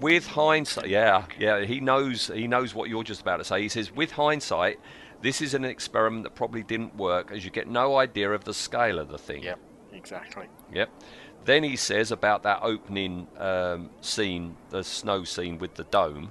With 0.00 0.26
hindsight, 0.26 0.88
yeah, 0.88 1.24
yeah, 1.38 1.60
he 1.64 1.80
knows 1.80 2.26
he 2.34 2.46
knows 2.48 2.74
what 2.74 2.88
you're 2.90 3.04
just 3.04 3.22
about 3.22 3.38
to 3.38 3.44
say. 3.44 3.62
He 3.62 3.68
says, 3.68 3.90
with 3.92 4.10
hindsight, 4.12 4.78
this 5.22 5.40
is 5.40 5.54
an 5.54 5.64
experiment 5.64 6.24
that 6.24 6.34
probably 6.34 6.62
didn't 6.62 6.96
work, 6.96 7.30
as 7.32 7.44
you 7.44 7.50
get 7.50 7.66
no 7.68 7.96
idea 7.96 8.30
of 8.32 8.44
the 8.44 8.52
scale 8.52 8.98
of 8.98 9.08
the 9.08 9.18
thing. 9.18 9.42
Yep, 9.44 9.58
exactly. 10.12 10.46
Yep. 10.72 10.90
Then 11.44 11.62
he 11.62 11.76
says 11.76 12.10
about 12.12 12.42
that 12.44 12.60
opening 12.62 13.28
um, 13.38 13.90
scene, 14.00 14.56
the 14.70 14.82
snow 14.82 15.24
scene 15.24 15.58
with 15.58 15.74
the 15.74 15.84
dome. 15.84 16.30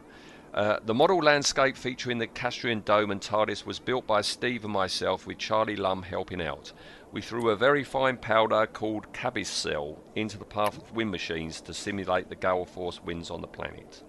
Uh, 0.53 0.79
the 0.85 0.93
model 0.93 1.19
landscape 1.19 1.75
featuring 1.75 2.17
the 2.17 2.27
Kastrian 2.27 2.83
dome 2.85 3.11
and 3.11 3.19
TARDIS 3.21 3.65
was 3.65 3.77
built 3.79 4.07
by 4.07 4.21
Steve 4.21 4.63
and 4.63 4.71
myself, 4.73 5.27
with 5.27 5.37
Charlie 5.37 5.75
Lumm 5.75 6.01
helping 6.03 6.41
out. 6.41 6.71
We 7.11 7.21
threw 7.21 7.49
a 7.49 7.55
very 7.55 7.83
fine 7.83 8.17
powder 8.17 8.65
called 8.65 9.11
Cabicel 9.13 9.97
into 10.15 10.37
the 10.37 10.45
path 10.45 10.77
of 10.77 10.91
wind 10.93 11.11
machines 11.11 11.59
to 11.61 11.73
simulate 11.73 12.29
the 12.29 12.35
gale 12.35 12.65
force 12.65 13.01
winds 13.03 13.29
on 13.29 13.41
the 13.41 13.47
planet. 13.47 14.03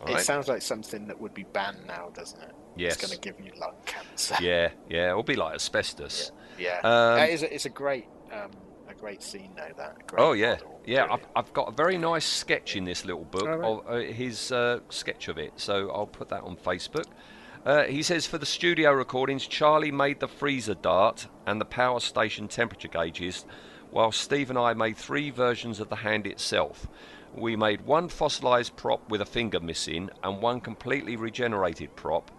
All 0.00 0.08
It 0.08 0.14
right? 0.14 0.22
sounds 0.22 0.48
like 0.48 0.62
something 0.62 1.06
that 1.06 1.20
would 1.20 1.34
be 1.34 1.44
banned 1.44 1.86
now, 1.86 2.10
doesn't 2.12 2.40
it? 2.42 2.54
Yes. 2.76 2.94
It's 2.94 3.06
going 3.06 3.20
to 3.20 3.28
give 3.32 3.44
you 3.44 3.52
lung 3.60 3.74
cancer. 3.86 4.36
yeah, 4.40 4.70
yeah, 4.88 5.10
it'll 5.10 5.22
be 5.22 5.36
like 5.36 5.54
asbestos. 5.54 6.32
Yeah. 6.58 6.78
Um, 6.82 7.18
that 7.18 7.30
is 7.30 7.42
a, 7.44 7.54
it's 7.54 7.66
a 7.66 7.70
great 7.70 8.06
um, 8.32 8.50
great 9.04 9.22
scene 9.22 9.50
though. 9.54 9.72
That. 9.76 10.06
Great 10.06 10.22
Oh 10.22 10.32
yeah, 10.32 10.52
model. 10.52 10.80
yeah. 10.86 11.06
I've, 11.10 11.26
I've 11.36 11.52
got 11.52 11.68
a 11.68 11.72
very 11.72 11.98
nice 11.98 12.24
sketch 12.24 12.74
in 12.74 12.84
this 12.84 13.04
little 13.04 13.24
book 13.24 13.46
Oh, 13.46 13.56
right. 13.56 13.64
of 13.64 14.10
uh, 14.10 14.12
his 14.12 14.50
uh, 14.50 14.80
sketch 14.88 15.28
of 15.28 15.36
it, 15.36 15.52
so 15.56 15.90
I'll 15.90 16.06
put 16.06 16.30
that 16.30 16.42
on 16.42 16.56
Facebook. 16.56 17.04
Uh, 17.66 17.84
he 17.84 18.02
says 18.02 18.26
for 18.26 18.38
the 18.38 18.46
studio 18.46 18.92
recordings, 18.92 19.46
Charlie 19.46 19.90
made 19.90 20.20
the 20.20 20.28
freezer 20.28 20.74
dart 20.74 21.26
and 21.46 21.60
the 21.60 21.64
power 21.66 22.00
station 22.00 22.48
temperature 22.48 22.88
gauges, 22.88 23.44
while 23.90 24.10
Steve 24.10 24.48
and 24.50 24.58
I 24.58 24.72
made 24.74 24.96
three 24.96 25.28
versions 25.30 25.80
of 25.80 25.88
the 25.90 25.96
hand 25.96 26.26
itself. 26.26 26.86
We 27.34 27.56
made 27.56 27.82
one 27.82 28.08
fossilized 28.08 28.74
prop 28.76 29.08
with 29.10 29.20
a 29.20 29.26
finger 29.26 29.60
missing 29.60 30.08
and 30.22 30.40
one 30.40 30.60
completely 30.60 31.16
regenerated 31.16 31.94
prop. 31.96 32.30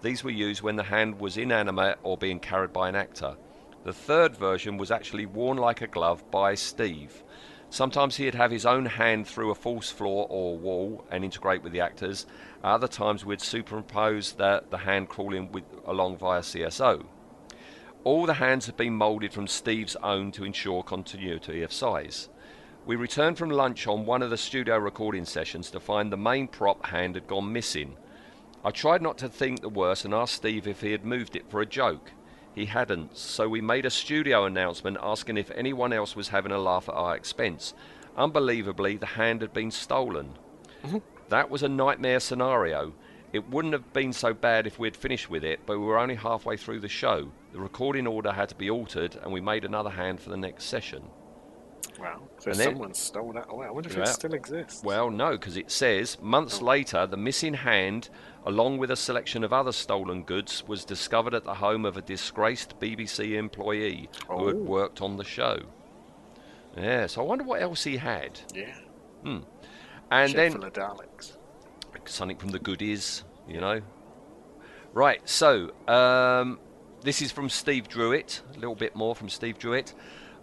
These 0.00 0.22
were 0.24 0.30
used 0.30 0.62
when 0.62 0.76
the 0.76 0.82
hand 0.84 1.18
was 1.20 1.36
inanimate 1.36 1.98
or 2.02 2.16
being 2.16 2.38
carried 2.40 2.72
by 2.72 2.88
an 2.88 2.94
actor. 2.94 3.36
The 3.84 3.92
third 3.92 4.34
version 4.34 4.78
was 4.78 4.90
actually 4.90 5.26
worn 5.26 5.58
like 5.58 5.82
a 5.82 5.86
glove 5.86 6.30
by 6.30 6.54
Steve. 6.54 7.22
Sometimes 7.68 8.16
he'd 8.16 8.34
have 8.34 8.50
his 8.50 8.64
own 8.64 8.86
hand 8.86 9.26
through 9.26 9.50
a 9.50 9.54
false 9.54 9.90
floor 9.90 10.26
or 10.30 10.56
wall 10.56 11.04
and 11.10 11.22
integrate 11.22 11.62
with 11.62 11.72
the 11.72 11.80
actors. 11.80 12.24
Other 12.62 12.88
times 12.88 13.26
we'd 13.26 13.42
superimpose 13.42 14.32
the, 14.32 14.64
the 14.70 14.78
hand 14.78 15.10
crawling 15.10 15.52
with, 15.52 15.64
along 15.84 16.16
via 16.16 16.40
CSO. 16.40 17.04
All 18.04 18.24
the 18.24 18.34
hands 18.34 18.64
have 18.66 18.76
been 18.78 18.94
moulded 18.94 19.34
from 19.34 19.46
Steve's 19.46 19.96
own 19.96 20.32
to 20.32 20.44
ensure 20.44 20.82
continuity 20.82 21.62
of 21.62 21.70
size. 21.70 22.30
We 22.86 22.96
returned 22.96 23.36
from 23.36 23.50
lunch 23.50 23.86
on 23.86 24.06
one 24.06 24.22
of 24.22 24.30
the 24.30 24.38
studio 24.38 24.78
recording 24.78 25.26
sessions 25.26 25.70
to 25.72 25.80
find 25.80 26.10
the 26.10 26.16
main 26.16 26.48
prop 26.48 26.86
hand 26.86 27.16
had 27.16 27.26
gone 27.26 27.52
missing. 27.52 27.96
I 28.64 28.70
tried 28.70 29.02
not 29.02 29.18
to 29.18 29.28
think 29.28 29.60
the 29.60 29.68
worst 29.68 30.06
and 30.06 30.14
asked 30.14 30.36
Steve 30.36 30.66
if 30.66 30.80
he 30.80 30.92
had 30.92 31.04
moved 31.04 31.36
it 31.36 31.50
for 31.50 31.60
a 31.60 31.66
joke. 31.66 32.12
He 32.54 32.66
hadn't, 32.66 33.16
so 33.16 33.48
we 33.48 33.60
made 33.60 33.84
a 33.84 33.90
studio 33.90 34.44
announcement 34.44 34.98
asking 35.02 35.36
if 35.38 35.50
anyone 35.50 35.92
else 35.92 36.14
was 36.14 36.28
having 36.28 36.52
a 36.52 36.58
laugh 36.58 36.88
at 36.88 36.94
our 36.94 37.16
expense. 37.16 37.74
Unbelievably, 38.16 38.98
the 38.98 39.06
hand 39.06 39.40
had 39.40 39.52
been 39.52 39.72
stolen. 39.72 40.38
Mm-hmm. 40.84 40.98
That 41.30 41.50
was 41.50 41.64
a 41.64 41.68
nightmare 41.68 42.20
scenario. 42.20 42.92
It 43.32 43.50
wouldn't 43.50 43.72
have 43.72 43.92
been 43.92 44.12
so 44.12 44.32
bad 44.32 44.68
if 44.68 44.78
we'd 44.78 44.96
finished 44.96 45.28
with 45.28 45.42
it, 45.42 45.60
but 45.66 45.80
we 45.80 45.84
were 45.84 45.98
only 45.98 46.14
halfway 46.14 46.56
through 46.56 46.78
the 46.78 46.88
show. 46.88 47.32
The 47.52 47.58
recording 47.58 48.06
order 48.06 48.30
had 48.30 48.48
to 48.50 48.54
be 48.54 48.70
altered, 48.70 49.16
and 49.22 49.32
we 49.32 49.40
made 49.40 49.64
another 49.64 49.90
hand 49.90 50.20
for 50.20 50.30
the 50.30 50.36
next 50.36 50.66
session. 50.66 51.02
Wow. 51.98 52.22
So 52.38 52.50
And 52.50 52.60
then- 52.60 52.68
someone 52.70 52.94
stole 52.94 53.32
that 53.32 53.46
away. 53.50 53.66
I 53.66 53.70
wonder 53.70 53.88
if 53.88 53.96
Yeah. 53.96 54.02
it 54.02 54.08
still 54.08 54.34
exists. 54.34 54.82
Well, 54.84 55.10
no, 55.10 55.32
because 55.32 55.56
it 55.56 55.70
says 55.70 56.18
months 56.20 56.60
oh. 56.60 56.66
later, 56.66 57.06
the 57.06 57.16
missing 57.16 57.54
hand, 57.54 58.08
along 58.44 58.78
with 58.78 58.90
a 58.90 58.96
selection 58.96 59.42
of 59.44 59.52
other 59.52 59.72
stolen 59.72 60.22
goods, 60.22 60.62
was 60.66 60.84
discovered 60.84 61.34
at 61.34 61.44
the 61.44 61.54
home 61.54 61.84
of 61.84 61.96
a 61.96 62.02
disgraced 62.02 62.78
BBC 62.78 63.36
employee 63.36 64.08
who 64.28 64.46
had 64.46 64.56
Oh. 64.56 64.60
worked 64.60 65.00
on 65.00 65.16
the 65.16 65.24
show. 65.24 65.58
Yeah, 66.76 67.06
so 67.06 67.22
I 67.22 67.24
wonder 67.24 67.44
what 67.44 67.62
else 67.62 67.84
he 67.84 67.96
had. 67.96 68.40
Yeah. 68.52 68.74
Hmm. 69.22 69.38
And 70.10 70.32
then 70.34 70.52
full 70.52 70.64
of 70.64 70.72
Daleks. 70.72 71.36
something 72.06 72.36
from 72.36 72.50
the 72.50 72.58
goodies, 72.58 73.24
you 73.48 73.60
know. 73.60 73.80
Right, 74.92 75.26
so 75.28 75.72
um, 75.88 76.58
this 77.02 77.22
is 77.22 77.32
from 77.32 77.48
Steve 77.48 77.88
Drewett, 77.88 78.42
a 78.54 78.58
little 78.58 78.74
bit 78.74 78.94
more 78.94 79.14
from 79.14 79.28
Steve 79.28 79.58
Drewett. 79.58 79.94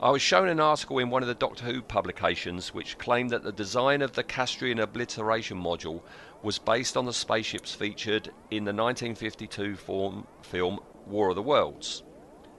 I 0.02 0.10
was 0.10 0.22
shown 0.22 0.48
an 0.50 0.60
article 0.60 0.98
in 0.98 1.12
one 1.12 1.22
of 1.22 1.28
the 1.28 1.36
Doctor 1.36 1.64
Who 1.66 1.82
publications 1.84 2.74
which 2.74 2.98
claimed 2.98 3.30
that 3.30 3.44
the 3.44 3.52
design 3.52 4.02
of 4.02 4.14
the 4.14 4.24
Kastrian 4.24 4.82
obliteration 4.82 5.62
module 5.62 6.02
was 6.44 6.58
based 6.58 6.98
on 6.98 7.06
the 7.06 7.14
spaceships 7.14 7.74
featured 7.74 8.28
in 8.50 8.66
the 8.66 8.74
1952 8.74 9.76
form, 9.76 10.26
film 10.42 10.80
War 11.06 11.30
of 11.30 11.36
the 11.36 11.42
Worlds. 11.42 12.04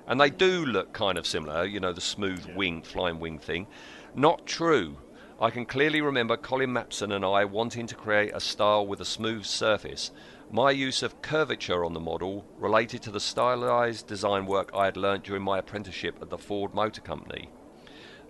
And 0.06 0.20
they 0.20 0.30
do 0.30 0.64
look 0.64 0.92
kind 0.92 1.16
of 1.16 1.26
similar, 1.26 1.64
you 1.64 1.80
know, 1.80 1.92
the 1.92 2.00
smooth 2.00 2.44
wing, 2.56 2.82
flying 2.82 3.18
wing 3.18 3.38
thing. 3.38 3.66
Not 4.14 4.46
true. 4.46 4.98
I 5.40 5.50
can 5.50 5.66
clearly 5.66 6.00
remember 6.00 6.36
Colin 6.36 6.70
Mapson 6.70 7.12
and 7.12 7.24
I 7.24 7.44
wanting 7.44 7.86
to 7.88 7.94
create 7.94 8.32
a 8.34 8.40
style 8.40 8.86
with 8.86 9.00
a 9.00 9.04
smooth 9.04 9.44
surface. 9.44 10.10
My 10.50 10.70
use 10.70 11.02
of 11.02 11.22
curvature 11.22 11.84
on 11.84 11.94
the 11.94 12.00
model 12.00 12.44
related 12.58 13.02
to 13.02 13.10
the 13.10 13.20
stylized 13.20 14.06
design 14.06 14.46
work 14.46 14.70
I 14.74 14.84
had 14.84 14.96
learnt 14.96 15.24
during 15.24 15.42
my 15.42 15.58
apprenticeship 15.58 16.18
at 16.20 16.30
the 16.30 16.38
Ford 16.38 16.74
Motor 16.74 17.00
Company. 17.00 17.48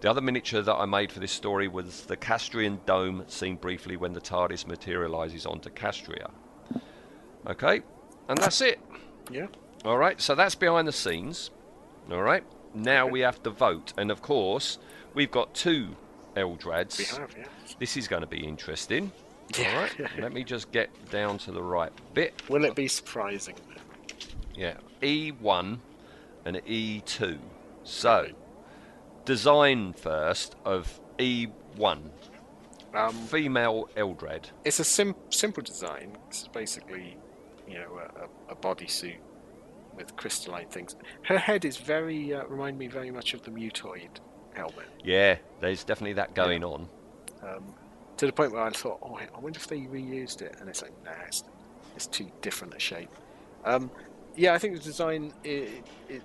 The 0.03 0.11
other 0.11 0.21
miniature 0.21 0.63
that 0.63 0.75
I 0.75 0.85
made 0.85 1.13
for 1.13 1.21
this 1.21 1.31
story 1.31 1.69
was 1.69 2.07
the 2.07 2.17
Kastrian 2.17 2.85
dome 2.87 3.25
seen 3.29 3.55
briefly 3.55 3.97
when 3.97 4.13
the 4.13 4.21
TARDIS 4.21 4.67
materializes 4.67 5.47
onto 5.47 5.71
Kastria. 5.71 6.29
Okay, 7.47 7.83
and 8.29 8.37
that's 8.37 8.61
it. 8.61 8.81
Yeah. 9.31 9.47
All 9.85 9.97
right, 9.97 10.21
so 10.21 10.35
that's 10.35 10.57
behind 10.57 10.89
the 10.89 10.93
scenes. 10.93 11.53
All 12.11 12.21
right, 12.21 12.43
now 12.75 13.07
we 13.07 13.21
have 13.21 13.45
to 13.45 13.51
vote, 13.51 13.93
and 13.97 14.11
of 14.11 14.23
course, 14.23 14.79
we've 15.15 15.31
got 15.31 15.55
two 15.55 15.95
Eldrads. 16.35 16.99
We 16.99 17.05
have, 17.05 17.37
yeah. 17.39 17.45
This 17.79 17.97
is 17.97 18.09
going 18.09 18.23
to 18.23 18.27
be 18.27 18.45
interesting. 18.45 19.13
Yeah. 19.57 19.83
right, 19.83 19.93
let 20.19 20.33
me 20.33 20.43
just 20.43 20.73
get 20.73 20.91
down 21.13 21.39
to 21.39 21.53
the 21.53 21.63
right 21.63 21.93
bit. 22.13 22.43
Will 22.49 22.65
it 22.65 22.75
be 22.75 22.89
surprising? 22.89 23.55
Yeah, 24.57 24.79
E1 25.01 25.79
and 26.45 26.57
E2. 26.57 27.39
So, 27.85 28.29
design 29.25 29.93
first 29.93 30.57
of 30.65 31.01
E1, 31.19 32.11
Um, 32.95 33.15
female 33.27 33.89
Eldrad. 33.97 34.51
it's 34.65 34.81
a 34.81 34.85
sim- 34.85 35.15
simple 35.31 35.63
design. 35.63 36.17
It's 36.29 36.49
basically, 36.49 37.17
you 37.67 37.75
know, 37.75 38.01
a, 38.49 38.53
a, 38.53 38.57
bodysuit 38.57 39.17
with 39.97 40.15
crystalline 40.17 40.69
things. 40.69 40.97
Her 41.23 41.39
head 41.39 41.65
is 41.65 41.77
very 41.77 42.35
uh, 42.35 42.45
remind 42.47 42.79
me 42.79 42.89
very 42.89 43.11
much 43.11 43.35
of 43.35 43.43
the 43.43 43.51
mutoid 43.51 44.11
helmet. 44.55 44.89
Yeah, 45.05 45.37
there's 45.61 45.85
definitely 45.85 46.15
that 46.15 46.35
going 46.35 46.65
on. 46.65 46.89
Um, 47.43 47.75
to 48.19 48.27
the 48.27 48.33
point 48.33 48.53
where 48.53 48.63
I 48.63 48.71
thought, 48.71 48.99
oh, 49.03 49.17
I 49.17 49.39
wonder 49.41 49.59
if 49.59 49.67
they 49.67 49.81
reused 49.81 50.43
it, 50.43 50.57
and 50.61 50.69
it's 50.69 50.83
like, 50.83 50.93
nah, 51.05 51.13
it's, 51.27 51.45
it's 51.97 52.07
too 52.07 52.31
different 52.41 52.75
a 52.75 52.79
shape. 52.79 53.11
Um, 53.65 53.91
yeah, 54.37 54.55
I 54.55 54.59
think 54.59 54.75
the 54.75 54.81
design 54.83 55.33
i 55.45 55.69
i 56.11 56.21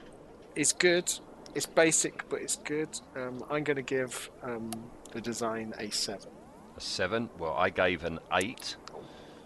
is 0.56 0.74
good. 0.74 1.12
It's 1.56 1.66
basic, 1.66 2.28
but 2.30 2.42
it's 2.42 2.58
good. 2.58 2.90
Um, 3.16 3.44
I'm 3.50 3.64
going 3.64 3.78
to 3.78 3.82
give 3.82 4.30
um, 4.44 4.72
the 5.12 5.22
design 5.22 5.74
a 5.78 5.90
seven. 5.92 6.30
A 6.76 6.82
seven. 6.82 7.30
Well, 7.38 7.54
I 7.54 7.70
gave 7.70 8.04
an 8.04 8.20
eight, 8.34 8.76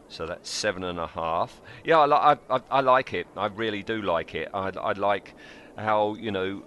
so 0.10 0.26
that's 0.26 0.50
seven 0.50 0.84
and 0.84 1.00
a 1.00 1.08
half. 1.08 1.62
Yeah, 1.84 2.00
I, 2.00 2.06
li- 2.06 2.38
I, 2.50 2.56
I, 2.56 2.62
I 2.70 2.82
like 2.82 3.14
it. 3.14 3.28
I 3.38 3.48
really 3.48 3.84
do 3.84 4.02
like 4.02 4.36
it. 4.36 4.50
I, 4.54 4.70
I 4.70 4.92
like 4.94 5.34
how 5.78 6.16
you 6.16 6.32
know. 6.32 6.64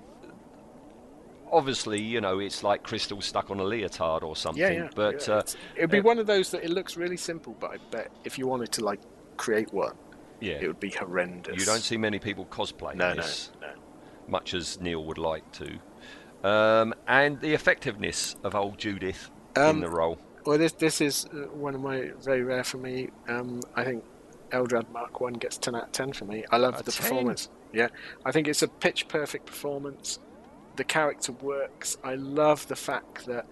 Obviously, 1.53 2.01
you 2.01 2.20
know, 2.20 2.41
it's 2.41 2.64
like 2.64 2.82
crystal 2.82 3.20
stuck 3.20 3.51
on 3.51 3.61
a 3.61 3.64
leotard 3.64 4.24
or 4.24 4.35
something. 4.35 4.61
Yeah, 4.61 4.70
yeah. 4.70 4.89
But 4.95 5.28
yeah, 5.28 5.35
uh, 5.35 5.43
it'd 5.76 5.91
be 5.91 6.01
one 6.01 6.18
of 6.18 6.26
those 6.26 6.51
that 6.51 6.64
it 6.64 6.70
looks 6.70 6.97
really 6.97 7.16
simple, 7.18 7.55
but 7.61 7.70
I 7.70 7.76
bet 7.93 8.11
if 8.24 8.39
you 8.39 8.49
wanted 8.49 8.72
to 8.72 8.85
like 8.85 9.01
create 9.37 9.72
one, 9.72 9.95
yeah, 10.41 10.55
it 10.55 10.66
would 10.66 10.80
be 10.80 10.91
horrendous. 10.91 11.57
you 11.61 11.64
don't 11.64 11.82
see 11.82 11.97
many 11.97 12.18
people 12.18 12.45
cosplay 12.47 12.97
no, 12.97 13.11
no, 13.11 13.22
this, 13.22 13.53
no. 13.61 13.68
Much 14.29 14.55
as 14.55 14.81
Neil 14.81 15.05
would 15.05 15.18
like 15.18 15.51
to. 15.53 15.79
Um, 16.49 16.95
and 17.09 17.41
the 17.41 17.55
effectiveness 17.55 18.37
of 18.45 18.55
old 18.55 18.79
Judith 18.79 19.31
in 19.57 19.62
Um, 19.62 19.81
the 19.81 19.89
role. 19.89 20.18
Well, 20.45 20.59
this 20.59 20.72
this 20.72 21.01
is 21.01 21.27
uh, 21.33 21.47
one 21.55 21.75
of 21.75 21.81
my 21.81 22.11
very 22.22 22.43
rare 22.43 22.64
for 22.64 22.77
me. 22.77 23.09
Um, 23.29 23.61
I 23.75 23.85
think 23.85 24.05
Eldrad 24.51 24.91
Mark 24.93 25.20
One 25.20 25.33
gets 25.35 25.57
ten 25.57 25.75
out 25.75 25.85
of 25.85 25.93
ten 25.93 26.12
for 26.12 26.27
me. 26.27 26.45
I 26.51 26.59
love 26.59 26.85
the 26.85 26.93
10? 26.93 27.03
performance. 27.03 27.49
Yeah, 27.72 27.89
I 28.25 28.31
think 28.31 28.47
it's 28.47 28.62
a 28.62 28.68
pitch 28.68 29.09
perfect 29.09 29.47
performance. 29.47 30.18
The 30.77 30.85
character 30.85 31.33
works. 31.33 31.97
I 32.05 32.14
love 32.16 32.68
the 32.68 32.77
fact 32.77 33.25
that 33.27 33.47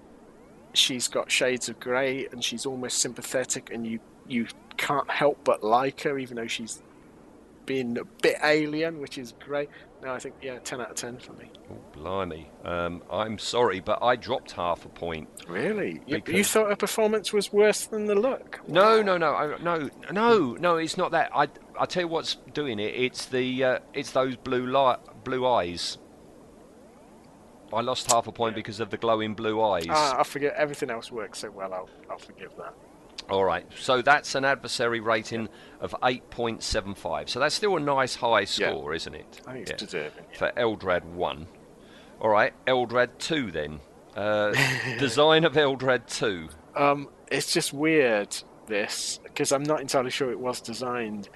she's 0.74 1.08
got 1.08 1.30
shades 1.30 1.68
of 1.68 1.80
grey 1.80 2.26
and 2.30 2.44
she's 2.44 2.66
almost 2.66 2.98
sympathetic, 2.98 3.70
and 3.72 3.86
you 3.86 4.00
you 4.28 4.46
can't 4.76 5.10
help 5.10 5.38
but 5.44 5.64
like 5.64 6.02
her, 6.02 6.18
even 6.18 6.36
though 6.36 6.46
she's 6.46 6.82
being 7.64 7.96
a 7.96 8.04
bit 8.04 8.36
alien, 8.42 9.00
which 9.00 9.16
is 9.16 9.32
great. 9.44 9.70
No, 10.02 10.12
I 10.12 10.18
think 10.18 10.34
yeah, 10.42 10.58
ten 10.58 10.80
out 10.80 10.90
of 10.90 10.96
ten 10.96 11.16
for 11.16 11.32
me. 11.34 11.48
Oh, 11.70 11.78
blimey. 11.92 12.50
Um, 12.64 13.02
I'm 13.08 13.38
sorry, 13.38 13.78
but 13.78 14.02
I 14.02 14.16
dropped 14.16 14.50
half 14.50 14.84
a 14.84 14.88
point. 14.88 15.28
Really, 15.46 16.00
you, 16.06 16.20
you 16.26 16.42
thought 16.42 16.70
her 16.70 16.76
performance 16.76 17.32
was 17.32 17.52
worse 17.52 17.86
than 17.86 18.06
the 18.06 18.16
look? 18.16 18.60
No, 18.66 19.00
no, 19.00 19.16
no, 19.16 19.32
I, 19.32 19.62
no, 19.62 19.88
no, 20.10 20.54
no. 20.54 20.76
It's 20.76 20.96
not 20.96 21.12
that. 21.12 21.30
I, 21.32 21.46
I 21.78 21.86
tell 21.86 22.02
you 22.02 22.08
what's 22.08 22.34
doing 22.52 22.80
it. 22.80 22.96
It's 22.96 23.26
the, 23.26 23.62
uh, 23.62 23.78
it's 23.94 24.10
those 24.10 24.34
blue 24.34 24.66
light, 24.66 24.98
blue 25.22 25.46
eyes. 25.46 25.98
I 27.72 27.80
lost 27.80 28.10
half 28.10 28.26
a 28.26 28.32
point 28.32 28.56
because 28.56 28.80
of 28.80 28.90
the 28.90 28.96
glowing 28.96 29.34
blue 29.34 29.62
eyes. 29.62 29.86
Ah, 29.88 30.18
I 30.18 30.24
forget. 30.24 30.54
Everything 30.56 30.90
else 30.90 31.12
works 31.12 31.38
so 31.38 31.50
well. 31.52 31.72
I'll, 31.72 31.88
I'll 32.10 32.18
forgive 32.18 32.56
that. 32.56 32.74
All 33.30 33.44
right, 33.44 33.64
so 33.78 34.02
that's 34.02 34.34
an 34.34 34.44
adversary 34.44 35.00
rating 35.00 35.48
of 35.80 35.94
8.75. 36.02 37.28
So 37.28 37.40
that's 37.40 37.54
still 37.54 37.76
a 37.76 37.80
nice 37.80 38.16
high 38.16 38.44
score, 38.44 38.94
isn't 38.94 39.14
it? 39.14 39.40
I 39.46 39.52
think 39.54 39.62
it's 39.62 39.70
Yeah. 39.70 39.76
deserving. 39.86 40.24
For 40.36 40.52
Eldrad 40.56 41.04
1. 41.04 41.46
All 42.20 42.28
right, 42.30 42.52
Eldrad 42.66 43.10
2 43.18 43.50
then. 43.50 43.80
Uh, 44.16 44.52
design 44.98 45.44
of 45.44 45.54
Eldrad 45.54 46.06
2. 46.06 46.48
Um, 46.76 47.08
it's 47.30 47.52
just 47.52 47.72
weird 47.72 48.36
this 48.66 49.18
because 49.24 49.52
I'm 49.52 49.62
not 49.62 49.80
entirely 49.80 50.10
sure 50.10 50.30
it 50.30 50.38
was 50.38 50.60
designed. 50.60 51.28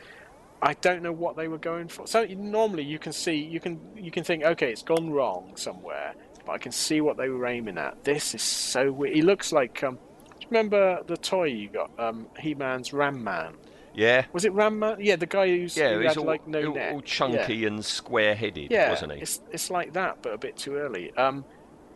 I 0.63 0.75
don't 0.75 1.03
know 1.03 1.13
what 1.13 1.37
they 1.37 1.49
were 1.49 1.59
going 1.59 1.89
for. 1.89 2.07
So 2.07 2.25
normally 2.25 2.83
you 2.85 2.99
can 2.99 3.13
see, 3.13 3.37
you 3.37 3.61
can 3.61 3.81
you 3.97 4.11
can 4.11 4.25
think, 4.25 4.45
okay, 4.45 4.71
it's 4.71 4.83
gone 4.83 5.11
wrong 5.11 5.53
somewhere, 5.57 6.15
but 6.45 6.53
I 6.53 6.59
can 6.59 6.73
see 6.73 7.01
what 7.01 7.17
they 7.17 7.29
were 7.29 7.47
aiming 7.47 7.79
at. 7.79 8.05
This 8.05 8.35
is 8.35 8.43
so 8.43 8.93
weird. 8.93 9.15
He 9.15 9.23
looks 9.23 9.53
like 9.53 9.83
um. 9.85 9.99
Remember 10.51 11.03
the 11.07 11.17
toy 11.17 11.45
you 11.45 11.69
got? 11.69 11.91
Um, 11.99 12.27
He-Man's 12.39 12.93
Ram 12.93 13.23
Man. 13.23 13.55
Yeah. 13.95 14.27
Was 14.33 14.45
it 14.45 14.53
Ram 14.53 14.79
Man? 14.79 14.97
Yeah, 15.01 15.17
the 15.17 15.27
guy 15.27 15.49
who's 15.49 15.77
Yeah, 15.77 15.95
who 15.95 16.01
he's 16.01 16.09
had 16.11 16.19
all, 16.19 16.27
like 16.27 16.47
no 16.47 16.67
all, 16.69 16.75
neck. 16.75 16.93
all 16.95 17.01
chunky 17.01 17.57
Yeah. 17.57 17.69
and 17.69 17.85
square-headed, 17.85 18.71
yeah, 18.71 18.91
wasn't 18.91 19.13
he? 19.13 19.21
It's 19.21 19.41
it's 19.51 19.71
like 19.71 19.93
that, 19.95 20.19
but 20.23 20.33
a 20.35 20.39
bit 20.39 20.57
too 20.57 20.77
early. 20.77 21.15
Um, 21.17 21.45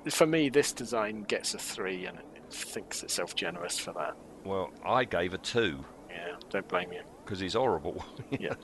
for 0.08 0.26
me, 0.26 0.48
this 0.48 0.72
design 0.72 1.22
gets 1.24 1.52
a 1.54 1.58
three, 1.58 2.06
and 2.06 2.18
it 2.18 2.24
thinks 2.52 3.02
itself 3.02 3.34
generous 3.34 3.78
for 3.78 3.92
that. 3.92 4.14
Well, 4.44 4.70
I 4.84 5.04
gave 5.04 5.34
a 5.34 5.38
2 5.38 5.84
Yeah, 6.08 6.36
don't 6.48 6.66
blame 6.68 6.90
you. 6.92 7.02
because 7.24 7.38
he's 7.40 7.52
horrible. 7.54 8.02
Yeah. 8.40 8.54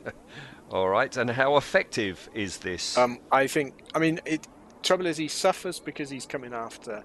All 0.70 0.89
right, 0.89 1.14
and 1.16 1.28
how 1.30 1.57
effective 1.59 2.28
is 2.34 2.59
this? 2.59 2.97
Um, 2.97 3.18
I 3.30 3.47
think. 3.47 3.74
I 3.95 3.99
mean, 3.99 4.18
it. 4.24 4.47
Trouble 4.82 5.07
is, 5.07 5.16
he 5.16 5.26
suffers 5.28 5.78
because 5.80 6.09
he's 6.11 6.24
coming 6.26 6.55
after 6.55 7.03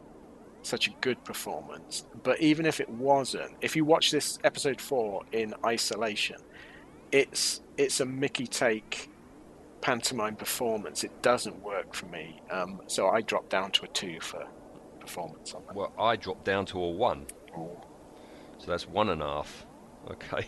such 0.63 0.87
a 0.87 0.91
good 1.01 1.23
performance. 1.23 2.05
But 2.23 2.41
even 2.41 2.65
if 2.65 2.79
it 2.79 2.89
wasn't, 2.89 3.51
if 3.61 3.75
you 3.75 3.85
watch 3.85 4.11
this 4.11 4.39
episode 4.43 4.79
four 4.79 5.23
in 5.31 5.53
isolation, 5.65 6.37
it's 7.11 7.61
it's 7.77 7.99
a 7.99 8.05
Mickey 8.05 8.47
take 8.47 9.09
pantomime 9.81 10.35
performance. 10.35 11.03
It 11.03 11.21
doesn't 11.21 11.61
work 11.61 11.93
for 11.93 12.05
me. 12.07 12.41
Um, 12.49 12.81
so 12.87 13.09
I 13.09 13.21
dropped 13.21 13.49
down 13.49 13.71
to 13.71 13.85
a 13.85 13.87
two 13.87 14.19
for 14.21 14.47
performance 14.99 15.53
on 15.53 15.63
that. 15.67 15.75
well, 15.75 15.91
I 15.99 16.15
dropped 16.15 16.45
down 16.45 16.65
to 16.67 16.79
a 16.79 16.89
1. 16.89 17.25
Oh. 17.57 17.81
So 18.59 18.67
that's 18.67 18.87
one 18.87 19.09
and 19.09 19.21
a 19.21 19.25
half. 19.25 19.65
Okay. 20.09 20.45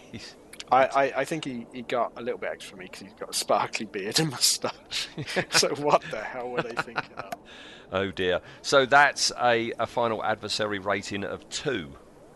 I, 0.72 0.86
I, 0.86 1.04
I 1.18 1.26
think 1.26 1.46
he, 1.46 1.68
he 1.74 1.82
got 1.82 2.14
a 2.16 2.22
little 2.22 2.40
bit 2.40 2.52
extra 2.52 2.72
for 2.72 2.78
me 2.78 2.86
because 2.86 3.02
he's 3.02 3.14
got 3.14 3.32
a 3.32 3.34
sparkly 3.34 3.86
beard 3.86 4.20
and 4.20 4.30
moustache. 4.30 5.10
so 5.50 5.70
what 5.76 6.04
the 6.12 6.22
hell 6.22 6.50
were 6.50 6.62
they 6.62 6.76
thinking 6.76 7.18
of? 7.18 7.34
Oh 7.94 8.12
dear. 8.12 8.42
So 8.62 8.86
that's 8.86 9.32
a, 9.42 9.72
a 9.80 9.88
final 9.88 10.22
adversary 10.24 10.80
rating 10.80 11.24
of 11.24 11.48
2. 11.50 11.90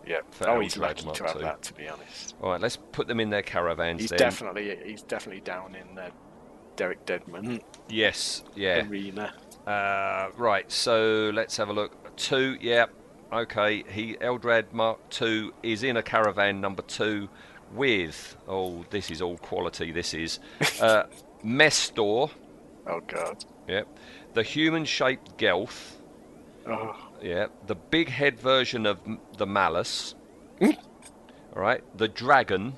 Yeah. 0.07 0.19
Oh, 0.45 0.61
he's 0.61 0.77
lucky 0.77 1.03
Mark 1.03 1.17
to 1.17 1.23
have 1.25 1.35
II. 1.35 1.41
that, 1.41 1.61
to 1.63 1.73
be 1.73 1.89
honest. 1.89 2.33
All 2.41 2.51
right, 2.51 2.61
let's 2.61 2.77
put 2.77 3.07
them 3.07 3.19
in 3.19 3.29
their 3.29 3.41
caravans 3.41 3.99
He's 3.99 4.09
then. 4.11 4.19
definitely 4.19 4.77
he's 4.85 5.01
definitely 5.01 5.41
down 5.41 5.75
in 5.75 5.95
the 5.95 6.11
Derek 6.77 7.05
Deadman 7.05 7.59
Yes, 7.89 8.45
yeah. 8.55 8.87
arena. 8.87 9.33
Uh, 9.65 10.29
right, 10.37 10.71
so 10.71 11.29
let's 11.33 11.57
have 11.57 11.67
a 11.67 11.73
look. 11.73 12.15
Two, 12.15 12.55
yeah, 12.61 12.85
okay. 13.33 13.83
He 13.89 14.13
Eldrad 14.15 14.71
Mark 14.71 15.09
Two 15.09 15.53
is 15.61 15.83
in 15.83 15.97
a 15.97 16.03
caravan 16.03 16.61
number 16.61 16.83
two 16.83 17.27
with 17.73 18.37
oh, 18.47 18.85
this 18.91 19.11
is 19.11 19.21
all 19.21 19.37
quality. 19.37 19.91
This 19.91 20.13
is 20.13 20.39
uh, 20.79 21.03
Mestor. 21.43 22.31
Oh 22.87 23.01
god. 23.07 23.43
Yep. 23.67 23.87
The 24.37 24.43
human-shaped 24.43 25.39
Gelth. 25.39 25.93
Oh. 26.67 26.95
Yeah. 27.23 27.47
The 27.65 27.73
big 27.73 28.07
head 28.09 28.39
version 28.39 28.85
of 28.85 28.99
the 29.35 29.47
Malus. 29.47 30.13
all 30.61 30.73
right. 31.55 31.83
The 31.97 32.07
dragon. 32.07 32.77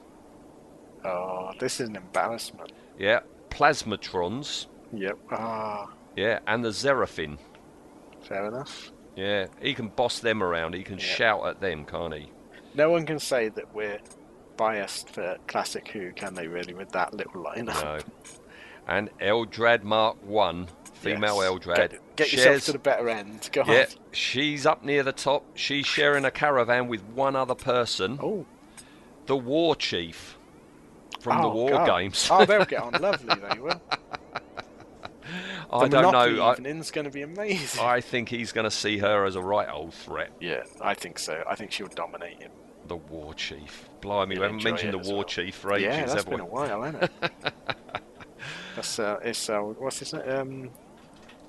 Oh, 1.03 1.51
this 1.59 1.81
is 1.81 1.89
an 1.89 1.97
embarrassment. 1.97 2.71
Yeah. 2.97 3.19
Plasmatons. 3.49 4.67
Yep. 4.93 5.17
Ah, 5.31 5.89
Yeah. 6.15 6.39
And 6.47 6.63
the 6.63 6.69
Xeraphin. 6.69 7.37
fair 8.21 8.45
enough. 8.45 8.93
Yeah. 9.17 9.47
He 9.61 9.73
can 9.73 9.89
boss 9.89 10.19
them 10.21 10.41
around. 10.41 10.75
He 10.75 10.83
can 10.83 10.97
Yeah. 10.97 11.03
shout 11.03 11.45
at 11.45 11.59
them, 11.59 11.83
can't 11.83 12.13
he? 12.13 12.31
No 12.73 12.89
one 12.89 13.05
can 13.05 13.19
say 13.19 13.49
that 13.49 13.75
we're 13.75 13.99
biased 14.55 15.09
for 15.09 15.35
classic 15.47 15.89
Who, 15.89 16.13
can 16.13 16.35
they? 16.35 16.47
Really, 16.47 16.73
with 16.73 16.91
that 16.93 17.13
little 17.13 17.43
lineup. 17.43 17.83
No. 17.83 17.99
And 18.87 19.11
Eldrad 19.19 19.83
Mark 19.83 20.17
One, 20.25 20.67
female 20.99 21.41
Yes. 21.41 21.51
Eldrad. 21.51 21.75
Get, 21.75 22.15
get 22.15 22.33
yourself 22.33 22.65
to 22.65 22.71
the 22.73 22.79
better 22.79 23.09
end. 23.09 23.49
Go 23.51 23.63
Yeah, 23.67 23.81
on. 23.81 23.85
she's 24.11 24.65
up 24.65 24.83
near 24.83 25.03
the 25.03 25.11
top. 25.13 25.45
She's 25.55 25.85
sharing 25.85 26.25
a 26.25 26.31
caravan 26.31 26.87
with 26.87 27.01
one 27.13 27.35
other 27.35 27.55
person, 27.55 28.19
Oh, 28.21 28.45
the 29.25 29.35
War 29.37 29.75
Chief 29.75 30.37
from 31.19 31.41
the 31.41 31.47
oh, 31.47 31.53
War 31.53 31.69
God. 31.71 31.85
Games. 31.87 32.27
oh, 32.31 32.45
they'll 32.45 32.65
get 32.65 32.81
on 32.81 32.93
lovely. 33.01 33.35
They 33.53 33.59
will. 33.59 33.81
I 35.71 35.87
the 35.87 36.01
don't 36.01 36.11
know. 36.11 36.43
I, 36.43 36.53
evening's 36.53 36.89
going 36.89 37.05
to 37.05 37.11
be 37.11 37.21
amazing. 37.21 37.79
I 37.83 38.01
think 38.01 38.29
he's 38.29 38.51
going 38.51 38.63
to 38.63 38.71
see 38.71 38.97
her 38.97 39.25
as 39.25 39.35
a 39.35 39.41
right 39.41 39.69
old 39.69 39.93
threat. 39.93 40.31
yeah, 40.39 40.63
I 40.81 40.95
think 40.95 41.19
so. 41.19 41.43
I 41.47 41.53
think 41.55 41.71
she'll 41.71 41.87
dominate 41.87 42.41
him. 42.41 42.51
The 42.87 42.95
War 42.95 43.35
Chief. 43.35 43.87
Blimey, 44.01 44.33
You'll 44.33 44.41
we 44.41 44.47
haven't 44.47 44.63
mentioned 44.63 44.93
the 44.93 44.97
War 44.97 45.17
well. 45.17 45.23
Chief 45.25 45.53
for 45.53 45.73
ages, 45.73 45.83
yeah, 45.85 45.99
that's 46.05 46.13
have 46.15 46.25
been 46.25 46.39
we? 46.39 46.41
a 46.41 46.45
while, 46.45 46.81
hasn't 46.81 47.03
it? 47.03 47.11
that's 48.75 48.97
uh, 48.97 49.19
it's 49.23 49.47
uh, 49.47 49.59
what's 49.59 49.99
his 49.99 50.13
name? 50.13 50.29
Um, 50.29 50.69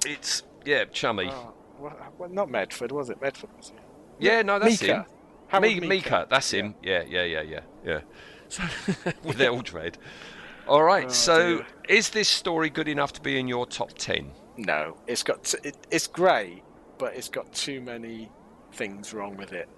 It's 0.07 0.43
yeah, 0.65 0.85
chummy. 0.85 1.29
oh, 1.31 1.53
what, 1.79 1.93
what, 2.19 2.31
not 2.33 2.51
Medford, 2.51 2.93
was 2.93 3.11
it? 3.11 3.21
Medford 3.21 3.51
was 3.57 3.71
it? 3.71 3.83
yeah, 4.19 4.43
no, 4.43 4.59
that's 4.59 4.81
Mika. 4.81 4.95
him. 4.95 5.05
Harold 5.49 5.81
Me- 5.81 5.89
Mika, 5.89 6.27
that's 6.31 6.51
him. 6.51 6.75
Yeah, 6.83 7.03
yeah, 7.07 7.25
yeah, 7.25 7.43
yeah, 7.43 7.61
yeah. 7.85 8.01
So 8.49 8.63
with 9.25 9.39
Eldrad. 9.39 9.95
All 10.69 10.83
right. 10.83 11.07
Oh, 11.07 11.13
so, 11.13 11.57
dear. 11.59 11.67
is 11.89 12.11
this 12.11 12.29
story 12.29 12.71
good 12.71 12.89
enough 12.89 13.13
to 13.15 13.21
be 13.21 13.39
in 13.39 13.49
your 13.49 13.67
top 13.67 13.93
ten? 13.95 14.33
No, 14.57 14.97
it's 15.07 15.23
got 15.23 15.45
t- 15.45 15.59
it, 15.65 15.77
it's 15.91 16.07
great, 16.07 16.63
but 16.99 17.15
it's 17.15 17.29
got 17.29 17.53
too 17.53 17.81
many 17.81 18.31
things 18.73 19.15
wrong 19.15 19.37
with 19.37 19.53
it. 19.53 19.69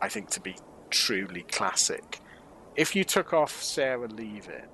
I 0.00 0.08
think 0.08 0.30
to 0.30 0.40
be 0.40 0.56
truly 0.90 1.42
classic. 1.42 2.20
If 2.76 2.94
you 2.94 3.04
took 3.04 3.32
off 3.32 3.62
Sarah 3.62 4.08
Leaving, 4.08 4.66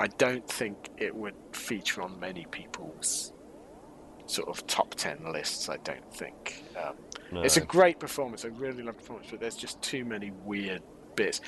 I 0.00 0.08
don't 0.08 0.46
think 0.48 0.90
it 0.98 1.14
would 1.14 1.34
feature 1.52 2.02
on 2.02 2.18
many 2.18 2.46
people's 2.50 3.32
sort 4.26 4.48
of 4.48 4.66
top 4.66 4.94
ten 4.94 5.18
lists. 5.32 5.68
I 5.68 5.76
don't 5.78 6.12
think. 6.14 6.64
Um, 6.76 6.94
It's 7.44 7.56
a 7.56 7.60
great 7.60 7.98
performance. 7.98 8.44
I 8.44 8.48
really 8.48 8.82
love 8.82 8.94
the 8.96 9.00
performance, 9.02 9.28
but 9.30 9.40
there's 9.40 9.56
just 9.56 9.80
too 9.82 10.04
many 10.04 10.30
weird 10.44 10.82
bits. 11.16 11.40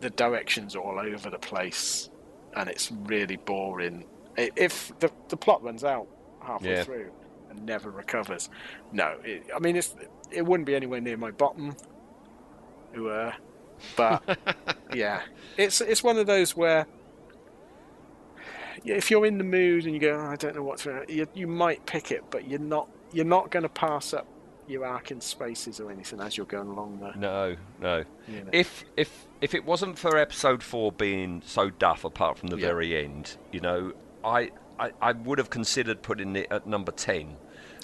The 0.00 0.10
direction's 0.10 0.76
all 0.76 0.98
over 0.98 1.30
the 1.30 1.38
place, 1.38 2.10
and 2.56 2.68
it's 2.68 2.90
really 2.92 3.36
boring. 3.36 4.04
If 4.36 4.92
the 5.00 5.10
the 5.28 5.36
plot 5.36 5.62
runs 5.64 5.82
out 5.84 6.06
halfway 6.40 6.70
Yeah. 6.70 6.84
through 6.84 7.10
and 7.50 7.64
never 7.66 7.90
recovers. 7.90 8.50
No, 8.92 9.16
it, 9.24 9.44
I 9.54 9.58
mean 9.58 9.74
it's 9.76 9.94
it 10.30 10.46
wouldn't 10.46 10.66
be 10.66 10.76
anywhere 10.76 11.00
near 11.00 11.16
my 11.16 11.32
bottom. 11.32 11.74
Who, 12.92 13.08
uh, 13.08 13.32
but 13.96 14.22
yeah, 14.94 15.22
it's 15.56 15.80
it's 15.80 16.02
one 16.02 16.18
of 16.18 16.26
those 16.26 16.56
where. 16.56 16.86
Yeah, 18.88 18.94
if 18.96 19.10
you're 19.10 19.26
in 19.26 19.36
the 19.38 19.44
mood 19.44 19.84
and 19.84 19.92
you 19.94 20.00
go, 20.00 20.18
"Oh, 20.18 20.30
I 20.30 20.36
don't 20.36 20.56
know 20.56 20.62
what's 20.62 20.84
going 20.84 21.04
you, 21.08 21.26
you 21.34 21.46
might 21.46 21.84
pick 21.84 22.10
it, 22.10 22.24
but 22.30 22.48
you're 22.48 22.58
not 22.58 22.88
you're 23.12 23.24
not 23.26 23.50
going 23.50 23.62
to 23.64 23.68
pass 23.68 24.14
up 24.14 24.26
your 24.66 24.84
Ark 24.84 25.10
in 25.10 25.20
Spaces 25.20 25.78
or 25.80 25.90
anything 25.90 26.20
as 26.20 26.36
you're 26.36 26.46
going 26.46 26.68
along 26.68 27.00
there. 27.00 27.14
No, 27.16 27.56
no. 27.80 28.04
You 28.26 28.44
know. 28.44 28.50
If 28.52 28.84
if 28.96 29.26
if 29.40 29.54
it 29.54 29.64
wasn't 29.64 29.98
for 29.98 30.16
episode 30.16 30.62
four 30.62 30.90
being 30.92 31.42
so 31.44 31.70
duff, 31.70 32.04
apart 32.04 32.38
from 32.38 32.48
the 32.48 32.56
Yeah. 32.56 32.68
very 32.68 33.02
end, 33.04 33.36
you 33.52 33.60
know, 33.60 33.92
I, 34.24 34.50
I 34.78 34.92
I 35.00 35.12
would 35.12 35.38
have 35.38 35.50
considered 35.50 36.02
putting 36.02 36.34
it 36.36 36.46
at 36.50 36.66
number 36.66 36.92
ten. 36.92 37.36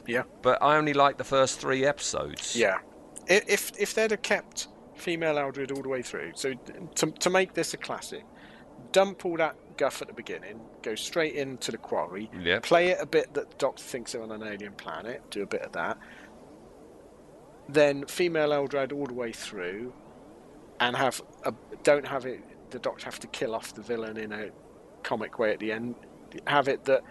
Yeah. 0.06 0.22
But 0.42 0.62
I 0.62 0.76
only 0.76 0.94
like 0.94 1.18
the 1.18 1.24
first 1.24 1.58
three 1.60 1.84
episodes. 1.84 2.56
Yeah. 2.56 2.78
If 3.26 3.72
if 3.78 3.94
they'd 3.94 4.10
have 4.10 4.22
kept 4.22 4.68
female 4.94 5.34
Eldrad 5.36 5.74
all 5.74 5.82
the 5.82 5.88
way 5.88 6.02
through, 6.02 6.32
so 6.34 6.54
to, 6.96 7.10
to 7.10 7.30
make 7.30 7.54
this 7.54 7.72
a 7.74 7.76
classic, 7.78 8.24
dump 8.92 9.24
all 9.24 9.36
that 9.38 9.56
guff 9.76 10.00
at 10.02 10.08
the 10.08 10.14
beginning, 10.14 10.60
go 10.82 10.94
straight 10.94 11.34
into 11.34 11.70
the 11.70 11.78
quarry, 11.78 12.30
Yep. 12.40 12.62
play 12.62 12.88
it 12.88 12.98
a 13.00 13.06
bit 13.06 13.34
that 13.34 13.50
the 13.50 13.56
Doctor 13.56 13.82
thinks 13.82 14.12
they're 14.12 14.22
on 14.22 14.30
an 14.30 14.42
alien 14.42 14.72
planet, 14.72 15.22
do 15.30 15.42
a 15.42 15.46
bit 15.46 15.62
of 15.62 15.72
that, 15.72 15.98
then 17.68 18.04
female 18.06 18.50
Eldrad 18.50 18.92
all 18.92 19.06
the 19.06 19.14
way 19.14 19.32
through, 19.32 19.92
and 20.80 20.96
have 20.96 21.22
a, 21.44 21.52
don't 21.82 22.06
have 22.06 22.26
it 22.26 22.40
the 22.70 22.78
Doctor 22.78 23.04
have 23.04 23.20
to 23.20 23.26
kill 23.28 23.54
off 23.54 23.74
the 23.74 23.82
villain 23.82 24.16
in 24.16 24.32
a 24.32 24.50
comic 25.02 25.38
way 25.38 25.52
at 25.52 25.60
the 25.60 25.70
end. 25.72 25.94
Have 26.46 26.66
it 26.68 26.84
that 26.86 27.02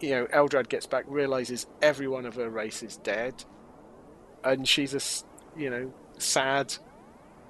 you 0.00 0.10
know 0.10 0.26
Eldrad 0.26 0.68
gets 0.68 0.86
back, 0.86 1.04
realizes 1.08 1.66
every 1.82 2.06
one 2.08 2.24
of 2.26 2.36
her 2.36 2.48
race 2.48 2.82
is 2.82 2.96
dead, 2.98 3.44
and 4.44 4.66
she's 4.68 4.94
a 4.94 5.58
you 5.58 5.68
know 5.70 5.92
sad, 6.18 6.74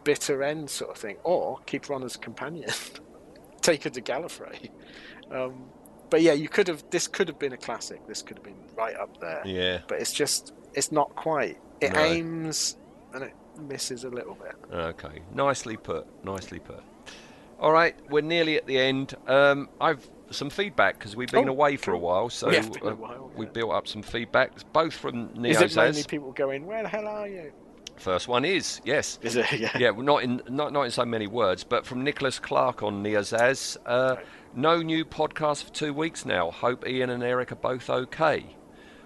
bitter 0.05 0.43
end 0.43 0.71
sort 0.71 0.91
of 0.91 0.97
thing, 0.97 1.17
or 1.25 1.59
keep 1.67 1.87
her 1.87 1.95
on 1.95 2.03
as 2.03 2.17
a 2.17 2.19
companion, 2.19 2.71
take 3.63 3.85
her 3.85 3.91
to 3.91 4.01
Gallifrey. 4.03 4.71
Um, 5.31 5.65
but 6.11 6.21
yeah, 6.21 6.35
you 6.35 6.49
could 6.49 6.69
have. 6.69 6.85
This 6.91 7.09
could 7.09 7.27
have 7.29 7.39
been 7.39 7.55
a 7.55 7.57
classic. 7.57 8.07
This 8.07 8.21
could 8.21 8.37
have 8.37 8.45
been 8.45 8.63
right 8.77 8.95
up 8.97 9.19
there. 9.19 9.41
Yeah. 9.47 9.79
But 9.89 10.01
it's 10.01 10.13
just, 10.13 10.53
it's 10.75 10.93
not 10.93 11.15
quite. 11.17 11.59
It 11.81 11.95
No. 11.95 12.01
aims 12.01 12.77
and 13.15 13.25
it 13.25 13.33
misses 13.59 14.05
a 14.05 14.11
little 14.11 14.35
bit. 14.35 14.55
Okay. 14.71 15.23
Nicely 15.35 15.77
put. 15.79 16.07
Nicely 16.23 16.59
put. 16.59 16.83
All 17.59 17.73
right, 17.73 17.95
we're 18.11 18.23
nearly 18.23 18.57
at 18.57 18.67
the 18.67 18.77
end. 18.77 19.15
Um, 19.29 19.69
I've 19.81 20.07
some 20.31 20.51
feedback 20.51 20.99
because 20.99 21.15
we've 21.15 21.31
been 21.31 21.49
Oh, 21.49 21.53
away 21.53 21.77
for 21.77 21.93
a 21.93 21.99
while, 21.99 22.29
so 22.29 22.49
We 22.49 22.57
have 22.57 22.71
uh, 22.83 22.95
yeah. 23.39 23.45
built 23.53 23.71
up 23.73 23.87
some 23.87 24.03
feedback, 24.03 24.51
both 24.73 24.95
from 24.95 25.45
Is 25.45 25.61
it 25.61 25.77
mainly 25.77 26.03
people 26.03 26.33
going, 26.33 26.67
"Where 26.67 26.83
the 26.83 26.89
hell 26.89 27.07
are 27.07 27.29
you?" 27.29 27.53
First 28.03 28.27
one 28.27 28.45
is 28.45 28.81
yes. 28.85 29.21
Is 29.23 29.37
it? 29.37 29.47
Yeah. 29.61 29.71
Yeah, 29.79 29.91
not 29.97 30.25
in 30.25 30.43
not 30.49 30.73
not 30.73 30.83
in 30.83 30.91
so 30.91 31.05
many 31.05 31.29
words, 31.29 31.63
but 31.63 31.87
from 31.87 32.03
Nicholas 32.03 32.41
Clark 32.41 32.83
on 32.83 33.03
Neozaz. 33.05 33.77
Uh, 33.87 34.17
no 34.55 34.83
new 34.83 35.05
podcast 35.05 35.63
for 35.63 35.73
two 35.73 35.95
weeks 35.95 36.27
now. 36.27 36.51
Hope 36.51 36.87
Ian 36.87 37.11
and 37.11 37.23
Eric 37.23 37.53
are 37.53 37.57
both 37.57 37.89
okay. 37.89 38.57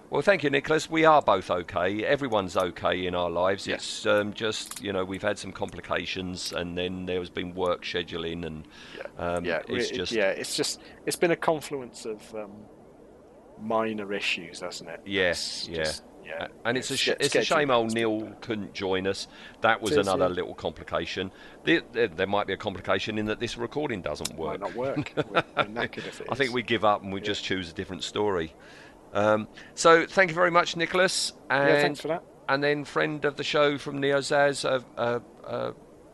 Well, 0.09 0.23
thank 0.23 0.43
you, 0.43 0.49
Nicholas. 0.49 0.89
We 0.89 1.05
are 1.05 1.21
both 1.21 1.51
okay. 1.51 2.03
Everyone's 2.05 2.57
okay 2.57 3.05
in 3.05 3.13
our 3.13 3.29
lives. 3.29 3.67
It's 3.67 4.05
um, 4.07 4.33
just 4.33 4.81
you 4.81 4.91
know 4.91 5.05
we've 5.05 5.21
had 5.21 5.37
some 5.37 5.51
complications, 5.51 6.51
and 6.51 6.75
then 6.75 7.05
there 7.05 7.19
has 7.19 7.29
been 7.29 7.53
work 7.53 7.83
scheduling, 7.83 8.45
and 8.47 8.67
um, 9.19 9.45
yeah, 9.45 9.61
it's 9.67 9.91
just 9.91 10.11
yeah, 10.11 10.29
it's 10.29 10.55
just 10.55 10.79
it's 11.05 11.17
been 11.17 11.31
a 11.31 11.35
confluence 11.35 12.05
of 12.05 12.33
um, 12.33 12.51
minor 13.61 14.11
issues, 14.13 14.61
hasn't 14.61 14.89
it? 14.89 15.01
Yeah, 15.05 15.31
It's 15.31 15.67
yeah. 15.67 15.91
Just- 16.27 16.39
yeah. 16.41 16.47
And 16.65 16.77
it's 16.77 16.91
a 16.91 16.97
sh- 16.97 17.09
it's 17.19 17.35
a 17.35 17.43
shame 17.43 17.69
scheduling 17.69 17.73
old 17.73 17.93
Neil 17.93 18.31
couldn't 18.41 18.73
join 18.73 19.07
us. 19.07 19.27
That 19.61 19.81
was 19.81 19.91
It 19.93 19.99
is, 20.01 20.07
another 20.07 20.25
yeah. 20.25 20.35
little 20.35 20.53
complication. 20.53 21.31
There, 21.63 21.81
there, 21.91 22.07
there 22.07 22.27
might 22.27 22.47
be 22.47 22.53
a 22.53 22.57
complication 22.57 23.17
in 23.17 23.25
that 23.27 23.39
this 23.39 23.57
recording 23.57 24.01
doesn't 24.01 24.35
work. 24.35 24.59
Might 24.59 24.67
not 24.67 24.75
work. 24.75 25.13
We're- 25.15 25.43
we're 25.67 25.83
if 25.83 26.21
it 26.21 26.27
I 26.29 26.35
think 26.35 26.53
we 26.53 26.61
give 26.63 26.83
up 26.85 27.03
and 27.03 27.11
we 27.13 27.21
just 27.21 27.43
choose 27.43 27.69
a 27.69 27.73
different 27.73 28.03
story. 28.03 28.53
Um, 29.13 29.47
so 29.73 30.05
thank 30.05 30.29
you 30.29 30.35
very 30.35 30.51
much, 30.51 30.75
Nicholas. 30.75 31.33
And, 31.49 31.69
Yeah, 31.69 31.81
thanks 31.81 31.99
for 32.01 32.09
that. 32.09 32.23
And 32.49 32.63
then 32.63 32.85
friend 32.85 33.23
of 33.25 33.35
the 33.35 33.43
show 33.43 33.77
from 33.77 34.01
Neozaz, 34.01 34.63
uh, 34.65 34.79
uh, 34.97 35.19
uh, 35.45 35.71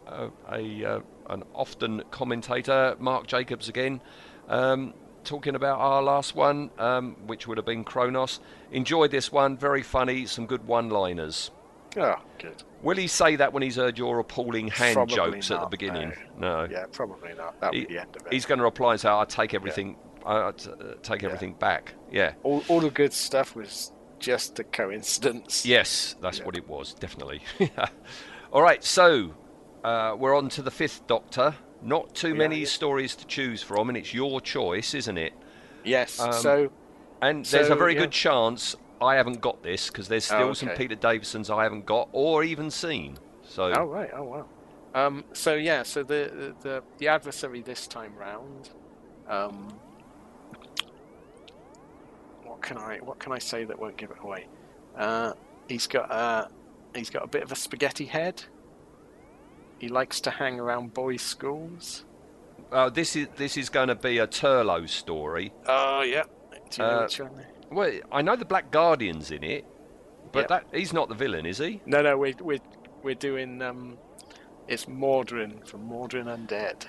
uh, 0.07 0.29
a 0.51 0.85
uh, 0.85 0.99
an 1.29 1.43
often 1.53 2.03
commentator, 2.11 2.95
Mark 2.99 3.27
Jacobs 3.27 3.69
again, 3.69 4.01
um, 4.49 4.93
talking 5.23 5.55
about 5.55 5.79
our 5.79 6.01
last 6.01 6.35
one, 6.35 6.69
um, 6.77 7.15
which 7.25 7.47
would 7.47 7.57
have 7.57 7.65
been 7.65 7.83
Kronos. 7.83 8.39
Enjoyed 8.71 9.11
this 9.11 9.31
one, 9.31 9.57
very 9.57 9.81
funny, 9.81 10.25
some 10.25 10.45
good 10.45 10.65
one-liners. 10.65 11.51
Oh, 11.97 12.15
good. 12.39 12.63
Will 12.81 12.97
he 12.97 13.07
say 13.07 13.35
that 13.35 13.53
when 13.53 13.63
he's 13.63 13.75
heard 13.75 13.97
your 13.97 14.19
appalling 14.19 14.67
hand 14.67 14.95
Probably 14.95 15.15
jokes 15.15 15.51
at 15.51 15.61
the 15.61 15.67
beginning? 15.67 16.13
No. 16.37 16.67
Yeah, 16.69 16.85
probably 16.91 17.33
not. 17.35 17.59
That 17.61 17.71
would 17.71 17.87
be 17.87 17.93
the 17.93 18.01
end 18.01 18.15
of 18.15 18.25
it. 18.25 18.33
He's 18.33 18.45
going 18.45 18.57
to 18.57 18.63
reply 18.63 18.93
and 18.93 19.01
say, 19.01 19.09
"I 19.09 19.25
take 19.25 19.53
everything, 19.53 19.95
I 20.25 20.51
t- 20.51 20.71
uh, 20.71 20.95
take 21.03 21.23
everything 21.23 21.53
back." 21.53 21.93
Yeah. 22.11 22.33
All, 22.43 22.63
all 22.67 22.79
the 22.79 22.89
good 22.89 23.13
stuff 23.13 23.55
was 23.55 23.91
just 24.19 24.57
a 24.59 24.63
coincidence. 24.63 25.65
Yes, 25.65 26.15
that's 26.21 26.43
what 26.43 26.55
it 26.55 26.67
was, 26.67 26.93
definitely. 26.93 27.41
All 28.53 28.61
right, 28.61 28.83
so 28.83 29.33
uh, 29.83 30.15
we're 30.17 30.35
on 30.35 30.47
to 30.49 30.61
the 30.61 30.71
fifth 30.71 31.05
Doctor. 31.07 31.53
Not 31.83 32.15
too 32.15 32.33
Yeah, 32.33 32.35
many 32.35 32.63
yeah. 32.63 32.65
stories 32.65 33.15
to 33.17 33.25
choose 33.25 33.61
from, 33.61 33.89
and 33.89 33.97
it's 33.97 34.13
your 34.13 34.41
choice, 34.41 34.93
isn't 34.93 35.17
it? 35.17 35.33
Yes. 35.83 36.27
Um, 36.27 36.31
so 36.31 36.69
And 37.21 37.47
so, 37.47 37.57
there's 37.57 37.69
a 37.69 37.75
very 37.75 37.95
yeah. 37.95 38.01
good 38.01 38.11
chance 38.11 38.75
I 39.01 39.15
haven't 39.15 39.41
got 39.41 39.63
this 39.63 39.87
because 39.89 40.07
there's 40.09 40.25
still 40.25 40.53
Oh, 40.53 40.55
some. 40.55 40.71
Peter 40.71 40.95
Davisons 40.95 41.49
I 41.49 41.63
haven't 41.63 41.85
got 41.85 42.09
or 42.13 42.43
even 42.43 42.71
seen. 42.71 43.19
So 43.41 43.73
Oh 43.73 43.85
right. 43.85 44.09
Oh 44.13 44.23
wow. 44.23 44.49
Um, 44.93 45.25
so 45.33 45.55
yeah. 45.55 45.83
So 45.83 46.03
the, 46.03 46.55
the 46.61 46.83
the 46.97 47.07
adversary 47.07 47.61
this 47.61 47.87
time 47.87 48.15
round. 48.15 48.71
Um, 49.27 49.81
what 52.41 52.61
can 52.61 52.77
I 52.77 52.97
what 52.97 53.19
can 53.19 53.31
I 53.31 53.39
say 53.39 53.63
that 53.65 53.79
won't 53.79 53.97
give 53.97 54.11
it 54.11 54.17
away? 54.21 54.47
Uh, 54.95 55.33
he's 55.67 55.87
got 55.87 56.11
a 56.11 56.49
he's 56.93 57.09
got 57.09 57.23
a 57.23 57.27
bit 57.27 57.43
of 57.43 57.51
a 57.51 57.55
spaghetti 57.55 58.05
head. 58.05 58.43
He 59.83 59.89
likes 59.89 60.21
to 60.21 60.31
hang 60.31 60.61
around 60.61 60.93
boys' 60.93 61.21
schools. 61.21 62.05
uh, 62.71 62.89
this 62.89 63.17
is 63.17 63.27
this 63.35 63.57
is 63.57 63.67
going 63.67 63.89
to 63.89 63.95
be 63.95 64.17
a 64.17 64.25
Turlough 64.25 64.87
story. 64.87 65.51
Oh 65.67 66.03
yeah. 66.03 66.23
Do 66.69 66.81
you 66.81 66.87
Uh, 66.87 67.01
which? 67.01 67.19
Well, 67.69 67.91
I 68.09 68.21
know 68.21 68.37
the 68.37 68.45
Black 68.45 68.71
Guardian's 68.71 69.29
in 69.29 69.43
it, 69.43 69.65
but 70.31 70.43
Yep. 70.43 70.47
that 70.47 70.63
he's 70.71 70.93
not 70.93 71.09
the 71.09 71.15
villain, 71.15 71.45
is 71.45 71.57
he? 71.57 71.81
No, 71.85 72.01
no. 72.01 72.17
We're 72.17 72.33
we're 72.39 72.61
we're 73.03 73.13
doing 73.29 73.61
um, 73.61 73.97
it's 74.69 74.85
Mawdryn 74.85 75.67
from 75.67 75.81
Mawdryn 75.89 76.27
Undead. 76.27 76.85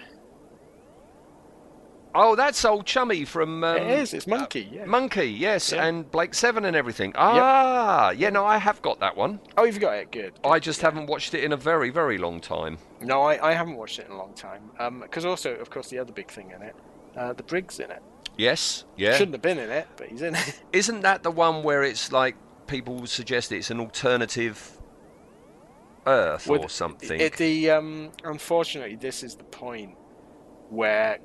Oh, 2.16 2.36
that's 2.36 2.64
old 2.64 2.86
chummy 2.86 3.24
from. 3.24 3.64
Um, 3.64 3.76
it 3.76 3.98
is. 3.98 4.14
It's 4.14 4.26
Monkey. 4.26 4.68
Yeah. 4.70 4.84
Monkey, 4.84 5.26
yes, 5.26 5.72
Yeah. 5.72 5.84
and 5.84 6.08
Blake 6.10 6.32
Seven 6.32 6.64
and 6.64 6.76
everything. 6.76 7.12
Ah, 7.16 8.10
yeah, 8.10 8.30
no, 8.30 8.44
I 8.44 8.58
have 8.58 8.80
got 8.82 9.00
that 9.00 9.16
one. 9.16 9.40
Oh, 9.56 9.64
you've 9.64 9.80
got 9.80 9.94
it. 9.94 10.12
Good. 10.12 10.34
I 10.44 10.60
just 10.60 10.80
haven't 10.80 11.06
watched 11.06 11.34
it 11.34 11.42
in 11.42 11.52
a 11.52 11.56
very, 11.56 11.90
very 11.90 12.18
long 12.18 12.40
time. 12.40 12.78
No, 13.00 13.22
I, 13.22 13.50
I 13.50 13.52
haven't 13.54 13.76
watched 13.76 13.98
it 13.98 14.06
in 14.06 14.12
a 14.12 14.16
long 14.16 14.32
time. 14.34 14.70
Because 15.00 15.24
also, 15.24 15.54
of 15.56 15.70
course, 15.70 15.88
the 15.88 15.98
other 15.98 16.12
big 16.12 16.30
thing 16.30 16.52
in 16.52 16.62
it, 16.62 16.76
uh, 17.16 17.32
the 17.32 17.42
Briggs 17.42 17.80
in 17.80 17.90
it. 17.90 18.02
Yes, 18.36 18.84
yeah. 18.96 19.14
Shouldn't 19.14 19.34
have 19.34 19.42
been 19.42 19.58
in 19.58 19.70
it, 19.70 19.88
but 19.96 20.08
he's 20.08 20.22
in 20.22 20.34
it. 20.36 20.60
Isn't 20.72 21.00
that 21.02 21.22
the 21.24 21.30
one 21.30 21.62
where 21.62 21.82
it's 21.82 22.12
like 22.12 22.36
people 22.66 23.06
suggest 23.06 23.50
it's 23.52 23.70
an 23.70 23.80
alternative 23.80 24.78
Earth 26.06 26.48
or 26.48 26.68
something? 26.68 27.20
It, 27.20 27.36
the 27.36 27.70
um, 27.70 28.10
unfortunately, 28.24 28.96
this 28.96 29.22
is 29.22 29.34
the 29.36 29.44
point 29.44 29.96
where 30.70 31.18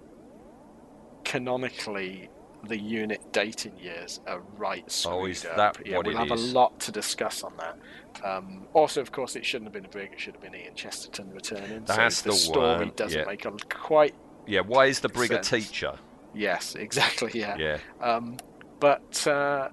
canonically 1.23 2.29
the 2.67 2.77
UNIT 2.77 3.31
dating 3.31 3.77
years 3.79 4.19
are 4.27 4.41
right 4.57 4.89
screwed 4.91 5.15
Oh, 5.15 5.25
is 5.25 5.45
up. 5.45 5.55
that 5.55 5.87
yeah, 5.87 5.97
what 5.97 6.05
we'll 6.05 6.15
it 6.15 6.19
have 6.19 6.37
is? 6.37 6.51
a 6.51 6.53
lot 6.53 6.77
to 6.81 6.91
discuss 6.91 7.43
on 7.43 7.53
that. 7.57 7.77
Um, 8.25 8.67
also, 8.73 8.99
of 8.99 9.11
course, 9.11 9.37
it 9.37 9.45
shouldn't 9.45 9.67
have 9.67 9.73
been 9.73 9.85
a 9.85 9.89
Brig. 9.89 10.11
It 10.11 10.19
should 10.19 10.33
have 10.33 10.41
been 10.41 10.55
Ian 10.55 10.75
Chesterton 10.75 11.31
returning. 11.31 11.85
That's 11.85 12.17
so 12.17 12.31
the 12.31 12.35
story 12.35 12.77
one, 12.79 12.91
doesn't 12.95 13.17
yeah. 13.17 13.25
make 13.25 13.45
a 13.45 13.51
quite 13.69 14.13
yeah, 14.49 14.61
why 14.61 14.87
is 14.87 14.99
the 14.99 15.09
Brig 15.09 15.31
a 15.31 15.39
teacher? 15.39 15.93
Yes, 16.33 16.75
exactly. 16.79 17.31
Yeah. 17.33 17.55
Yeah. 17.57 17.77
Um, 18.01 18.37
but 18.79 19.27
uh, 19.27 19.69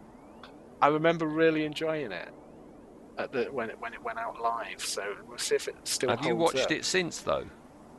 I 0.83 0.89
remember 0.89 1.27
really 1.27 1.65
enjoying 1.65 2.13
it 2.13 2.29
at 3.19 3.33
the, 3.33 3.45
when 3.45 3.71
it 3.71 3.81
when 3.81 3.95
it 3.95 4.03
went 4.03 4.19
out 4.19 4.41
live. 4.41 4.81
So 4.85 5.15
we'll 5.27 5.39
see 5.39 5.55
if 5.55 5.67
it 5.67 5.77
still. 5.85 6.11
Have 6.11 6.25
you 6.27 6.37
watched 6.37 6.67
up. 6.67 6.71
it 6.73 6.85
since 6.85 7.21
though? 7.21 7.47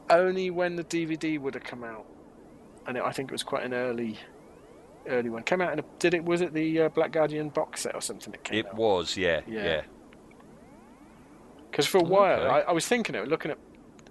Only 0.10 0.52
when 0.52 0.76
the 0.76 0.84
DVD 0.84 1.40
would 1.40 1.56
have 1.56 1.64
come 1.64 1.84
out, 1.84 2.06
and 2.88 2.98
it, 2.98 3.04
I 3.04 3.12
think 3.12 3.30
it 3.30 3.34
was 3.34 3.44
quite 3.44 3.64
an 3.64 3.74
early, 3.74 4.18
early 5.08 5.30
one. 5.30 5.44
Came 5.44 5.62
out 5.62 5.74
in 5.74 5.80
a, 5.80 5.84
did 6.00 6.14
it? 6.14 6.24
Was 6.26 6.42
it 6.42 6.54
the 6.54 6.82
uh, 6.84 6.90
Black 6.90 7.12
Guardian 7.12 7.50
box 7.50 7.82
set 7.82 7.94
or 7.96 8.02
something? 8.02 8.32
That 8.32 8.44
came 8.44 8.60
It 8.60 8.68
out? 8.68 8.76
was, 8.76 9.16
yeah, 9.18 9.42
Yeah. 9.48 9.64
yeah. 9.64 9.82
Because 11.70 11.86
for 11.86 12.00
a 12.00 12.04
while, 12.04 12.40
Okay. 12.40 12.48
I, 12.50 12.60
I 12.62 12.72
was 12.72 12.88
thinking 12.88 13.16
of 13.16 13.24
it, 13.26 13.30
looking 13.30 13.52
at 13.52 13.58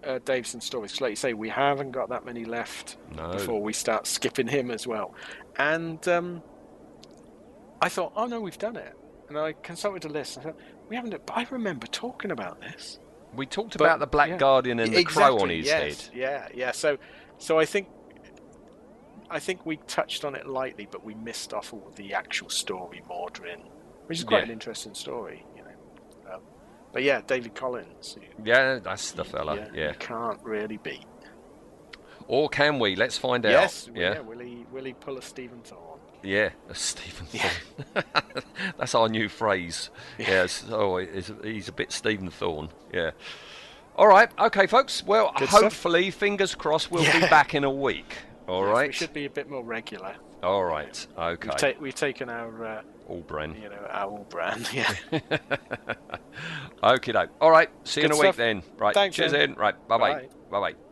uh, 0.06 0.18
Davison's 0.24 0.64
stories. 0.64 0.92
'cause 0.92 1.00
like 1.00 1.10
you 1.10 1.16
say, 1.16 1.32
we 1.32 1.48
haven't 1.48 1.90
got 1.90 2.08
that 2.10 2.24
many 2.24 2.44
left 2.44 2.96
No. 3.16 3.32
before 3.32 3.60
we 3.60 3.72
start 3.72 4.06
skipping 4.06 4.46
him 4.46 4.70
as 4.70 4.86
well. 4.86 5.14
And 5.56 6.06
um, 6.06 6.42
I 7.80 7.88
thought, 7.88 8.12
oh 8.14 8.26
no, 8.26 8.40
we've 8.40 8.58
done 8.58 8.76
it, 8.76 8.94
and 9.28 9.38
I 9.38 9.52
consulted 9.54 10.04
a 10.04 10.08
list. 10.12 10.38
I 10.38 10.42
thought, 10.42 10.56
we 10.88 10.94
haven't. 10.96 11.10
But 11.26 11.36
I 11.36 11.46
remember 11.50 11.86
talking 11.88 12.30
about 12.30 12.60
this. 12.60 13.00
We 13.34 13.46
talked 13.46 13.76
But- 13.78 13.84
about 13.84 13.98
the 13.98 14.06
Black 14.06 14.28
yeah. 14.30 14.36
Guardian 14.36 14.78
and 14.78 14.94
the 14.94 15.02
crow 15.04 15.38
on 15.40 15.48
his 15.48 15.66
yes, 15.66 16.06
head. 16.06 16.14
Yeah, 16.16 16.48
yeah. 16.54 16.70
So, 16.70 16.98
so 17.38 17.58
I 17.58 17.64
think, 17.64 17.88
I 19.30 19.38
think 19.40 19.66
we 19.66 19.76
touched 19.88 20.24
on 20.24 20.34
it 20.34 20.46
lightly, 20.46 20.86
but 20.90 21.04
we 21.04 21.14
missed 21.14 21.52
off 21.52 21.72
all 21.72 21.90
the 21.96 22.14
actual 22.14 22.48
story, 22.48 23.02
Mawdryn, 23.08 23.60
which 24.06 24.18
is 24.18 24.24
quite 24.24 24.38
Yeah. 24.38 24.44
an 24.44 24.50
interesting 24.52 24.94
story, 24.94 25.44
you 25.56 25.62
know. 25.62 26.34
Um, 26.34 26.40
but 26.92 27.02
yeah, 27.02 27.20
David 27.26 27.54
Collings. 27.54 28.16
Yeah, 28.44 28.78
that's 28.78 29.12
the 29.12 29.24
fella. 29.24 29.56
yeah, 29.56 29.68
Yeah. 29.74 29.92
can't 29.94 30.40
really 30.42 30.76
beat. 30.76 31.06
Or 32.28 32.48
can 32.48 32.78
we? 32.80 32.96
Let's 32.96 33.16
find 33.18 33.44
out. 33.46 33.50
Yes, 33.52 33.88
Yeah. 33.94 34.20
Will 34.20 34.40
he, 34.40 34.66
will 34.72 34.84
he 34.84 34.92
pull 34.94 35.16
a 35.18 35.22
Stephen 35.22 35.60
Thorne? 35.62 36.00
Yeah, 36.22 36.50
a 36.68 36.74
Stephen 36.74 37.26
Thorne. 37.26 38.04
That's 38.78 38.94
our 38.96 39.08
new 39.08 39.28
phrase. 39.28 39.90
Yes. 40.18 40.64
Oh, 40.68 40.96
he's, 40.98 41.30
he's 41.44 41.68
a 41.68 41.72
bit 41.72 41.92
Stephen 41.92 42.30
Thorne. 42.30 42.70
Yeah. 42.92 43.12
All 43.94 44.08
right. 44.08 44.28
Okay, 44.38 44.66
folks. 44.66 45.04
Well, 45.04 45.32
Good 45.36 45.48
stuff. 45.48 45.62
hopefully, 45.62 46.10
fingers 46.10 46.54
crossed, 46.54 46.90
we'll 46.90 47.04
be 47.12 47.20
back 47.28 47.54
in 47.54 47.62
a 47.64 47.70
week. 47.70 48.16
All 48.48 48.64
Yes, 48.66 48.72
right. 48.74 48.86
we 48.88 48.92
should 48.92 49.12
be 49.12 49.24
a 49.24 49.30
bit 49.30 49.48
more 49.50 49.64
regular. 49.64 50.14
All 50.42 50.64
right. 50.64 51.06
Okay. 51.18 51.48
We've, 51.48 51.56
ta- 51.56 51.80
we've 51.80 51.94
taken 51.94 52.28
our, 52.28 52.64
uh, 52.66 52.82
All 53.08 53.20
brand. 53.22 53.56
you 53.56 53.68
know, 53.68 53.86
our 53.90 54.18
brand. 54.30 54.68
Yeah. 54.74 54.92
Okay, 56.82 57.12
doke. 57.12 57.30
All 57.40 57.50
right. 57.50 57.70
See 57.84 58.02
you 58.02 58.08
Good 58.08 58.14
in 58.16 58.22
a 58.24 58.28
week 58.28 58.36
then. 58.36 58.62
Right. 58.76 58.94
Thanks, 58.94 59.16
Cheers. 59.16 59.32
Ian. 59.32 59.54
Right. 59.54 59.74
Bye 59.88 59.98
bye. 59.98 60.12
Bye. 60.12 60.28
Bye 60.50 60.60
bye. 60.72 60.85